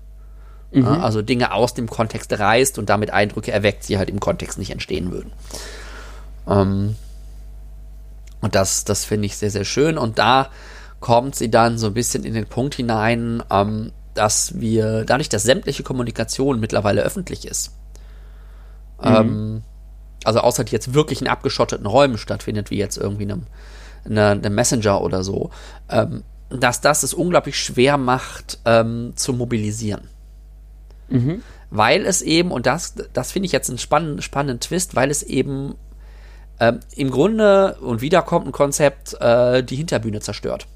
Mhm. 0.72 0.84
Ja, 0.84 1.00
also 1.00 1.22
Dinge 1.22 1.52
aus 1.52 1.74
dem 1.74 1.88
Kontext 1.88 2.32
reißt 2.32 2.78
und 2.78 2.88
damit 2.88 3.10
Eindrücke 3.10 3.52
erweckt, 3.52 3.88
die 3.88 3.98
halt 3.98 4.08
im 4.08 4.20
Kontext 4.20 4.58
nicht 4.58 4.70
entstehen 4.70 5.12
würden. 5.12 5.32
Ähm, 6.48 6.96
und 8.40 8.54
das, 8.54 8.84
das 8.84 9.04
finde 9.04 9.26
ich 9.26 9.36
sehr, 9.36 9.50
sehr 9.50 9.64
schön. 9.64 9.98
Und 9.98 10.18
da 10.18 10.50
kommt 11.00 11.36
sie 11.36 11.50
dann 11.50 11.78
so 11.78 11.88
ein 11.88 11.94
bisschen 11.94 12.24
in 12.24 12.34
den 12.34 12.46
Punkt 12.46 12.74
hinein, 12.74 13.42
ähm, 13.50 13.92
dass 14.14 14.60
wir, 14.60 15.04
dadurch, 15.04 15.28
dass 15.28 15.42
sämtliche 15.42 15.82
Kommunikation 15.82 16.60
mittlerweile 16.60 17.02
öffentlich 17.02 17.46
ist, 17.46 17.72
mhm. 19.02 19.14
ähm, 19.14 19.62
also 20.24 20.40
außer 20.40 20.64
die 20.64 20.72
jetzt 20.72 20.94
wirklich 20.94 21.20
in 21.20 21.28
abgeschotteten 21.28 21.86
Räumen 21.86 22.18
stattfindet, 22.18 22.70
wie 22.70 22.78
jetzt 22.78 22.96
irgendwie 22.96 23.24
einem, 23.24 23.46
eine, 24.04 24.30
eine 24.30 24.50
Messenger 24.50 25.00
oder 25.00 25.22
so, 25.22 25.50
ähm, 25.88 26.22
dass 26.50 26.80
das 26.80 27.02
es 27.02 27.14
unglaublich 27.14 27.58
schwer 27.58 27.96
macht 27.96 28.58
ähm, 28.64 29.12
zu 29.16 29.32
mobilisieren. 29.32 30.08
Mhm. 31.08 31.42
Weil 31.70 32.04
es 32.04 32.22
eben, 32.22 32.50
und 32.50 32.66
das, 32.66 32.94
das 33.12 33.32
finde 33.32 33.46
ich 33.46 33.52
jetzt 33.52 33.68
einen 33.68 33.78
spannenden, 33.78 34.22
spannenden 34.22 34.60
Twist, 34.60 34.94
weil 34.94 35.10
es 35.10 35.22
eben 35.22 35.74
ähm, 36.60 36.80
im 36.94 37.10
Grunde, 37.10 37.76
und 37.80 38.02
wieder 38.02 38.22
kommt 38.22 38.46
ein 38.46 38.52
Konzept, 38.52 39.20
äh, 39.20 39.62
die 39.64 39.76
Hinterbühne 39.76 40.20
zerstört. 40.20 40.66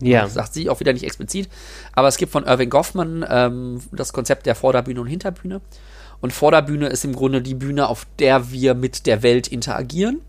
Ja. 0.00 0.22
Das 0.22 0.34
sagt 0.34 0.54
sie 0.54 0.70
auch 0.70 0.80
wieder 0.80 0.92
nicht 0.92 1.04
explizit. 1.04 1.48
Aber 1.92 2.08
es 2.08 2.16
gibt 2.16 2.32
von 2.32 2.44
Irving 2.44 2.70
Goffman 2.70 3.24
ähm, 3.28 3.80
das 3.92 4.12
Konzept 4.12 4.46
der 4.46 4.54
Vorderbühne 4.54 5.00
und 5.00 5.08
Hinterbühne. 5.08 5.60
Und 6.20 6.32
Vorderbühne 6.32 6.88
ist 6.88 7.04
im 7.04 7.14
Grunde 7.14 7.42
die 7.42 7.54
Bühne, 7.54 7.88
auf 7.88 8.06
der 8.18 8.50
wir 8.50 8.74
mit 8.74 9.06
der 9.06 9.22
Welt 9.22 9.48
interagieren. 9.48 10.20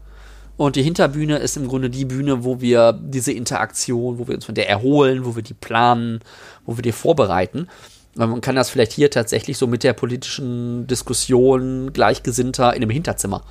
Und 0.58 0.76
die 0.76 0.84
Hinterbühne 0.84 1.38
ist 1.38 1.56
im 1.56 1.68
Grunde 1.68 1.90
die 1.90 2.06
Bühne, 2.06 2.44
wo 2.44 2.60
wir 2.60 2.94
diese 2.94 3.32
Interaktion, 3.32 4.20
wo 4.20 4.28
wir 4.28 4.36
uns 4.36 4.46
von 4.46 4.56
der 4.56 4.70
erholen, 4.70 5.24
wo 5.24 5.36
wir 5.36 5.44
die 5.44 5.54
planen, 5.54 6.20
wo 6.66 6.78
wir 6.78 6.82
die 6.82 6.92
vorbereiten. 6.92 7.68
Man 8.16 8.42
kann 8.42 8.56
das 8.56 8.70
vielleicht 8.70 8.92
hier 8.92 9.12
tatsächlich 9.12 9.58
so 9.58 9.68
mit 9.68 9.84
der 9.84 9.94
politischen 9.94 10.88
Diskussion 10.88 11.94
Gleichgesinnter 11.94 12.74
in 12.74 12.82
einem 12.82 12.90
Hinterzimmer 12.90 13.44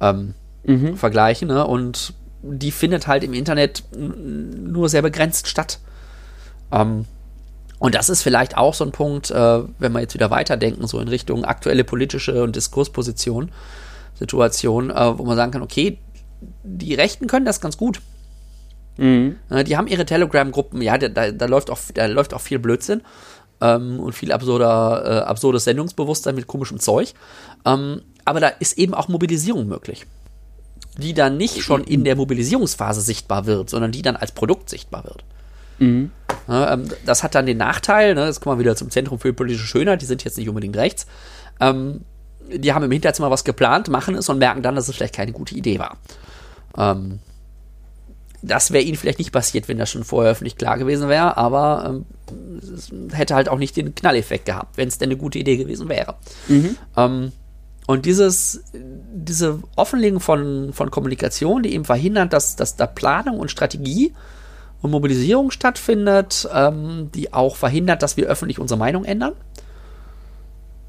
ähm, 0.00 0.34
mhm. 0.64 0.96
vergleichen. 0.96 1.48
Ne? 1.48 1.66
Und 1.66 2.14
die 2.42 2.70
findet 2.70 3.06
halt 3.06 3.24
im 3.24 3.34
Internet 3.34 3.82
nur 3.96 4.88
sehr 4.88 5.02
begrenzt 5.02 5.48
statt. 5.48 5.80
Ähm, 6.72 7.04
und 7.78 7.94
das 7.94 8.08
ist 8.08 8.22
vielleicht 8.22 8.56
auch 8.56 8.74
so 8.74 8.84
ein 8.84 8.92
Punkt, 8.92 9.30
äh, 9.30 9.62
wenn 9.78 9.92
wir 9.92 10.00
jetzt 10.00 10.14
wieder 10.14 10.30
weiterdenken, 10.30 10.86
so 10.86 10.98
in 10.98 11.08
Richtung 11.08 11.44
aktuelle 11.44 11.84
politische 11.84 12.42
und 12.42 12.56
Diskursposition, 12.56 13.50
Situation, 14.14 14.90
äh, 14.90 15.18
wo 15.18 15.24
man 15.24 15.36
sagen 15.36 15.52
kann, 15.52 15.62
okay, 15.62 15.98
die 16.62 16.94
Rechten 16.94 17.26
können 17.26 17.44
das 17.44 17.60
ganz 17.60 17.76
gut. 17.76 18.00
Mhm. 18.96 19.36
Äh, 19.50 19.64
die 19.64 19.76
haben 19.76 19.88
ihre 19.88 20.06
Telegram-Gruppen, 20.06 20.80
ja, 20.80 20.96
da, 20.96 21.30
da, 21.30 21.46
läuft 21.46 21.70
auch, 21.70 21.78
da 21.92 22.06
läuft 22.06 22.32
auch 22.32 22.40
viel 22.40 22.58
Blödsinn 22.58 23.02
ähm, 23.60 24.00
und 24.00 24.12
viel 24.12 24.32
absurder, 24.32 25.02
äh, 25.04 25.24
absurdes 25.24 25.64
Sendungsbewusstsein 25.64 26.34
mit 26.34 26.46
komischem 26.46 26.80
Zeug. 26.80 27.14
Ähm, 27.64 28.02
aber 28.24 28.40
da 28.40 28.48
ist 28.48 28.78
eben 28.78 28.94
auch 28.94 29.08
Mobilisierung 29.08 29.66
möglich. 29.66 30.06
Die 30.98 31.14
dann 31.14 31.36
nicht 31.36 31.62
schon 31.62 31.84
in 31.84 32.04
der 32.04 32.16
Mobilisierungsphase 32.16 33.00
sichtbar 33.00 33.46
wird, 33.46 33.70
sondern 33.70 33.92
die 33.92 34.02
dann 34.02 34.16
als 34.16 34.32
Produkt 34.32 34.70
sichtbar 34.70 35.04
wird. 35.04 35.24
Mhm. 35.78 36.10
Ja, 36.48 36.72
ähm, 36.72 36.88
das 37.04 37.22
hat 37.22 37.34
dann 37.34 37.46
den 37.46 37.58
Nachteil, 37.58 38.14
ne, 38.14 38.26
jetzt 38.26 38.40
kommen 38.40 38.56
wir 38.56 38.64
wieder 38.64 38.76
zum 38.76 38.90
Zentrum 38.90 39.18
für 39.18 39.32
politische 39.32 39.66
Schönheit, 39.66 40.00
die 40.00 40.06
sind 40.06 40.24
jetzt 40.24 40.38
nicht 40.38 40.48
unbedingt 40.48 40.76
rechts. 40.76 41.06
Ähm, 41.60 42.02
die 42.48 42.72
haben 42.72 42.84
im 42.84 42.92
Hinterzimmer 42.92 43.30
was 43.30 43.44
geplant, 43.44 43.88
machen 43.88 44.14
es 44.14 44.28
und 44.28 44.38
merken 44.38 44.62
dann, 44.62 44.76
dass 44.76 44.88
es 44.88 44.96
vielleicht 44.96 45.14
keine 45.14 45.32
gute 45.32 45.54
Idee 45.54 45.78
war. 45.78 45.96
Ähm, 46.76 47.18
das 48.46 48.70
wäre 48.70 48.84
ihnen 48.84 48.96
vielleicht 48.96 49.18
nicht 49.18 49.32
passiert, 49.32 49.68
wenn 49.68 49.78
das 49.78 49.90
schon 49.90 50.04
vorher 50.04 50.32
öffentlich 50.32 50.56
klar 50.56 50.78
gewesen 50.78 51.08
wäre, 51.08 51.36
aber 51.36 51.84
ähm, 51.88 52.06
es 52.74 52.90
hätte 53.12 53.34
halt 53.34 53.48
auch 53.48 53.58
nicht 53.58 53.76
den 53.76 53.94
Knalleffekt 53.94 54.46
gehabt, 54.46 54.76
wenn 54.76 54.88
es 54.88 54.98
denn 54.98 55.08
eine 55.08 55.16
gute 55.16 55.38
Idee 55.38 55.56
gewesen 55.56 55.88
wäre. 55.88 56.14
Mhm. 56.48 56.76
Ähm, 56.96 57.32
und 57.86 58.04
dieses, 58.04 58.64
diese 58.72 59.60
Offenlegung 59.76 60.20
von, 60.20 60.72
von 60.72 60.90
Kommunikation, 60.90 61.62
die 61.62 61.74
eben 61.74 61.84
verhindert, 61.84 62.32
dass, 62.32 62.56
dass 62.56 62.76
da 62.76 62.86
Planung 62.86 63.38
und 63.38 63.50
Strategie 63.50 64.12
und 64.82 64.90
Mobilisierung 64.90 65.50
stattfindet, 65.50 66.48
ähm, 66.52 67.10
die 67.14 67.32
auch 67.32 67.56
verhindert, 67.56 68.02
dass 68.02 68.16
wir 68.16 68.26
öffentlich 68.26 68.58
unsere 68.58 68.78
Meinung 68.78 69.04
ändern. 69.04 69.34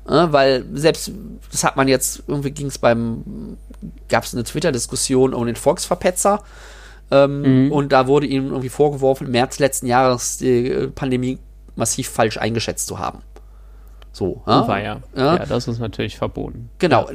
Ja, 0.10 0.32
weil 0.32 0.66
selbst, 0.74 1.12
das 1.52 1.64
hat 1.64 1.76
man 1.76 1.88
jetzt, 1.88 2.24
irgendwie 2.28 2.52
ging 2.52 2.68
es 2.68 2.78
beim, 2.78 3.58
gab 4.08 4.24
es 4.24 4.34
eine 4.34 4.44
Twitter-Diskussion 4.44 5.34
um 5.34 5.46
den 5.46 5.56
Volksverpetzer. 5.56 6.44
Ähm, 7.10 7.66
mhm. 7.66 7.72
Und 7.72 7.92
da 7.92 8.08
wurde 8.08 8.28
ihm 8.28 8.48
irgendwie 8.48 8.70
vorgeworfen, 8.70 9.28
im 9.28 9.32
März 9.32 9.60
letzten 9.60 9.88
Jahres 9.88 10.38
die 10.38 10.70
äh, 10.70 10.88
Pandemie 10.88 11.40
massiv 11.76 12.10
falsch 12.10 12.38
eingeschätzt 12.38 12.88
zu 12.88 13.00
haben. 13.00 13.20
So. 14.12 14.42
Ja? 14.48 14.68
War 14.68 14.82
ja. 14.82 15.02
ja. 15.16 15.38
das 15.46 15.68
ist 15.68 15.80
natürlich 15.80 16.18
verboten. 16.18 16.70
Genau. 16.80 17.10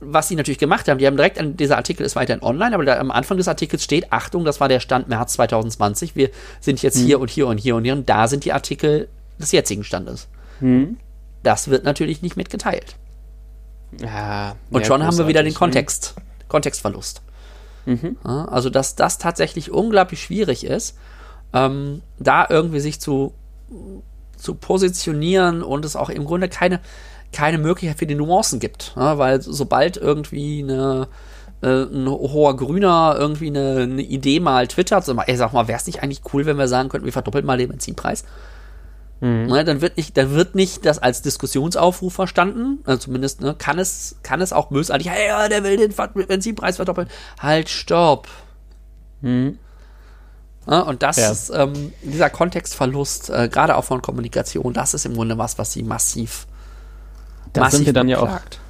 Was 0.00 0.26
sie 0.26 0.34
natürlich 0.34 0.58
gemacht 0.58 0.88
haben, 0.88 0.98
die 0.98 1.06
haben 1.06 1.16
direkt 1.16 1.38
an 1.38 1.56
dieser 1.56 1.76
Artikel 1.76 2.04
ist 2.04 2.16
weiterhin 2.16 2.42
online, 2.42 2.74
aber 2.74 2.84
da, 2.84 2.98
am 2.98 3.12
Anfang 3.12 3.36
des 3.36 3.46
Artikels 3.46 3.84
steht, 3.84 4.12
Achtung, 4.12 4.44
das 4.44 4.58
war 4.60 4.68
der 4.68 4.80
Stand 4.80 5.08
März 5.08 5.34
2020, 5.34 6.16
wir 6.16 6.30
sind 6.60 6.82
jetzt 6.82 6.98
mhm. 6.98 7.06
hier 7.06 7.20
und 7.20 7.30
hier 7.30 7.46
und 7.46 7.58
hier 7.58 7.76
und 7.76 7.84
hier 7.84 7.92
und 7.92 8.08
da 8.08 8.26
sind 8.26 8.44
die 8.44 8.52
Artikel 8.52 9.08
des 9.38 9.52
jetzigen 9.52 9.84
Standes. 9.84 10.26
Mhm. 10.58 10.96
Das 11.44 11.68
wird 11.68 11.84
natürlich 11.84 12.20
nicht 12.20 12.36
mitgeteilt. 12.36 12.96
Und 14.70 14.86
schon 14.86 15.04
haben 15.04 15.16
wir 15.18 15.28
wieder 15.28 15.42
den 15.42 15.52
ne? 15.52 15.58
Kontext, 15.58 16.16
Kontextverlust. 16.48 17.22
Mhm. 17.86 18.16
Ja, 18.24 18.44
also, 18.46 18.70
dass 18.70 18.94
das 18.94 19.18
tatsächlich 19.18 19.70
unglaublich 19.70 20.22
schwierig 20.22 20.64
ist, 20.64 20.96
ähm, 21.52 22.02
da 22.18 22.46
irgendwie 22.48 22.80
sich 22.80 23.00
zu, 23.00 23.32
zu 24.36 24.54
positionieren 24.54 25.62
und 25.62 25.84
es 25.84 25.96
auch 25.96 26.10
im 26.10 26.24
Grunde 26.24 26.48
keine, 26.48 26.80
keine 27.32 27.58
Möglichkeit 27.58 27.98
für 27.98 28.06
die 28.06 28.14
Nuancen 28.14 28.60
gibt. 28.60 28.92
Ja, 28.96 29.18
weil 29.18 29.40
sobald 29.42 29.96
irgendwie 29.96 30.62
eine, 30.62 31.08
äh, 31.62 31.84
ein 31.84 32.08
hoher 32.08 32.56
Grüner 32.56 33.16
irgendwie 33.18 33.48
eine, 33.48 33.82
eine 33.82 34.02
Idee 34.02 34.40
mal 34.40 34.66
twittert, 34.68 35.04
so, 35.04 35.14
ey, 35.14 35.36
sag 35.36 35.52
mal, 35.52 35.68
wäre 35.68 35.78
es 35.78 35.86
nicht 35.86 36.02
eigentlich 36.02 36.22
cool, 36.32 36.46
wenn 36.46 36.58
wir 36.58 36.68
sagen 36.68 36.88
könnten, 36.88 37.04
wir 37.06 37.12
verdoppeln 37.12 37.44
mal 37.44 37.58
den 37.58 37.68
Benzinpreis? 37.68 38.24
Mhm. 39.22 39.46
Ne, 39.46 39.64
dann 39.64 39.80
wird 39.80 39.96
nicht, 39.96 40.16
dann 40.16 40.32
wird 40.32 40.56
nicht 40.56 40.84
das 40.84 40.98
als 40.98 41.22
Diskussionsaufruf 41.22 42.12
verstanden. 42.12 42.80
Also 42.84 43.02
zumindest 43.02 43.40
ne, 43.40 43.54
kann 43.56 43.78
es, 43.78 44.16
kann 44.24 44.40
es 44.40 44.52
auch 44.52 44.66
bösartig, 44.66 45.08
hey, 45.08 45.28
ja, 45.28 45.48
der 45.48 45.62
will 45.62 45.76
den 45.76 45.94
Benzinpreis 46.26 46.76
verdoppeln. 46.76 47.06
Halt, 47.38 47.68
stopp. 47.68 48.26
Mhm. 49.20 49.58
Ja, 50.66 50.80
und 50.80 51.04
das 51.04 51.18
ja. 51.18 51.30
ist 51.30 51.50
ähm, 51.54 51.92
dieser 52.02 52.30
Kontextverlust, 52.30 53.30
äh, 53.30 53.48
gerade 53.48 53.76
auch 53.76 53.84
von 53.84 54.02
Kommunikation, 54.02 54.72
das 54.72 54.92
ist 54.92 55.06
im 55.06 55.14
Grunde 55.14 55.38
was, 55.38 55.56
was 55.56 55.72
sie 55.72 55.84
massiv, 55.84 56.48
da 57.52 57.62
massiv 57.62 57.78
sind 57.78 57.86
wir 57.86 57.92
dann 57.92 58.08
beklagt. 58.08 58.54
ja 58.54 58.58
auch 58.58 58.62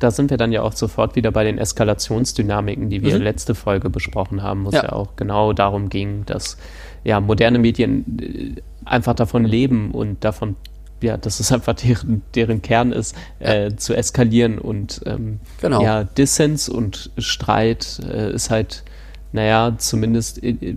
da 0.00 0.10
sind 0.10 0.30
wir 0.30 0.38
dann 0.38 0.50
ja 0.50 0.62
auch 0.62 0.72
sofort 0.72 1.14
wieder 1.14 1.30
bei 1.30 1.44
den 1.44 1.58
Eskalationsdynamiken, 1.58 2.88
die 2.88 3.02
wir 3.02 3.16
mhm. 3.16 3.22
letzte 3.22 3.54
Folge 3.54 3.90
besprochen 3.90 4.42
haben, 4.42 4.64
wo 4.64 4.68
es 4.68 4.76
ja. 4.76 4.84
ja 4.84 4.92
auch 4.92 5.14
genau 5.16 5.52
darum 5.52 5.90
ging, 5.90 6.24
dass 6.26 6.56
ja 7.04 7.20
moderne 7.20 7.58
Medien 7.58 8.18
äh, 8.18 8.62
einfach 8.84 9.14
davon 9.14 9.44
leben 9.44 9.90
und 9.92 10.24
davon, 10.24 10.56
ja, 11.02 11.16
dass 11.16 11.40
es 11.40 11.52
einfach 11.52 11.74
deren, 11.74 12.22
deren 12.34 12.62
Kern 12.62 12.92
ist, 12.92 13.16
ja. 13.40 13.66
äh, 13.66 13.76
zu 13.76 13.94
eskalieren 13.94 14.58
und 14.58 15.00
ähm, 15.06 15.40
genau. 15.60 15.82
ja, 15.82 16.04
Dissens 16.04 16.68
und 16.68 17.10
Streit 17.18 18.00
äh, 18.04 18.32
ist 18.32 18.50
halt, 18.50 18.84
naja, 19.32 19.74
zumindest 19.78 20.42
äh, 20.42 20.50
äh, 20.50 20.74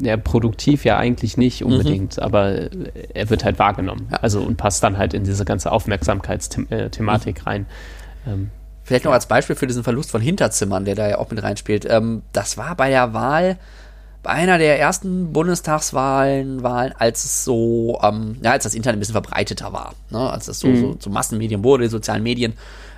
ja, 0.00 0.16
produktiv 0.16 0.84
ja 0.84 0.96
eigentlich 0.96 1.36
nicht 1.36 1.60
mhm. 1.60 1.72
unbedingt, 1.72 2.16
mhm. 2.16 2.22
aber 2.22 2.70
er 3.14 3.30
wird 3.30 3.44
halt 3.44 3.58
wahrgenommen. 3.58 4.08
Ja. 4.10 4.18
Also 4.18 4.40
und 4.40 4.56
passt 4.56 4.82
dann 4.82 4.98
halt 4.98 5.14
in 5.14 5.24
diese 5.24 5.44
ganze 5.44 5.72
Aufmerksamkeitsthematik 5.72 7.40
mhm. 7.40 7.44
rein. 7.44 7.66
Ähm, 8.26 8.50
Vielleicht 8.82 9.04
noch 9.04 9.12
als 9.12 9.26
Beispiel 9.26 9.56
für 9.56 9.66
diesen 9.66 9.82
Verlust 9.82 10.12
von 10.12 10.20
Hinterzimmern, 10.20 10.84
der 10.84 10.94
da 10.94 11.08
ja 11.08 11.18
auch 11.18 11.28
mit 11.30 11.42
reinspielt. 11.42 11.86
Ähm, 11.90 12.22
das 12.32 12.56
war 12.56 12.76
bei 12.76 12.88
der 12.88 13.12
Wahl 13.12 13.58
bei 14.26 14.32
einer 14.32 14.58
der 14.58 14.80
ersten 14.80 15.32
Bundestagswahlen, 15.32 16.64
Wahlen, 16.64 16.92
als 16.98 17.24
es 17.24 17.44
so, 17.44 18.00
ähm, 18.02 18.36
ja, 18.42 18.50
als 18.50 18.64
das 18.64 18.74
Internet 18.74 18.96
ein 18.96 18.98
bisschen 18.98 19.12
verbreiteter 19.12 19.72
war, 19.72 19.94
ne? 20.10 20.18
als 20.18 20.48
es 20.48 20.58
so, 20.58 20.66
mhm. 20.66 20.80
so 20.80 20.94
zu 20.94 21.10
Massenmedien 21.10 21.62
wurde, 21.62 21.84
die 21.84 21.90
sozialen 21.90 22.24
Medien 22.24 22.54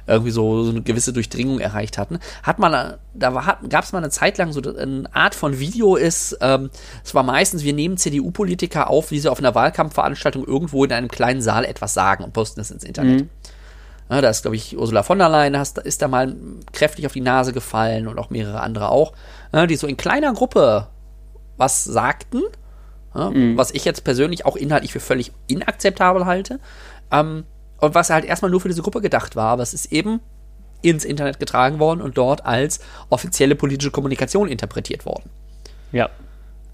irgendwie 0.06 0.30
so, 0.30 0.64
so 0.64 0.70
eine 0.70 0.80
gewisse 0.80 1.12
Durchdringung 1.12 1.60
erreicht 1.60 1.98
hatten, 1.98 2.18
hat 2.42 2.58
man, 2.58 2.94
da 3.12 3.58
gab 3.68 3.84
es 3.84 3.92
mal 3.92 3.98
eine 3.98 4.08
Zeit 4.08 4.38
lang 4.38 4.52
so 4.52 4.62
eine 4.74 5.04
Art 5.12 5.34
von 5.34 5.58
Video 5.58 5.96
ist, 5.96 6.38
ähm, 6.40 6.70
es 7.04 7.14
war 7.14 7.24
meistens, 7.24 7.62
wir 7.62 7.74
nehmen 7.74 7.98
CDU-Politiker 7.98 8.88
auf, 8.88 9.10
wie 9.10 9.18
sie 9.18 9.30
auf 9.30 9.38
einer 9.38 9.54
Wahlkampfveranstaltung 9.54 10.46
irgendwo 10.46 10.82
in 10.82 10.92
einem 10.92 11.08
kleinen 11.08 11.42
Saal 11.42 11.66
etwas 11.66 11.92
sagen 11.92 12.24
und 12.24 12.32
posten 12.32 12.60
es 12.60 12.70
ins 12.70 12.84
Internet. 12.84 13.20
Mhm. 13.20 13.28
Ja, 14.08 14.22
da 14.22 14.30
ist, 14.30 14.40
glaube 14.40 14.56
ich, 14.56 14.78
Ursula 14.78 15.02
von 15.02 15.18
der 15.18 15.28
Leyen 15.28 15.58
hast, 15.58 15.76
ist 15.76 16.00
da 16.00 16.08
mal 16.08 16.34
kräftig 16.72 17.04
auf 17.04 17.12
die 17.12 17.20
Nase 17.20 17.52
gefallen 17.52 18.08
und 18.08 18.18
auch 18.18 18.30
mehrere 18.30 18.62
andere 18.62 18.88
auch, 18.88 19.12
ja, 19.52 19.66
die 19.66 19.76
so 19.76 19.86
in 19.86 19.98
kleiner 19.98 20.32
Gruppe 20.32 20.86
was 21.58 21.84
sagten, 21.84 22.42
ja, 23.14 23.30
mhm. 23.30 23.56
was 23.56 23.72
ich 23.72 23.84
jetzt 23.84 24.04
persönlich 24.04 24.46
auch 24.46 24.56
inhaltlich 24.56 24.92
für 24.92 25.00
völlig 25.00 25.32
inakzeptabel 25.46 26.24
halte. 26.24 26.60
Ähm, 27.10 27.44
und 27.80 27.94
was 27.94 28.10
halt 28.10 28.24
erstmal 28.24 28.50
nur 28.50 28.60
für 28.60 28.68
diese 28.68 28.82
Gruppe 28.82 29.00
gedacht 29.00 29.36
war, 29.36 29.52
aber 29.52 29.62
es 29.62 29.74
ist 29.74 29.92
eben 29.92 30.20
ins 30.82 31.04
Internet 31.04 31.38
getragen 31.38 31.78
worden 31.78 32.00
und 32.00 32.16
dort 32.16 32.46
als 32.46 32.80
offizielle 33.08 33.54
politische 33.54 33.90
Kommunikation 33.90 34.48
interpretiert 34.48 35.06
worden. 35.06 35.30
Ja. 35.92 36.08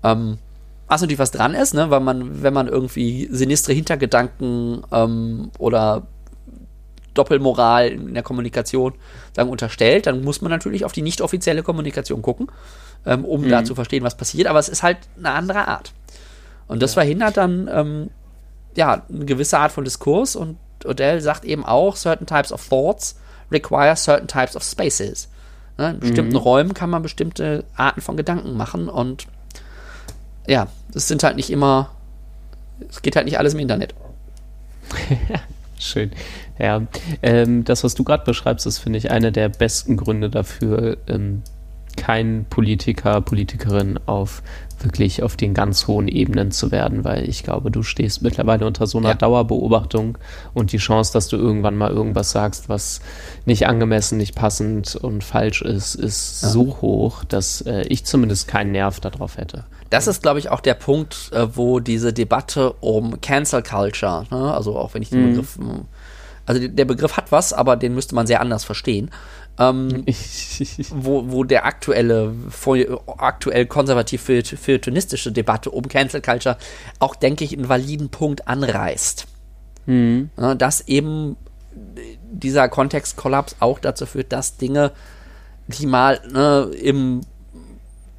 Ähm, 0.02 0.38
was 0.86 1.00
natürlich 1.00 1.18
was 1.18 1.30
dran 1.30 1.54
ist, 1.54 1.74
ne, 1.74 1.90
weil 1.90 2.00
man, 2.00 2.42
wenn 2.42 2.52
man 2.52 2.68
irgendwie 2.68 3.28
sinistre 3.30 3.72
Hintergedanken 3.72 4.82
ähm, 4.92 5.50
oder 5.58 6.06
Doppelmoral 7.14 7.88
in 7.88 8.14
der 8.14 8.22
Kommunikation 8.22 8.94
sagen 9.34 9.48
unterstellt, 9.48 10.06
dann 10.06 10.22
muss 10.22 10.42
man 10.42 10.50
natürlich 10.50 10.84
auf 10.84 10.92
die 10.92 11.02
nicht 11.02 11.20
offizielle 11.20 11.62
Kommunikation 11.62 12.22
gucken 12.22 12.48
ähm, 13.06 13.24
um 13.24 13.42
mhm. 13.42 13.48
da 13.48 13.64
zu 13.64 13.74
verstehen, 13.74 14.04
was 14.04 14.16
passiert. 14.16 14.46
Aber 14.46 14.58
es 14.58 14.68
ist 14.68 14.82
halt 14.82 14.98
eine 15.18 15.30
andere 15.30 15.68
Art. 15.68 15.92
Und 16.66 16.82
das 16.82 16.92
ja. 16.92 17.02
verhindert 17.02 17.36
dann 17.36 17.68
ähm, 17.72 18.10
ja 18.76 19.02
eine 19.08 19.24
gewisse 19.24 19.58
Art 19.58 19.72
von 19.72 19.84
Diskurs. 19.84 20.36
Und 20.36 20.58
Odell 20.84 21.20
sagt 21.20 21.44
eben 21.44 21.64
auch, 21.64 21.96
certain 21.96 22.26
types 22.26 22.52
of 22.52 22.66
thoughts 22.68 23.16
require 23.50 23.96
certain 23.96 24.28
types 24.28 24.56
of 24.56 24.62
spaces. 24.62 25.28
Ne? 25.78 25.90
In 25.90 26.00
bestimmten 26.00 26.32
mhm. 26.32 26.38
Räumen 26.38 26.74
kann 26.74 26.90
man 26.90 27.02
bestimmte 27.02 27.64
Arten 27.76 28.00
von 28.00 28.16
Gedanken 28.16 28.56
machen 28.56 28.88
und 28.88 29.26
ja, 30.46 30.68
das 30.92 31.08
sind 31.08 31.22
halt 31.22 31.36
nicht 31.36 31.50
immer, 31.50 31.90
es 32.88 33.02
geht 33.02 33.16
halt 33.16 33.24
nicht 33.24 33.38
alles 33.38 33.54
im 33.54 33.60
Internet. 33.60 33.94
Schön. 35.78 36.12
Ja, 36.58 36.82
ähm, 37.22 37.64
das, 37.64 37.82
was 37.82 37.94
du 37.94 38.04
gerade 38.04 38.24
beschreibst, 38.24 38.66
ist, 38.66 38.78
finde 38.78 38.98
ich, 38.98 39.10
einer 39.10 39.30
der 39.30 39.48
besten 39.48 39.96
Gründe 39.96 40.30
dafür, 40.30 40.98
ähm, 41.08 41.42
kein 41.96 42.46
Politiker, 42.48 43.20
Politikerin 43.20 43.98
auf 44.06 44.42
wirklich 44.82 45.22
auf 45.22 45.36
den 45.36 45.54
ganz 45.54 45.86
hohen 45.86 46.08
Ebenen 46.08 46.50
zu 46.50 46.70
werden, 46.70 47.04
weil 47.04 47.28
ich 47.28 47.42
glaube, 47.42 47.70
du 47.70 47.82
stehst 47.82 48.22
mittlerweile 48.22 48.66
unter 48.66 48.86
so 48.86 48.98
einer 48.98 49.10
ja. 49.10 49.14
Dauerbeobachtung 49.14 50.18
und 50.52 50.72
die 50.72 50.78
Chance, 50.78 51.12
dass 51.12 51.28
du 51.28 51.36
irgendwann 51.36 51.76
mal 51.76 51.90
irgendwas 51.90 52.30
sagst, 52.30 52.68
was 52.68 53.00
nicht 53.46 53.66
angemessen, 53.66 54.18
nicht 54.18 54.34
passend 54.34 54.96
und 54.96 55.24
falsch 55.24 55.62
ist, 55.62 55.94
ist 55.94 56.42
ja. 56.42 56.48
so 56.48 56.78
hoch, 56.80 57.24
dass 57.24 57.62
äh, 57.62 57.82
ich 57.88 58.04
zumindest 58.04 58.48
keinen 58.48 58.72
Nerv 58.72 59.00
darauf 59.00 59.38
hätte. 59.38 59.64
Das 59.90 60.06
ist, 60.06 60.22
glaube 60.22 60.38
ich, 60.38 60.50
auch 60.50 60.60
der 60.60 60.74
Punkt, 60.74 61.30
äh, 61.32 61.56
wo 61.56 61.80
diese 61.80 62.12
Debatte 62.12 62.72
um 62.80 63.20
Cancel 63.20 63.62
Culture, 63.62 64.26
ne? 64.30 64.52
also 64.54 64.76
auch 64.76 64.94
wenn 64.94 65.02
ich 65.02 65.10
den 65.10 65.22
mhm. 65.22 65.30
Begriff, 65.30 65.58
also 66.46 66.68
der 66.68 66.84
Begriff 66.84 67.16
hat 67.16 67.32
was, 67.32 67.52
aber 67.52 67.76
den 67.76 67.94
müsste 67.94 68.14
man 68.14 68.26
sehr 68.26 68.40
anders 68.40 68.64
verstehen 68.64 69.10
ähm, 69.58 70.04
wo, 70.90 71.30
wo 71.30 71.44
der 71.44 71.66
aktuelle, 71.66 72.34
aktuell 73.18 73.66
konservativ 73.66 74.22
feuilletonistische 74.22 75.32
Debatte 75.32 75.70
um 75.70 75.88
Cancel 75.88 76.20
Culture 76.20 76.56
auch, 76.98 77.14
denke 77.14 77.44
ich, 77.44 77.56
einen 77.56 77.68
validen 77.68 78.08
Punkt 78.08 78.48
anreißt. 78.48 79.26
Mhm. 79.86 80.30
Ja, 80.38 80.54
dass 80.54 80.88
eben 80.88 81.36
dieser 82.30 82.68
Kontextkollaps 82.68 83.56
auch 83.60 83.78
dazu 83.78 84.06
führt, 84.06 84.32
dass 84.32 84.56
Dinge, 84.56 84.92
die 85.68 85.86
mal 85.86 86.20
ne, 86.30 86.70
im 86.80 87.22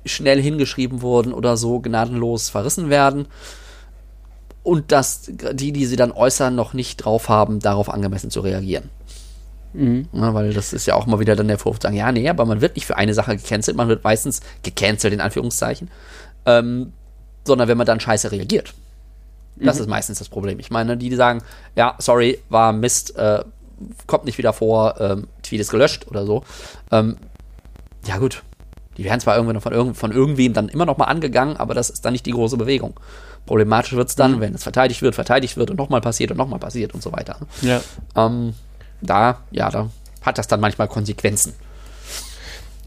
schnell 0.05 0.41
hingeschrieben 0.41 1.01
wurden 1.01 1.33
oder 1.33 1.57
so 1.57 1.79
gnadenlos 1.79 2.49
verrissen 2.49 2.89
werden 2.89 3.27
und 4.63 4.91
dass 4.91 5.23
die, 5.25 5.71
die 5.71 5.85
sie 5.85 5.95
dann 5.95 6.11
äußern, 6.11 6.55
noch 6.55 6.73
nicht 6.73 6.97
drauf 6.97 7.27
haben, 7.29 7.59
darauf 7.59 7.89
angemessen 7.89 8.29
zu 8.29 8.41
reagieren. 8.41 8.89
Mhm. 9.75 10.07
Ja, 10.13 10.33
weil 10.33 10.53
das 10.53 10.73
ist 10.73 10.85
ja 10.85 10.95
auch 10.95 11.05
mal 11.05 11.19
wieder 11.19 11.35
dann 11.35 11.47
der 11.47 11.57
Vorwurf, 11.57 11.81
sagen, 11.81 11.95
ja, 11.95 12.11
nee, 12.11 12.29
aber 12.29 12.45
man 12.45 12.61
wird 12.61 12.75
nicht 12.75 12.85
für 12.85 12.97
eine 12.97 13.13
Sache 13.13 13.35
gecancelt, 13.37 13.75
man 13.75 13.87
wird 13.87 14.03
meistens 14.03 14.41
gecancelt, 14.63 15.13
in 15.13 15.21
Anführungszeichen, 15.21 15.89
ähm, 16.45 16.93
sondern 17.43 17.67
wenn 17.67 17.77
man 17.77 17.85
dann 17.85 17.99
scheiße 17.99 18.31
reagiert. 18.31 18.73
Das 19.57 19.75
mhm. 19.75 19.81
ist 19.81 19.87
meistens 19.87 20.19
das 20.19 20.29
Problem. 20.29 20.59
Ich 20.59 20.71
meine, 20.71 20.97
die, 20.97 21.09
die 21.09 21.15
sagen, 21.15 21.41
ja, 21.75 21.95
sorry, 21.99 22.39
war 22.49 22.73
Mist, 22.73 23.15
äh, 23.17 23.43
kommt 24.07 24.25
nicht 24.25 24.37
wieder 24.37 24.53
vor, 24.53 24.99
ähm, 24.99 25.27
Tweet 25.43 25.61
ist 25.61 25.71
gelöscht 25.71 26.07
oder 26.07 26.25
so. 26.25 26.43
Ähm, 26.91 27.17
ja, 28.05 28.17
gut. 28.17 28.43
Die 28.97 29.03
werden 29.03 29.19
zwar 29.19 29.35
irgendwann 29.35 29.59
von, 29.59 29.73
irgend, 29.73 29.97
von 29.97 30.11
irgendwem 30.11 30.53
dann 30.53 30.69
immer 30.69 30.85
noch 30.85 30.97
mal 30.97 31.05
angegangen, 31.05 31.57
aber 31.57 31.73
das 31.73 31.89
ist 31.89 32.05
dann 32.05 32.13
nicht 32.13 32.25
die 32.25 32.31
große 32.31 32.55
Bewegung. 32.55 32.97
Problematisch 33.45 33.93
wird 33.93 34.09
es 34.09 34.15
dann, 34.15 34.33
mhm. 34.33 34.39
wenn 34.39 34.55
es 34.55 34.63
verteidigt 34.63 35.01
wird, 35.01 35.15
verteidigt 35.15 35.57
wird 35.57 35.69
und 35.69 35.77
nochmal 35.77 36.01
passiert 36.01 36.31
und 36.31 36.37
nochmal 36.37 36.59
passiert 36.59 36.93
und 36.93 37.03
so 37.03 37.11
weiter. 37.11 37.37
Ja. 37.61 37.81
Ähm, 38.15 38.53
da, 39.01 39.39
ja, 39.51 39.69
da 39.69 39.89
hat 40.21 40.37
das 40.37 40.47
dann 40.47 40.59
manchmal 40.59 40.87
Konsequenzen. 40.87 41.53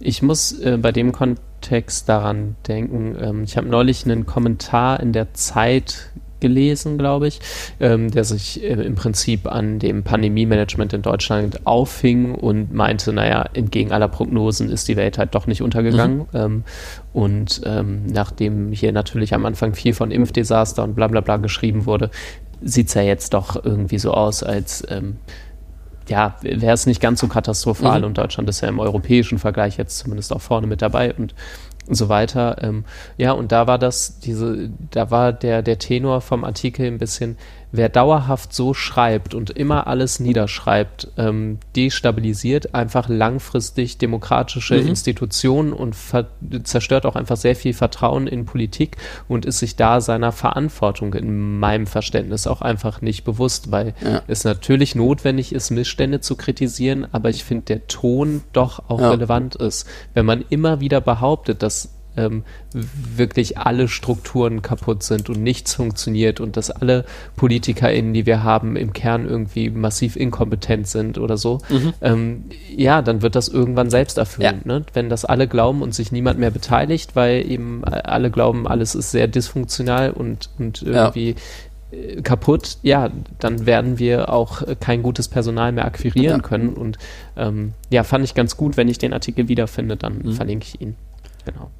Ich 0.00 0.22
muss 0.22 0.52
äh, 0.52 0.78
bei 0.80 0.92
dem 0.92 1.12
Kontext 1.12 2.08
daran 2.08 2.56
denken, 2.66 3.16
ähm, 3.20 3.44
ich 3.44 3.56
habe 3.56 3.68
neulich 3.68 4.04
einen 4.04 4.26
Kommentar 4.26 5.00
in 5.00 5.12
der 5.12 5.34
Zeit 5.34 6.10
gelesen, 6.40 6.98
glaube 6.98 7.26
ich, 7.26 7.40
ähm, 7.80 8.10
der 8.10 8.24
sich 8.24 8.62
äh, 8.62 8.74
im 8.74 8.94
Prinzip 8.94 9.50
an 9.50 9.78
dem 9.78 10.04
Pandemie-Management 10.04 10.92
in 10.92 11.02
Deutschland 11.02 11.66
auffing 11.66 12.34
und 12.34 12.72
meinte, 12.72 13.12
naja, 13.12 13.44
entgegen 13.54 13.92
aller 13.92 14.08
Prognosen 14.08 14.70
ist 14.70 14.88
die 14.88 14.96
Welt 14.96 15.18
halt 15.18 15.34
doch 15.34 15.46
nicht 15.46 15.62
untergegangen. 15.62 16.18
Mhm. 16.18 16.26
Ähm, 16.34 16.64
und 17.12 17.60
ähm, 17.64 18.06
nachdem 18.06 18.72
hier 18.72 18.92
natürlich 18.92 19.34
am 19.34 19.46
Anfang 19.46 19.74
viel 19.74 19.94
von 19.94 20.10
Impfdesaster 20.10 20.84
und 20.84 20.94
bla 20.94 21.08
bla 21.08 21.20
bla 21.20 21.38
geschrieben 21.38 21.86
wurde, 21.86 22.10
sieht 22.62 22.88
es 22.88 22.94
ja 22.94 23.02
jetzt 23.02 23.34
doch 23.34 23.62
irgendwie 23.64 23.98
so 23.98 24.12
aus, 24.12 24.42
als 24.42 24.84
ähm, 24.88 25.16
ja, 26.08 26.36
wäre 26.42 26.72
es 26.72 26.86
nicht 26.86 27.00
ganz 27.00 27.20
so 27.20 27.28
katastrophal 27.28 28.00
mhm. 28.00 28.06
und 28.06 28.18
Deutschland 28.18 28.48
ist 28.48 28.60
ja 28.60 28.68
im 28.68 28.80
europäischen 28.80 29.38
Vergleich 29.38 29.76
jetzt 29.76 29.98
zumindest 29.98 30.32
auch 30.32 30.40
vorne 30.40 30.66
mit 30.66 30.82
dabei 30.82 31.14
und 31.14 31.34
so 31.90 32.08
weiter. 32.08 32.56
Ähm, 32.62 32.84
ja, 33.16 33.32
und 33.32 33.52
da 33.52 33.66
war 33.66 33.78
das, 33.78 34.18
diese, 34.20 34.70
da 34.90 35.10
war 35.10 35.32
der, 35.32 35.62
der 35.62 35.78
Tenor 35.78 36.20
vom 36.20 36.44
Artikel 36.44 36.86
ein 36.86 36.98
bisschen, 36.98 37.38
wer 37.72 37.88
dauerhaft 37.88 38.52
so 38.52 38.74
schreibt 38.74 39.34
und 39.34 39.50
immer 39.50 39.86
alles 39.86 40.20
niederschreibt, 40.20 41.08
ähm, 41.16 41.58
destabilisiert 41.76 42.74
einfach 42.74 43.08
langfristig 43.08 43.98
demokratische 43.98 44.80
mhm. 44.80 44.88
Institutionen 44.88 45.72
und 45.72 45.94
zerstört 46.64 47.06
auch 47.06 47.16
einfach 47.16 47.36
sehr 47.36 47.56
viel 47.56 47.74
Vertrauen 47.74 48.26
in 48.26 48.44
Politik 48.44 48.96
und 49.28 49.44
ist 49.44 49.58
sich 49.58 49.76
da 49.76 50.00
seiner 50.00 50.32
Verantwortung 50.32 51.14
in 51.14 51.58
meinem 51.58 51.86
Verständnis 51.86 52.46
auch 52.46 52.62
einfach 52.62 53.02
nicht 53.02 53.24
bewusst, 53.24 53.70
weil 53.70 53.94
ja. 54.02 54.22
es 54.26 54.44
natürlich 54.44 54.94
notwendig 54.94 55.52
ist, 55.52 55.70
Missstände 55.70 56.20
zu 56.20 56.36
kritisieren, 56.36 57.06
aber 57.12 57.30
ich 57.30 57.44
finde, 57.44 57.64
der 57.64 57.86
Ton 57.86 58.42
doch 58.52 58.88
auch 58.88 59.00
ja. 59.00 59.10
relevant 59.10 59.56
ist. 59.56 59.86
Wenn 60.14 60.26
man 60.26 60.44
immer 60.48 60.80
wieder 60.80 61.00
behauptet, 61.00 61.62
dass 61.62 61.97
ähm, 62.18 62.44
wirklich 62.72 63.58
alle 63.58 63.88
Strukturen 63.88 64.62
kaputt 64.62 65.02
sind 65.02 65.30
und 65.30 65.42
nichts 65.42 65.74
funktioniert 65.74 66.40
und 66.40 66.56
dass 66.56 66.70
alle 66.70 67.04
PolitikerInnen, 67.36 68.12
die 68.12 68.26
wir 68.26 68.42
haben, 68.42 68.76
im 68.76 68.92
Kern 68.92 69.26
irgendwie 69.26 69.70
massiv 69.70 70.16
inkompetent 70.16 70.86
sind 70.86 71.18
oder 71.18 71.36
so, 71.36 71.58
mhm. 71.68 71.94
ähm, 72.00 72.44
ja, 72.76 73.02
dann 73.02 73.22
wird 73.22 73.36
das 73.36 73.48
irgendwann 73.48 73.90
selbst 73.90 74.18
erfüllen. 74.18 74.62
Ja. 74.64 74.78
Ne? 74.78 74.84
Wenn 74.92 75.08
das 75.08 75.24
alle 75.24 75.48
glauben 75.48 75.82
und 75.82 75.94
sich 75.94 76.12
niemand 76.12 76.38
mehr 76.38 76.50
beteiligt, 76.50 77.16
weil 77.16 77.48
eben 77.50 77.84
alle 77.84 78.30
glauben, 78.30 78.66
alles 78.66 78.94
ist 78.94 79.10
sehr 79.10 79.28
dysfunktional 79.28 80.10
und, 80.10 80.50
und 80.58 80.82
irgendwie 80.82 81.30
ja 81.30 81.36
äh, 81.90 82.20
kaputt, 82.22 82.78
ja, 82.82 83.10
dann 83.38 83.64
werden 83.64 83.98
wir 83.98 84.30
auch 84.30 84.62
kein 84.80 85.02
gutes 85.02 85.28
Personal 85.28 85.72
mehr 85.72 85.86
akquirieren 85.86 86.40
ja. 86.40 86.46
können. 86.46 86.74
Und 86.74 86.98
ähm, 87.36 87.72
ja, 87.90 88.04
fand 88.04 88.24
ich 88.24 88.34
ganz 88.34 88.56
gut, 88.56 88.76
wenn 88.76 88.88
ich 88.88 88.98
den 88.98 89.12
Artikel 89.12 89.48
wiederfinde, 89.48 89.96
dann 89.96 90.18
mhm. 90.18 90.32
verlinke 90.32 90.66
ich 90.66 90.80
ihn. 90.80 90.96
Genau. 91.44 91.70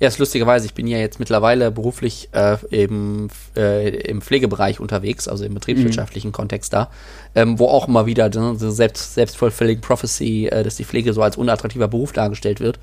Ja, 0.00 0.06
ist 0.06 0.18
lustigerweise, 0.18 0.66
ich 0.66 0.74
bin 0.74 0.86
ja 0.86 0.98
jetzt 0.98 1.18
mittlerweile 1.18 1.72
beruflich 1.72 2.28
äh, 2.32 2.56
im, 2.70 3.28
äh, 3.56 3.88
im 3.88 4.20
Pflegebereich 4.22 4.78
unterwegs, 4.78 5.26
also 5.26 5.44
im 5.44 5.54
betriebswirtschaftlichen 5.54 6.28
mhm. 6.28 6.32
Kontext 6.32 6.72
da, 6.72 6.90
ähm, 7.34 7.58
wo 7.58 7.66
auch 7.66 7.88
immer 7.88 8.06
wieder 8.06 8.28
ne, 8.28 8.54
so 8.56 8.70
selbst, 8.70 9.14
selbstvollfülling 9.14 9.80
Prophecy, 9.80 10.46
äh, 10.46 10.62
dass 10.62 10.76
die 10.76 10.84
Pflege 10.84 11.12
so 11.12 11.22
als 11.22 11.36
unattraktiver 11.36 11.88
Beruf 11.88 12.12
dargestellt 12.12 12.60
wird 12.60 12.78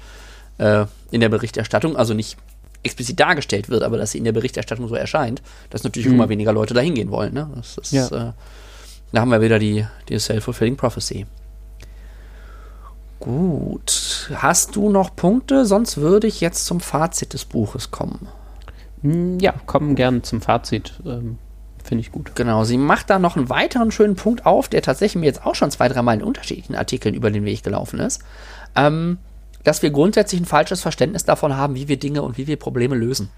äh, 0.57 0.86
in 1.11 1.22
der 1.22 1.30
Berichterstattung, 1.30 1.95
also 1.95 2.13
nicht 2.13 2.38
explizit 2.84 3.20
dargestellt 3.20 3.70
wird, 3.70 3.84
aber 3.84 3.97
dass 3.97 4.11
sie 4.11 4.18
in 4.18 4.26
der 4.26 4.34
Berichterstattung 4.34 4.88
so 4.88 4.95
erscheint, 4.95 5.41
dass 5.70 5.84
natürlich 5.84 6.07
mhm. 6.07 6.16
immer 6.16 6.30
weniger 6.30 6.51
Leute 6.51 6.74
da 6.74 6.82
hingehen 6.82 7.11
wollen. 7.11 7.34
Ne? 7.34 7.49
Das 7.55 7.78
ist, 7.78 7.93
ja. 7.93 8.07
Äh, 8.07 8.32
da 9.11 9.22
haben 9.22 9.32
wir 9.32 9.41
wieder 9.41 9.57
die, 9.57 9.86
die 10.09 10.20
Self-Fulfilling 10.20 10.76
Prophecy. 10.76 11.26
Gut. 13.20 14.32
Hast 14.36 14.76
du 14.76 14.89
noch 14.89 15.16
Punkte? 15.16 15.66
Sonst 15.66 15.97
würde 15.97 16.28
ich 16.28 16.41
jetzt 16.41 16.66
zum 16.66 16.80
Fazit 16.80 17.34
des 17.34 17.45
Buches 17.45 17.91
kommen. 17.91 18.28
Hm, 19.01 19.39
ja, 19.39 19.53
kommen 19.66 19.95
gerne 19.95 20.22
zum 20.22 20.41
Fazit. 20.41 20.93
Ähm, 21.05 21.38
Finde 21.84 22.01
ich 22.01 22.11
gut. 22.11 22.36
Genau, 22.36 22.63
sie 22.63 22.78
macht 22.78 23.11
da 23.11 23.20
noch 23.20 23.36
einen 23.36 23.49
weiteren 23.49 23.91
schönen 23.91 24.16
Punkt 24.16 24.45
auf, 24.45 24.68
der 24.68 24.82
tatsächlich 24.82 25.22
mir 25.22 25.28
jetzt 25.28 25.45
auch 25.45 25.53
schon 25.53 25.70
zwei, 25.70 25.88
dreimal 25.88 26.16
in 26.16 26.24
unterschiedlichen 26.24 26.76
Artikeln 26.76 27.13
über 27.13 27.30
den 27.30 27.45
Weg 27.45 27.61
gelaufen 27.61 27.99
ist. 27.99 28.24
Ähm, 28.76 29.20
dass 29.63 29.84
wir 29.84 29.91
grundsätzlich 29.91 30.41
ein 30.41 30.45
falsches 30.45 30.82
Verständnis 30.82 31.26
davon 31.26 31.55
haben, 31.55 31.76
wie 31.76 31.88
wir 31.88 31.97
Dinge 31.97 32.24
und 32.24 32.38
wie 32.38 32.47
wir 32.47 32.57
Probleme 32.57 32.95
lösen. 32.95 33.30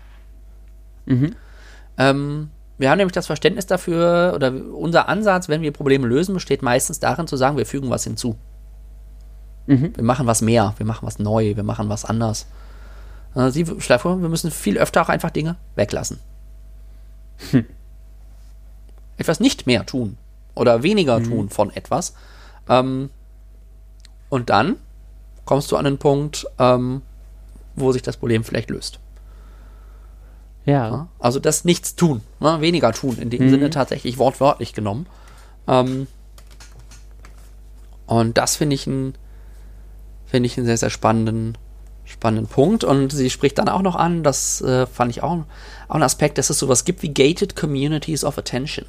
Mhm. 1.06 1.36
Ähm, 1.98 2.50
wir 2.78 2.90
haben 2.90 2.98
nämlich 2.98 3.14
das 3.14 3.28
Verständnis 3.28 3.66
dafür, 3.66 4.34
oder 4.36 4.54
unser 4.74 5.10
Ansatz, 5.10 5.50
wenn 5.50 5.62
wir 5.62 5.72
Probleme 5.72 6.08
lösen, 6.08 6.34
besteht 6.34 6.62
meistens 6.62 7.00
darin 7.00 7.28
zu 7.28 7.36
sagen, 7.36 7.58
wir 7.58 7.66
fügen 7.66 7.90
was 7.90 8.04
hinzu. 8.04 8.38
Mhm. 9.68 9.96
Wir 9.96 10.04
machen 10.04 10.28
was 10.28 10.42
mehr, 10.42 10.74
wir 10.78 10.86
machen 10.86 11.06
was 11.06 11.20
neu, 11.20 11.56
wir 11.56 11.64
machen 11.64 11.90
was 11.90 12.06
anders. 12.06 12.48
Äh, 13.36 13.52
Sie 13.52 13.66
schlag 13.80 14.02
vor, 14.02 14.22
wir 14.22 14.30
müssen 14.30 14.52
viel 14.52 14.78
öfter 14.78 15.02
auch 15.02 15.10
einfach 15.10 15.30
Dinge 15.30 15.58
weglassen. 15.76 16.20
Hm. 17.52 17.66
Etwas 19.18 19.40
nicht 19.40 19.68
mehr 19.68 19.86
tun 19.86 20.18
oder 20.56 20.84
weniger 20.84 21.20
mhm. 21.20 21.24
tun 21.24 21.50
von 21.50 21.70
etwas. 21.72 22.14
Ähm, 22.68 23.10
und 24.30 24.50
dann 24.50 24.78
kommst 25.46 25.72
du 25.72 25.78
an 25.78 25.86
den 25.86 25.98
Punkt, 25.98 26.48
ähm, 26.60 27.02
wo 27.76 27.92
sich 27.92 28.02
das 28.02 28.18
Problem 28.18 28.44
vielleicht 28.44 28.70
löst. 28.70 29.00
Ja. 30.66 31.08
Also 31.20 31.40
das 31.40 31.64
Nichts 31.64 31.96
tun, 31.96 32.22
ne? 32.40 32.60
weniger 32.60 32.92
tun, 32.92 33.18
in 33.18 33.30
dem 33.30 33.46
mhm. 33.46 33.50
Sinne 33.50 33.70
tatsächlich 33.70 34.18
wortwörtlich 34.18 34.74
genommen. 34.74 35.06
Ähm, 35.68 36.08
und 38.06 38.38
das 38.38 38.56
finde 38.56 38.76
ich 38.76 38.88
ein 38.88 39.14
finde 40.28 40.48
ich 40.48 40.58
einen 40.58 40.68
sehr, 40.68 40.78
sehr 40.78 40.90
spannenden, 40.90 41.58
spannenden 42.06 42.48
Punkt. 42.48 42.84
Und 42.84 43.12
sie 43.12 43.30
spricht 43.30 43.58
dann 43.58 43.70
auch 43.70 43.82
noch 43.82 43.96
an, 43.96 44.22
das 44.22 44.62
äh, 44.62 44.86
fand 44.86 45.12
ich 45.12 45.24
auch, 45.24 45.46
auch 45.88 45.96
ein 45.96 46.04
Aspekt, 46.04 46.38
dass 46.38 46.50
es 46.50 46.60
sowas 46.60 46.86
gibt 46.86 47.02
wie 47.02 47.14
Gated 47.14 47.56
Communities 47.56 48.24
of 48.24 48.38
Attention. 48.38 48.86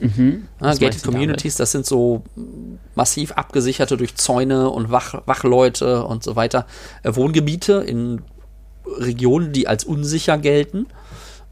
Mhm. 0.00 0.48
Ja, 0.60 0.74
gated 0.74 1.04
Communities, 1.04 1.54
das 1.56 1.70
sind 1.70 1.86
so 1.86 2.24
massiv 2.96 3.32
abgesicherte 3.32 3.96
durch 3.96 4.16
Zäune 4.16 4.68
und 4.68 4.90
Wach, 4.90 5.22
Wachleute 5.26 6.04
und 6.04 6.24
so 6.24 6.34
weiter 6.34 6.66
äh, 7.04 7.14
Wohngebiete 7.14 7.74
in 7.74 8.22
Regionen, 8.84 9.52
die 9.52 9.68
als 9.68 9.84
unsicher 9.84 10.38
gelten. 10.38 10.86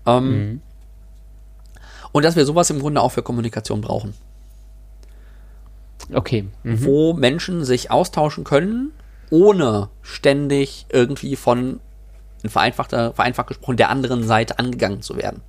Ähm, 0.05 0.24
mhm. 0.24 0.61
Und 2.11 2.24
dass 2.24 2.34
wir 2.34 2.45
sowas 2.45 2.70
im 2.70 2.80
Grunde 2.80 3.01
auch 3.01 3.12
für 3.12 3.22
Kommunikation 3.22 3.82
brauchen. 3.82 4.14
Okay. 6.13 6.47
Mhm. 6.63 6.85
Wo 6.85 7.13
Menschen 7.13 7.65
sich 7.65 7.91
austauschen 7.91 8.45
können, 8.45 8.93
ohne 9.31 9.89
ständig 10.03 10.87
irgendwie 10.91 11.37
von, 11.37 11.81
in 12.43 12.51
vereinfachter, 12.51 13.15
vereinfacht 13.15 13.49
gesprochen, 13.49 13.77
der 13.77 13.91
anderen 13.91 14.25
Seite 14.27 14.59
angegangen 14.59 15.03
zu 15.03 15.17
werden. 15.17 15.43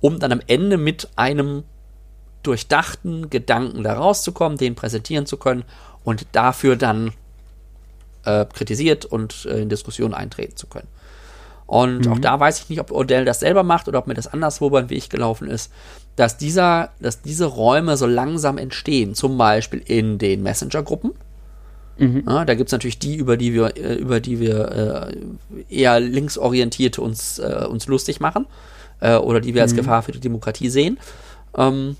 Um 0.00 0.18
dann 0.18 0.32
am 0.32 0.40
Ende 0.46 0.78
mit 0.78 1.08
einem 1.16 1.64
durchdachten 2.42 3.28
Gedanken 3.28 3.82
da 3.82 3.94
rauszukommen, 3.94 4.56
den 4.56 4.74
präsentieren 4.74 5.26
zu 5.26 5.36
können 5.36 5.64
und 6.04 6.26
dafür 6.32 6.76
dann 6.76 7.12
äh, 8.24 8.46
kritisiert 8.46 9.04
und 9.04 9.44
äh, 9.46 9.60
in 9.62 9.68
Diskussionen 9.68 10.14
eintreten 10.14 10.56
zu 10.56 10.66
können. 10.66 10.88
Und 11.70 12.06
mhm. 12.06 12.12
auch 12.12 12.18
da 12.18 12.40
weiß 12.40 12.58
ich 12.58 12.68
nicht, 12.68 12.80
ob 12.80 12.90
Odell 12.90 13.24
das 13.24 13.38
selber 13.38 13.62
macht 13.62 13.86
oder 13.86 14.00
ob 14.00 14.08
mir 14.08 14.14
das 14.14 14.26
anderswo 14.26 14.70
beim 14.70 14.90
Weg 14.90 15.08
gelaufen 15.08 15.48
ist, 15.48 15.70
dass 16.16 16.36
dieser, 16.36 16.90
dass 16.98 17.22
diese 17.22 17.44
Räume 17.44 17.96
so 17.96 18.06
langsam 18.06 18.58
entstehen, 18.58 19.14
zum 19.14 19.38
Beispiel 19.38 19.80
in 19.86 20.18
den 20.18 20.42
Messenger-Gruppen. 20.42 21.12
Mhm. 21.96 22.24
Ja, 22.26 22.44
da 22.44 22.56
gibt 22.56 22.70
es 22.70 22.72
natürlich 22.72 22.98
die, 22.98 23.14
über 23.14 23.36
die 23.36 23.54
wir, 23.54 23.76
äh, 23.76 23.94
über 23.94 24.18
die 24.18 24.40
wir 24.40 25.12
äh, 25.70 25.72
eher 25.72 26.00
linksorientiert 26.00 26.98
uns, 26.98 27.38
äh, 27.38 27.66
uns 27.70 27.86
lustig 27.86 28.18
machen 28.18 28.46
äh, 28.98 29.14
oder 29.14 29.40
die 29.40 29.54
wir 29.54 29.62
als 29.62 29.74
mhm. 29.74 29.76
Gefahr 29.76 30.02
für 30.02 30.10
die 30.10 30.18
Demokratie 30.18 30.70
sehen. 30.70 30.98
Ähm, 31.56 31.96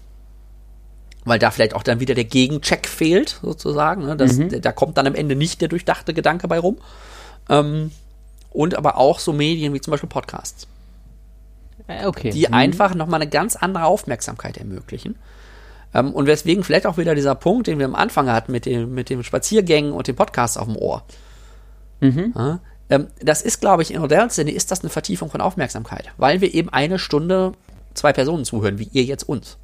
weil 1.25 1.39
da 1.39 1.53
vielleicht 1.53 1.77
auch 1.77 1.85
dann 1.85 2.01
wieder 2.01 2.17
der 2.17 2.25
Gegencheck 2.25 2.89
fehlt, 2.89 3.39
sozusagen. 3.41 4.05
Ne? 4.05 4.17
Das, 4.17 4.37
mhm. 4.37 4.61
Da 4.61 4.73
kommt 4.73 4.99
dann 4.99 5.07
am 5.07 5.15
Ende 5.15 5.37
nicht 5.37 5.61
der 5.61 5.69
durchdachte 5.69 6.13
Gedanke 6.13 6.49
bei 6.49 6.59
rum. 6.59 6.79
Ähm, 7.49 7.93
und 8.51 8.75
aber 8.77 8.97
auch 8.97 9.19
so 9.19 9.33
Medien 9.33 9.73
wie 9.75 9.81
zum 9.81 9.93
Beispiel 9.93 10.09
Podcasts. 10.09 10.67
Äh, 11.87 12.07
okay. 12.07 12.31
Die 12.31 12.47
mhm. 12.47 12.55
einfach 12.55 12.95
nochmal 12.95 13.21
eine 13.21 13.31
ganz 13.31 13.57
andere 13.57 13.85
Aufmerksamkeit 13.85 14.57
ermöglichen. 14.57 15.17
Ähm, 15.95 16.13
und 16.13 16.27
weswegen 16.27 16.63
vielleicht 16.65 16.87
auch 16.87 16.99
wieder 16.99 17.15
dieser 17.15 17.35
Punkt, 17.35 17.67
den 17.67 17.79
wir 17.79 17.87
am 17.87 17.95
Anfang 17.95 18.31
hatten 18.31 18.53
mit 18.53 18.67
dem, 18.67 18.95
mit 18.95 19.11
dem 19.11 19.23
Spaziergängen 19.23 19.93
und 19.93 20.07
dem 20.07 20.17
Podcast 20.17 20.59
auf 20.59 20.67
dem 20.67 20.77
Ohr. 20.77 21.03
Mhm. 22.01 22.33
Ja, 22.37 22.61
ähm, 22.91 23.07
das 23.21 23.43
ist, 23.43 23.61
glaube 23.61 23.83
ich, 23.83 23.93
in 23.93 24.01
Odells 24.01 24.35
Sinne 24.35 24.53
ist 24.53 24.71
das 24.71 24.81
eine 24.81 24.91
Vertiefung 24.91 25.31
von 25.31 25.41
Aufmerksamkeit, 25.41 26.11
weil 26.17 26.41
wir 26.41 26.53
eben 26.53 26.69
eine 26.69 26.99
Stunde 26.99 27.53
zwei 27.95 28.13
Personen 28.13 28.45
zuhören, 28.45 28.79
wie 28.79 28.89
ihr 28.93 29.05
jetzt 29.05 29.29
uns. 29.29 29.59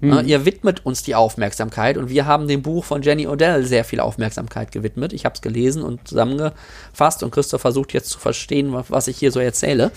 Mhm. 0.00 0.26
ihr 0.26 0.46
widmet 0.46 0.86
uns 0.86 1.02
die 1.02 1.14
Aufmerksamkeit 1.14 1.98
und 1.98 2.08
wir 2.08 2.24
haben 2.24 2.48
dem 2.48 2.62
Buch 2.62 2.84
von 2.84 3.02
Jenny 3.02 3.26
Odell 3.26 3.64
sehr 3.64 3.84
viel 3.84 4.00
Aufmerksamkeit 4.00 4.72
gewidmet. 4.72 5.12
Ich 5.12 5.26
habe 5.26 5.34
es 5.34 5.42
gelesen 5.42 5.82
und 5.82 6.08
zusammengefasst 6.08 7.22
und 7.22 7.30
Christoph 7.30 7.60
versucht 7.60 7.92
jetzt 7.92 8.08
zu 8.08 8.18
verstehen, 8.18 8.72
was 8.72 9.08
ich 9.08 9.18
hier 9.18 9.30
so 9.30 9.40
erzähle. 9.40 9.92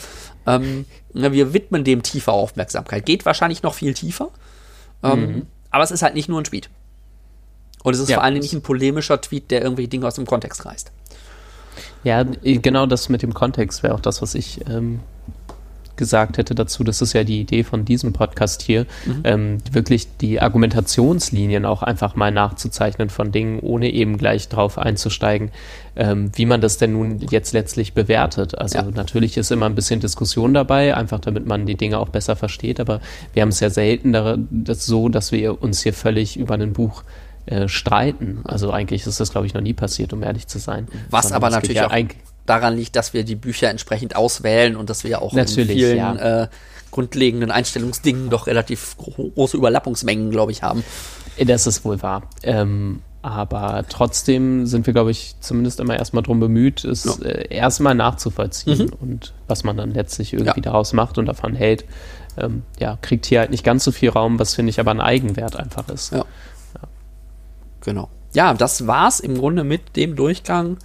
Ähm, 0.45 0.85
wir 1.13 1.53
widmen 1.53 1.85
dem 1.85 2.03
tiefer 2.03 2.33
Aufmerksamkeit. 2.33 3.05
Geht 3.05 3.25
wahrscheinlich 3.25 3.63
noch 3.63 3.75
viel 3.75 3.93
tiefer, 3.93 4.29
ähm, 5.03 5.19
mhm. 5.19 5.47
aber 5.71 5.85
es 5.85 5.91
ist 5.91 6.01
halt 6.01 6.15
nicht 6.15 6.27
nur 6.27 6.41
ein 6.41 6.43
Tweet. 6.43 6.69
Und 7.83 7.93
es 7.93 7.99
ist 7.99 8.09
ja, 8.09 8.17
vor 8.17 8.23
allem 8.23 8.39
nicht 8.39 8.53
ein 8.53 8.61
polemischer 8.61 9.21
Tweet, 9.21 9.51
der 9.51 9.61
irgendwelche 9.61 9.89
Dinge 9.89 10.07
aus 10.07 10.15
dem 10.15 10.25
Kontext 10.25 10.65
reißt. 10.65 10.91
Ja, 12.03 12.23
genau 12.23 12.85
das 12.85 13.07
mit 13.07 13.21
dem 13.21 13.33
Kontext 13.33 13.83
wäre 13.83 13.93
auch 13.93 14.01
das, 14.01 14.21
was 14.21 14.35
ich 14.35 14.59
ähm, 14.67 14.99
gesagt 15.95 16.37
hätte 16.37 16.55
dazu, 16.55 16.83
das 16.83 17.01
ist 17.01 17.13
ja 17.13 17.23
die 17.23 17.41
Idee 17.41 17.63
von 17.63 17.85
diesem 17.85 18.13
Podcast 18.13 18.61
hier, 18.61 18.85
mhm. 19.05 19.21
ähm, 19.23 19.57
wirklich 19.71 20.07
die 20.17 20.41
Argumentationslinien 20.41 21.65
auch 21.65 21.83
einfach 21.83 22.15
mal 22.15 22.31
nachzuzeichnen 22.31 23.09
von 23.09 23.31
Dingen, 23.31 23.59
ohne 23.59 23.91
eben 23.91 24.17
gleich 24.17 24.49
drauf 24.49 24.77
einzusteigen, 24.77 25.51
ähm, 25.95 26.31
wie 26.35 26.45
man 26.45 26.61
das 26.61 26.77
denn 26.77 26.93
nun 26.93 27.19
jetzt 27.29 27.53
letztlich 27.53 27.93
bewertet. 27.93 28.57
Also 28.57 28.79
ja. 28.79 28.85
natürlich 28.91 29.37
ist 29.37 29.51
immer 29.51 29.67
ein 29.67 29.75
bisschen 29.75 29.99
Diskussion 29.99 30.53
dabei, 30.53 30.95
einfach 30.95 31.19
damit 31.19 31.45
man 31.45 31.65
die 31.65 31.75
Dinge 31.75 31.99
auch 31.99 32.09
besser 32.09 32.35
versteht, 32.35 32.79
aber 32.79 33.01
wir 33.33 33.41
haben 33.41 33.49
es 33.49 33.59
ja 33.59 33.69
selten 33.69 34.13
das 34.49 34.85
so, 34.85 35.09
dass 35.09 35.31
wir 35.31 35.61
uns 35.61 35.83
hier 35.83 35.93
völlig 35.93 36.37
über 36.37 36.55
ein 36.55 36.73
Buch 36.73 37.03
äh, 37.45 37.67
streiten. 37.67 38.39
Also 38.45 38.71
eigentlich 38.71 39.05
ist 39.05 39.19
das, 39.19 39.31
glaube 39.31 39.47
ich, 39.47 39.53
noch 39.53 39.61
nie 39.61 39.73
passiert, 39.73 40.13
um 40.13 40.23
ehrlich 40.23 40.47
zu 40.47 40.59
sein. 40.59 40.87
Was 41.09 41.23
Sondern 41.25 41.43
aber 41.43 41.49
natürlich 41.49 41.75
ja 41.75 41.87
auch 41.87 41.91
daran 42.45 42.75
liegt, 42.75 42.95
dass 42.95 43.13
wir 43.13 43.23
die 43.23 43.35
Bücher 43.35 43.69
entsprechend 43.69 44.15
auswählen 44.15 44.75
und 44.75 44.89
dass 44.89 45.03
wir 45.03 45.21
auch 45.21 45.33
Natürlich, 45.33 45.69
in 45.69 45.77
vielen 45.77 45.97
ja. 45.97 46.43
äh, 46.43 46.47
grundlegenden 46.91 47.51
Einstellungsdingen 47.51 48.29
doch 48.29 48.47
relativ 48.47 48.95
große 48.97 49.57
Überlappungsmengen, 49.57 50.29
glaube 50.29 50.51
ich, 50.51 50.61
haben. 50.63 50.83
Das 51.43 51.65
ist 51.65 51.83
wohl 51.83 52.01
wahr. 52.01 52.23
Ähm, 52.43 53.01
aber 53.23 53.85
trotzdem 53.87 54.65
sind 54.65 54.85
wir, 54.85 54.93
glaube 54.93 55.09
ich, 55.09 55.35
zumindest 55.39 55.79
immer 55.79 55.97
erstmal 55.97 56.23
darum 56.23 56.41
bemüht, 56.41 56.83
es 56.83 57.05
ja. 57.05 57.25
äh, 57.25 57.47
erstmal 57.55 57.95
nachzuvollziehen 57.95 58.87
mhm. 58.87 58.93
und 58.99 59.33
was 59.47 59.63
man 59.63 59.77
dann 59.77 59.91
letztlich 59.91 60.33
irgendwie 60.33 60.59
ja. 60.59 60.63
daraus 60.63 60.93
macht 60.93 61.17
und 61.17 61.25
davon 61.25 61.55
hält. 61.55 61.85
Ähm, 62.35 62.63
ja, 62.79 62.97
kriegt 63.01 63.25
hier 63.25 63.39
halt 63.39 63.51
nicht 63.51 63.63
ganz 63.63 63.83
so 63.83 63.91
viel 63.91 64.09
Raum, 64.09 64.39
was 64.39 64.55
finde 64.55 64.71
ich 64.71 64.79
aber 64.79 64.91
ein 64.91 64.99
Eigenwert 64.99 65.55
einfach 65.55 65.87
ist. 65.89 66.11
Ja. 66.11 66.17
ja. 66.19 66.81
Genau. 67.81 68.09
Ja, 68.33 68.53
das 68.53 68.87
war's 68.87 69.19
im 69.19 69.37
Grunde 69.37 69.63
mit 69.63 69.95
dem 69.95 70.15
Durchgang 70.15 70.77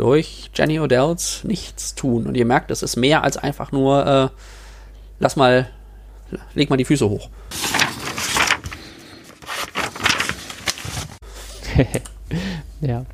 durch 0.00 0.50
Jenny 0.54 0.80
Odells 0.80 1.44
nichts 1.44 1.94
tun. 1.94 2.26
Und 2.26 2.34
ihr 2.36 2.46
merkt, 2.46 2.70
es 2.70 2.82
ist 2.82 2.96
mehr 2.96 3.22
als 3.22 3.36
einfach 3.36 3.70
nur, 3.70 4.06
äh, 4.06 4.28
lass 5.18 5.36
mal, 5.36 5.68
leg 6.54 6.70
mal 6.70 6.76
die 6.76 6.86
Füße 6.86 7.08
hoch. 7.08 7.28
ja. 12.80 13.04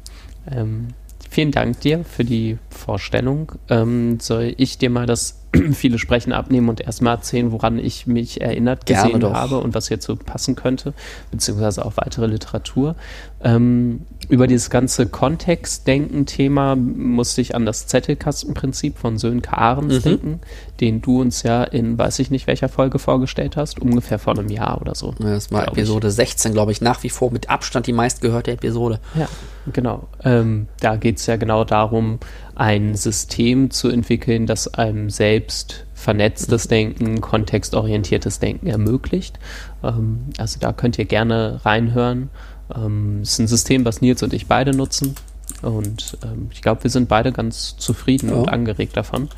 Ähm, 0.49 0.89
vielen 1.29 1.51
Dank 1.51 1.81
dir 1.81 2.05
für 2.05 2.25
die 2.25 2.59
Vorstellung. 2.71 3.53
Ähm, 3.69 4.21
soll 4.21 4.55
ich 4.57 4.79
dir 4.79 4.91
mal 4.91 5.07
das 5.07 5.43
viele 5.73 5.99
Sprechen 5.99 6.33
abnehmen 6.33 6.69
und 6.69 6.81
erstmal 6.81 7.17
erzählen, 7.17 7.53
woran 7.53 7.79
ich 7.79 8.07
mich 8.07 8.41
erinnert 8.41 8.87
gesehen 8.87 9.23
habe 9.23 9.59
und 9.59 9.75
was 9.75 9.89
hierzu 9.89 10.17
passen 10.17 10.57
könnte, 10.57 10.95
beziehungsweise 11.31 11.85
auch 11.85 11.97
weitere 11.97 12.27
Literatur. 12.27 12.97
Ähm, 13.43 14.01
über 14.29 14.47
dieses 14.47 14.71
ganze 14.71 15.07
Kontextdenken-Thema 15.07 16.75
musste 16.75 17.41
ich 17.41 17.55
an 17.55 17.67
das 17.67 17.87
Zettelkastenprinzip 17.87 18.99
von 18.99 19.19
Sönke 19.19 19.57
Ahrens 19.57 19.95
mhm. 19.95 20.03
denken, 20.03 20.41
den 20.81 21.01
du 21.01 21.21
uns 21.21 21.43
ja 21.43 21.63
in 21.63 21.97
weiß 21.99 22.19
ich 22.19 22.31
nicht 22.31 22.47
welcher 22.47 22.69
Folge 22.69 22.99
vorgestellt 22.99 23.57
hast, 23.57 23.81
ungefähr 23.81 24.19
vor 24.19 24.39
einem 24.39 24.49
Jahr 24.49 24.81
oder 24.81 24.95
so. 24.95 25.15
Ja, 25.21 25.31
das 25.31 25.53
war 25.53 25.69
Episode 25.69 26.09
ich. 26.09 26.15
16, 26.15 26.53
glaube 26.55 26.73
ich, 26.73 26.81
nach 26.81 27.03
wie 27.03 27.11
vor 27.11 27.31
mit 27.31 27.51
Abstand 27.51 27.87
die 27.87 27.93
meistgehörte 27.93 28.53
Episode. 28.53 29.01
Ja, 29.15 29.29
genau. 29.73 30.09
Ähm, 30.25 30.67
da 30.81 30.97
geht 30.97 31.19
es 31.19 31.27
ja 31.27 31.37
genau 31.37 31.65
darum, 31.65 32.19
ein 32.55 32.95
System 32.95 33.71
zu 33.71 33.89
entwickeln, 33.89 34.47
das 34.47 34.75
einem 34.75 35.11
selbst 35.11 35.36
vernetztes 35.95 36.69
Denken, 36.69 37.21
kontextorientiertes 37.21 38.39
Denken 38.39 38.67
ermöglicht. 38.67 39.39
Ähm, 39.83 40.27
also 40.39 40.59
da 40.61 40.73
könnt 40.73 40.99
ihr 40.99 41.05
gerne 41.05 41.61
reinhören. 41.65 42.31
Ähm, 42.75 43.21
es 43.23 43.33
ist 43.33 43.39
ein 43.41 43.47
System, 43.49 43.85
was 43.85 44.01
Nils 44.01 44.23
und 44.23 44.33
ich 44.33 44.47
beide 44.47 44.75
nutzen. 44.75 45.15
Und 45.63 46.19
ähm, 46.25 46.49
ich 46.53 46.63
glaube, 46.63 46.85
wir 46.85 46.91
sind 46.91 47.09
beide 47.09 47.33
ganz 47.33 47.77
zufrieden 47.77 48.31
ja. 48.31 48.37
und 48.37 48.49
angeregt 48.49 48.97
davon. 48.97 49.29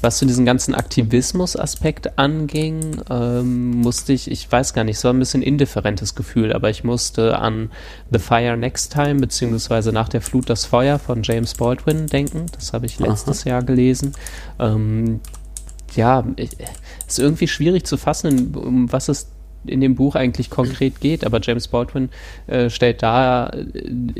Was 0.00 0.18
zu 0.18 0.26
diesem 0.26 0.44
ganzen 0.44 0.74
Aktivismus-Aspekt 0.74 2.18
anging, 2.18 3.02
ähm, 3.10 3.70
musste 3.80 4.12
ich, 4.12 4.30
ich 4.30 4.50
weiß 4.50 4.72
gar 4.72 4.84
nicht, 4.84 4.96
es 4.96 5.04
war 5.04 5.12
ein 5.12 5.18
bisschen 5.18 5.42
indifferentes 5.42 6.14
Gefühl, 6.14 6.52
aber 6.52 6.70
ich 6.70 6.84
musste 6.84 7.38
an 7.38 7.70
The 8.10 8.20
Fire 8.20 8.56
Next 8.56 8.92
Time, 8.92 9.16
beziehungsweise 9.16 9.92
nach 9.92 10.08
der 10.08 10.20
Flut 10.20 10.48
das 10.48 10.66
Feuer 10.66 10.98
von 10.98 11.22
James 11.24 11.54
Baldwin 11.54 12.06
denken. 12.06 12.46
Das 12.52 12.72
habe 12.72 12.86
ich 12.86 13.00
letztes 13.00 13.42
Aha. 13.42 13.50
Jahr 13.50 13.62
gelesen. 13.62 14.12
Ähm, 14.60 15.20
ja, 15.96 16.24
ist 16.36 17.18
irgendwie 17.18 17.48
schwierig 17.48 17.84
zu 17.84 17.96
fassen, 17.96 18.54
um 18.54 18.92
was 18.92 19.08
es 19.08 19.28
in 19.66 19.80
dem 19.80 19.94
Buch 19.94 20.14
eigentlich 20.14 20.50
konkret 20.50 21.00
geht, 21.00 21.24
aber 21.24 21.40
James 21.42 21.68
Baldwin 21.68 22.08
äh, 22.46 22.70
stellt 22.70 23.02
da 23.02 23.48
äh, 23.48 23.60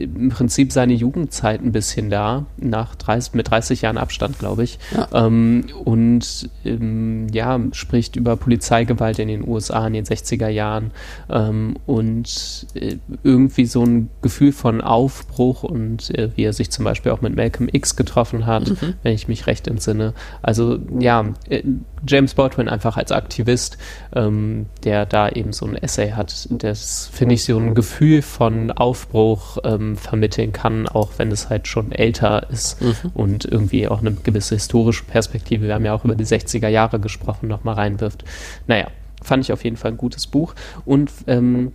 im 0.02 0.30
Prinzip 0.30 0.72
seine 0.72 0.94
Jugendzeit 0.94 1.62
ein 1.62 1.72
bisschen 1.72 2.10
dar, 2.10 2.46
nach 2.56 2.94
30, 2.94 3.34
mit 3.34 3.50
30 3.50 3.82
Jahren 3.82 3.98
Abstand, 3.98 4.38
glaube 4.38 4.64
ich. 4.64 4.78
Ja. 4.94 5.26
Ähm, 5.26 5.66
und 5.84 6.50
ähm, 6.64 7.26
ja, 7.32 7.60
spricht 7.72 8.16
über 8.16 8.36
Polizeigewalt 8.36 9.18
in 9.18 9.28
den 9.28 9.46
USA 9.46 9.86
in 9.86 9.92
den 9.92 10.04
60er 10.04 10.48
Jahren 10.48 10.90
ähm, 11.30 11.76
und 11.86 12.66
äh, 12.74 12.96
irgendwie 13.22 13.66
so 13.66 13.84
ein 13.84 14.10
Gefühl 14.22 14.52
von 14.52 14.80
Aufbruch 14.80 15.62
und 15.62 16.16
äh, 16.16 16.30
wie 16.36 16.44
er 16.44 16.52
sich 16.52 16.70
zum 16.70 16.84
Beispiel 16.84 17.12
auch 17.12 17.20
mit 17.20 17.36
Malcolm 17.36 17.68
X 17.72 17.96
getroffen 17.96 18.46
hat, 18.46 18.68
mhm. 18.70 18.94
wenn 19.02 19.14
ich 19.14 19.28
mich 19.28 19.46
recht 19.46 19.68
entsinne. 19.68 20.14
Also 20.42 20.78
ja, 20.98 21.26
äh, 21.48 21.62
James 22.06 22.34
Baldwin 22.34 22.68
einfach 22.68 22.96
als 22.96 23.12
Aktivist, 23.12 23.78
ähm, 24.14 24.66
der 24.84 25.06
da 25.06 25.27
eben 25.36 25.52
so 25.52 25.66
ein 25.66 25.76
Essay 25.76 26.12
hat, 26.12 26.48
das, 26.50 27.10
finde 27.12 27.34
ich, 27.34 27.44
so 27.44 27.58
ein 27.58 27.74
Gefühl 27.74 28.22
von 28.22 28.70
Aufbruch 28.70 29.58
ähm, 29.64 29.96
vermitteln 29.96 30.52
kann, 30.52 30.86
auch 30.86 31.12
wenn 31.18 31.30
es 31.30 31.48
halt 31.48 31.68
schon 31.68 31.92
älter 31.92 32.48
ist 32.50 32.80
mhm. 32.80 32.94
und 33.14 33.44
irgendwie 33.44 33.88
auch 33.88 34.00
eine 34.00 34.12
gewisse 34.12 34.54
historische 34.54 35.04
Perspektive, 35.04 35.66
wir 35.66 35.74
haben 35.74 35.84
ja 35.84 35.94
auch 35.94 36.04
über 36.04 36.14
die 36.14 36.26
60er 36.26 36.68
Jahre 36.68 37.00
gesprochen, 37.00 37.48
nochmal 37.48 37.74
reinwirft. 37.74 38.24
Naja, 38.66 38.88
fand 39.22 39.44
ich 39.44 39.52
auf 39.52 39.64
jeden 39.64 39.76
Fall 39.76 39.92
ein 39.92 39.96
gutes 39.96 40.26
Buch 40.26 40.54
und 40.84 41.10
ähm, 41.26 41.72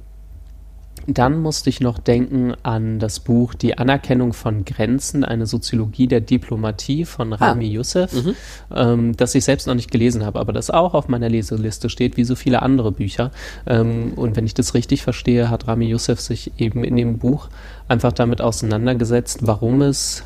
Dann 1.07 1.41
musste 1.41 1.69
ich 1.69 1.81
noch 1.81 1.99
denken 1.99 2.53
an 2.63 2.99
das 2.99 3.19
Buch 3.19 3.53
Die 3.53 3.77
Anerkennung 3.77 4.33
von 4.33 4.63
Grenzen, 4.63 5.23
eine 5.25 5.45
Soziologie 5.45 6.07
der 6.07 6.21
Diplomatie 6.21 7.05
von 7.05 7.33
ah. 7.33 7.37
Rami 7.37 7.67
ah. 7.67 7.73
Youssef, 7.73 8.13
mhm. 8.13 8.35
ähm, 8.73 9.17
das 9.17 9.35
ich 9.35 9.43
selbst 9.43 9.67
noch 9.67 9.75
nicht 9.75 9.91
gelesen 9.91 10.25
habe, 10.25 10.39
aber 10.39 10.53
das 10.53 10.69
auch 10.69 10.93
auf 10.93 11.07
meiner 11.07 11.29
Leseliste 11.29 11.89
steht, 11.89 12.17
wie 12.17 12.23
so 12.23 12.35
viele 12.35 12.61
andere 12.61 12.91
Bücher. 12.91 13.31
Ähm, 13.65 14.13
und 14.15 14.35
wenn 14.35 14.45
ich 14.45 14.53
das 14.53 14.73
richtig 14.73 15.03
verstehe, 15.03 15.49
hat 15.49 15.67
Rami 15.67 15.85
Youssef 15.85 16.19
sich 16.19 16.51
eben 16.57 16.83
in 16.83 16.95
dem 16.95 17.17
Buch 17.17 17.49
einfach 17.87 18.13
damit 18.13 18.41
auseinandergesetzt, 18.41 19.39
warum 19.41 19.81
es 19.81 20.23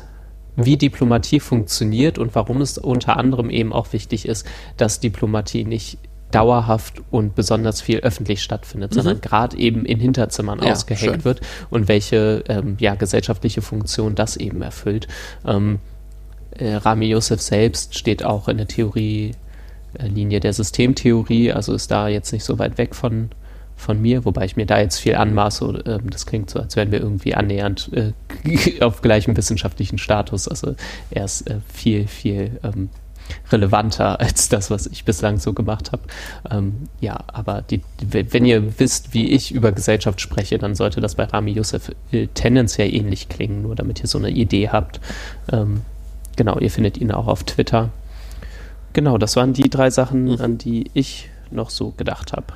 wie 0.56 0.76
Diplomatie 0.76 1.38
funktioniert 1.38 2.18
und 2.18 2.34
warum 2.34 2.60
es 2.60 2.78
unter 2.78 3.16
anderem 3.16 3.48
eben 3.48 3.72
auch 3.72 3.92
wichtig 3.92 4.26
ist, 4.26 4.44
dass 4.76 4.98
Diplomatie 4.98 5.64
nicht 5.64 5.98
dauerhaft 6.30 7.02
und 7.10 7.34
besonders 7.34 7.80
viel 7.80 8.00
öffentlich 8.00 8.42
stattfindet, 8.42 8.92
mhm. 8.92 8.96
sondern 8.96 9.20
gerade 9.20 9.56
eben 9.56 9.84
in 9.84 9.98
Hinterzimmern 9.98 10.60
ja, 10.62 10.72
ausgehängt 10.72 11.14
schön. 11.14 11.24
wird 11.24 11.40
und 11.70 11.88
welche 11.88 12.44
ähm, 12.48 12.76
ja, 12.78 12.94
gesellschaftliche 12.94 13.62
Funktion 13.62 14.14
das 14.14 14.36
eben 14.36 14.62
erfüllt. 14.62 15.08
Ähm, 15.46 15.78
äh, 16.58 16.74
Rami 16.74 17.06
Youssef 17.06 17.40
selbst 17.40 17.96
steht 17.96 18.24
auch 18.24 18.48
in 18.48 18.58
der 18.58 18.68
Theorie, 18.68 19.32
äh, 19.98 20.06
Linie 20.06 20.40
der 20.40 20.52
Systemtheorie, 20.52 21.52
also 21.52 21.72
ist 21.72 21.90
da 21.90 22.08
jetzt 22.08 22.32
nicht 22.32 22.44
so 22.44 22.58
weit 22.58 22.76
weg 22.76 22.94
von, 22.94 23.30
von 23.76 24.00
mir, 24.00 24.24
wobei 24.24 24.44
ich 24.44 24.56
mir 24.56 24.66
da 24.66 24.80
jetzt 24.80 24.98
viel 24.98 25.14
anmaße. 25.14 25.82
Äh, 25.86 25.98
das 26.10 26.26
klingt 26.26 26.50
so, 26.50 26.60
als 26.60 26.76
wären 26.76 26.92
wir 26.92 27.00
irgendwie 27.00 27.34
annähernd 27.34 27.90
äh, 27.94 28.12
auf 28.84 29.00
gleichem 29.00 29.36
wissenschaftlichen 29.36 29.96
Status. 29.98 30.46
Also 30.46 30.74
er 31.10 31.24
ist 31.24 31.48
äh, 31.48 31.56
viel, 31.72 32.06
viel 32.06 32.58
ähm, 32.62 32.90
relevanter 33.50 34.20
als 34.20 34.48
das, 34.48 34.70
was 34.70 34.86
ich 34.86 35.04
bislang 35.04 35.38
so 35.38 35.52
gemacht 35.52 35.92
habe. 35.92 36.02
Ähm, 36.50 36.88
ja, 37.00 37.18
aber 37.28 37.62
die, 37.62 37.82
wenn 38.00 38.44
ihr 38.44 38.78
wisst, 38.78 39.14
wie 39.14 39.30
ich 39.30 39.52
über 39.52 39.72
Gesellschaft 39.72 40.20
spreche, 40.20 40.58
dann 40.58 40.74
sollte 40.74 41.00
das 41.00 41.14
bei 41.14 41.24
Rami 41.24 41.52
Youssef 41.52 41.92
äh, 42.12 42.28
tendenziell 42.28 42.94
ähnlich 42.94 43.28
klingen, 43.28 43.62
nur 43.62 43.74
damit 43.74 44.00
ihr 44.00 44.06
so 44.06 44.18
eine 44.18 44.30
Idee 44.30 44.68
habt. 44.70 45.00
Ähm, 45.52 45.82
genau, 46.36 46.58
ihr 46.58 46.70
findet 46.70 46.98
ihn 46.98 47.12
auch 47.12 47.26
auf 47.26 47.44
Twitter. 47.44 47.90
Genau, 48.92 49.18
das 49.18 49.36
waren 49.36 49.52
die 49.52 49.68
drei 49.68 49.90
Sachen, 49.90 50.24
mhm. 50.24 50.40
an 50.40 50.58
die 50.58 50.90
ich 50.94 51.28
noch 51.50 51.70
so 51.70 51.90
gedacht 51.90 52.32
habe. 52.32 52.46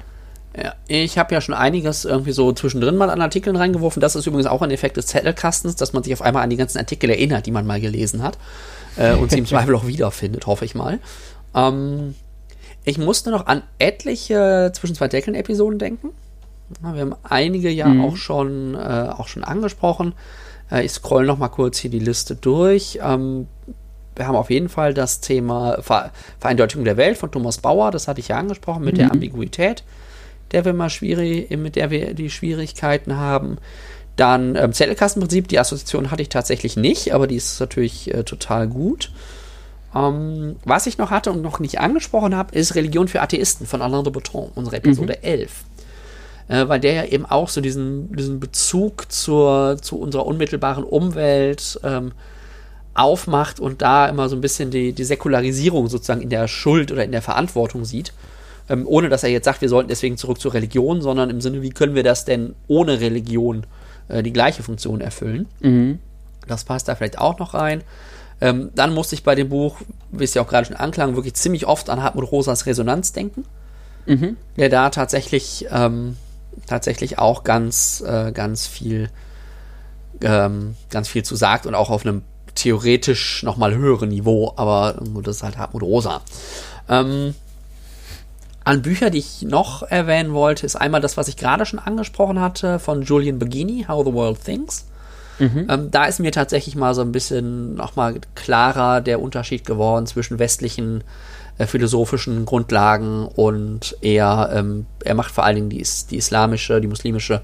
Ja, 0.56 0.74
ich 0.86 1.16
habe 1.16 1.34
ja 1.34 1.40
schon 1.40 1.54
einiges 1.54 2.04
irgendwie 2.04 2.32
so 2.32 2.52
zwischendrin 2.52 2.96
mal 2.96 3.08
an 3.08 3.22
Artikeln 3.22 3.56
reingeworfen. 3.56 4.00
Das 4.00 4.16
ist 4.16 4.26
übrigens 4.26 4.46
auch 4.46 4.60
ein 4.60 4.70
Effekt 4.70 4.98
des 4.98 5.06
Zettelkastens, 5.06 5.76
dass 5.76 5.94
man 5.94 6.02
sich 6.02 6.12
auf 6.12 6.20
einmal 6.20 6.42
an 6.42 6.50
die 6.50 6.56
ganzen 6.56 6.78
Artikel 6.78 7.08
erinnert, 7.08 7.46
die 7.46 7.50
man 7.52 7.66
mal 7.66 7.80
gelesen 7.80 8.22
hat 8.22 8.36
äh, 8.96 9.14
und 9.14 9.30
sie 9.30 9.38
im 9.38 9.46
Zweifel 9.46 9.74
auch 9.74 9.86
wiederfindet, 9.86 10.46
hoffe 10.46 10.64
ich 10.64 10.74
mal. 10.74 10.98
Ähm, 11.54 12.14
ich 12.84 12.98
musste 12.98 13.30
noch 13.30 13.46
an 13.46 13.62
etliche 13.78 14.72
zwischen 14.74 14.94
zwei 14.94 15.08
Deckeln 15.08 15.34
Episoden 15.34 15.78
denken. 15.78 16.10
Wir 16.80 17.00
haben 17.02 17.14
einige 17.22 17.70
ja 17.70 17.88
mhm. 17.88 18.04
auch 18.04 18.16
schon 18.16 18.74
äh, 18.74 19.08
auch 19.16 19.28
schon 19.28 19.44
angesprochen. 19.44 20.14
Äh, 20.70 20.84
ich 20.84 20.92
scroll 20.92 21.26
noch 21.26 21.38
mal 21.38 21.48
kurz 21.48 21.78
hier 21.78 21.90
die 21.90 21.98
Liste 21.98 22.34
durch. 22.34 22.98
Ähm, 23.02 23.46
wir 24.16 24.26
haben 24.26 24.36
auf 24.36 24.50
jeden 24.50 24.68
Fall 24.68 24.94
das 24.94 25.20
Thema 25.20 25.78
Ver 25.80 26.10
Vereindeutigung 26.38 26.84
der 26.84 26.96
Welt 26.96 27.16
von 27.16 27.30
Thomas 27.30 27.58
Bauer. 27.58 27.90
Das 27.90 28.08
hatte 28.08 28.20
ich 28.20 28.28
ja 28.28 28.38
angesprochen 28.38 28.84
mit 28.84 28.94
mhm. 28.94 28.98
der 28.98 29.12
Ambiguität, 29.12 29.84
der 30.52 30.64
wir 30.64 30.72
mal 30.72 30.90
schwierig, 30.90 31.50
mit 31.56 31.76
der 31.76 31.90
wir 31.90 32.14
die 32.14 32.30
Schwierigkeiten 32.30 33.16
haben. 33.16 33.58
Dann 34.16 34.56
ähm, 34.56 34.72
Zettelkastenprinzip, 34.72 35.48
die 35.48 35.58
Assoziation 35.58 36.10
hatte 36.10 36.22
ich 36.22 36.28
tatsächlich 36.28 36.76
nicht, 36.76 37.14
aber 37.14 37.26
die 37.26 37.36
ist 37.36 37.58
natürlich 37.60 38.12
äh, 38.12 38.24
total 38.24 38.68
gut. 38.68 39.10
Ähm, 39.94 40.56
was 40.64 40.86
ich 40.86 40.98
noch 40.98 41.10
hatte 41.10 41.32
und 41.32 41.42
noch 41.42 41.60
nicht 41.60 41.80
angesprochen 41.80 42.36
habe, 42.36 42.54
ist 42.54 42.74
Religion 42.74 43.08
für 43.08 43.22
Atheisten 43.22 43.66
von 43.66 43.82
Alain 43.82 44.04
de 44.04 44.12
Botton, 44.12 44.50
unsere 44.54 44.76
Episode 44.76 45.16
mhm. 45.20 45.26
11. 45.28 45.64
Äh, 46.48 46.68
weil 46.68 46.80
der 46.80 46.92
ja 46.92 47.04
eben 47.04 47.24
auch 47.24 47.48
so 47.48 47.60
diesen, 47.60 48.14
diesen 48.14 48.40
Bezug 48.40 49.10
zur, 49.10 49.78
zu 49.80 49.98
unserer 49.98 50.26
unmittelbaren 50.26 50.84
Umwelt 50.84 51.80
ähm, 51.82 52.12
aufmacht 52.94 53.60
und 53.60 53.80
da 53.80 54.08
immer 54.08 54.28
so 54.28 54.36
ein 54.36 54.42
bisschen 54.42 54.70
die, 54.70 54.92
die 54.92 55.04
Säkularisierung 55.04 55.88
sozusagen 55.88 56.20
in 56.20 56.30
der 56.30 56.48
Schuld 56.48 56.92
oder 56.92 57.04
in 57.04 57.12
der 57.12 57.22
Verantwortung 57.22 57.84
sieht. 57.84 58.12
Ähm, 58.68 58.86
ohne 58.86 59.08
dass 59.08 59.24
er 59.24 59.30
jetzt 59.30 59.44
sagt, 59.44 59.60
wir 59.60 59.68
sollten 59.68 59.88
deswegen 59.88 60.16
zurück 60.16 60.40
zur 60.40 60.54
Religion, 60.54 61.00
sondern 61.00 61.30
im 61.30 61.40
Sinne, 61.40 61.62
wie 61.62 61.70
können 61.70 61.94
wir 61.94 62.02
das 62.02 62.24
denn 62.24 62.54
ohne 62.68 63.00
Religion 63.00 63.64
äh, 64.12 64.22
die 64.22 64.32
gleiche 64.32 64.62
Funktion 64.62 65.00
erfüllen. 65.00 65.46
Mhm. 65.60 65.98
Das 66.46 66.64
passt 66.64 66.88
da 66.88 66.94
vielleicht 66.94 67.18
auch 67.18 67.38
noch 67.38 67.54
rein. 67.54 67.82
Ähm, 68.40 68.70
dann 68.74 68.92
musste 68.92 69.14
ich 69.14 69.22
bei 69.22 69.34
dem 69.34 69.48
Buch, 69.48 69.76
wie 70.10 70.24
es 70.24 70.34
ja 70.34 70.42
auch 70.42 70.48
gerade 70.48 70.66
schon 70.66 70.76
anklang, 70.76 71.14
wirklich 71.14 71.34
ziemlich 71.34 71.66
oft 71.66 71.88
an 71.88 72.02
Hartmut 72.02 72.30
Rosas 72.30 72.66
Resonanz 72.66 73.12
denken, 73.12 73.44
mhm. 74.06 74.36
der 74.56 74.68
da 74.68 74.90
tatsächlich, 74.90 75.66
ähm, 75.70 76.16
tatsächlich 76.66 77.18
auch 77.18 77.44
ganz, 77.44 78.02
äh, 78.04 78.32
ganz 78.32 78.66
viel, 78.66 79.10
ähm, 80.22 80.74
ganz 80.90 81.08
viel 81.08 81.24
zu 81.24 81.36
sagt 81.36 81.66
und 81.66 81.76
auch 81.76 81.90
auf 81.90 82.04
einem 82.04 82.22
theoretisch 82.54 83.44
nochmal 83.44 83.74
höheren 83.74 84.08
Niveau, 84.08 84.52
aber 84.56 85.00
das 85.22 85.36
ist 85.36 85.42
halt 85.42 85.56
Hartmut 85.56 85.82
Rosa. 85.82 86.20
Ähm, 86.88 87.34
an 88.64 88.82
Bücher, 88.82 89.10
die 89.10 89.18
ich 89.18 89.42
noch 89.42 89.82
erwähnen 89.82 90.32
wollte, 90.32 90.66
ist 90.66 90.76
einmal 90.76 91.00
das, 91.00 91.16
was 91.16 91.28
ich 91.28 91.36
gerade 91.36 91.66
schon 91.66 91.78
angesprochen 91.78 92.40
hatte, 92.40 92.78
von 92.78 93.02
Julian 93.02 93.38
Begini, 93.38 93.84
How 93.88 94.04
the 94.04 94.12
World 94.12 94.44
Thinks. 94.44 94.86
Mhm. 95.38 95.66
Ähm, 95.68 95.90
da 95.90 96.04
ist 96.04 96.20
mir 96.20 96.30
tatsächlich 96.30 96.76
mal 96.76 96.94
so 96.94 97.00
ein 97.00 97.12
bisschen 97.12 97.74
nochmal 97.74 98.20
klarer 98.34 99.00
der 99.00 99.20
Unterschied 99.20 99.66
geworden 99.66 100.06
zwischen 100.06 100.38
westlichen 100.38 101.02
äh, 101.58 101.66
philosophischen 101.66 102.44
Grundlagen 102.44 103.26
und 103.26 103.96
eher, 104.00 104.50
ähm, 104.54 104.86
er 105.04 105.14
macht 105.14 105.32
vor 105.32 105.44
allen 105.44 105.56
Dingen 105.56 105.70
die, 105.70 105.84
die 106.10 106.16
islamische, 106.16 106.80
die 106.80 106.86
muslimische, 106.86 107.42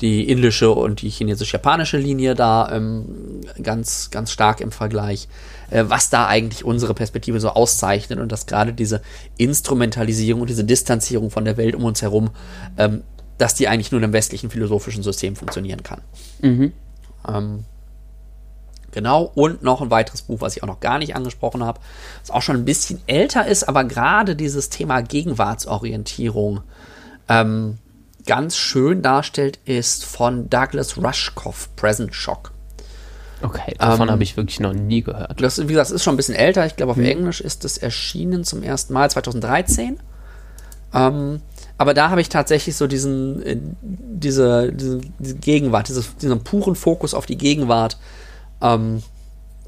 die 0.00 0.28
indische 0.28 0.70
und 0.70 1.02
die 1.02 1.10
chinesisch-japanische 1.10 1.98
Linie 1.98 2.34
da 2.34 2.70
ähm, 2.72 3.40
ganz, 3.62 4.10
ganz 4.10 4.32
stark 4.32 4.60
im 4.60 4.70
Vergleich 4.70 5.28
äh, 5.70 5.84
was 5.86 6.10
da 6.10 6.26
eigentlich 6.26 6.64
unsere 6.64 6.94
Perspektive 6.94 7.40
so 7.40 7.50
auszeichnet 7.50 8.18
und 8.18 8.32
dass 8.32 8.46
gerade 8.46 8.72
diese 8.72 9.02
Instrumentalisierung 9.36 10.42
und 10.42 10.50
diese 10.50 10.64
Distanzierung 10.64 11.30
von 11.30 11.44
der 11.44 11.56
Welt 11.56 11.74
um 11.74 11.84
uns 11.84 12.02
herum, 12.02 12.30
ähm, 12.76 13.02
dass 13.38 13.54
die 13.54 13.68
eigentlich 13.68 13.92
nur 13.92 14.00
in 14.00 14.04
einem 14.04 14.12
westlichen 14.12 14.50
philosophischen 14.50 15.02
System 15.02 15.36
funktionieren 15.36 15.82
kann. 15.82 16.00
Mhm. 16.40 16.72
Ähm, 17.26 17.64
Genau, 18.90 19.30
und 19.34 19.62
noch 19.62 19.82
ein 19.82 19.90
weiteres 19.90 20.22
Buch, 20.22 20.40
was 20.40 20.56
ich 20.56 20.62
auch 20.62 20.66
noch 20.66 20.80
gar 20.80 20.98
nicht 20.98 21.14
angesprochen 21.14 21.62
habe, 21.62 21.78
das 22.20 22.30
auch 22.30 22.40
schon 22.40 22.56
ein 22.56 22.64
bisschen 22.64 23.00
älter 23.06 23.46
ist, 23.46 23.64
aber 23.68 23.84
gerade 23.84 24.34
dieses 24.34 24.70
Thema 24.70 25.02
Gegenwartsorientierung 25.02 26.62
ähm, 27.28 27.78
ganz 28.26 28.56
schön 28.56 29.02
darstellt, 29.02 29.58
ist 29.66 30.04
von 30.04 30.48
Douglas 30.48 30.96
Rushkoff, 30.96 31.68
Present 31.76 32.14
Shock. 32.14 32.52
Okay, 33.40 33.74
davon 33.78 34.08
ähm, 34.08 34.12
habe 34.12 34.22
ich 34.22 34.36
wirklich 34.36 34.60
noch 34.60 34.72
nie 34.72 35.02
gehört. 35.02 35.40
Das, 35.40 35.58
wie 35.60 35.66
gesagt, 35.66 35.90
ist 35.90 36.02
schon 36.02 36.14
ein 36.14 36.16
bisschen 36.16 36.34
älter. 36.34 36.66
Ich 36.66 36.76
glaube, 36.76 36.92
auf 36.92 36.98
hm. 36.98 37.04
Englisch 37.04 37.40
ist 37.40 37.64
es 37.64 37.78
erschienen 37.78 38.44
zum 38.44 38.62
ersten 38.62 38.92
Mal 38.92 39.10
2013. 39.10 39.98
Ähm, 40.92 41.40
aber 41.76 41.94
da 41.94 42.10
habe 42.10 42.20
ich 42.20 42.28
tatsächlich 42.28 42.76
so 42.76 42.86
diesen, 42.86 43.42
äh, 43.42 43.56
diese, 43.80 44.72
diese, 44.72 45.00
diese, 45.18 45.34
Gegenwart, 45.36 45.88
diese, 45.88 46.04
diesen 46.20 46.42
puren 46.42 46.74
Fokus 46.74 47.14
auf 47.14 47.26
die 47.26 47.38
Gegenwart. 47.38 47.98
Ähm, 48.60 49.02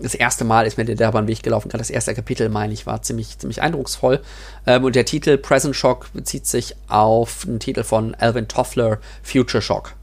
das 0.01 0.15
erste 0.15 0.45
Mal 0.45 0.67
ist 0.67 0.79
mir 0.79 0.85
der 0.87 1.13
den 1.13 1.29
Weg 1.29 1.43
gelaufen. 1.43 1.69
Gerade 1.69 1.83
das 1.83 1.91
erste 1.91 2.15
Kapitel, 2.15 2.49
meine 2.49 2.73
ich, 2.73 2.87
war 2.87 3.03
ziemlich, 3.03 3.39
ziemlich 3.39 3.63
eindrucksvoll. 3.63 4.21
Ähm, 4.67 4.83
und 4.85 4.97
der 4.97 5.05
Titel 5.05 5.37
Present 5.37 5.77
Shock 5.77 6.13
bezieht 6.13 6.47
sich 6.47 6.75
auf 6.89 7.45
den 7.45 7.61
Titel 7.61 7.85
von 7.85 8.15
Alvin 8.17 8.49
Toffler, 8.49 8.99
Future 9.23 9.63
Shock 9.63 9.95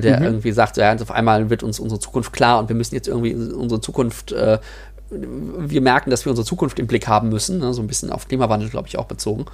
der 0.00 0.20
mhm. 0.20 0.26
irgendwie 0.26 0.52
sagt, 0.52 0.76
ja, 0.76 0.94
auf 0.94 1.10
einmal 1.10 1.50
wird 1.50 1.62
uns 1.62 1.80
unsere 1.80 2.00
Zukunft 2.00 2.32
klar 2.32 2.58
und 2.58 2.68
wir 2.68 2.76
müssen 2.76 2.94
jetzt 2.94 3.08
irgendwie 3.08 3.34
unsere 3.34 3.80
Zukunft, 3.80 4.32
äh, 4.32 4.58
wir 5.10 5.80
merken, 5.80 6.10
dass 6.10 6.24
wir 6.24 6.30
unsere 6.30 6.46
Zukunft 6.46 6.78
im 6.78 6.86
Blick 6.86 7.08
haben 7.08 7.28
müssen, 7.28 7.58
ne, 7.58 7.72
so 7.72 7.80
ein 7.80 7.86
bisschen 7.86 8.10
auf 8.10 8.28
Klimawandel, 8.28 8.68
glaube 8.68 8.88
ich, 8.88 8.98
auch 8.98 9.06
bezogen. 9.06 9.46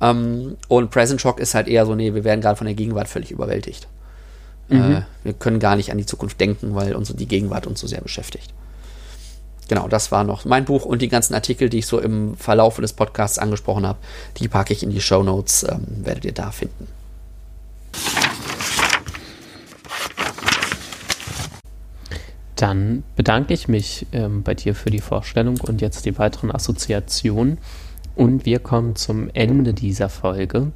Ähm, 0.00 0.56
und 0.68 0.90
Present 0.90 1.20
Shock 1.20 1.40
ist 1.40 1.54
halt 1.54 1.68
eher 1.68 1.86
so, 1.86 1.94
nee, 1.94 2.14
wir 2.14 2.24
werden 2.24 2.40
gerade 2.40 2.56
von 2.56 2.66
der 2.66 2.74
Gegenwart 2.74 3.08
völlig 3.08 3.30
überwältigt. 3.30 3.88
Mhm. 4.68 4.80
Äh, 4.80 5.02
wir 5.24 5.32
können 5.32 5.58
gar 5.58 5.76
nicht 5.76 5.90
an 5.90 5.98
die 5.98 6.06
Zukunft 6.06 6.40
denken, 6.40 6.74
weil 6.74 6.94
uns 6.94 7.12
die 7.14 7.26
Gegenwart 7.26 7.66
uns 7.66 7.80
so 7.80 7.86
sehr 7.86 8.00
beschäftigt. 8.00 8.52
Genau, 9.68 9.88
das 9.88 10.12
war 10.12 10.24
noch 10.24 10.44
mein 10.44 10.64
Buch 10.64 10.84
und 10.84 11.00
die 11.00 11.08
ganzen 11.08 11.34
Artikel, 11.34 11.68
die 11.68 11.78
ich 11.78 11.86
so 11.86 11.98
im 11.98 12.36
Verlauf 12.36 12.76
des 12.76 12.92
Podcasts 12.92 13.38
angesprochen 13.38 13.86
habe, 13.86 13.98
die 14.38 14.48
packe 14.48 14.72
ich 14.72 14.82
in 14.82 14.90
die 14.90 15.00
Show 15.00 15.22
Notes, 15.22 15.64
ähm, 15.68 15.86
werdet 16.04 16.24
ihr 16.24 16.32
da 16.32 16.50
finden. 16.50 16.88
Dann 22.62 23.02
bedanke 23.16 23.54
ich 23.54 23.66
mich 23.66 24.06
ähm, 24.12 24.44
bei 24.44 24.54
dir 24.54 24.76
für 24.76 24.90
die 24.90 25.00
Vorstellung 25.00 25.58
und 25.60 25.80
jetzt 25.80 26.06
die 26.06 26.16
weiteren 26.16 26.52
Assoziationen. 26.52 27.58
Und 28.14 28.46
wir 28.46 28.60
kommen 28.60 28.94
zum 28.94 29.28
Ende 29.34 29.74
dieser 29.74 30.08
Folge. 30.08 30.70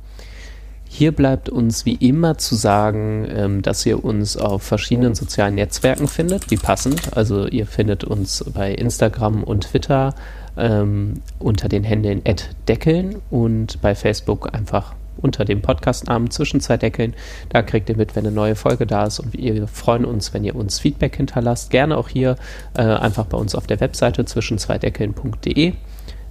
Hier 0.89 1.13
bleibt 1.13 1.49
uns 1.49 1.87
wie 1.87 1.95
immer 1.95 2.39
zu 2.39 2.57
sagen, 2.57 3.25
ähm, 3.31 3.63
dass 3.63 3.87
ihr 3.87 4.05
uns 4.05 4.37
auf 4.37 4.65
verschiedenen 4.65 5.15
sozialen 5.15 5.55
Netzwerken 5.55 6.09
findet, 6.09 6.51
wie 6.51 6.57
passend. 6.57 7.17
Also 7.17 7.47
ihr 7.47 7.69
findet 7.69 8.03
uns 8.03 8.45
bei 8.53 8.73
Instagram 8.73 9.45
und 9.45 9.69
Twitter 9.71 10.13
ähm, 10.57 11.23
unter 11.39 11.69
den 11.69 11.85
Händeln 11.85 12.21
@deckeln 12.69 13.23
und 13.31 13.81
bei 13.81 13.95
Facebook 13.95 14.53
einfach 14.53 14.97
unter 15.17 15.45
dem 15.45 15.63
Podcastnamen 15.63 16.31
zwischen 16.31 16.61
zwei 16.61 16.77
Deckeln. 16.77 17.15
Da 17.49 17.63
kriegt 17.63 17.89
ihr 17.89 17.97
mit, 17.97 18.17
wenn 18.17 18.27
eine 18.27 18.35
neue 18.35 18.55
Folge 18.55 18.87
da 18.87 19.07
ist 19.07 19.21
und 19.21 19.33
wir 19.33 19.67
freuen 19.69 20.05
uns, 20.05 20.35
wenn 20.35 20.45
ihr 20.45 20.57
uns 20.57 20.79
Feedback 20.79 21.17
hinterlasst. 21.17 21.71
Gerne 21.71 21.97
auch 21.97 22.09
hier 22.09 22.37
äh, 22.75 22.83
einfach 22.83 23.27
bei 23.27 23.39
uns 23.39 23.55
auf 23.55 23.67
der 23.67 23.81
Webseite 23.81 24.25
zwischen 24.25 24.59
zwei 24.59 24.79
Deckeln.de. 24.79 25.73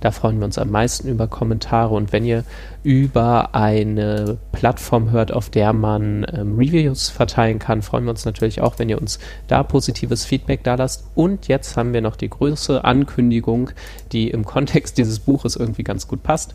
Da 0.05 0.11
freuen 0.11 0.37
wir 0.37 0.45
uns 0.45 0.59
am 0.59 0.69
meisten 0.69 1.07
über 1.07 1.27
Kommentare. 1.27 1.95
Und 1.95 2.13
wenn 2.13 2.25
ihr 2.25 2.43
über 2.83 3.55
eine 3.55 4.37
Plattform 4.51 5.09
hört, 5.09 5.31
auf 5.31 5.49
der 5.49 5.73
man 5.73 6.25
ähm, 6.31 6.57
Reviews 6.57 7.09
verteilen 7.09 7.57
kann, 7.57 7.81
freuen 7.81 8.03
wir 8.03 8.11
uns 8.11 8.23
natürlich 8.23 8.61
auch, 8.61 8.77
wenn 8.77 8.87
ihr 8.87 9.01
uns 9.01 9.17
da 9.47 9.63
positives 9.63 10.23
Feedback 10.23 10.63
da 10.63 10.75
lasst. 10.75 11.05
Und 11.15 11.47
jetzt 11.47 11.75
haben 11.75 11.93
wir 11.93 12.01
noch 12.01 12.17
die 12.17 12.29
große 12.29 12.83
Ankündigung, 12.83 13.71
die 14.11 14.29
im 14.29 14.45
Kontext 14.45 14.99
dieses 14.99 15.17
Buches 15.17 15.55
irgendwie 15.55 15.83
ganz 15.83 16.07
gut 16.07 16.21
passt. 16.21 16.53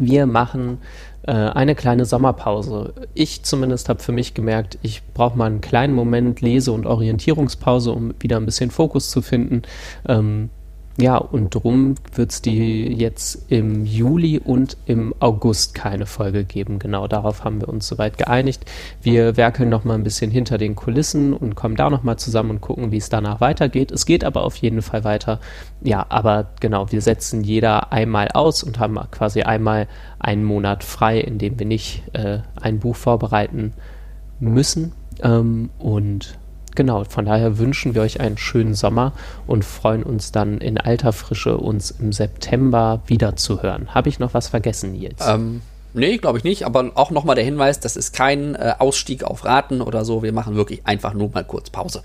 Wir 0.00 0.26
machen 0.26 0.78
äh, 1.28 1.30
eine 1.30 1.74
kleine 1.74 2.06
Sommerpause. 2.06 2.94
Ich 3.12 3.42
zumindest 3.42 3.90
habe 3.90 4.02
für 4.02 4.12
mich 4.12 4.32
gemerkt, 4.32 4.78
ich 4.80 5.02
brauche 5.12 5.36
mal 5.36 5.44
einen 5.44 5.60
kleinen 5.60 5.94
Moment 5.94 6.40
Lese- 6.40 6.72
und 6.72 6.86
Orientierungspause, 6.86 7.92
um 7.92 8.14
wieder 8.18 8.38
ein 8.38 8.46
bisschen 8.46 8.70
Fokus 8.70 9.10
zu 9.10 9.20
finden. 9.20 9.60
Ähm, 10.08 10.48
ja, 11.00 11.16
und 11.16 11.54
drum 11.54 11.94
wird 12.12 12.32
es 12.32 12.42
die 12.42 12.92
jetzt 12.92 13.52
im 13.52 13.84
Juli 13.84 14.40
und 14.40 14.76
im 14.86 15.14
August 15.20 15.72
keine 15.72 16.06
Folge 16.06 16.42
geben. 16.42 16.80
Genau 16.80 17.06
darauf 17.06 17.44
haben 17.44 17.60
wir 17.60 17.68
uns 17.68 17.86
soweit 17.86 18.18
geeinigt. 18.18 18.64
Wir 19.00 19.36
werkeln 19.36 19.68
noch 19.68 19.84
mal 19.84 19.94
ein 19.94 20.02
bisschen 20.02 20.32
hinter 20.32 20.58
den 20.58 20.74
Kulissen 20.74 21.34
und 21.34 21.54
kommen 21.54 21.76
da 21.76 21.88
noch 21.88 22.02
mal 22.02 22.16
zusammen 22.16 22.50
und 22.50 22.62
gucken, 22.62 22.90
wie 22.90 22.96
es 22.96 23.10
danach 23.10 23.40
weitergeht. 23.40 23.92
Es 23.92 24.06
geht 24.06 24.24
aber 24.24 24.42
auf 24.42 24.56
jeden 24.56 24.82
Fall 24.82 25.04
weiter. 25.04 25.38
Ja, 25.82 26.04
aber 26.08 26.48
genau, 26.58 26.90
wir 26.90 27.00
setzen 27.00 27.44
jeder 27.44 27.92
einmal 27.92 28.26
aus 28.34 28.64
und 28.64 28.80
haben 28.80 28.98
quasi 29.12 29.42
einmal 29.42 29.86
einen 30.18 30.42
Monat 30.42 30.82
frei, 30.82 31.20
in 31.20 31.38
dem 31.38 31.60
wir 31.60 31.66
nicht 31.66 32.02
äh, 32.12 32.40
ein 32.60 32.80
Buch 32.80 32.96
vorbereiten 32.96 33.72
müssen. 34.40 34.94
Ähm, 35.22 35.70
und 35.78 36.36
genau, 36.78 37.02
von 37.02 37.24
daher 37.26 37.58
wünschen 37.58 37.96
wir 37.96 38.02
euch 38.02 38.20
einen 38.20 38.38
schönen 38.38 38.72
Sommer 38.72 39.12
und 39.48 39.64
freuen 39.64 40.04
uns 40.04 40.30
dann 40.30 40.58
in 40.58 40.78
alter 40.78 41.12
Frische, 41.12 41.58
uns 41.58 41.90
im 41.90 42.12
September 42.12 43.02
wiederzuhören. 43.06 43.94
Habe 43.96 44.08
ich 44.08 44.20
noch 44.20 44.32
was 44.32 44.46
vergessen, 44.46 44.92
Nils? 44.92 45.26
Ähm, 45.26 45.60
nee, 45.92 46.18
glaube 46.18 46.38
ich 46.38 46.44
nicht, 46.44 46.64
aber 46.64 46.92
auch 46.94 47.10
nochmal 47.10 47.34
der 47.34 47.44
Hinweis, 47.44 47.80
das 47.80 47.96
ist 47.96 48.14
kein 48.14 48.54
äh, 48.54 48.74
Ausstieg 48.78 49.24
auf 49.24 49.44
Raten 49.44 49.80
oder 49.82 50.04
so. 50.04 50.22
Wir 50.22 50.32
machen 50.32 50.54
wirklich 50.54 50.86
einfach 50.86 51.14
nur 51.14 51.30
mal 51.30 51.42
kurz 51.42 51.68
Pause. 51.68 52.04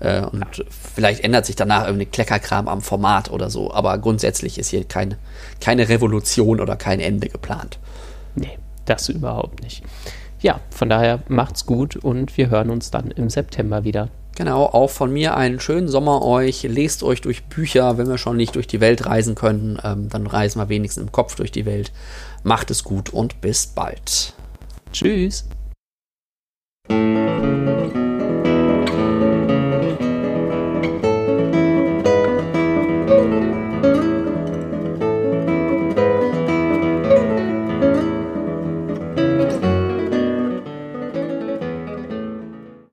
Äh, 0.00 0.22
und 0.22 0.40
ja. 0.40 0.64
vielleicht 0.92 1.22
ändert 1.22 1.46
sich 1.46 1.54
danach 1.54 1.86
irgendwie 1.86 2.06
Kleckerkram 2.06 2.66
am 2.66 2.82
Format 2.82 3.30
oder 3.30 3.50
so, 3.50 3.72
aber 3.72 3.96
grundsätzlich 3.98 4.58
ist 4.58 4.70
hier 4.70 4.82
kein, 4.82 5.14
keine 5.60 5.88
Revolution 5.88 6.60
oder 6.60 6.74
kein 6.74 6.98
Ende 6.98 7.28
geplant. 7.28 7.78
Nee, 8.34 8.58
das 8.84 9.08
überhaupt 9.08 9.62
nicht 9.62 9.84
ja, 10.40 10.60
von 10.70 10.88
daher 10.88 11.20
macht's 11.28 11.66
gut 11.66 11.96
und 11.96 12.36
wir 12.36 12.50
hören 12.50 12.70
uns 12.70 12.90
dann 12.90 13.10
im 13.10 13.30
September 13.30 13.84
wieder. 13.84 14.08
Genau, 14.36 14.66
auch 14.66 14.90
von 14.90 15.12
mir 15.12 15.36
einen 15.36 15.58
schönen 15.58 15.88
Sommer 15.88 16.22
euch. 16.22 16.62
Lest 16.62 17.02
euch 17.02 17.20
durch 17.22 17.46
Bücher, 17.46 17.98
wenn 17.98 18.08
wir 18.08 18.18
schon 18.18 18.36
nicht 18.36 18.54
durch 18.54 18.68
die 18.68 18.80
Welt 18.80 19.04
reisen 19.04 19.34
können, 19.34 19.80
ähm, 19.82 20.08
dann 20.08 20.28
reisen 20.28 20.60
wir 20.60 20.68
wenigstens 20.68 21.02
im 21.02 21.10
Kopf 21.10 21.34
durch 21.34 21.50
die 21.50 21.66
Welt. 21.66 21.90
Macht 22.44 22.70
es 22.70 22.84
gut 22.84 23.10
und 23.10 23.40
bis 23.40 23.66
bald. 23.66 24.32
Tschüss. 24.92 25.44